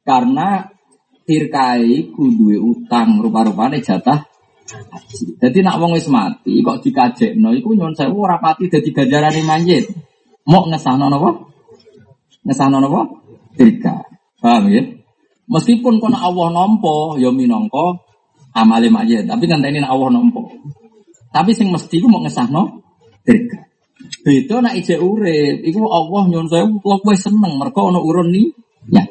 Karena 0.00 0.64
tirkai 1.28 2.08
kudu 2.14 2.56
utang 2.62 3.20
rupa-rupanya 3.20 3.82
jatah 3.82 4.24
jadi 5.36 5.58
nak 5.62 5.78
wong 5.78 5.94
wis 5.94 6.10
mati 6.10 6.58
kok 6.64 6.82
dikajekno 6.82 7.54
iku 7.54 7.78
nyuwun 7.78 7.94
sewu 7.94 8.26
ora 8.26 8.42
pati 8.42 8.66
dadi 8.66 8.90
ganjarane 8.90 9.40
manjit. 9.46 9.86
Mok 10.46 10.64
ngesahno 10.70 11.06
napa? 11.06 11.30
Ngesahno 12.46 12.78
napa? 12.82 13.00
Tiga. 13.54 14.02
Paham 14.42 14.70
ya? 14.70 14.82
Meskipun 15.46 16.02
kono 16.02 16.18
Allah 16.18 16.48
nampa 16.50 17.18
ya 17.22 17.30
minangka 17.30 18.02
amale 18.56 18.90
manjit, 18.90 19.26
tapi 19.30 19.46
ngenteni 19.46 19.82
nek 19.82 19.90
Allah 19.90 20.18
nampa. 20.18 20.42
Tapi 21.30 21.50
sing 21.54 21.70
mesti 21.70 22.02
ku 22.02 22.10
mok 22.10 22.26
ngesahno 22.26 22.82
tiga. 23.22 23.66
Beda 24.22 24.62
nak 24.62 24.74
ije 24.74 24.98
urip, 24.98 25.62
iku 25.62 25.86
Allah 25.86 26.22
nyuwun 26.26 26.48
sewu 26.50 26.78
kowe 26.82 27.14
seneng 27.14 27.58
mergo 27.58 27.90
ana 27.90 28.02
urun 28.02 28.34
ni 28.34 28.50
ya. 28.90 29.02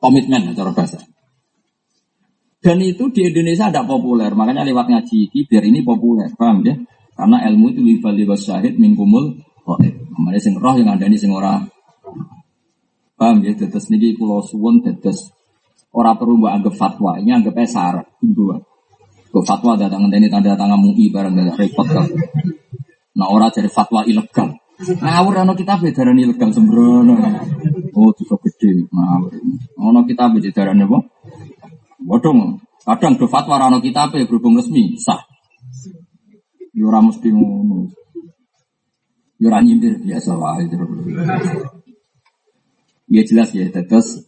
Komitmen 0.00 0.56
cara 0.56 0.72
bahasa. 0.72 0.96
Dan 2.60 2.76
itu 2.84 3.08
di 3.08 3.24
Indonesia 3.24 3.72
ada 3.72 3.88
populer, 3.88 4.28
makanya 4.36 4.68
lewat 4.68 4.92
ngaji 4.92 5.32
ini 5.32 5.40
biar 5.48 5.64
ini 5.64 5.80
populer, 5.80 6.28
paham 6.36 6.60
ya? 6.60 6.76
Karena 7.16 7.40
ilmu 7.48 7.72
itu 7.72 7.80
wibal 7.80 8.12
liwas 8.12 8.44
syahid 8.44 8.76
mingkumul 8.76 9.40
khaib. 9.64 9.94
Kemarin 10.12 10.40
sing 10.40 10.54
roh 10.60 10.76
yang 10.76 10.92
ada 10.92 11.08
ini 11.08 11.16
sing 11.16 11.32
ora. 11.32 11.56
Paham 13.16 13.40
ya? 13.40 13.56
Tetes 13.56 13.88
niki 13.88 14.12
pulau 14.12 14.44
suwon 14.44 14.84
tetes 14.84 15.32
ora 15.96 16.12
perlu 16.14 16.36
mbak 16.36 16.52
anggap 16.60 16.74
fatwa, 16.76 17.16
ini 17.16 17.32
anggapnya 17.32 17.64
syarat 17.64 18.06
himbauan. 18.20 18.60
Kok 19.30 19.44
fatwa 19.46 19.78
datang 19.78 20.10
ini 20.10 20.28
tanda 20.28 20.52
tangan 20.58 20.76
MUI 20.76 21.08
barang 21.08 21.32
gak 21.32 21.56
repot 21.56 21.86
kan. 21.86 22.06
Nah 23.16 23.26
orang 23.30 23.48
jadi 23.54 23.70
fatwa 23.70 24.04
ilegal. 24.04 24.52
Ngawur 24.80 25.44
ono 25.44 25.52
kita 25.54 25.76
beda 25.76 26.02
ilegal 26.12 26.50
sembrono. 26.50 27.14
Oh, 27.94 28.10
itu 28.16 28.24
gede 28.48 28.88
ngawur. 28.90 29.32
Ono 29.76 30.00
kita 30.08 30.28
beda 30.28 30.72
apa? 30.72 30.98
Bodong, 32.00 32.56
kadang 32.82 33.20
do 33.20 33.28
fatwa 33.28 33.60
rano 33.60 33.78
berhubung 33.80 34.56
resmi 34.56 34.96
sah. 34.96 35.20
Yura 36.72 37.02
ya 37.02 37.06
mesti 37.12 37.28
ngono. 37.28 37.92
Yura 39.36 39.60
ya 39.60 39.64
nyindir 39.68 40.00
biasa 40.00 40.32
wae 40.38 40.64
Ya 43.10 43.22
jelas 43.26 43.50
ya, 43.52 43.66
terus 43.68 44.22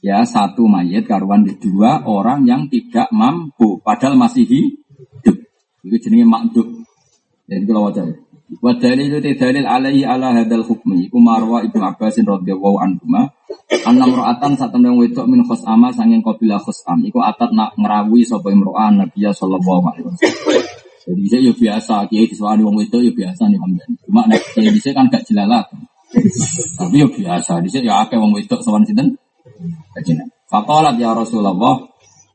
ya 0.00 0.22
satu 0.22 0.64
mayat 0.64 1.04
karuan 1.10 1.42
di 1.42 1.58
dua 1.58 2.06
orang 2.06 2.46
yang 2.46 2.70
tidak 2.70 3.10
mampu 3.10 3.82
padahal 3.82 4.16
masih 4.16 4.46
hidup. 4.46 5.36
Itu 5.84 5.96
jenenge 6.00 6.24
makduk. 6.24 6.86
Jadi 7.50 7.64
kalau 7.66 7.90
wajah 7.90 8.06
Wa 8.58 8.74
dalilu 8.74 9.22
te 9.22 9.38
dalil 9.38 9.62
alaihi 9.62 10.02
ala 10.02 10.34
hadal 10.34 10.66
hukmi 10.66 11.06
iku 11.06 11.22
marwa 11.22 11.62
Ibnu 11.62 11.78
Abbas 11.86 12.18
radhiyallahu 12.18 12.76
anhu 12.82 13.06
anna 13.86 14.04
mra'atan 14.10 14.58
satemene 14.58 14.98
wedok 14.98 15.30
min 15.30 15.46
khusama 15.46 15.94
sanging 15.94 16.18
qabila 16.18 16.58
khusam 16.58 16.98
iku 17.06 17.22
atat 17.22 17.54
nak 17.54 17.78
ngrawuhi 17.78 18.26
sapa 18.26 18.50
imro'an 18.50 18.98
Nabi 18.98 19.22
sallallahu 19.30 19.86
alaihi 19.94 20.06
wasallam. 20.10 20.66
Jadi 21.00 21.26
saya 21.32 21.48
ya 21.48 21.52
biasa, 21.56 21.94
kiai 22.12 22.28
diswani 22.28 22.60
wong 22.60 22.76
wedok 22.76 23.00
ya 23.00 23.12
biasa 23.14 23.48
nih 23.48 23.56
hamdan. 23.56 23.90
Cuma 24.04 24.26
nek 24.28 24.42
kiai 24.52 24.68
dhisik 24.68 24.92
kan 24.92 25.08
gak 25.08 25.24
jelalat. 25.24 25.64
Tapi 26.76 26.96
ya 27.00 27.08
biasa, 27.08 27.64
dhisik 27.64 27.82
ya 27.88 28.04
akeh 28.04 28.20
wong 28.20 28.36
wedok 28.36 28.60
sowan 28.60 28.84
sinten? 28.84 29.16
Kajian. 29.96 30.28
Faqalat 30.50 31.00
ya 31.00 31.16
Rasulullah, 31.16 31.88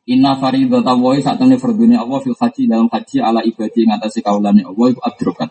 Inna 0.06 0.38
faridata 0.38 0.94
wa 0.94 1.18
saat 1.18 1.42
temne 1.42 1.58
fardune 1.58 1.98
Allah 1.98 2.22
fil 2.22 2.38
haji 2.38 2.70
dalam 2.70 2.86
haji 2.94 3.18
ala 3.26 3.42
ibadi 3.42 3.90
ngatasi 3.90 4.22
kaulane 4.22 4.62
Allah 4.62 4.86
iku 4.94 5.02
adrokat. 5.02 5.50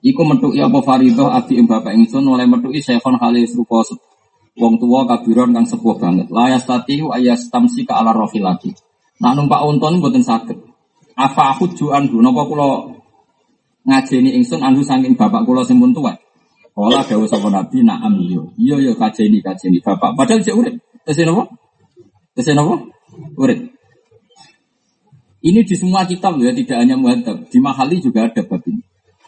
Iku 0.00 0.24
metuki 0.24 0.64
apa 0.64 0.80
faridah 0.80 1.36
abi 1.36 1.60
ing 1.60 1.68
bapak 1.68 1.92
ingsun 1.92 2.24
oleh 2.24 2.48
metuki 2.48 2.80
syekhon 2.80 3.20
halis 3.20 3.52
rupa 3.52 3.84
wong 4.56 4.80
tua 4.80 5.04
kabiron 5.04 5.52
kang 5.52 5.68
sepuh 5.68 5.96
banget. 6.00 6.32
La 6.32 6.48
yastati 6.52 7.04
ayas 7.04 7.52
tamsi 7.52 7.84
ka 7.84 8.00
ala 8.00 8.16
lagi. 8.16 8.72
Nak 9.20 9.32
numpak 9.36 9.60
unta 9.68 9.92
mboten 9.92 10.24
saged. 10.24 10.56
Apa 11.16 11.52
aku 11.52 11.76
juan 11.76 12.08
du 12.08 12.24
napa 12.24 12.48
kula 12.48 12.96
ngajeni 13.84 14.40
ingsun 14.40 14.64
andu 14.64 14.80
saking 14.80 15.16
bapak 15.20 15.44
sing 15.68 15.76
pun 15.76 15.92
tuwa. 15.92 16.16
Kala 16.72 17.04
dawuh 17.04 17.28
sapa 17.28 17.52
nabi 17.52 17.84
na'am 17.84 18.14
yo. 18.24 18.56
Iya 18.56 18.80
yo 18.80 18.92
kajeni 18.96 19.44
kajeni 19.44 19.84
bapak. 19.84 20.16
Padahal 20.16 20.40
cek 20.40 20.56
urip. 20.56 20.74
Tesih 21.04 21.28
napa? 21.28 21.44
Tesih 22.32 22.56
napa? 22.56 22.88
Urip. 23.36 23.76
Ini 25.40 25.64
di 25.64 25.72
semua 25.72 26.04
kitab 26.04 26.36
ya, 26.36 26.52
tidak 26.52 26.84
hanya 26.84 27.00
muhadzab. 27.00 27.48
Di 27.48 27.58
mahali 27.64 27.96
juga 27.96 28.28
ada 28.28 28.44
bab 28.44 28.60
ini. 28.68 28.79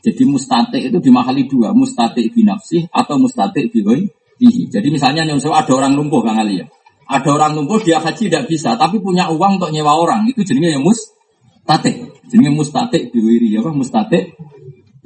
Jadi 0.02 0.22
mustate 0.26 0.82
itu 0.82 0.98
di 0.98 1.10
mahali 1.14 1.46
dua, 1.46 1.70
mustate 1.70 2.26
binafsi 2.26 2.90
atau 2.90 3.22
mustate 3.22 3.70
bihi. 3.70 4.66
Jadi 4.66 4.88
misalnya 4.90 5.22
yang 5.22 5.38
ada 5.38 5.72
orang 5.78 5.94
lumpuh 5.94 6.26
Kang 6.26 6.42
Ali 6.42 6.58
ya. 6.58 6.66
Ada 7.06 7.28
orang 7.30 7.54
lumpuh 7.54 7.78
dia 7.78 8.02
haji 8.02 8.26
tidak 8.26 8.50
bisa, 8.50 8.74
tapi 8.74 8.98
punya 8.98 9.30
uang 9.30 9.62
untuk 9.62 9.70
nyewa 9.70 9.94
orang. 9.94 10.26
Itu 10.26 10.42
jenisnya 10.42 10.74
yang 10.74 10.82
mustate. 10.82 12.10
Jenisnya 12.26 12.50
mustate 12.50 12.98
biwiri 13.14 13.54
apa? 13.62 13.70
Mustate 13.70 14.34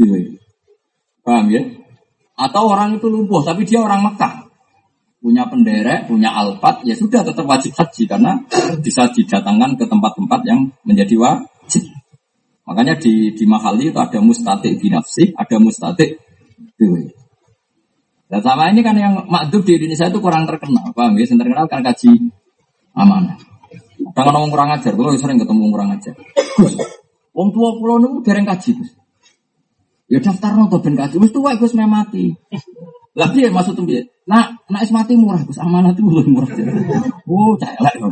biwiri. 0.01 0.41
Paham 1.21 1.53
ya? 1.53 1.61
Atau 2.37 2.69
orang 2.69 2.97
itu 2.97 3.09
lumpuh, 3.13 3.45
tapi 3.45 3.69
dia 3.69 3.85
orang 3.85 4.01
Mekah 4.01 4.47
punya 5.27 5.49
penderek, 5.51 6.07
punya 6.07 6.31
alpat, 6.31 6.87
ya 6.87 6.95
sudah 6.95 7.27
tetap 7.27 7.43
wajib 7.49 7.75
haji 7.75 8.07
karena 8.07 8.39
bisa 8.79 9.11
didatangkan 9.11 9.75
ke 9.75 9.85
tempat-tempat 9.91 10.41
yang 10.47 10.71
menjadi 10.87 11.17
wajib. 11.19 11.56
Makanya 12.67 12.99
di 12.99 13.31
di 13.31 13.45
mahali 13.47 13.95
itu 13.95 13.99
ada 14.03 14.19
mustatik 14.19 14.83
binafsi, 14.83 15.31
ada 15.39 15.57
mustatik 15.63 16.19
biwi. 16.75 17.15
Dan 18.27 18.43
sama 18.43 18.75
ini 18.75 18.83
kan 18.83 18.99
yang 18.99 19.23
makdub 19.31 19.63
di 19.63 19.79
Indonesia 19.79 20.11
itu 20.11 20.19
kurang 20.19 20.51
terkenal, 20.51 20.91
paham 20.91 21.15
ya? 21.15 21.31
Yang 21.31 21.47
terkenal 21.47 21.67
kan 21.71 21.81
kaji 21.87 22.11
amanah. 22.99 23.39
Kadang 24.19 24.35
ngomong 24.35 24.51
kurang 24.51 24.75
ajar, 24.75 24.93
kalau 24.99 25.15
sering 25.15 25.39
ketemu 25.39 25.71
kurang 25.71 25.95
ajar. 25.95 26.15
Wong 27.31 27.55
tua 27.55 27.79
pulau 27.79 28.03
itu 28.03 28.19
dereng 28.27 28.43
kaji, 28.49 28.71
Gus. 28.83 28.91
Ya 30.11 30.19
daftar 30.19 30.59
nonton 30.59 30.83
ben 30.83 30.99
kaji, 30.99 31.23
wis 31.23 31.31
tuwa 31.31 31.55
Gus 31.55 31.71
mati. 31.79 32.35
Lah 33.15 33.31
piye 33.31 33.47
maksud 33.47 33.79
piye? 33.87 34.11
Nak 34.27 34.67
nak 34.67 34.83
es 34.83 34.91
mati 34.91 35.15
murah, 35.15 35.39
Gus. 35.47 35.63
Amanah 35.63 35.95
itu 35.95 36.03
lebih 36.03 36.35
murah. 36.35 36.51
Oh, 37.31 37.55
celek 37.55 37.95
kok. 37.95 38.11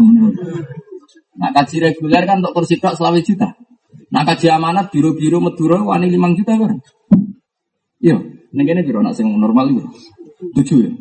Nak 1.43 1.51
kaji 1.59 1.76
reguler 1.90 2.22
kan 2.22 2.39
untuk 2.39 2.62
kursi 2.62 2.78
tok 2.78 2.94
selawe 2.94 3.18
juta. 3.18 3.51
Nak 4.15 4.25
kaji 4.31 4.47
amanat 4.51 4.95
biru-biru 4.95 5.43
Madura 5.43 5.83
wani 5.83 6.07
5 6.07 6.39
juta 6.39 6.55
kan. 6.55 6.79
Iya, 7.99 8.16
ning 8.55 8.65
kene 8.69 8.87
piro 8.87 9.01
nak 9.01 9.16
sing 9.16 9.27
normal 9.27 9.73
iku? 9.75 9.83
7 10.55 10.85
ya. 10.87 10.93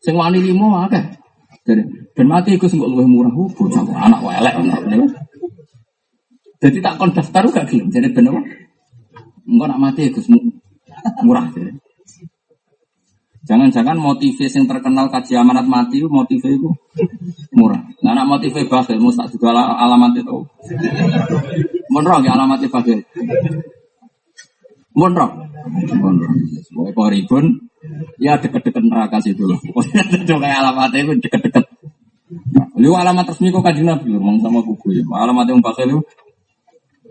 Sing 0.00 0.14
wani 0.16 0.40
5 0.40 0.86
akeh. 0.88 1.04
Dari 1.62 1.82
ben 2.16 2.26
mati 2.26 2.58
Gus 2.58 2.74
kok 2.74 2.90
luwih 2.90 3.06
murah. 3.06 3.30
Oh, 3.30 3.46
bocah 3.46 3.86
anak 3.86 4.18
welek 4.18 4.54
Jadi 6.62 6.78
tak 6.82 6.98
kon 6.98 7.14
daftar 7.14 7.46
gak. 7.50 7.70
Jadi 7.70 8.08
ben 8.10 8.30
apa? 8.30 8.40
Engko 9.46 9.64
nak 9.70 9.80
mati 9.82 10.10
Gus 10.10 10.26
murah. 11.22 11.46
Jadi. 11.54 11.70
Jangan-jangan 13.42 13.98
motivasi 13.98 14.54
yang 14.54 14.70
terkenal 14.70 15.10
kaji 15.10 15.34
amanat 15.34 15.66
mati 15.66 15.98
itu 15.98 16.06
motivasi 16.06 16.62
itu 16.62 16.70
murah. 17.50 17.82
Nah, 17.98 18.14
anak 18.14 18.38
motivasi 18.38 18.70
bagus, 18.70 19.02
mau 19.02 19.10
tak 19.10 19.34
juga 19.34 19.50
alamat 19.50 20.14
itu. 20.14 20.38
Monro 21.92 22.24
ya 22.24 22.32
alamat 22.32 22.64
bagus. 22.72 23.04
Monro. 24.96 25.26
Monro. 26.00 26.28
Mau 26.72 27.08
ribun, 27.12 27.68
ya 28.16 28.40
deket-deket 28.40 28.84
neraka 28.84 29.20
situ 29.20 29.44
loh. 29.44 29.60
Coba 30.28 30.48
alamat 30.48 30.90
itu 30.96 31.12
deket-deket. 31.20 31.64
Lu 32.80 32.96
alamat 32.96 33.28
resmi 33.28 33.52
kok 33.52 33.60
kaji 33.60 33.84
nabi, 33.84 34.16
ngomong 34.16 34.40
sama 34.40 34.64
kuku 34.64 34.96
ya. 34.96 35.04
Alamat 35.04 35.52
yang 35.52 35.60
pakai 35.60 35.84
itu, 35.84 36.00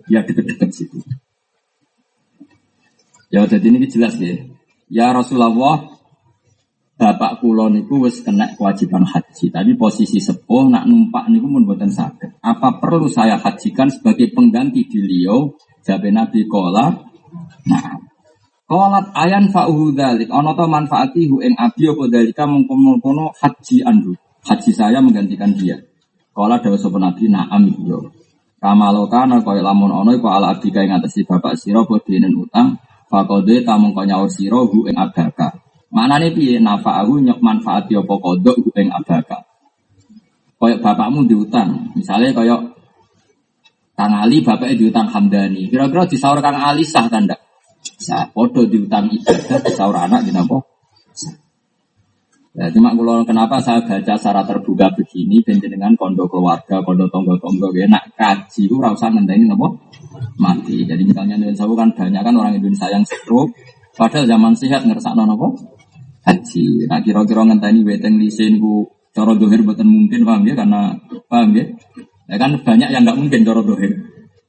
ya 0.09 0.25
deket-deket 0.25 0.69
situ. 0.73 0.97
Ya 3.31 3.45
jadi 3.45 3.69
ini 3.69 3.87
jelas 3.87 4.17
ya. 4.17 4.49
Ya 4.91 5.13
Rasulullah, 5.15 5.87
bapak 7.01 7.41
kulo 7.41 7.65
niku 7.73 8.05
wis 8.05 8.21
kena 8.21 8.53
kewajiban 8.53 9.01
haji. 9.01 9.49
Tapi 9.49 9.73
posisi 9.73 10.21
sepuh 10.21 10.69
nak 10.69 10.85
numpak 10.85 11.33
niku 11.33 11.49
mun 11.49 11.65
boten 11.65 11.89
sakit. 11.89 12.37
Apa 12.45 12.77
perlu 12.77 13.09
saya 13.09 13.41
hajikan 13.41 13.89
sebagai 13.89 14.29
pengganti 14.29 14.85
di 14.85 15.01
Leo? 15.01 15.57
Jabe 15.81 16.13
Nabi 16.13 16.45
kola. 16.45 16.93
Nah, 17.65 17.97
kolat 18.69 19.09
ayan 19.17 19.49
fa'uhu 19.49 19.97
dalik. 19.97 20.29
Ono 20.29 20.53
to 20.53 20.69
manfaatihu 20.69 21.41
ing 21.41 21.57
abi 21.57 21.89
apa 21.89 22.03
dalika 22.05 22.45
mengkono 22.45 23.33
haji 23.33 23.81
andu. 23.81 24.13
Haji 24.45 24.69
saya 24.69 25.01
menggantikan 25.01 25.57
dia. 25.57 25.81
Kola 26.29 26.61
dawa 26.61 26.77
sapa 26.77 27.01
Nabi 27.01 27.33
na'am 27.33 27.65
yo. 27.81 28.13
Kamalo 28.61 29.09
kana 29.09 29.41
kaya 29.41 29.65
lamun 29.65 29.89
ono 29.89 30.13
iku 30.13 30.29
ala 30.29 30.53
abdi 30.53 30.69
ing 30.69 30.93
ngatasi 30.93 31.25
bapak 31.25 31.57
sira 31.57 31.81
bodenen 31.81 32.37
utang. 32.37 32.77
Fakode 33.09 33.65
tamung 33.65 33.97
kau 33.97 34.05
nyaur 34.05 34.29
sira 34.29 34.61
hu 34.61 34.85
ing 34.85 34.93
abdaka. 34.93 35.70
Mana 35.91 36.15
nih 36.23 36.31
piye 36.31 36.55
nafa'ahu 36.63 37.19
nyok 37.19 37.39
manfaat 37.43 37.91
apa 37.91 38.15
kodok 38.15 38.55
ing 38.79 38.87
abaka. 38.89 39.43
Koyok 40.55 40.79
bapakmu 40.79 41.27
diutang, 41.27 41.91
misalnya 41.97 42.31
koyok 42.31 42.61
Kang 43.91 44.13
Ali 44.17 44.39
bapaknya 44.41 44.79
diutang 44.79 45.11
Hamdani. 45.11 45.67
Kira-kira 45.67 46.07
disaur 46.07 46.39
Kang 46.39 46.57
Ali 46.57 46.87
sah 46.87 47.05
ndak? 47.05 47.37
Sah. 48.01 48.31
Podo 48.31 48.65
diutang 48.65 49.11
ibadah 49.11 49.59
disaur 49.61 49.93
anak 49.93 50.25
di? 50.25 50.31
Ya, 52.51 52.67
cuma 52.67 52.91
kalau 52.91 53.23
kenapa 53.23 53.63
saya 53.63 53.79
baca 53.79 54.11
secara 54.19 54.43
terbuka 54.43 54.91
begini, 54.91 55.39
dengan 55.39 55.95
kondo 55.95 56.27
keluarga, 56.27 56.83
kondo 56.83 57.07
tonggo-tonggo, 57.07 57.71
ya 57.71 57.87
nak 57.87 58.11
kaji 58.19 58.67
itu 58.67 58.75
rasa 58.75 59.07
ngenteni 59.07 59.47
napa 59.47 59.71
mati. 60.35 60.83
Jadi 60.83 60.99
misalnya 61.07 61.39
Indonesia 61.39 61.63
kan 61.63 61.89
banyak 61.95 62.21
kan 62.27 62.35
orang 62.35 62.59
Indonesia 62.59 62.91
yang 62.91 63.07
stroke, 63.07 63.55
padahal 63.95 64.27
zaman 64.27 64.51
sehat 64.59 64.83
ngerasa 64.83 65.15
nopo 65.15 65.79
haji. 66.25 66.87
Nah 66.87 66.99
kira-kira 67.01 67.41
ngenteni 67.45 67.81
weteng 67.85 68.21
lisin 68.21 68.61
ku 68.61 68.89
cara 69.11 69.35
dohir 69.35 69.61
buatan 69.65 69.87
mungkin 69.87 70.23
paham 70.23 70.43
ya 70.47 70.53
karena 70.55 70.95
paham 71.27 71.49
ya. 71.57 71.65
Ya 72.31 72.35
kan 72.39 72.55
banyak 72.63 72.89
yang 72.93 73.03
nggak 73.03 73.17
mungkin 73.19 73.41
cara 73.43 73.61
dohir. 73.61 73.91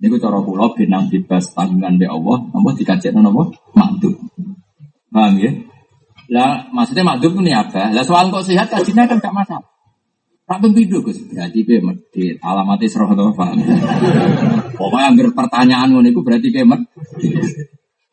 Ini 0.03 0.07
ku 0.11 0.19
cara 0.19 0.39
pulau 0.43 0.75
binang 0.75 1.07
bebas 1.11 1.55
tanggungan 1.55 1.95
be 1.95 2.07
Allah, 2.11 2.39
nopo 2.51 2.69
dikajet 2.75 3.15
nopo 3.15 3.55
makdum. 3.75 4.15
Paham 5.13 5.35
ya? 5.39 5.51
Lah 6.33 6.67
maksudnya 6.73 7.05
makdum 7.07 7.43
ini 7.43 7.53
apa? 7.55 7.93
Lah 7.93 8.05
soal 8.07 8.33
kok 8.33 8.47
sehat 8.47 8.71
kajinya 8.71 9.07
kan 9.07 9.21
gak 9.21 9.35
masalah. 9.35 9.69
Tak 10.43 10.59
pembidu 10.59 11.01
Gus, 11.07 11.23
berarti 11.31 11.63
be 11.65 11.79
medit, 11.81 12.37
alamatnya 12.43 12.91
serah 12.91 13.15
atau 13.15 13.31
paham. 13.31 13.63
Pokoknya 14.75 15.15
ambil 15.15 15.31
pertanyaan 15.33 15.95
ngono 15.95 16.11
berarti 16.19 16.51
be 16.51 16.67
medit. 16.67 16.91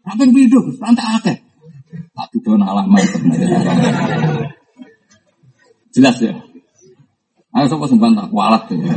Tak 0.05 0.15
pembidu 0.15 0.61
Gus, 0.61 0.77
tak 0.77 1.09
akeh. 1.19 1.48
Tak 1.89 2.27
tuduh 2.29 2.57
alamat. 2.61 3.01
Jelas 5.89 6.17
ya. 6.21 6.33
Ayo 7.49 7.65
sapa 7.65 7.89
sumban 7.89 8.13
tak 8.13 8.29
kualat 8.29 8.69
ya. 8.69 8.93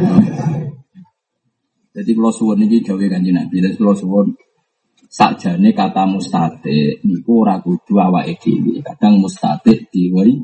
Jadi 1.93 2.10
kalau 2.16 2.32
suwun 2.32 2.60
ini 2.64 2.81
gawe 2.81 3.05
kanji 3.05 3.32
Nabi, 3.32 3.60
jadi 3.60 3.77
kalau 3.77 3.97
suwun 3.97 4.32
sakjane 5.12 5.77
kata 5.77 6.09
mustate 6.09 7.01
niku 7.05 7.44
ora 7.44 7.60
kudu 7.60 7.97
awake 7.97 8.36
dhewe. 8.40 8.81
Kadang 8.85 9.20
mustate 9.20 9.89
diwei 9.89 10.36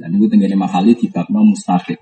lan 0.00 0.08
niku 0.12 0.28
tengene 0.28 0.56
mahali 0.56 0.92
di 0.96 1.08
bab 1.08 1.28
mustate. 1.32 1.96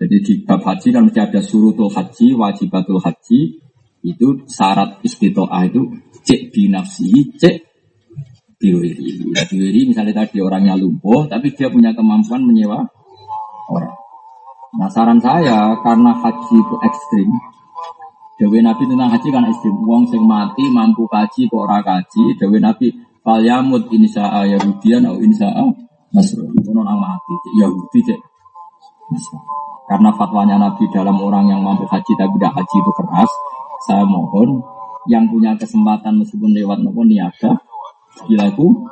Jadi 0.00 0.16
di 0.20 0.32
bab 0.44 0.64
haji 0.64 0.88
kan 0.90 1.06
mesti 1.06 1.20
ada 1.20 1.40
surutul 1.40 1.88
haji, 1.92 2.34
wajibatul 2.34 2.98
haji, 2.98 3.56
itu 4.04 4.26
syarat 4.44 5.00
istitoah 5.00 5.64
itu 5.64 5.96
cek 6.24 6.52
binafsi, 6.52 7.30
cek 7.40 7.73
diwiri. 8.64 9.28
Nah, 9.36 9.44
diwiri 9.44 9.92
misalnya 9.92 10.24
tadi 10.24 10.40
orangnya 10.40 10.72
lumpuh, 10.80 11.28
tapi 11.28 11.52
dia 11.52 11.68
punya 11.68 11.92
kemampuan 11.92 12.40
menyewa 12.40 12.80
orang. 13.68 13.92
Nah 14.74 14.88
saran 14.90 15.20
saya 15.20 15.76
karena 15.84 16.10
haji 16.18 16.56
itu 16.58 16.76
ekstrim, 16.82 17.28
Dewi 18.34 18.58
Nabi 18.58 18.82
tentang 18.90 19.06
haji 19.14 19.28
kan 19.30 19.46
ekstrim. 19.46 19.76
Uang 19.86 20.02
sing 20.10 20.26
mati 20.26 20.66
mampu 20.66 21.06
kaji 21.06 21.46
kok 21.46 21.60
ora 21.62 21.78
kaji. 21.78 22.34
Dewi 22.34 22.58
Nabi 22.58 22.90
falyamut 23.22 23.86
insa'a 23.94 24.42
Yahudian 24.50 25.06
atau 25.06 25.22
insa'a 25.22 25.64
Nasrani. 26.10 26.58
Itu 26.58 26.74
orang 26.74 26.98
mati 26.98 27.34
Yahudi 27.62 28.00
cek. 28.02 28.20
Karena 29.86 30.10
fatwanya 30.18 30.58
Nabi 30.58 30.82
dalam 30.90 31.14
orang 31.22 31.46
yang 31.46 31.62
mampu 31.62 31.86
haji 31.86 32.12
tapi 32.18 32.34
tidak 32.42 32.58
haji 32.58 32.76
itu 32.82 32.92
keras. 32.98 33.30
Saya 33.86 34.02
mohon 34.02 34.58
yang 35.06 35.28
punya 35.30 35.54
kesempatan 35.54 36.18
meskipun 36.18 36.50
lewat 36.50 36.80
maupun 36.82 37.06
niaga 37.06 37.54
Gilaku 38.30 38.86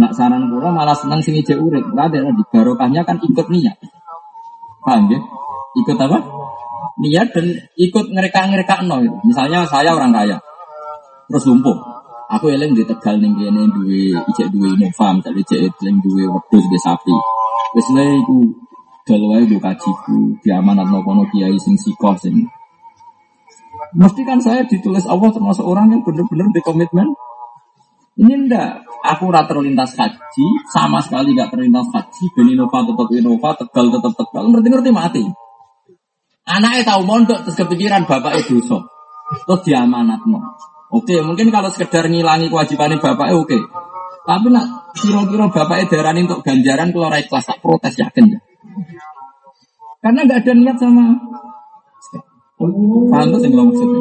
nak 0.00 0.16
saran 0.16 0.48
kula 0.48 0.70
malah 0.72 0.94
senang 0.94 1.20
sing 1.20 1.36
ijek 1.36 1.58
urip. 1.58 1.82
Ada 1.92 2.22
di 2.22 2.44
barokahnya 2.46 3.02
kan 3.02 3.18
ikut 3.20 3.46
niat. 3.50 3.76
Paham 4.80 5.12
ya? 5.12 5.20
Ikut 5.76 5.98
apa? 5.98 6.40
niat 7.00 7.32
dan 7.32 7.46
ikut 7.80 8.06
ngereka-ngereka 8.12 8.84
no 8.84 9.00
gitu. 9.00 9.16
Misalnya 9.24 9.64
saya 9.64 9.96
orang 9.96 10.12
kaya, 10.12 10.36
terus 11.32 11.48
lumpuh. 11.48 11.76
Aku 12.30 12.46
eling 12.46 12.78
di 12.78 12.86
Tegal 12.86 13.18
ning 13.18 13.34
kene 13.34 13.66
duwe 13.74 14.14
ijek 14.14 14.54
duwe 14.54 14.78
Innova, 14.78 15.18
misalnya 15.18 15.42
ijek 15.42 15.58
eling 15.82 15.98
duwe 15.98 16.24
wedhus 16.30 16.62
duwe 16.62 16.78
sapi. 16.78 17.16
Wis 17.74 17.88
le 17.90 18.06
iku 18.22 18.38
dol 19.02 19.22
wae 19.34 19.42
do 19.50 19.58
kajiku, 19.58 20.38
diamanatno 20.38 21.02
kono 21.02 21.26
kiai 21.26 21.58
sing 21.58 21.74
sikoh 21.74 22.14
sing 22.14 22.46
Mesti 23.90 24.22
kan 24.22 24.38
saya 24.38 24.62
ditulis 24.62 25.02
Allah 25.10 25.34
termasuk 25.34 25.66
orang 25.66 25.90
yang 25.90 26.06
benar-benar 26.06 26.46
di 26.54 26.62
komitmen. 26.62 27.10
Ini 28.20 28.34
ndak, 28.44 28.84
aku 29.00 29.32
rata 29.32 29.56
terlintas 29.56 29.96
haji, 29.96 30.46
sama 30.68 31.00
sekali 31.00 31.32
nggak 31.32 31.56
terlintas 31.56 31.88
haji, 31.88 32.24
ben 32.36 32.52
Innova 32.52 32.84
tetap 32.84 33.08
Innova, 33.16 33.50
Tegal 33.56 33.86
tetap 33.88 34.12
Tegal, 34.12 34.44
ngerti-ngerti 34.52 34.90
mati. 34.92 35.24
Anaknya 36.44 36.84
tahu 36.84 37.08
mondok 37.08 37.48
terus 37.48 37.56
kepikiran 37.56 38.04
bapak 38.04 38.44
itu 38.44 38.60
so, 38.60 38.84
terus 39.48 39.64
diamanat 39.64 40.20
no. 40.28 40.36
Oke, 40.92 41.22
mungkin 41.24 41.48
kalau 41.48 41.72
sekedar 41.72 42.10
ngilangi 42.10 42.52
kewajiban 42.52 43.00
bapak 43.00 43.32
oke. 43.32 43.56
Tapi 44.26 44.46
nak 44.52 44.92
kira-kira 44.92 45.48
bapak 45.48 45.88
darani 45.88 46.28
untuk 46.28 46.44
ganjaran 46.44 46.92
rakyat 46.92 47.30
kelas 47.30 47.46
tak 47.48 47.58
protes 47.64 47.94
yakin 47.96 48.36
ya. 48.36 48.40
Karena 50.04 50.20
nggak 50.28 50.40
ada 50.44 50.52
niat 50.52 50.76
sama 50.76 51.04
Paham 52.60 53.32
tuh 53.32 53.40
yang 53.40 53.56
maksudnya? 53.56 54.00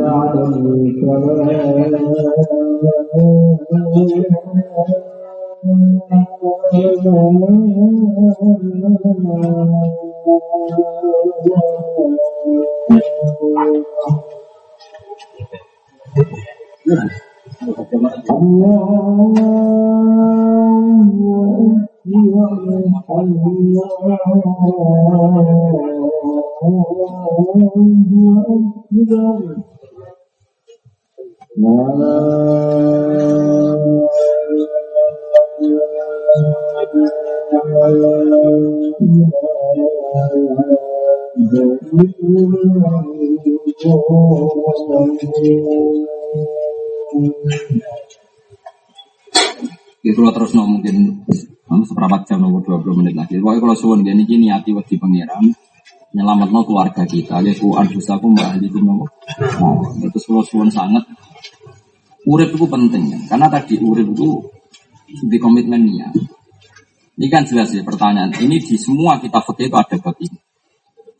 يعلم 0.00 0.92
كما 1.00 1.32
الله 18.40 19.20
أكبر 29.00 29.79
Itu 31.60 31.68
terus 50.32 50.56
no 50.56 50.64
mungkin 50.64 51.28
seperempat 51.68 52.24
jam 52.24 52.40
nomor 52.40 52.64
20 52.64 53.04
menit 53.04 53.12
lagi. 53.12 53.36
Pokoknya 53.36 53.60
kalau 53.60 53.76
suwon 53.76 54.00
gini 54.00 54.24
gini 54.24 54.48
hati 54.48 54.72
waktu 54.72 54.96
pangeran 54.96 55.52
nyelamat 56.16 56.48
no 56.48 56.64
keluarga 56.64 57.04
kita. 57.04 57.44
Ya 57.44 57.52
ku 57.52 57.76
aku 57.76 58.26
mbak 58.32 58.64
itu 58.64 58.80
no. 58.80 59.04
Nah, 59.04 60.08
itu 60.08 60.18
suwon 60.24 60.72
sangat 60.72 61.04
urip 62.26 62.50
itu 62.52 62.66
penting 62.68 63.04
ya. 63.14 63.18
Karena 63.30 63.46
tadi 63.48 63.80
urip 63.80 64.08
itu 64.12 64.28
di 65.28 65.38
komitmen 65.40 65.86
ya. 65.92 66.08
Ini 67.20 67.28
kan 67.28 67.44
jelas 67.44 67.72
ya 67.76 67.84
pertanyaan. 67.84 68.32
Ini 68.32 68.56
di 68.60 68.76
semua 68.80 69.20
kita 69.20 69.44
fakir 69.44 69.68
itu 69.68 69.76
ada 69.76 69.96
bab 70.00 70.16
ini. 70.20 70.38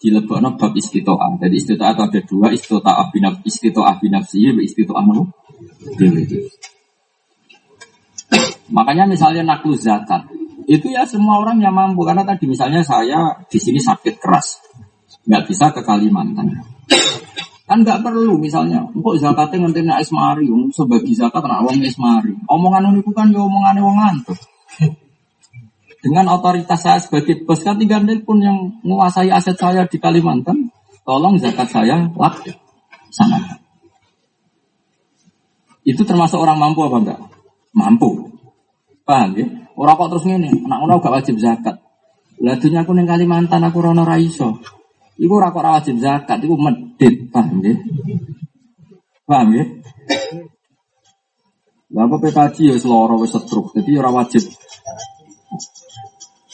Di 0.01 0.09
lebokno 0.09 0.57
bab 0.57 0.73
istitoah. 0.73 1.37
Jadi 1.37 1.55
istitoah 1.61 1.93
itu 1.93 2.03
ada 2.09 2.21
dua. 2.25 2.47
Istitoah 2.53 3.13
binaf, 3.13 3.35
istitoah 3.45 3.95
binafsi, 4.01 4.49
istitoah 4.65 5.05
no. 5.05 5.29
Makanya 8.71 9.05
misalnya 9.11 9.43
naklu 9.43 9.75
zakat, 9.75 10.31
itu 10.71 10.87
ya 10.95 11.03
semua 11.03 11.43
orang 11.43 11.59
yang 11.59 11.75
mampu 11.75 12.07
karena 12.07 12.23
tadi 12.23 12.47
misalnya 12.47 12.79
saya 12.87 13.35
di 13.51 13.59
sini 13.59 13.83
sakit 13.83 14.23
keras, 14.23 14.63
nggak 15.27 15.43
bisa 15.51 15.75
ke 15.75 15.83
Kalimantan. 15.83 16.55
Kan 17.71 17.87
nggak 17.87 18.03
perlu 18.03 18.35
misalnya, 18.35 18.83
kok 18.83 19.17
zakatnya 19.23 19.71
nanti 19.71 19.87
naik 19.87 20.03
esmari, 20.03 20.51
sebagai 20.75 21.15
zakat 21.15 21.39
nak 21.47 21.63
wong 21.63 21.79
esmari. 21.87 22.35
Omongan 22.51 22.99
itu 22.99 23.15
kan 23.15 23.31
ya 23.31 23.47
omongan 23.47 23.79
wong. 23.79 23.99
Dengan 26.03 26.35
otoritas 26.35 26.83
saya 26.83 26.99
sebagai 26.99 27.47
bos 27.47 27.63
kan 27.63 27.79
tinggal 27.79 28.03
pun 28.27 28.43
yang 28.43 28.75
menguasai 28.83 29.31
aset 29.31 29.55
saya 29.55 29.87
di 29.87 30.03
Kalimantan, 30.03 30.75
tolong 31.07 31.39
zakat 31.39 31.71
saya 31.71 32.11
sana. 33.15 33.39
Itu 35.87 36.03
termasuk 36.03 36.43
orang 36.43 36.59
mampu 36.59 36.91
apa 36.91 36.97
enggak? 37.07 37.21
Mampu. 37.71 38.35
Paham 39.07 39.31
ya? 39.39 39.47
Orang 39.79 39.95
kok 39.95 40.19
terus 40.19 40.27
ngene, 40.27 40.51
anak 40.67 40.79
ngono 40.83 40.99
gak 40.99 41.15
wajib 41.23 41.39
zakat. 41.39 41.79
Lah 42.43 42.59
aku 42.59 42.91
ning 42.99 43.07
Kalimantan 43.07 43.63
aku 43.63 43.79
rono 43.79 44.03
ra 44.03 44.19
iso. 44.19 44.59
Iku 45.21 45.33
ora 45.37 45.53
kok 45.53 45.61
wajib 45.61 46.01
zakat, 46.01 46.41
iku 46.41 46.57
medit, 46.57 47.29
paham 47.29 47.61
ya? 47.61 47.77
Paham 49.29 49.49
ya? 49.53 49.65
Lah 51.93 52.09
apa 52.09 52.17
PKJ 52.25 52.57
ya 52.73 52.77
seloro 52.81 53.21
wis 53.21 53.37
setruk, 53.37 53.77
jadi 53.77 54.01
ora 54.01 54.09
wajib. 54.17 54.49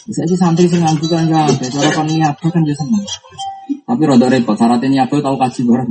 Bisa 0.06 0.22
aja 0.26 0.34
santri 0.34 0.66
sing 0.66 0.82
nganggu 0.82 1.06
kan 1.06 1.30
ya, 1.30 1.46
cara 1.46 1.90
kon 1.94 2.10
niaba 2.10 2.46
kan 2.50 2.62
ya 2.66 2.74
seneng. 2.74 3.06
Tapi 3.86 4.02
rada 4.02 4.26
repot, 4.26 4.58
syaratnya 4.58 4.88
niaba 4.90 5.14
tau 5.22 5.38
kaji 5.38 5.60
bareng. 5.62 5.90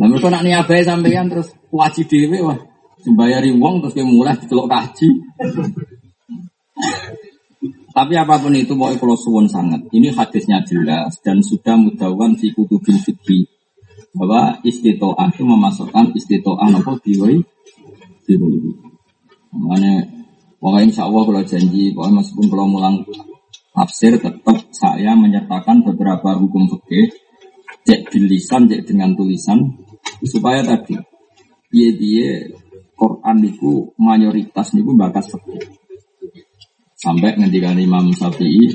Lah 0.00 0.06
mereka 0.08 0.32
nak 0.32 0.44
niaba 0.44 0.72
sampean 0.80 1.28
terus 1.28 1.52
wajib 1.68 2.08
dhewe 2.08 2.40
wah. 2.40 2.56
Sembayari 3.00 3.52
wong 3.56 3.84
terus 3.84 3.92
kayak 3.96 4.08
mulai 4.08 4.36
celok 4.44 4.68
kaji. 4.68 5.08
Tapi 7.90 8.14
apa 8.14 8.38
pun 8.38 8.54
itu 8.54 8.72
mau 8.78 8.90
kalau 8.94 9.18
suwon 9.18 9.50
sangat. 9.50 9.82
Ini 9.90 10.14
hadisnya 10.14 10.62
jelas 10.62 11.18
dan 11.26 11.42
sudah 11.42 11.74
mudawan 11.74 12.38
si 12.38 12.54
kutubil 12.54 12.96
fikri 13.02 13.50
bahwa 14.14 14.58
istitoah 14.62 15.30
itu 15.30 15.42
memasukkan 15.42 16.14
istitoah 16.14 16.70
apa 16.70 16.98
diwai 17.02 17.42
diwai. 18.26 18.58
Makanya 19.50 20.20
Pokoknya 20.60 20.92
insya 20.92 21.08
Allah 21.08 21.22
kalau 21.24 21.42
janji, 21.48 21.88
pokoknya 21.96 22.20
meskipun 22.20 22.46
kalau 22.52 22.66
mulang 22.68 22.96
tafsir 23.72 24.12
tetap 24.20 24.56
saya 24.76 25.16
menyertakan 25.16 25.80
beberapa 25.80 26.36
hukum 26.36 26.68
fikih 26.68 27.08
cek 27.88 28.12
tulisan, 28.12 28.68
cek 28.68 28.84
dengan 28.84 29.16
tulisan 29.16 29.56
supaya 30.20 30.60
tadi 30.60 31.00
dia 31.72 31.88
dia 31.96 32.44
Quran 32.92 33.40
itu 33.40 33.88
mayoritas 33.96 34.76
niku 34.76 34.92
bakas 34.92 35.32
fikih 35.32 35.79
sampai 37.00 37.40
ngendikan 37.40 37.80
Imam 37.80 38.12
Syafi'i 38.12 38.68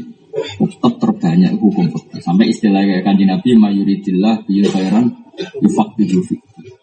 tetap 0.59 0.99
terbanyak 0.99 1.55
hukum 1.61 1.87
fikih 1.93 2.19
sampai 2.19 2.51
istilah 2.51 2.83
kayak 2.83 3.05
kanji 3.05 3.23
Nabi 3.23 3.55
mayoritillah 3.55 4.43
bi 4.43 4.65
khairan 4.65 5.13
yufaqihu 5.61 6.19
fikih 6.25 6.73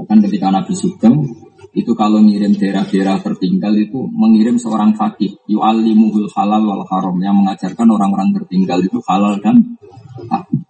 akan 0.00 0.18
ketika 0.24 0.48
Nabi 0.48 0.72
Sugeng 0.72 1.28
itu 1.70 1.92
kalau 1.94 2.18
ngirim 2.18 2.58
daerah-daerah 2.58 3.22
tertinggal 3.22 3.70
itu 3.78 4.02
mengirim 4.10 4.58
seorang 4.58 4.90
fakih 4.98 5.38
yu'allimuhul 5.46 6.26
halal 6.34 6.66
wal 6.66 6.82
haram 6.90 7.14
yang 7.22 7.38
mengajarkan 7.38 7.86
orang-orang 7.86 8.34
tertinggal 8.34 8.82
itu 8.82 8.98
halal 9.06 9.38
dan 9.38 9.78
haram. 10.26 10.66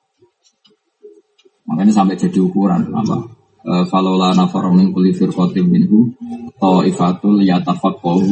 Makanya 1.65 1.93
sampai 1.95 2.20
jadi 2.20 2.37
ukuran 2.45 2.93
apa? 2.93 3.40
E, 3.61 3.73
falola 3.93 4.32
nafarum 4.32 4.73
min 4.81 4.89
kulli 4.89 5.12
firqatin 5.12 5.69
minhu 5.69 6.09
ta'ifatul 6.57 7.45
yatafaqahu 7.45 8.24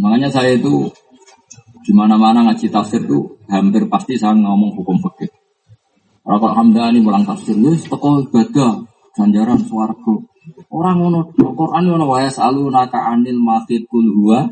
Makanya 0.00 0.32
saya 0.32 0.56
itu 0.56 0.88
di 1.84 1.92
mana-mana 1.92 2.48
ngaji 2.48 2.72
tafsir 2.72 3.04
itu 3.04 3.36
hampir 3.52 3.84
pasti 3.92 4.16
saya 4.16 4.32
ngomong 4.32 4.72
hukum 4.80 4.96
fikih. 5.04 5.28
Kalau 6.24 6.56
Hamdani 6.56 7.04
pulang 7.04 7.28
tafsir, 7.28 7.52
wis 7.60 7.84
teko 7.84 8.24
ibadah, 8.24 8.80
ganjaran 9.12 9.60
swarga. 9.60 10.14
Orang 10.72 10.96
ngono 11.04 11.28
Quran 11.36 11.84
ngono 11.84 12.08
wae 12.08 12.32
salu 12.32 12.72
naka 12.72 13.12
anil 13.12 13.36
mahid 13.36 13.84
kul 13.92 14.08
huwa. 14.08 14.48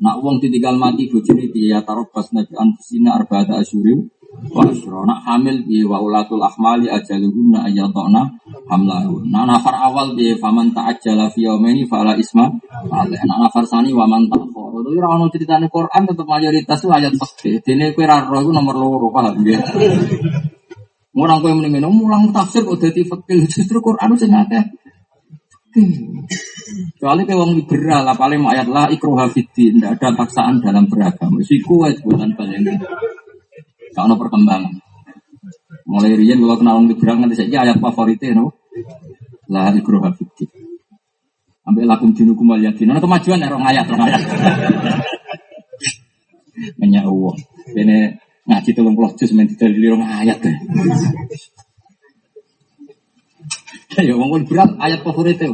Nak 0.00 0.16
wong 0.24 0.40
ditinggal 0.40 0.80
mati 0.80 1.12
bojone 1.12 1.50
piye 1.52 1.76
ya 1.76 1.84
tarobas 1.84 2.32
nabi 2.32 2.56
anfusina 2.56 3.20
arba'ata 3.20 3.60
asyurim 3.60 4.08
wa 4.52 4.62
asyra. 4.66 5.04
Nak 5.04 5.20
hamil 5.28 5.64
piye 5.64 5.84
wa 5.84 6.00
ulatul 6.00 6.42
ahmali 6.42 6.88
ajaluhunna 6.88 7.68
ayatona 7.68 8.32
hamlahu. 8.66 9.24
Nak 9.28 9.44
nafar 9.48 9.76
awal 9.76 10.16
piye 10.16 10.40
faman 10.40 10.72
ta'ajjala 10.72 11.30
fi 11.32 11.46
yaumaini 11.46 11.84
fala 11.86 12.16
isma. 12.16 12.48
Nak 12.90 13.38
nafar 13.38 13.64
sani 13.68 13.92
wa 13.92 14.08
man 14.08 14.26
ta'khara. 14.26 14.78
Itu 14.82 14.98
ora 14.98 15.08
ono 15.14 15.30
critane 15.30 15.66
Quran 15.68 16.02
tetep 16.08 16.26
mayoritas 16.26 16.80
ayat 16.88 17.14
fikih. 17.14 17.62
Dene 17.62 17.92
kowe 17.94 18.04
ra 18.08 18.24
nomor 18.26 18.74
loro 18.76 19.08
paham 19.12 19.44
ya. 19.44 19.60
Orang 21.12 21.38
kowe 21.44 21.52
mendingin 21.52 21.86
mulang 21.92 22.32
tafsir 22.32 22.64
kok 22.64 22.80
dadi 22.80 23.04
justru 23.46 23.78
Quran 23.84 24.16
sing 24.16 24.32
akeh 24.32 24.64
Kecuali 25.72 27.24
ke 27.24 27.32
wong 27.32 27.56
liberal, 27.56 28.04
paling 28.12 28.44
ayat 28.44 28.68
lah 28.68 28.92
ikroh 28.92 29.16
hafidin, 29.16 29.80
tidak 29.80 29.96
ada 29.96 30.08
paksaan 30.12 30.60
dalam 30.60 30.84
beragama. 30.84 31.40
Siku 31.40 31.80
kuat 31.80 31.96
bukan 32.04 32.36
paling 32.36 32.60
Kalau 33.92 34.16
perkembangan. 34.16 34.72
Mulai 35.88 36.16
rian 36.16 36.40
kalau 36.40 36.56
kenal 36.56 36.80
wong 36.80 36.88
liberal 36.88 37.20
nanti 37.20 37.36
saja 37.36 37.68
ayat 37.68 37.76
favoritnya, 37.76 38.40
no? 38.40 38.56
Lah 39.52 39.76
ikroh 39.76 40.00
hafidin. 40.00 40.48
Ambil 41.62 41.86
lakum 41.86 42.10
dinukum 42.16 42.50
wal 42.50 42.64
yakin. 42.64 42.90
Nah, 42.90 42.98
kemajuan 42.98 43.38
ya, 43.38 43.46
orang 43.52 43.64
ayat, 43.68 43.86
orang 43.86 44.06
ayat. 44.10 44.22
Uang. 47.12 47.38
Ini 47.72 47.98
ngaji 48.48 48.70
tolong 48.74 48.96
puluh 48.96 49.12
juz 49.14 49.30
main 49.36 49.46
tidak 49.46 49.76
orang 49.76 50.12
ayat. 50.24 50.38
Ya 53.92 54.16
wong 54.16 54.48
berat 54.48 54.72
ayat 54.80 55.04
favorit 55.04 55.36
itu. 55.36 55.52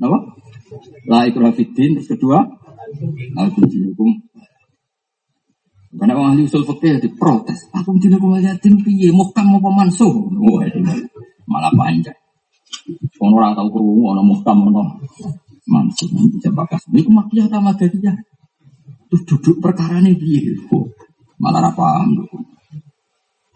Napa? 0.00 0.40
La 1.04 1.28
ikrah 1.28 1.52
terus 1.52 2.08
kedua 2.08 2.48
Aku 3.36 3.60
hukum. 3.68 4.08
Karena 6.00 6.16
orang 6.16 6.32
ahli 6.32 6.48
usul 6.48 6.64
fikih 6.64 6.96
diprotes. 6.96 7.68
Aku 7.76 7.92
dinukum 8.00 8.40
yatim 8.40 8.80
piye? 8.80 9.12
Muhkam 9.12 9.52
apa 9.52 9.68
mansuh? 9.68 10.08
Wah 10.32 10.64
itu 10.64 10.80
malah 11.44 11.68
panjang. 11.76 12.16
Orang 13.20 13.52
tahu 13.52 13.68
kerungu, 13.68 14.16
orang 14.16 14.24
muhkam, 14.24 14.64
orang 14.64 14.96
mansuh. 15.68 16.08
Bisa 16.08 16.48
bakas. 16.56 16.88
Ini 16.88 17.04
kemakiyah 17.04 17.52
sama 17.52 17.76
ya. 17.76 18.16
Terus 19.12 19.22
duduk 19.28 19.60
perkara 19.60 20.00
ini 20.00 20.16
piye? 20.16 20.56
Malah 21.36 21.68
apa? 21.68 22.08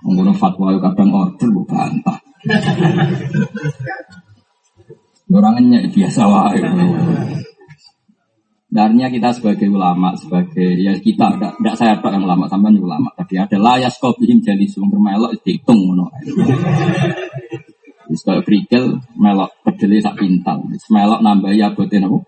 Menggunakan 0.04 0.36
fatwa 0.36 0.76
kadang 0.76 1.16
order, 1.16 1.48
bukan 1.48 1.72
bantah. 2.04 2.20
Orangnya 5.32 5.80
biasa 5.88 6.28
wae. 6.28 6.60
Darnya 8.74 9.06
kita 9.06 9.30
sebagai 9.30 9.70
ulama, 9.70 10.18
sebagai 10.18 10.74
ya 10.82 10.98
kita, 10.98 11.38
tidak 11.38 11.74
saya 11.78 11.94
pak 12.02 12.10
yang 12.10 12.26
ulama, 12.26 12.50
sampai 12.50 12.74
ulama. 12.74 13.06
Tadi 13.14 13.38
ada 13.38 13.54
layas 13.54 13.94
bihim 14.02 14.42
jadi 14.42 14.66
sumber 14.66 14.98
melok 14.98 15.38
dihitung 15.46 15.78
ngono. 15.78 16.10
Wis 18.10 18.26
krikil 18.26 18.98
melok 19.14 19.54
pedele 19.62 20.02
sak 20.02 20.18
pintal. 20.18 20.66
Melok 20.90 21.22
nambah 21.22 21.54
ya 21.54 21.70
boten 21.70 22.02
apa? 22.02 22.18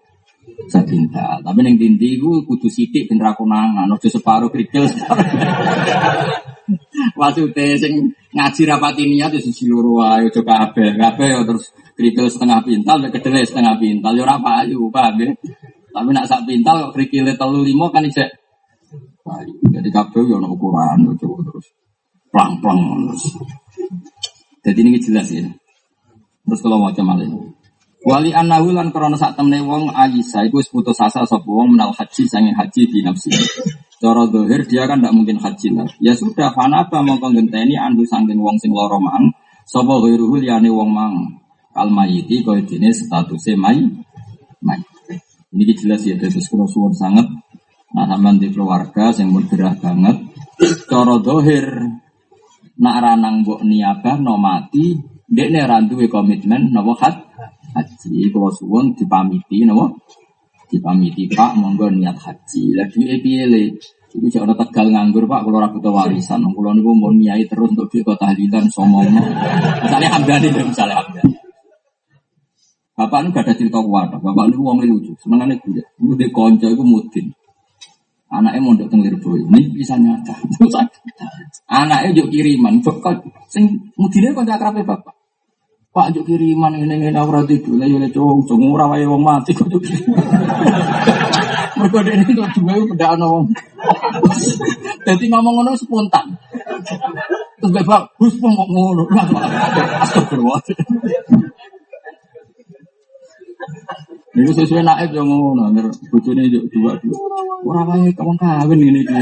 Sak 0.70 0.86
pintal. 0.86 1.42
Tapi 1.42 1.58
ning 1.66 1.82
dindi 1.82 2.14
iku 2.14 2.46
kudu 2.46 2.70
sithik 2.70 3.10
ben 3.10 3.18
ra 3.18 3.34
konangan, 3.34 3.90
aja 3.90 4.06
separo 4.06 4.46
krikil. 4.46 4.86
Maksudnya 7.18 7.74
sing 7.82 8.14
ngaji 8.30 8.62
rapati 8.70 9.02
niat 9.02 9.34
itu 9.34 9.50
sisi 9.50 9.66
loro 9.66 9.98
ayo 9.98 10.30
coba 10.30 10.70
kabeh. 10.70 10.94
Kabeh 10.94 11.26
ya 11.26 11.42
terus 11.42 11.74
krikil 11.98 12.30
setengah 12.30 12.62
pintal, 12.62 13.02
kedelai 13.10 13.42
setengah 13.42 13.74
pintal. 13.82 14.14
Ya 14.14 14.22
ora 14.22 14.38
payu, 14.38 14.86
paham 14.94 15.26
ya? 15.26 15.34
Tapi 15.96 16.12
nak 16.12 16.28
sak 16.28 16.44
pintal 16.44 16.92
krikile 16.92 17.32
telu 17.40 17.64
limo 17.64 17.88
kan 17.88 18.04
payu. 19.24 19.56
Jadi 19.72 19.88
kabeh 19.88 20.22
ya 20.28 20.36
ono 20.36 20.52
ukuran 20.52 21.08
ya 21.08 21.12
terus 21.16 21.66
plang-plang 22.28 22.78
terus. 23.08 23.24
Jadi 24.60 24.78
ini 24.84 25.00
jelas 25.00 25.32
ya. 25.32 25.48
Terus 26.44 26.60
kalau 26.60 26.84
mau 26.84 26.92
malih. 26.92 27.56
Wali 28.06 28.30
anahu 28.30 28.70
lan 28.70 28.94
krana 28.94 29.18
sak 29.18 29.34
temne 29.34 29.64
wong 29.66 29.90
Aisyah 29.90 30.46
iku 30.46 30.62
wis 30.62 30.70
putus 30.70 31.00
asa 31.02 31.26
sapa 31.26 31.48
wong 31.48 31.74
menal 31.74 31.90
haji 31.90 32.22
sange 32.28 32.54
haji 32.54 32.86
di 32.86 33.02
nafsi. 33.02 33.34
Cara 33.98 34.28
dohir 34.30 34.62
dia 34.68 34.86
kan 34.86 35.02
tidak 35.02 35.16
mungkin 35.16 35.42
haji 35.42 35.74
lah. 35.74 35.88
Ya 35.98 36.14
sudah 36.14 36.54
fanaba 36.54 37.02
mongko 37.02 37.34
ngenteni 37.34 37.74
andu 37.74 38.06
sangking 38.06 38.38
wong 38.38 38.60
sing 38.62 38.70
loro 38.70 39.02
mang. 39.02 39.34
Sapa 39.66 39.98
ghairuhu 40.04 40.38
liyane 40.38 40.70
wong 40.70 40.92
mang. 40.92 41.40
Kal 41.74 41.90
mayiti 41.90 42.46
kaya 42.46 42.62
dene 42.62 42.94
statuse 42.94 43.58
may. 43.58 43.80
May. 44.62 44.78
Ini 45.56 45.72
jelas 45.72 46.04
ya 46.04 46.20
terus 46.20 46.52
kalau 46.52 46.68
suwun 46.68 46.92
sangat. 46.92 47.24
Nah 47.96 48.04
sampean 48.04 48.36
di 48.36 48.52
keluarga 48.52 49.08
yang 49.16 49.32
bergerah 49.32 49.80
banget. 49.80 50.16
Cara 50.84 51.16
dohir 51.16 51.64
nak 52.76 52.96
ranang 53.00 53.40
mbok 53.40 53.64
niabah 53.64 54.20
no 54.20 54.36
mati. 54.36 55.00
Dekne 55.26 55.64
randuwe 55.64 56.12
komitmen 56.12 56.76
nopo 56.76 56.92
hat 57.00 57.16
haji. 57.72 58.28
Kalau 58.28 58.52
suwon 58.52 58.92
dipamiti 58.92 59.64
nopo? 59.64 59.96
Dipamiti 60.68 61.24
pak 61.32 61.56
monggo 61.56 61.88
niat 61.88 62.20
haji. 62.20 62.76
Lagi 62.76 63.16
piye 63.24 63.48
le? 63.48 63.80
Itu 64.12 64.28
jangan 64.28 64.52
tegal 64.60 64.92
nganggur 64.92 65.24
pak 65.24 65.40
kalau 65.40 65.64
ragu 65.64 65.80
warisan. 65.80 66.44
Kalau 66.44 66.72
niku 66.76 66.92
mau 66.92 67.16
niai 67.16 67.48
terus 67.48 67.72
untuk 67.72 67.88
di 67.88 68.04
kota 68.04 68.28
tahlilan 68.28 68.68
somong 68.68 69.08
misalnya 69.84 70.08
hamdani 70.12 70.48
misalnya 70.52 71.00
hamdani 71.00 71.45
Bapak 72.96 73.18
ini 73.20 73.28
gak 73.28 73.44
ada 73.44 73.52
cerita 73.52 73.76
wadah, 73.76 74.16
bapak 74.16 74.48
ini 74.48 74.56
uang 74.56 74.80
lucu, 74.80 75.12
senengannya 75.20 75.60
gue, 75.60 75.84
itu 75.84 76.14
di 76.16 76.32
konco 76.32 76.64
itu 76.64 76.80
mudin. 76.80 77.28
Anaknya 78.32 78.58
mau 78.64 78.72
untuk 78.72 78.88
tenglir 78.88 79.20
boy, 79.20 79.36
ini 79.36 79.68
bisa 79.76 80.00
nyata. 80.00 80.32
Anaknya 81.84 82.16
juga 82.16 82.32
kiriman, 82.32 82.80
kok 82.80 83.20
sing 83.52 83.92
mudinnya 84.00 84.32
kok 84.32 84.48
akrabnya 84.48 84.96
bapak. 84.96 85.12
Pak 85.96 86.12
juk 86.12 86.28
kiriman 86.28 86.76
ini 86.76 87.08
ini 87.08 87.16
ora 87.16 87.40
itu 87.48 87.72
lah 87.72 87.88
yo 87.88 87.96
cowok 87.96 88.44
cowok 88.44 88.68
ora 88.68 88.84
wae 88.92 89.08
wong 89.08 89.24
mati 89.24 89.56
kok 89.56 89.64
juk. 89.64 89.80
Mergo 91.80 92.04
dene 92.04 92.20
kok 92.20 92.52
duwe 92.52 92.84
pendak 92.92 93.16
ana 93.16 93.24
wong. 93.24 93.48
Dadi 95.08 95.24
ngomong 95.32 95.52
ngono 95.56 95.72
spontan. 95.72 96.36
Terus 97.56 97.72
bapak 97.80 98.12
bus 98.20 98.36
pun 98.36 98.52
kok 98.52 98.68
ngono. 98.68 99.08
Astagfirullah. 100.04 100.60
Ini 104.36 104.52
sesuai 104.52 104.84
naib 104.84 105.10
yang 105.16 105.32
ngono, 105.32 105.72
nggak 105.72 106.12
bojone 106.12 106.44
yo 106.52 106.60
dua 106.68 106.92
dua. 107.00 107.16
Ora 107.64 107.82
wae 107.88 108.12
kawan 108.12 108.36
kawin 108.36 108.84
ini 108.84 109.00
iki. 109.00 109.16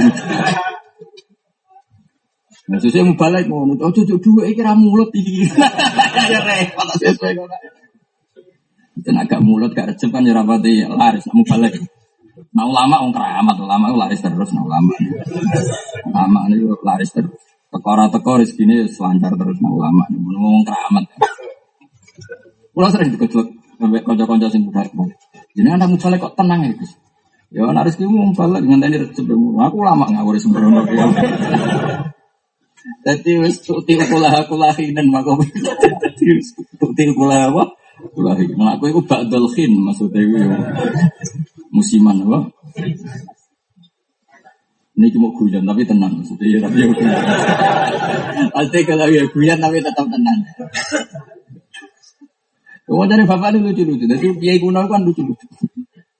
Nah, 2.64 2.78
sesuai 2.80 3.12
mau 3.12 3.14
balik 3.14 3.46
ngono, 3.46 3.78
oh 3.78 3.92
cucu 3.94 4.18
dua 4.18 4.50
iki 4.50 4.64
ra 4.64 4.74
mulut 4.74 5.14
iki. 5.14 5.46
Ya 6.32 6.40
repot 6.40 6.88
sesuai 6.98 7.32
ngono. 7.38 7.54
Dan 9.04 9.14
agak 9.20 9.38
mulut 9.44 9.70
gak 9.74 9.94
recep 9.94 10.10
kan 10.10 10.26
ya 10.26 10.34
rapati 10.34 10.82
laris, 10.82 11.28
mau 11.30 11.46
balik. 11.46 11.78
Nah 12.54 12.64
ulama 12.66 13.02
orang 13.02 13.14
keramat, 13.14 13.56
ulama 13.58 13.86
laris 13.94 14.22
terus, 14.22 14.50
nah 14.50 14.62
ulama. 14.66 14.94
Ulama 16.10 16.38
ini 16.50 16.66
laris 16.82 17.10
terus. 17.14 17.34
Tekora 17.70 18.06
teko 18.06 18.38
rezeki 18.38 18.62
ini 18.66 18.76
selancar 18.86 19.34
terus, 19.34 19.58
nah 19.58 19.70
ulama. 19.70 20.06
Ngomong 20.10 20.62
keramat. 20.66 21.04
Pulau 22.74 22.90
sering 22.90 23.14
dikejut, 23.14 23.46
sampai 23.78 24.00
konco-konco 24.02 24.46
sing 24.50 24.66
budar. 24.66 24.86
Jadi 25.54 25.68
anda 25.70 25.86
muncul 25.86 26.14
kok 26.18 26.34
tenang 26.34 26.66
ya 26.66 26.72
Gus. 26.74 26.92
Ya 27.54 27.62
anak 27.70 27.86
rezeki 27.86 28.10
mau 28.10 28.34
balik 28.34 28.66
dengan 28.66 28.82
tadi 28.82 28.98
recep. 28.98 29.30
Aku 29.30 29.78
lama 29.78 30.10
ngawur 30.10 30.34
sembrono. 30.42 30.82
Jadi 33.06 33.30
wis 33.46 33.62
tuti 33.62 33.94
kulah 33.94 34.42
kulahinan 34.50 35.06
mako. 35.06 35.38
Jadi 36.02 36.24
wis 36.42 36.50
tuti 36.74 37.04
kulah 37.14 37.54
apa? 37.54 37.78
Kulahi. 38.10 38.50
Nah 38.58 38.74
aku 38.74 38.90
itu 38.90 39.00
ba'dal 39.06 39.46
khin 39.54 39.70
maksudnya 39.78 40.18
itu 40.26 40.34
musiman 41.70 42.26
apa? 42.26 42.50
Ini 44.98 45.14
cuma 45.14 45.30
guyon 45.30 45.62
tapi 45.62 45.86
tenang 45.86 46.10
maksudnya 46.18 46.46
ya 46.50 46.58
tapi 46.58 46.78
ya. 46.82 46.90
Pasti 48.58 48.78
kalau 48.82 49.06
ya 49.14 49.22
guyon 49.30 49.62
tapi 49.62 49.78
tetap 49.78 50.10
tenang. 50.10 50.42
Kamu 52.84 53.08
dari 53.08 53.24
bapak 53.24 53.56
ini 53.56 53.58
lucu-lucu. 53.64 54.04
Jadi 54.04 54.26
kiai 54.36 54.60
kuno 54.60 54.84
kan 54.84 55.00
lucu-lucu. 55.04 55.46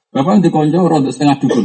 Bapak 0.09 0.41
di 0.41 0.49
konco 0.49 0.89
rodok 0.89 1.13
setengah 1.13 1.37
dukun. 1.41 1.65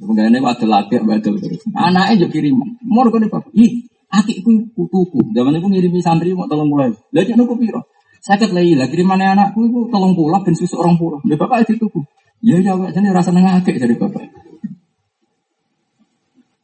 Ini 0.00 0.40
ada 0.40 0.64
lagi, 0.64 0.96
ada 0.96 1.20
terus. 1.20 1.60
Anaknya 1.76 2.24
juga 2.24 2.38
kiriman. 2.38 2.78
Mau 2.86 3.04
kan 3.10 3.26
bapak. 3.26 3.52
Ih, 3.52 3.84
Akikku 4.10 4.74
tuku. 4.74 5.22
Zaman 5.30 5.54
itu 5.54 5.70
ngirimi 5.70 6.02
santri 6.02 6.34
mau 6.34 6.50
tolong 6.50 6.66
mulai. 6.66 6.90
Lagi 7.14 7.38
nuku 7.38 7.54
piro? 7.54 7.86
Sakit 8.20 8.52
lagi 8.52 8.74
lah 8.74 8.90
kirimannya 8.90 9.38
anakku 9.38 9.70
itu 9.70 9.86
tolong 9.88 10.18
pulang 10.18 10.42
ben 10.42 10.58
susu 10.58 10.82
orang. 10.82 10.98
Dia 11.22 11.38
bapak 11.38 11.62
itu 11.62 11.78
tuku. 11.78 12.02
Ya 12.42 12.58
ya 12.58 12.74
jadi 12.90 13.14
rasa 13.14 13.30
nengah 13.30 13.62
akik 13.62 13.78
dari 13.78 13.94
bapak. 13.94 14.26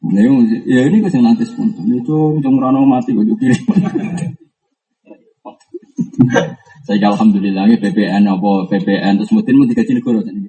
Nah, 0.06 0.22
ya 0.66 0.86
ini 0.86 1.02
kasih 1.02 1.22
nanti 1.22 1.46
spontan. 1.46 1.86
Itu 1.90 2.38
jong 2.42 2.58
rano 2.58 2.82
mati 2.82 3.14
gue 3.14 3.38
kirim. 3.38 3.62
Saya 6.86 7.10
alhamdulillah 7.10 7.66
ini 7.66 7.82
PPN 7.82 8.30
apa 8.30 8.70
PPN 8.70 9.18
terus 9.18 9.34
mungkin 9.34 9.58
mau 9.58 9.66
dikaji 9.66 9.98
negara 9.98 10.22
tadi. 10.22 10.46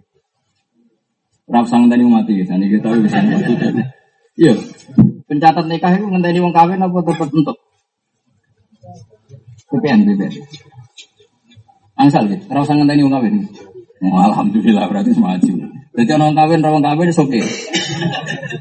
Rapsang 1.50 1.90
tadi 1.90 2.06
mati 2.06 2.38
ya, 2.38 2.46
tadi 2.46 2.70
kita 2.70 2.94
bisa 3.02 3.18
mati. 3.26 3.54
Iya, 4.38 4.54
pencatat 5.26 5.66
nikah 5.66 5.98
itu 5.98 6.06
ngenteni 6.06 6.38
wong 6.38 6.54
kawin 6.54 6.78
apa 6.78 6.98
tetap 7.02 7.26
untuk 7.34 7.58
PPN 9.74 10.06
PPN. 10.06 10.34
Angsal 11.98 12.30
gitu, 12.30 12.46
ora 12.54 12.62
usah 12.62 12.78
ngenteni 12.78 13.02
wong 13.02 13.18
kawin. 13.18 13.42
Oh, 14.06 14.22
alhamdulillah 14.22 14.86
berarti 14.86 15.18
semaju. 15.18 15.54
Jadi 15.98 16.12
orang 16.14 16.38
kawin, 16.38 16.62
orang 16.62 16.86
kawin 16.86 17.10
oke. 17.18 17.42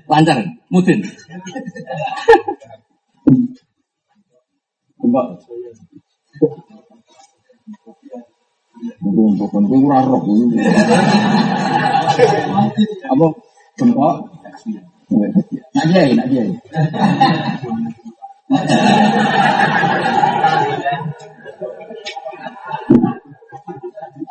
Lancar, 0.08 0.40
mudin. 0.72 1.04
Coba. 4.96 5.36
Untuk 9.02 9.50
untuk 9.50 9.78
kurang 9.80 10.04
roh. 10.06 10.22
Apa? 13.06 13.26
Coba. 13.76 14.08
Nak 15.76 15.84
dia, 15.90 16.02
nak 16.16 16.26
dia. 16.30 16.42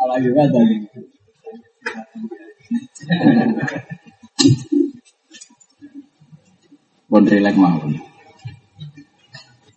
Lagi 0.05 0.29
ada 0.31 0.59
lagi. 0.59 0.77
Pun. 7.09 7.93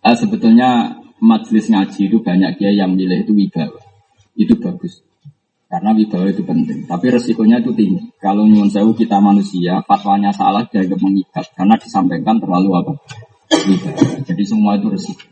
Ah, 0.02 0.14
sebetulnya 0.14 0.98
majelis 1.18 1.66
ngaji 1.68 2.00
itu 2.06 2.18
banyak 2.22 2.54
dia 2.58 2.70
yang 2.70 2.94
milih 2.94 3.26
itu 3.26 3.34
wibawa. 3.34 3.87
Itu 4.38 4.54
bagus. 4.62 5.02
Karena 5.68 5.92
wibawa 5.92 6.32
itu 6.32 6.40
penting. 6.46 6.88
Tapi 6.88 7.06
resikonya 7.12 7.60
itu 7.60 7.76
tinggi. 7.76 8.08
Kalau 8.16 8.48
nyuwun 8.48 8.72
sewu 8.72 8.96
kita 8.96 9.20
manusia, 9.20 9.84
fatwanya 9.84 10.32
salah 10.32 10.64
dianggap 10.64 10.96
mengikat. 10.96 11.44
Karena 11.52 11.76
disampaikan 11.76 12.40
terlalu 12.40 12.72
apa? 12.72 12.92
Wibawa. 13.52 14.24
Jadi 14.24 14.42
semua 14.48 14.80
itu 14.80 14.88
resiko. 14.88 15.28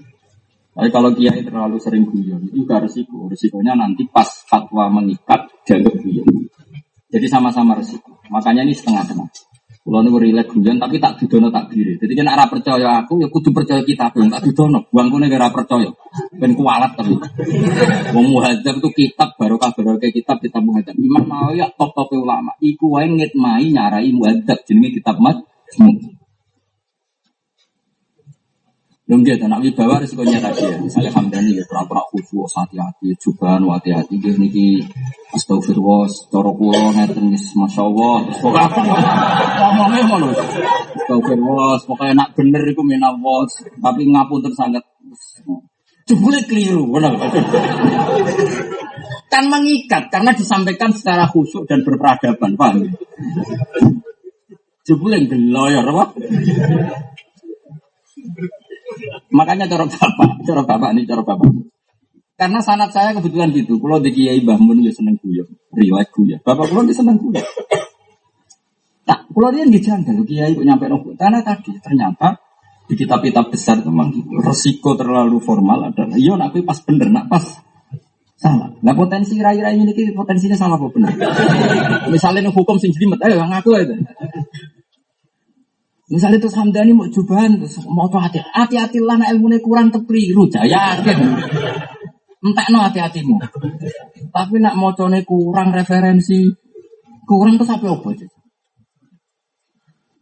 Tapi 0.77 0.93
kalau 0.93 1.09
kiai 1.17 1.41
terlalu 1.41 1.81
sering 1.81 2.05
guyon, 2.05 2.53
itu 2.53 2.69
juga 2.69 2.85
resiko. 2.85 3.33
Resikonya 3.33 3.73
nanti 3.73 4.05
pas 4.13 4.29
fatwa 4.45 4.93
mengikat, 4.93 5.49
dianggap 5.65 5.95
guyon. 6.05 6.29
Jadi 7.09 7.27
sama-sama 7.33 7.73
resiko. 7.81 8.21
Makanya 8.29 8.61
ini 8.61 8.77
setengah-setengah. 8.77 9.56
Kalau 9.87 10.03
ini 10.03 10.11
rilek 10.19 10.51
guyon, 10.51 10.83
tapi 10.83 10.99
tak 10.99 11.15
didono 11.23 11.47
tak 11.47 11.71
diri. 11.71 11.95
Jadi 11.95 12.11
kan 12.19 12.27
arah 12.27 12.51
percaya 12.51 13.07
aku, 13.07 13.23
ya 13.23 13.31
kudu 13.31 13.55
percaya 13.55 13.87
kita. 13.87 14.11
Belum 14.11 14.35
tak 14.35 14.43
didono. 14.43 14.83
Buangku 14.91 15.15
negara 15.23 15.47
percaya. 15.55 15.87
Ben 16.35 16.59
kualat 16.59 16.99
tapi. 16.99 17.15
Wong 18.11 18.27
muhadzab 18.35 18.83
itu 18.83 18.91
kitab, 18.91 19.39
barokah 19.39 19.71
barokah 19.79 20.11
kitab, 20.11 20.43
kitab 20.43 20.67
muhadzab. 20.67 20.99
Imam 20.99 21.23
mau 21.31 21.55
ya 21.55 21.71
top-top 21.71 22.19
ulama. 22.19 22.51
Iku 22.59 22.99
wae 22.99 23.07
ngitmai 23.07 23.71
nyarai 23.71 24.11
muhadzab. 24.11 24.59
Jadi 24.67 24.99
kitab 24.99 25.23
mat. 25.23 25.39
Yang 29.07 29.39
gitu, 29.39 29.45
nak 29.47 29.63
wibawa 29.63 30.03
risikonya 30.03 30.43
tadi 30.43 30.67
ya. 30.67 30.83
Misalnya 30.83 31.15
Hamdani 31.15 31.55
ya, 31.55 31.63
pura-pura 31.71 32.03
khusyuk, 32.11 32.51
hati-hati, 32.51 33.15
jubahan, 33.23 33.63
hati-hati. 33.63 34.19
Gini 34.19 34.51
niki, 34.51 34.83
astagfirullah, 35.31 36.11
coro 36.27 36.51
kulo, 36.59 36.91
ngeten, 36.91 37.31
masya 37.31 37.87
Allah. 37.87 38.27
Pokoknya 38.35 38.67
apa 38.67 38.81
ngomongnya 39.63 40.03
ngono. 40.11 40.29
Astagfirullah, 40.99 41.79
pokoknya 41.87 42.15
nak 42.19 42.29
bener 42.35 42.63
itu 42.67 42.83
minawos. 42.83 43.63
Tapi 43.79 44.03
ngapun 44.11 44.43
tersangat. 44.43 44.83
Jebule 46.11 46.43
keliru, 46.43 46.91
benar. 46.91 47.15
kan 49.31 49.45
mengikat, 49.47 50.11
karena 50.11 50.35
disampaikan 50.35 50.91
secara 50.91 51.31
khusyuk 51.31 51.63
dan 51.71 51.87
berperadaban, 51.87 52.59
paham? 52.59 52.91
Jebule 54.83 55.31
geloyor, 55.31 55.87
apa? 55.95 56.05
Makanya 59.37 59.69
cara 59.69 59.85
bapak, 59.85 60.31
cara 60.49 60.63
bapak 60.65 60.91
nih, 60.97 61.05
cara 61.05 61.21
bapak. 61.21 61.51
Karena 62.37 62.61
sanat 62.61 62.93
saya 62.93 63.13
kebetulan 63.17 63.53
gitu. 63.53 63.77
Kalau 63.81 64.01
di 64.01 64.13
Kiai 64.13 64.41
Bahmun 64.45 64.81
ya 64.81 64.93
seneng 64.93 65.21
guyon, 65.21 65.49
relax 65.77 66.09
guyon. 66.17 66.41
Bapak 66.41 66.73
kalau 66.73 66.83
dia 66.85 66.97
seneng 66.97 67.21
guyon. 67.21 67.45
Tak, 69.05 69.29
kalau 69.29 69.49
dia 69.53 69.65
nggak 69.69 69.83
janggal, 69.85 70.17
Kiai 70.25 70.53
kok 70.57 70.65
nyampe 70.65 70.85
nopo. 70.89 71.13
Karena 71.17 71.45
tadi 71.45 71.77
ternyata 71.81 72.41
di 72.87 72.95
kitab-kitab 72.97 73.53
besar 73.53 73.81
memang 73.85 74.09
gitu. 74.13 74.41
Resiko 74.41 74.97
terlalu 74.97 75.37
formal 75.41 75.93
adalah, 75.93 76.17
iya 76.17 76.33
nak 76.37 76.57
pas 76.65 76.79
bener, 76.85 77.09
nak 77.13 77.29
pas 77.29 77.45
salah. 78.37 78.69
Nah 78.85 78.93
potensi 78.93 79.41
rai-rai 79.41 79.81
ini 79.81 79.93
potensinya 80.13 80.55
salah 80.61 80.77
apa 80.77 80.87
benar? 80.93 81.13
Misalnya 82.13 82.53
hukum 82.53 82.77
sing 82.77 82.93
jelimet, 82.93 83.19
ayo 83.25 83.41
ngaku 83.41 83.71
aja. 83.75 83.97
Misalnya 86.07 86.39
itu 86.39 86.47
Hamdani 86.55 86.95
mau 86.95 87.11
cobaan 87.11 87.59
terus 87.59 87.83
mau 87.91 88.07
tuh 88.07 88.23
hati 88.23 88.39
hati 88.39 88.79
hati 88.79 89.03
lah 89.03 89.19
nak 89.19 89.35
ilmu 89.35 89.59
kurang 89.59 89.91
terkeliru 89.91 90.47
jaya. 90.47 91.03
Yakin 91.03 91.19
entah 92.47 92.67
no 92.71 92.79
hati 92.79 93.03
hatimu 93.03 93.43
tapi 94.31 94.63
nak 94.63 94.79
mau 94.79 94.95
kurang 95.27 95.75
referensi 95.75 96.47
kurang 97.27 97.59
tuh 97.59 97.67
sampai 97.67 97.91
apa 97.91 98.07
aja 98.15 98.27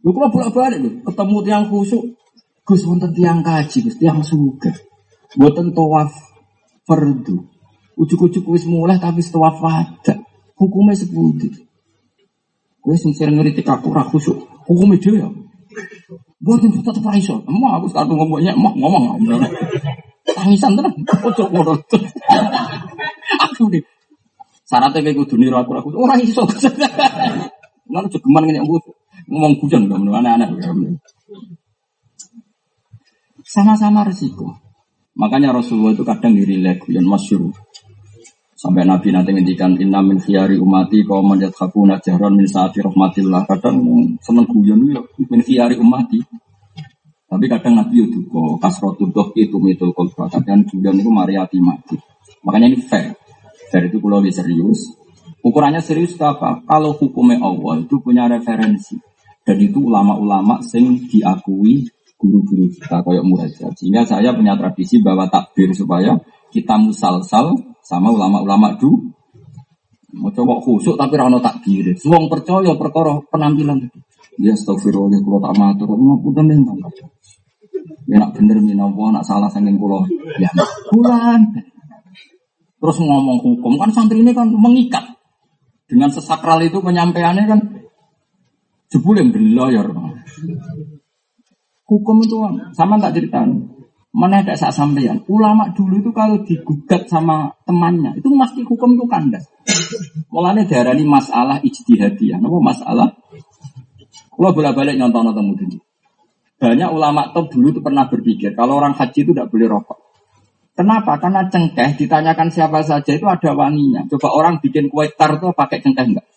lu 0.01 0.09
kalau 0.09 0.29
bolak 0.33 0.49
balik 0.53 0.79
lu 0.81 0.89
ketemu 1.05 1.37
tiang 1.45 1.65
khusuk. 1.69 2.05
Gus 2.65 2.81
wonten 2.89 3.13
tiang 3.13 3.45
kaji 3.45 3.77
gus 3.85 4.01
tiang 4.01 4.25
suga 4.25 4.73
buatan 5.37 5.69
tawaf 5.69 6.09
fardu. 6.89 7.45
Ujuk-ujuk 7.93 8.41
wis 8.49 8.65
mulai 8.65 8.97
tapi 8.97 9.21
tawaf 9.21 9.61
wajah 9.61 10.17
hukumnya 10.57 10.97
sepuluh 10.97 11.37
gue 12.85 12.95
sing 12.97 13.13
sering 13.17 13.37
ngeritik 13.37 13.69
aku 13.69 13.93
rakusuk 13.93 14.37
hukumnya 14.65 14.97
dia 14.97 15.29
Buat 15.29 15.44
itu 16.61 16.79
tetap 16.81 17.03
raiso. 17.05 17.41
Emang 17.49 17.81
aku 17.81 17.89
sekarang 17.91 18.15
ngomongnya 18.15 18.53
emang 18.53 18.75
ngomong. 18.77 19.17
Tangisan 20.25 20.73
tenang. 20.77 20.95
Ojo 21.25 21.43
ngono. 21.49 21.73
Aku 23.49 23.69
nih. 23.71 23.83
Syaratnya 24.65 25.05
kayak 25.05 25.15
gue 25.21 25.27
dunia 25.29 25.53
aku 25.61 25.77
aku 25.77 25.89
orang 25.93 26.21
iso. 26.25 26.41
Lalu 27.93 28.07
jogeman 28.09 28.49
ngene 28.49 28.65
aku 28.65 28.81
ngomong 29.29 29.53
menurut 29.61 30.17
anak-anak. 30.21 30.49
Sama-sama 33.45 34.01
resiko. 34.03 34.57
Makanya 35.15 35.55
Rasulullah 35.55 35.95
itu 35.95 36.03
kadang 36.03 36.35
diri 36.35 36.59
lagi 36.59 36.91
yang 36.91 37.07
masyur. 37.07 37.53
Sampai 38.65 38.81
Nabi 38.81 39.13
nanti 39.13 39.29
ngendikan 39.29 39.77
inna 39.77 40.01
min 40.01 40.17
khiyari 40.17 40.57
umati 40.57 41.05
kau 41.05 41.21
manjat 41.21 41.53
hakuna 41.53 42.01
jahran 42.01 42.33
min 42.33 42.49
saati 42.49 42.81
rahmatillah. 42.81 43.45
Kadang 43.45 43.77
seneng 44.25 44.49
guyon 44.49 44.89
ya 44.89 45.05
min 45.29 45.45
khiyari 45.45 45.77
umati. 45.77 46.17
Tapi 47.29 47.45
kadang 47.45 47.77
Nabi 47.77 48.09
itu 48.09 48.25
kok 48.25 48.57
kasrotul 48.57 49.13
doh 49.13 49.29
itu 49.37 49.53
mitul 49.61 49.93
kolba. 49.93 50.33
Kadang 50.33 50.65
guyon 50.65 50.97
itu 50.97 51.13
mariati 51.13 51.61
mati. 51.61 51.93
Makanya 52.41 52.73
ini 52.73 52.81
fair. 52.81 53.13
Dari 53.69 53.85
itu 53.85 54.01
kalau 54.01 54.25
serius. 54.33 54.97
Ukurannya 55.45 55.85
serius 55.85 56.17
itu 56.17 56.25
apa? 56.25 56.65
Kalau 56.65 56.97
hukumnya 56.97 57.37
Allah 57.45 57.85
itu 57.85 58.01
punya 58.01 58.25
referensi. 58.25 58.97
Dan 59.45 59.61
itu 59.61 59.77
ulama-ulama 59.77 60.65
sing 60.65 61.05
diakui 61.05 61.85
guru-guru 62.17 62.65
kita 62.73 63.05
kayak 63.05 63.21
muhajir. 63.21 63.69
Sehingga 63.77 64.09
saya 64.09 64.33
punya 64.33 64.57
tradisi 64.57 65.05
bahwa 65.05 65.29
takbir 65.29 65.69
supaya 65.77 66.17
kita 66.49 66.81
musalsal 66.81 67.74
sama 67.85 68.09
ulama-ulama 68.09 68.73
du. 68.81 69.13
Mau 70.15 70.31
coba 70.33 70.57
khusuk 70.63 70.97
tapi 70.97 71.13
rano 71.19 71.37
tak 71.37 71.61
kiri. 71.61 71.93
Suang 71.99 72.25
percaya 72.31 72.73
perkara 72.73 73.19
penampilan 73.29 73.85
itu. 73.85 73.99
Ya 74.41 74.57
astagfirullah 74.57 75.21
kalau 75.21 75.39
tak 75.43 75.53
matur. 75.59 75.89
Ngapunten 75.93 76.45
ning. 76.49 76.61
Ya 78.09 78.17
nak 78.23 78.33
bener 78.33 78.57
minawa 78.63 79.13
nak 79.13 79.23
salah 79.27 79.51
saking 79.51 79.77
kula. 79.77 80.01
Ya 80.41 80.49
bulan. 80.89 81.61
Terus 82.79 82.97
ngomong 83.01 83.43
hukum 83.43 83.77
kan 83.77 83.91
santri 83.93 84.23
ini 84.23 84.31
kan 84.33 84.49
mengikat. 84.49 85.03
Dengan 85.85 86.09
sesakral 86.09 86.65
itu 86.65 86.81
penyampaiannya 86.81 87.43
kan 87.45 87.59
jebule 88.89 89.21
belayar. 89.29 89.91
Hukum 91.85 92.17
itu 92.25 92.35
sama 92.73 92.97
tak 92.97 93.19
ceritain. 93.19 93.74
Mana 94.15 94.47
ada 94.47 94.55
saat 94.55 94.71
sampeyan. 94.71 95.27
Ulama 95.27 95.75
dulu 95.75 95.99
itu 95.99 96.15
kalau 96.15 96.39
digugat 96.47 97.11
sama 97.11 97.51
temannya, 97.67 98.15
itu 98.15 98.31
pasti 98.39 98.63
hukum 98.63 98.95
itu 98.95 99.03
kandas. 99.11 99.43
Mulanya 100.31 100.63
darah 100.63 100.95
ini 100.95 101.03
masalah 101.03 101.59
ijtihadiyah. 101.59 102.39
Apa 102.39 102.57
masalah? 102.63 103.11
Kalau 104.31 104.51
bolak-balik 104.55 104.95
nyontoh-nyontoh 104.95 105.43
mudin. 105.43 105.83
Banyak 106.55 106.89
ulama 106.95 107.35
top 107.35 107.51
dulu 107.51 107.75
itu 107.75 107.83
pernah 107.83 108.07
berpikir, 108.07 108.55
kalau 108.55 108.79
orang 108.79 108.95
haji 108.95 109.27
itu 109.27 109.35
tidak 109.35 109.51
boleh 109.51 109.67
rokok. 109.67 109.99
Kenapa? 110.75 111.19
Karena 111.19 111.47
cengkeh 111.51 111.99
ditanyakan 111.99 112.47
siapa 112.51 112.79
saja 112.87 113.11
itu 113.11 113.27
ada 113.27 113.51
wanginya. 113.51 114.07
Coba 114.11 114.31
orang 114.31 114.63
bikin 114.63 114.87
kue 114.87 115.11
tar 115.11 115.35
itu 115.35 115.51
pakai 115.51 115.83
cengkeh 115.83 116.15
enggak? 116.15 116.27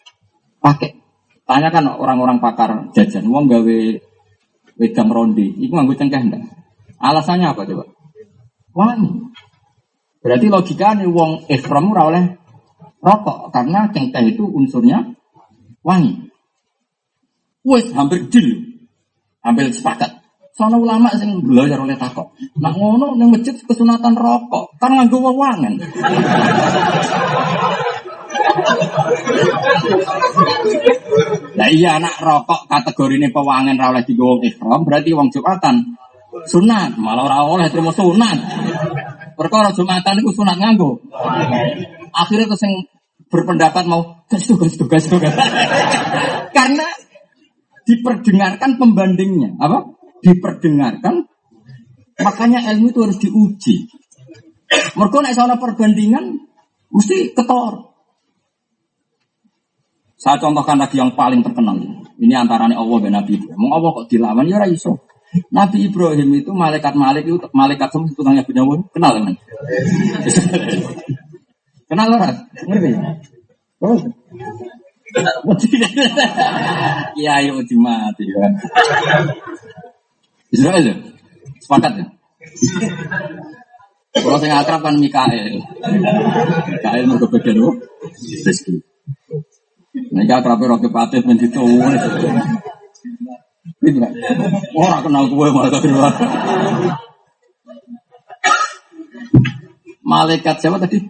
Pakai. 0.58 0.98
Tanyakan 1.46 1.94
orang-orang 1.94 2.42
pakar 2.42 2.90
jajan, 2.90 3.24
uang 3.30 3.46
gawe 3.46 3.78
wedang 4.78 5.08
ronde, 5.10 5.46
itu 5.46 5.70
nganggo 5.70 5.94
cengkeh 5.94 6.18
enggak? 6.18 6.57
Alasannya 6.98 7.46
apa 7.54 7.62
coba? 7.62 7.84
Wangi. 8.74 9.10
Berarti 10.18 10.46
logikanya 10.50 11.06
wong 11.06 11.46
ihram 11.46 11.94
ora 11.94 12.02
oleh 12.10 12.24
rokok 12.98 13.54
karena 13.54 13.86
cengkeh 13.94 14.34
itu 14.34 14.44
unsurnya 14.44 15.14
wangi. 15.86 16.30
Wes 17.62 17.90
hampir 17.94 18.26
deal. 18.26 18.66
Hampir 19.42 19.70
sepakat. 19.70 20.18
Soalnya 20.58 20.82
ulama 20.82 21.14
sing 21.14 21.38
belajar 21.38 21.78
oleh 21.78 21.94
takok. 21.94 22.34
Nak 22.58 22.74
ngono 22.74 23.14
nang 23.14 23.30
masjid 23.30 23.54
kesunatan 23.54 24.18
rokok, 24.18 24.74
kan 24.82 24.90
nganggo 24.90 25.22
wewangen. 25.22 25.78
Nah 31.54 31.68
iya 31.70 32.02
anak 32.02 32.18
rokok 32.18 32.66
kategori 32.66 33.14
ini 33.22 33.28
pewangen 33.30 33.78
ra 33.78 33.94
oleh 33.94 34.02
digowo 34.02 34.42
ihram 34.42 34.82
berarti 34.82 35.10
wong 35.14 35.30
Jumatan 35.30 35.94
sunat, 36.28 37.00
malah 37.00 37.24
ora 37.24 37.38
oleh 37.44 37.68
terima 37.72 37.92
sunat. 37.92 38.38
Perkara 39.38 39.70
Jumatan 39.72 40.20
itu 40.20 40.30
sunat 40.34 40.56
nganggo. 40.58 41.00
Akhirnya 42.12 42.46
terus 42.50 42.62
yang 42.66 42.74
berpendapat 43.28 43.84
mau 43.86 44.24
tuh 44.28 44.88
gas 44.88 45.04
tuh. 45.08 45.20
Karena 46.56 46.86
diperdengarkan 47.88 48.76
pembandingnya, 48.76 49.56
apa? 49.56 49.94
Diperdengarkan 50.20 51.24
makanya 52.18 52.66
ilmu 52.74 52.90
itu 52.90 53.00
harus 53.00 53.18
diuji. 53.22 53.76
Mereka 54.68 55.16
nek 55.24 55.32
soal 55.32 55.54
perbandingan 55.56 56.44
mesti 56.92 57.32
ketor. 57.32 57.88
Saya 60.18 60.36
contohkan 60.42 60.82
lagi 60.82 60.98
yang 60.98 61.14
paling 61.14 61.46
terkenal. 61.46 61.78
Ini 62.18 62.34
antaranya 62.34 62.82
Allah 62.82 62.98
dan 63.06 63.14
Nabi. 63.22 63.38
Mau 63.54 63.70
Allah 63.70 64.02
kok 64.02 64.10
dilawan 64.10 64.50
ya 64.50 64.66
iso. 64.66 65.07
Nabi 65.52 65.92
Ibrahim 65.92 66.28
itu 66.40 66.50
malaikat 66.56 66.96
malik 66.96 67.28
itu 67.28 67.36
malaikat 67.52 67.88
semua 67.92 68.08
tukangnya 68.16 68.42
punya 68.48 68.64
kenal 68.92 69.12
kan? 69.20 69.34
kenal 71.88 72.06
lah, 72.08 72.32
ngerti? 72.64 72.90
Oh. 73.84 73.98
Iya, 77.18 77.32
ayo 77.40 77.64
mati 77.80 78.24
kan. 78.28 78.52
Israel 80.52 80.84
ya? 80.84 80.94
Sepakat 81.64 81.92
ya? 81.96 82.06
Kalau 84.18 84.38
saya 84.40 84.60
akrab 84.60 84.84
kan 84.84 84.96
Mikael. 85.00 85.64
Mikael 86.68 87.04
mau 87.08 87.16
kebagian 87.20 87.56
apa? 87.60 87.72
Rizki. 88.44 88.74
Nah, 90.12 90.24
akrab 90.28 90.60
roke 90.60 90.88
patih 90.92 91.24
menjitu. 91.24 91.64
Orang 94.74 95.00
kenal 95.06 95.24
gue 95.30 95.46
malah. 95.52 95.80
Malaikat 100.08 100.56
siapa 100.64 100.80
tadi? 100.80 101.04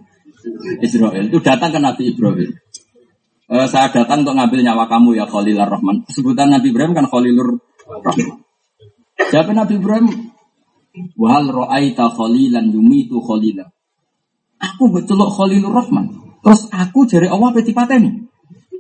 Israel 0.83 1.31
itu 1.31 1.39
datang 1.39 1.71
ke 1.71 1.79
Nabi 1.79 2.11
Ibrahim. 2.11 2.51
Uh, 3.49 3.65
saya 3.65 3.89
datang 3.89 4.27
untuk 4.27 4.37
ngambil 4.37 4.61
nyawa 4.61 4.85
kamu 4.91 5.17
ya 5.17 5.25
Khalilur 5.25 5.71
Rahman. 5.71 6.05
Sebutan 6.11 6.53
Nabi 6.53 6.75
Ibrahim 6.75 6.93
kan 6.93 7.07
Khalilur 7.07 7.63
Rahman. 7.87 8.43
Siapa 9.19 9.51
Nabi 9.55 9.79
Ibrahim? 9.79 10.07
Wahal 11.15 11.47
ro'aita 11.49 12.11
khalilan 12.11 12.75
yumitu 12.75 13.23
khalila. 13.23 13.71
Aku 14.59 14.91
betul 14.91 15.23
Khalilur 15.31 15.71
Rahman. 15.71 16.39
Terus 16.43 16.67
aku 16.75 17.07
jari 17.07 17.31
Allah 17.31 17.55
peti 17.55 17.71
pateni. 17.71 18.27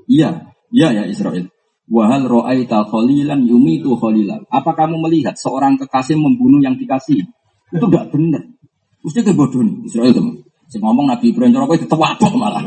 Iya, 0.08 0.50
iya 0.74 0.88
ya 0.94 1.02
Israel. 1.06 1.46
Wahal 1.88 2.28
ro'aita 2.28 2.84
khalilan 2.84 3.48
yumitu 3.48 3.96
khalilan. 3.96 4.44
Apa 4.52 4.76
kamu 4.76 5.00
melihat 5.08 5.40
seorang 5.40 5.80
kekasih 5.80 6.20
membunuh 6.20 6.60
yang 6.60 6.76
dikasih? 6.76 7.24
Itu 7.72 7.86
tidak 7.88 8.12
benar. 8.12 8.44
Mesti 9.00 9.24
kebodohan. 9.24 9.88
Israel 9.88 10.12
teman. 10.12 10.44
Saya 10.68 10.84
ngomong 10.84 11.08
Nabi 11.08 11.32
Ibrahim 11.32 11.56
cara 11.56 11.64
itu 11.72 11.88
tewabok 11.88 12.32
malah. 12.36 12.60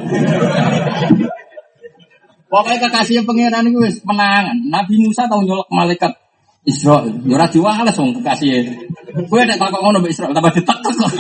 Pokoknya 2.49 2.89
kekasih 2.89 3.22
pangeran 3.22 3.69
itu 3.69 3.77
menangan. 4.02 4.57
Nabi 4.73 5.06
Musa 5.06 5.30
tahu 5.30 5.45
nyolok 5.45 5.69
malaikat 5.69 6.18
Israel. 6.65 7.14
Ya 7.30 7.38
ora 7.38 7.45
diwales 7.45 7.93
wong 7.93 8.18
kekasih. 8.18 8.73
Kowe 9.30 9.41
nek 9.45 9.61
takok 9.61 9.85
ngono 9.85 10.02
mbek 10.02 10.18
Israel 10.18 10.34
tambah 10.34 10.49
ditekek 10.49 10.93
kok. 10.98 11.11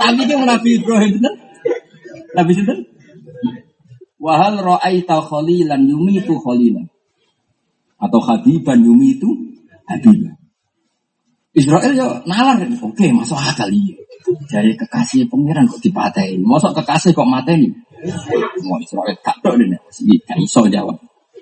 Tapi 0.00 0.20
ki 0.24 0.34
Nabi 0.40 0.70
Ibrahim 0.80 1.10
bener. 1.20 1.34
Nabi 2.32 2.52
sinten? 2.56 2.91
Wahal 4.22 4.62
ra'aita 4.62 5.18
khalilan 5.26 5.82
yumitu 5.90 6.38
khalilan. 6.38 6.86
Atau 7.98 8.22
habiban 8.22 8.78
yumitu 8.78 9.26
habiban. 9.90 10.38
Israel 11.52 11.92
ya 11.92 12.06
nalar, 12.24 12.62
oke 12.64 13.06
masuk 13.12 13.36
akal 13.36 13.68
iya. 13.68 13.98
Jadi 14.48 14.78
kekasih 14.78 15.26
pengiran 15.26 15.66
kok 15.66 15.82
dipatahin. 15.82 16.40
Masuk 16.46 16.72
kekasih 16.78 17.12
kok 17.12 17.26
mateni. 17.26 17.74
Mau 18.62 18.78
Israel 18.78 19.12
tak 19.20 19.42
tahu 19.42 19.58
ini, 19.58 19.76
gak 20.24 20.38
iso 20.38 20.64
jawab. 20.70 20.96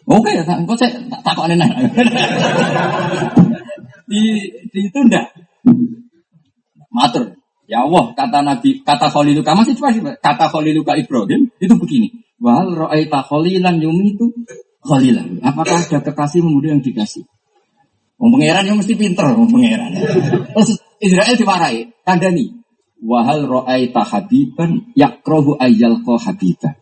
Oke, 0.08 0.32
ya, 0.34 0.42
kok 0.42 0.76
saya 0.80 0.96
tak 1.06 1.20
takut 1.22 1.46
aneh 1.46 1.60
di, 4.10 4.22
di 4.74 4.80
itu 4.90 5.00
ndak. 5.06 5.30
Matur. 6.90 7.39
Ya 7.70 7.86
Allah, 7.86 8.10
kata 8.18 8.42
Nabi, 8.42 8.82
kata 8.82 9.06
Khaliluka, 9.06 9.54
masih 9.54 9.78
cuma 9.78 9.94
kata 10.18 10.50
Khaliluka 10.50 10.98
Ibrahim, 10.98 11.54
itu 11.62 11.74
begini. 11.78 12.10
Wal 12.42 12.72
ra'aita 12.72 13.22
khalilan 13.30 13.78
itu 13.78 14.26
khalilan. 14.82 15.38
Apakah 15.44 15.86
ada 15.86 16.00
kekasih 16.02 16.40
muda 16.40 16.72
yang 16.72 16.82
dikasih? 16.82 17.22
Wong 18.16 18.32
pangeran 18.36 18.64
yang 18.64 18.78
mesti 18.80 18.96
pinter, 18.96 19.28
wong 19.36 19.52
pangeran. 19.52 19.92
Terus 20.50 20.80
Israel 20.98 21.36
diwarai, 21.36 21.86
kandani. 22.02 22.58
Wahal 23.00 23.44
ra'aita 23.44 24.02
habiban 24.02 24.90
yakrohu 24.96 25.60
ayyal 25.60 26.00
ko 26.02 26.16
habiban. 26.16 26.74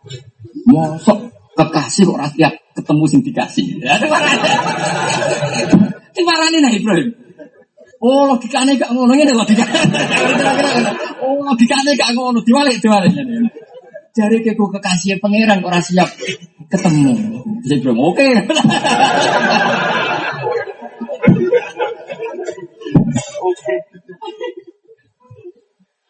Mosok 0.67 1.31
kekasih 1.59 2.07
kok 2.07 2.19
rakyat 2.23 2.55
ketemu 2.79 3.05
sing 3.11 3.21
dikasih. 3.27 3.67
Ya, 3.83 3.99
Dimarani 6.15 6.59
nah 6.63 6.73
Ibrahim. 6.75 7.28
Oh 7.99 8.31
logikanya 8.31 8.79
gak 8.79 8.95
ngono 8.95 9.11
ini 9.19 9.35
logikanya. 9.35 9.83
Oh 11.19 11.43
logikanya 11.43 11.93
gak 11.99 12.15
ngono 12.15 12.39
diwalik 12.47 12.79
diwalik. 12.79 13.11
Jari 14.15 14.43
ke 14.43 14.55
kekasih 14.55 15.19
pangeran 15.19 15.63
kok 15.63 15.75
siap 15.83 16.11
ketemu. 16.71 17.15
Saya 17.67 17.77
bilang 17.83 17.99
oke. 17.99 18.29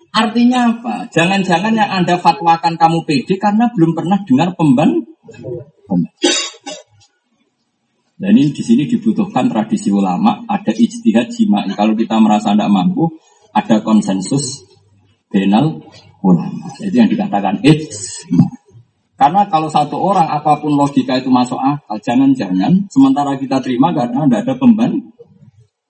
Artinya 0.08 0.60
apa? 0.72 1.06
Jangan-jangan 1.14 1.72
yang 1.78 1.90
Anda 2.02 2.18
fatwakan 2.18 2.74
kamu 2.74 3.06
pede 3.06 3.38
karena 3.38 3.70
belum 3.72 3.92
pernah 3.94 4.18
dengar 4.26 4.52
pemban. 4.56 5.04
Dan 8.18 8.34
ini 8.34 8.50
di 8.50 8.62
sini 8.66 8.90
dibutuhkan 8.90 9.46
tradisi 9.46 9.94
ulama, 9.94 10.42
ada 10.50 10.74
ijtihad 10.74 11.30
jima'i. 11.30 11.70
Kalau 11.78 11.94
kita 11.94 12.18
merasa 12.18 12.50
tidak 12.50 12.66
mampu, 12.66 13.14
ada 13.54 13.78
konsensus 13.78 14.66
benal 15.30 15.78
ulama. 16.18 16.66
Itu 16.82 16.98
yang 16.98 17.06
dikatakan 17.06 17.62
ijma. 17.62 18.46
Karena 19.18 19.46
kalau 19.50 19.66
satu 19.70 19.98
orang 19.98 20.30
apa 20.30 20.62
pun 20.62 20.74
logika 20.74 21.18
itu 21.18 21.30
masuk 21.30 21.58
akal, 21.58 21.98
jangan-jangan 21.98 22.86
sementara 22.86 23.34
kita 23.34 23.58
terima 23.62 23.90
karena 23.90 24.26
tidak 24.26 24.40
ada 24.46 24.54
pemban. 24.58 24.94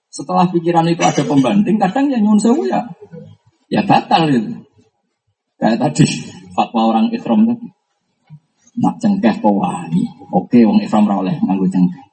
Setelah 0.09 0.48
pikiran 0.48 0.88
itu 0.88 1.05
ada 1.05 1.20
pembanding, 1.20 1.76
kadang 1.76 2.09
yang 2.09 2.24
nyun 2.24 2.40
sewu 2.40 2.64
ya, 2.64 2.88
ya 3.68 3.84
batal 3.84 4.32
itu. 4.32 4.56
Kayak 5.60 5.76
tadi 5.76 6.09
fatwa 6.56 6.88
orang 6.88 7.12
ikhram 7.12 7.44
tadi. 7.44 7.68
Nak 8.80 8.96
cengkeh 8.96 9.44
pewangi. 9.44 10.09
Oke, 10.32 10.64
wong 10.64 10.80
ikhram 10.80 11.05
rawleh 11.05 11.36
nganggo 11.44 11.68
cengkeh. 11.68 12.07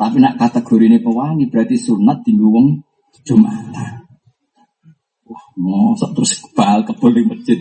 Tapi 0.00 0.16
nak 0.16 0.40
kategori 0.40 0.88
ini 0.88 0.98
pewangi 1.04 1.44
berarti 1.52 1.76
sunat 1.76 2.24
di 2.24 2.32
wong 2.32 2.80
Jumatan. 3.20 4.08
Wah, 5.28 5.44
mosok 5.60 6.16
terus 6.16 6.40
kebal 6.40 6.88
kebal 6.88 7.12
di 7.12 7.22
masjid. 7.28 7.58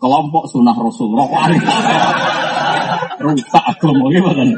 Kelompok 0.00 0.48
sunah 0.48 0.72
Rasulullah. 0.72 1.28
Rusak 3.20 3.64
agama 3.68 4.08
gimana? 4.08 4.48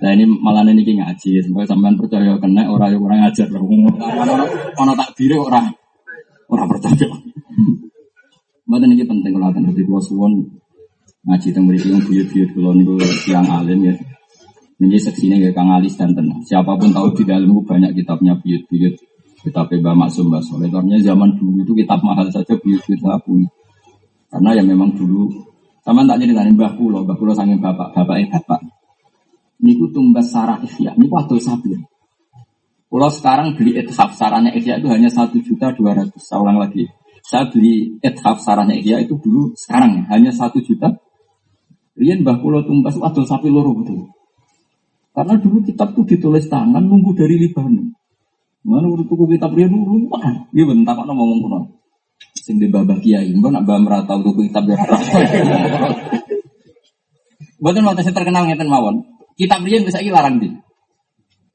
Nah 0.00 0.10
ini 0.14 0.24
malah 0.30 0.62
ini 0.62 0.86
ngaji, 0.86 1.42
semoga 1.42 1.66
sampean 1.66 1.98
percaya 1.98 2.38
kena 2.38 2.70
orang 2.70 2.94
yang 2.94 3.02
orang 3.02 3.18
ngajar 3.26 3.50
lah. 3.50 3.60
Ono 4.78 4.92
tak 4.94 5.10
diri 5.18 5.34
orang 5.34 5.74
orang 6.54 6.70
percaya. 6.70 7.10
Mbak 8.70 8.86
ini 8.86 9.02
penting 9.02 9.34
kalau 9.34 9.50
di 9.74 9.82
dua 9.82 9.98
suwon 9.98 10.59
ngaji 11.20 11.48
tentang 11.52 11.64
mriki 11.68 11.92
yang 11.92 12.00
buyut-buyut 12.00 12.48
kula 12.56 12.70
niku 12.72 12.94
siang 13.24 13.44
alim 13.44 13.92
ya. 13.92 13.94
Ini 14.80 14.96
seksinya 14.96 15.36
ya 15.36 15.52
Kang 15.52 15.68
Alis 15.68 16.00
dan 16.00 16.16
tenang. 16.16 16.40
Siapa 16.40 16.72
pun 16.80 16.88
tahu 16.88 17.12
di 17.12 17.28
dalam 17.28 17.52
banyak 17.52 17.92
kitabnya 17.92 18.32
buyut-buyut. 18.40 18.96
Kitab 19.40 19.72
Mbak 19.72 19.96
Maksum 19.96 20.32
Mbak 20.32 20.42
Soleh. 20.48 20.72
Karena 20.72 20.96
zaman 21.00 21.36
dulu 21.36 21.60
itu 21.60 21.72
kitab 21.76 22.00
mahal 22.00 22.32
saja 22.32 22.56
buyut-buyut 22.56 23.00
saya 23.00 23.20
punya. 23.20 23.48
Karena 24.32 24.56
ya 24.56 24.62
memang 24.64 24.96
dulu 24.96 25.28
sama 25.84 26.04
tak 26.08 26.24
jadi 26.24 26.32
tanya 26.32 26.52
Mbah 26.56 26.72
Kulo, 26.80 27.04
Mbah 27.04 27.16
Kulo 27.16 27.32
sangin 27.36 27.60
bapak, 27.60 27.92
bapak 27.92 28.16
eh 28.20 28.28
bapak. 28.28 28.60
Niku 29.60 29.92
tumbas 29.92 30.32
sarah 30.32 30.56
ikhya, 30.64 30.96
niku 30.96 31.12
atau 31.20 31.36
sabir. 31.36 31.76
Kulo 32.88 33.08
sekarang 33.12 33.60
beli 33.60 33.76
ethaf 33.76 34.16
sarahnya 34.16 34.56
ikhya 34.56 34.80
itu 34.80 34.88
hanya 34.88 35.12
satu 35.12 35.36
juta 35.44 35.76
dua 35.76 35.92
ratus. 35.92 36.24
Saya 36.24 36.40
ulang 36.40 36.56
lagi. 36.56 36.88
Saya 37.20 37.52
beli 37.52 38.00
ethaf 38.00 38.40
sarahnya 38.40 38.80
ikhya 38.80 39.04
itu 39.04 39.20
dulu 39.20 39.52
sekarang 39.56 40.00
ya, 40.00 40.02
hanya 40.16 40.32
satu 40.32 40.64
juta 40.64 40.88
Rian 41.98 42.22
Mbah 42.22 42.38
Kulo 42.38 42.62
Tumbas 42.62 42.94
adol 43.00 43.26
sapi 43.26 43.50
loro 43.50 43.74
betul. 43.74 44.06
Karena 45.10 45.34
dulu 45.36 45.58
kitab 45.66 45.90
itu 45.94 46.16
ditulis 46.16 46.46
tangan 46.46 46.86
nunggu 46.86 47.12
dari 47.18 47.34
Libanon. 47.34 47.90
Mana 48.62 48.86
urut 48.86 49.08
tuku 49.08 49.24
kitab 49.34 49.56
Rian 49.56 49.72
dulu 49.72 50.06
mana? 50.06 50.46
Dia 50.54 50.64
bentar 50.68 50.94
kok 50.94 51.06
ngomong 51.08 51.40
kuno. 51.42 51.60
Sing 52.36 52.60
di 52.60 52.68
babah 52.68 53.00
kiai, 53.00 53.32
mbak 53.36 53.50
nak 53.52 53.62
mbak 53.64 53.78
merata 53.80 54.12
untuk 54.20 54.36
kitab 54.38 54.68
ya. 54.68 54.76
Bukan 57.60 57.84
mau 57.84 57.92
saya 57.96 58.16
terkenal 58.16 58.48
ngeten 58.48 58.68
mawon. 58.68 59.04
Kitab 59.36 59.64
Rian 59.64 59.84
bisa 59.84 60.00
larang 60.04 60.40
di. 60.40 60.48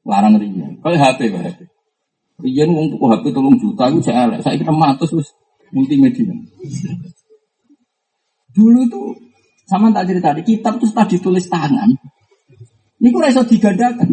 Larang 0.06 0.38
Rian. 0.38 0.78
Kalau 0.82 0.96
HP 0.98 1.30
pak 1.30 1.40
HP. 1.46 1.58
Rian 2.44 2.68
uang 2.70 2.86
tuku 2.92 3.04
HP 3.08 3.24
tolong 3.32 3.56
juta 3.56 3.88
itu 3.88 4.00
saya 4.04 4.28
saya 4.44 4.60
kira 4.60 4.72
matus 4.74 5.10
multimedia. 5.72 6.30
Dulu 8.56 8.88
tuh 8.88 9.12
sama 9.66 9.90
tak 9.90 10.06
cerita 10.06 10.30
di 10.30 10.42
kitab 10.46 10.78
itu 10.78 10.86
setelah 10.86 11.08
ditulis 11.10 11.46
tangan. 11.50 11.90
Ini 13.02 13.08
kok 13.10 13.28
iso 13.28 13.42
digandakan. 13.44 14.10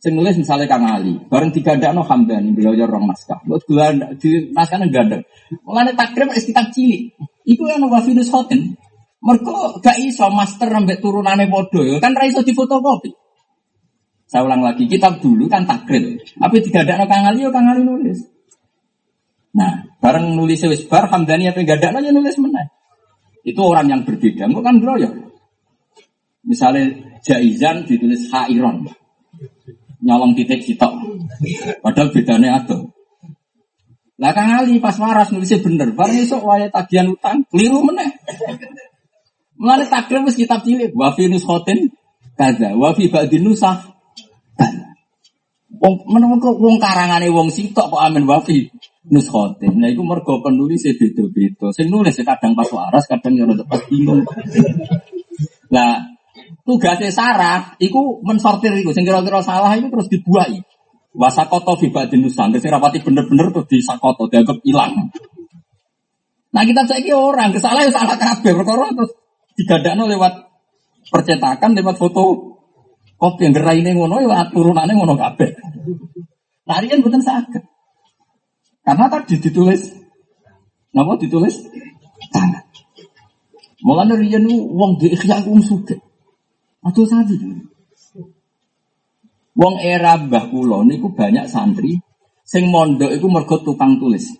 Sing 0.00 0.16
nulis 0.16 0.32
misalnya 0.40 0.64
Kang 0.64 0.88
Ali, 0.88 1.12
bareng 1.28 1.52
no 1.92 2.00
Hamdan, 2.00 2.56
beliau 2.56 2.72
orang 2.72 3.12
naskah. 3.12 3.36
Buat 3.44 3.62
gula 3.68 3.92
di 4.16 4.48
naskahnya 4.48 4.88
ganda. 4.88 5.20
Mulane 5.60 5.92
takrib 5.92 6.32
es 6.32 6.48
kitab 6.48 6.72
cilik. 6.72 7.12
Iku 7.44 7.68
yang 7.68 7.84
Wafinus 7.84 8.32
Hoten. 8.32 8.80
Mereka 9.20 9.84
gak 9.84 10.00
iso 10.00 10.32
master 10.32 10.72
nambah 10.72 10.96
turunannya 11.04 11.52
bodoh, 11.52 11.84
ya. 11.84 12.00
kan 12.00 12.16
ra 12.16 12.24
iso 12.24 12.40
difotokopi. 12.40 13.12
Saya 14.24 14.48
ulang 14.48 14.64
lagi, 14.64 14.88
kitab 14.88 15.20
dulu 15.20 15.44
kan 15.52 15.68
takrib. 15.68 16.16
Tapi 16.16 16.56
no 16.72 17.04
Kang 17.04 17.28
Ali, 17.28 17.44
ya 17.44 17.52
Kang 17.52 17.68
Ali 17.68 17.84
nulis. 17.84 18.24
Nah, 19.52 19.84
bareng 20.00 20.32
nulis 20.32 20.64
wis 20.64 20.88
bar 20.88 21.12
Hamdani 21.12 21.52
apa 21.52 21.60
gadakno 21.60 22.00
ya 22.00 22.14
nulis 22.14 22.40
meneh. 22.40 22.69
Itu 23.46 23.60
orang 23.64 23.88
yang 23.88 24.02
berbeda. 24.04 24.48
Enggak 24.48 24.64
kan 24.64 24.76
bro 24.80 24.94
ya. 25.00 25.10
Misalnya 26.44 26.92
Jaizan 27.24 27.84
ditulis 27.84 28.28
Hairon. 28.32 28.88
Nyolong 30.00 30.32
titik 30.36 30.64
sitok. 30.64 30.92
Padahal 31.84 32.08
bedanya 32.12 32.64
ada. 32.64 32.76
Lah 34.20 34.32
Kang 34.36 34.52
Ali 34.52 34.76
pas 34.80 34.96
waras 35.00 35.32
nulisnya 35.32 35.64
bener. 35.64 35.96
Barang 35.96 36.20
esok 36.20 36.44
waya 36.44 36.68
tagihan 36.68 37.08
utang, 37.08 37.44
keliru 37.48 37.80
meneh. 37.80 38.20
Mulane 39.56 39.88
takrim 39.88 40.28
wis 40.28 40.36
kitab 40.36 40.60
cilik. 40.60 40.92
Wa 40.92 41.16
fi 41.16 41.28
nushotin 41.28 41.88
kaza, 42.36 42.76
wa 42.76 42.92
fi 42.92 43.08
ba'din 43.08 43.44
nusah 43.44 43.90
Wong 45.80 45.96
wong 46.60 46.76
karangane 46.76 47.32
wong 47.32 47.48
sitok 47.48 47.88
kok 47.88 48.02
amin 48.04 48.28
wafi 48.28 48.68
nuskhotin. 49.10 49.76
Nah 49.76 49.90
iku 49.90 50.06
mergo 50.06 50.38
penulis 50.40 50.86
e 50.86 50.94
beda-beda. 50.94 51.74
Sing 51.74 51.90
nulis 51.90 52.14
e 52.14 52.22
kadang 52.22 52.54
pas 52.54 52.70
waras, 52.70 53.04
kadang 53.10 53.34
yo 53.34 53.44
rada 53.44 53.66
pas 53.66 53.82
bingung. 53.90 54.22
Lah 55.74 56.06
tugasnya 56.62 57.10
sarah 57.10 57.74
iku 57.82 58.22
mensortir 58.22 58.70
iku 58.78 58.94
sing 58.94 59.02
kira-kira 59.02 59.42
salah 59.42 59.74
iku 59.74 59.90
terus 59.90 60.08
dibuai. 60.08 60.62
Wasakoto 61.10 61.74
fi 61.74 61.90
ba'din 61.90 62.22
nusan. 62.22 62.54
Sing 62.62 62.70
rapati 62.70 63.02
bener-bener 63.02 63.50
terus 63.50 63.66
disakoto 63.66 64.30
dianggap 64.30 64.62
ilang. 64.62 65.10
Nah 66.50 66.62
kita 66.66 66.82
saiki 66.86 67.10
orang 67.14 67.54
kesalahan 67.54 67.90
ya 67.90 67.92
salah 67.94 68.16
kabeh 68.18 68.54
perkara 68.54 68.90
terus 68.94 69.14
digadakno 69.54 70.06
lewat 70.06 70.50
percetakan 71.10 71.78
lewat 71.78 71.98
foto 71.98 72.58
kopi 73.18 73.50
yang 73.50 73.54
gerai 73.54 73.82
ini 73.82 73.94
ngono 73.94 74.22
ya 74.22 74.50
turunannya 74.50 74.94
ngono 74.94 75.14
kabeh. 75.18 75.50
Larian 76.66 77.02
bukan 77.02 77.22
sakit. 77.22 77.69
Karena 78.80 79.06
tadi 79.12 79.36
ditulis, 79.36 79.92
napa 80.96 81.20
ditulis 81.20 81.54
tangan. 82.32 82.64
Mulane 83.84 84.14
riyen 84.20 84.44
wong 84.48 85.00
di 85.00 85.12
ikhya 85.12 85.44
wong 85.44 85.60
sugih. 85.64 86.00
Aduh 86.84 87.04
sapi. 87.04 87.36
Wong 89.56 89.74
era 89.84 90.16
Mbah 90.16 90.48
niku 90.88 91.12
banyak 91.12 91.44
santri 91.44 92.00
sing 92.44 92.72
mondok 92.72 93.12
iku 93.12 93.26
mergo 93.28 93.60
tukang 93.60 94.00
tulis. 94.00 94.32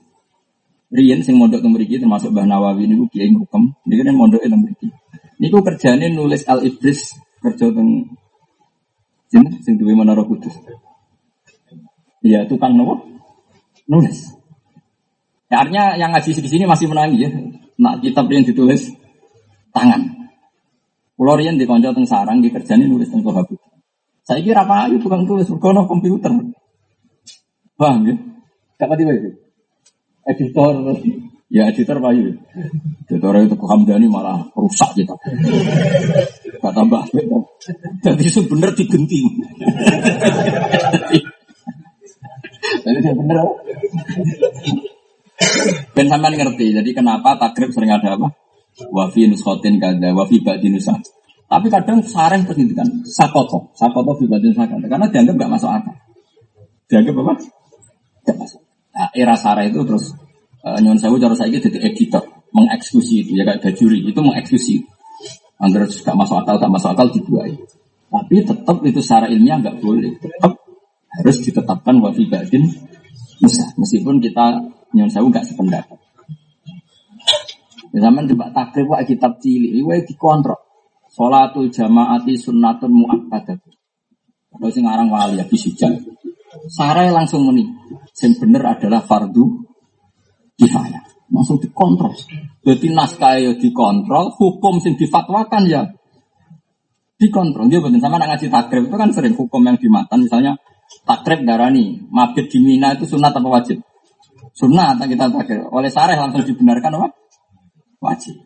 Riyen 0.91 1.21
sing 1.21 1.37
mondok 1.37 1.61
teng 1.61 1.77
termasuk 1.77 2.33
Mbah 2.33 2.47
Nawawi 2.49 2.89
niku 2.89 3.07
kiai 3.13 3.31
hukum, 3.31 3.71
niku 3.85 4.03
kan 4.03 4.17
mondoke 4.17 4.49
teng 4.49 4.65
mriki. 4.65 4.89
Niku 5.41 5.61
kerjane 5.61 6.13
nulis 6.13 6.45
Al 6.49 6.65
Ibris 6.65 7.17
kerja 7.41 7.69
teng 7.73 8.17
sing 9.31 9.75
duwe 9.77 9.93
menara 9.93 10.25
kudus. 10.25 10.57
Iya, 12.21 12.45
tukang 12.45 12.77
nopo? 12.77 13.10
Nulis. 13.91 14.39
Ya, 15.51 15.67
artinya 15.67 15.99
yang 15.99 16.15
ngaji 16.15 16.31
di 16.31 16.47
sini 16.47 16.65
masih 16.65 16.87
menangi 16.87 17.27
ya. 17.27 17.31
Nak 17.83 18.07
kitab 18.07 18.31
yang 18.31 18.47
ditulis 18.47 18.95
tangan. 19.75 20.31
Pulau 21.19 21.35
Rian 21.35 21.59
di 21.59 21.67
konco 21.67 21.91
teng 21.91 22.07
sarang 22.07 22.39
dikerjani 22.39 22.87
nulis 22.87 23.11
teng 23.11 23.27
Kohabut. 23.27 23.59
Saya 24.23 24.47
kira 24.47 24.63
apa 24.63 24.87
itu 24.87 25.03
tukang 25.03 25.27
tulis 25.27 25.51
berkono 25.51 25.91
komputer. 25.91 26.31
Bang 27.75 28.07
ya? 28.07 28.15
Kata 28.79 28.95
tiba 28.95 29.11
itu. 29.11 29.31
Editor 30.23 30.75
Ya 31.51 31.67
editor 31.67 31.99
Pak 31.99 32.15
Yu. 32.15 32.31
Editor 33.11 33.35
itu 33.43 33.59
Hamdani 33.59 34.07
malah 34.07 34.39
rusak 34.55 34.95
kita. 34.95 35.19
Gak 36.63 36.73
tambah. 36.79 37.03
Jadi 38.07 38.25
sebenar 38.31 38.71
digenting. 38.71 39.27
Jadi 42.79 42.99
bener. 43.03 43.37
Ben 45.97 46.07
sampean 46.07 46.35
ngerti. 46.37 46.67
Jadi 46.77 46.91
kenapa 46.95 47.37
takrib 47.41 47.73
sering 47.75 47.91
ada 47.91 48.15
apa? 48.15 48.29
Wafi 48.91 49.27
nuskotin 49.27 49.83
kada, 49.83 50.15
wafi 50.15 50.41
ba'di 50.41 50.71
nusa. 50.71 50.95
Tapi 51.51 51.67
kadang 51.67 51.99
sarang 52.07 52.47
pendidikan 52.47 52.87
sakoto, 53.03 53.75
sakoto 53.75 54.15
fi 54.15 54.25
ba'di 54.31 54.55
nusa 54.55 54.71
karena 54.71 55.07
dianggap 55.11 55.35
gak 55.35 55.51
masuk 55.51 55.71
akal. 55.71 55.95
Dianggap 56.87 57.15
apa? 57.19 57.33
Gak 58.31 58.37
masuk. 58.39 58.61
Nah, 58.95 59.11
era 59.17 59.35
sarah 59.35 59.67
itu 59.67 59.83
terus 59.83 60.15
uh, 60.63 60.79
nyuwun 60.79 60.99
sewu 61.03 61.19
cara 61.19 61.35
saya 61.35 61.59
jadi 61.59 61.79
editor, 61.91 62.23
mengeksekusi 62.55 63.27
itu 63.27 63.33
ya 63.35 63.43
kayak 63.43 63.61
bajuri 63.65 63.99
itu 64.07 64.21
mengeksekusi. 64.23 64.75
Angger 65.61 65.85
gak 65.91 66.17
masuk 66.17 66.37
akal, 66.41 66.57
gak 66.63 66.73
masuk 66.73 66.91
akal 66.95 67.07
dibuai. 67.11 67.53
Tapi 68.11 68.43
tetap 68.43 68.79
itu 68.83 68.99
secara 68.99 69.31
ilmiah 69.31 69.63
nggak 69.63 69.79
boleh. 69.79 70.11
Tetap 70.19 70.60
harus 71.19 71.37
ditetapkan 71.43 71.99
wafi 71.99 72.31
badin 72.31 72.71
musa 73.41 73.67
meskipun 73.75 74.23
kita 74.23 74.63
nyon 74.95 75.11
sewu 75.11 75.31
gak 75.33 75.47
sependapat. 75.47 75.99
Ya, 77.91 78.07
zaman 78.07 78.31
coba 78.31 78.55
takrib 78.55 78.87
wa 78.87 79.03
kitab 79.03 79.43
cilik, 79.43 79.83
ini 79.83 80.07
dikontrol. 80.07 80.59
Salatul 81.11 81.75
jamaati 81.75 82.39
sunnatun 82.39 82.95
muakkadat. 82.95 83.59
Kalau 84.51 84.71
sing 84.71 84.87
aran 84.87 85.11
wali 85.11 85.43
ya 85.43 85.45
bisijan. 85.47 85.99
Sarai 86.71 87.11
langsung 87.11 87.43
muni. 87.43 87.67
Yang 88.15 88.47
bener 88.47 88.63
adalah 88.63 89.03
fardu 89.03 89.43
kifayah. 90.55 91.03
Langsung 91.35 91.59
dikontrol. 91.59 92.15
Jadi 92.63 92.87
naskah 92.95 93.43
ya 93.43 93.53
dikontrol, 93.59 94.39
hukum 94.39 94.79
sing 94.79 94.95
difatwakan 94.95 95.67
ya 95.67 95.83
dikontrol. 97.19 97.67
Dia 97.67 97.83
betul 97.83 97.99
sama 97.99 98.23
ngaji 98.23 98.47
takrib 98.47 98.87
itu 98.87 98.97
kan 98.99 99.11
sering 99.11 99.35
hukum 99.35 99.67
yang 99.67 99.79
dimatan. 99.83 100.31
Misalnya 100.31 100.55
takrib 101.07 101.47
darani, 101.47 102.05
mabit 102.11 102.51
di 102.51 102.59
Mina 102.63 102.95
itu 102.95 103.07
sunat 103.07 103.35
apa 103.35 103.49
wajib? 103.49 103.79
Sunat 104.55 105.01
kita 105.05 105.31
takrib. 105.31 105.71
Oleh 105.71 105.91
sareh 105.91 106.19
langsung 106.19 106.43
dibenarkan 106.45 107.01
apa? 107.01 107.09
Wajib. 108.03 108.37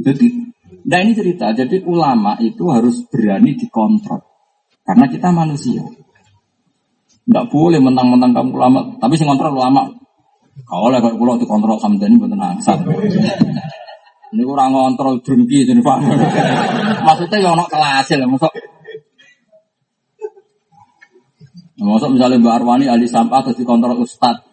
Jadi, 0.00 0.26
nah 0.86 0.98
ini 1.02 1.12
cerita. 1.12 1.50
Jadi 1.52 1.82
ulama 1.84 2.38
itu 2.38 2.70
harus 2.70 3.04
berani 3.10 3.58
dikontrol. 3.58 4.22
Karena 4.86 5.06
kita 5.10 5.28
manusia. 5.30 5.82
Tidak 7.26 7.46
boleh 7.46 7.78
mentang-mentang 7.78 8.34
kamu 8.34 8.50
ulama. 8.54 8.80
Tapi 8.98 9.14
sih 9.14 9.26
kontrol 9.26 9.54
ulama. 9.54 9.86
Kalau 10.66 10.92
kalau 10.92 11.16
pulau 11.16 11.38
dikontrol 11.38 11.78
sama 11.78 11.96
ini 12.02 12.18
betul 12.18 12.36
nangsat. 12.36 12.78
Ini 14.30 14.42
kurang 14.46 14.70
ngontrol 14.70 15.18
drengki 15.26 15.66
jadi 15.66 15.82
pak. 15.82 15.98
Maksudnya 17.06 17.38
ya 17.42 17.50
ono 17.50 17.66
kelas 17.66 18.06
ya, 18.06 18.22
masuk. 18.22 18.52
Masuk 21.80 22.12
misalnya 22.12 22.36
Mbak 22.44 22.54
Arwani 22.60 22.86
ahli 22.92 23.08
sampah 23.08 23.40
atau 23.40 23.56
dikontrol 23.56 24.04
Ustad 24.04 24.44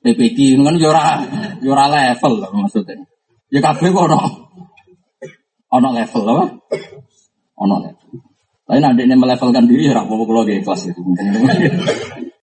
PPD 0.00 0.56
itu 0.56 0.62
kan 0.64 0.74
yura 0.80 1.02
ya 1.04 1.16
yura 1.60 1.84
ya 1.92 2.16
level 2.16 2.42
lah 2.42 2.50
maksudnya. 2.50 2.96
Ya 3.52 3.60
kabeh 3.60 3.92
kok 3.92 4.08
ono 4.08 4.18
ono 5.68 5.88
level 5.92 6.22
apa? 6.32 6.44
Ono 7.60 7.76
level. 7.76 8.08
Tapi 8.64 8.78
nanti 8.80 9.04
ini 9.04 9.14
melevelkan 9.14 9.68
diri 9.68 9.92
ya 9.92 10.00
apa-apa 10.00 10.24
kalau 10.24 10.42
kelas 10.48 10.82
itu. 10.88 11.00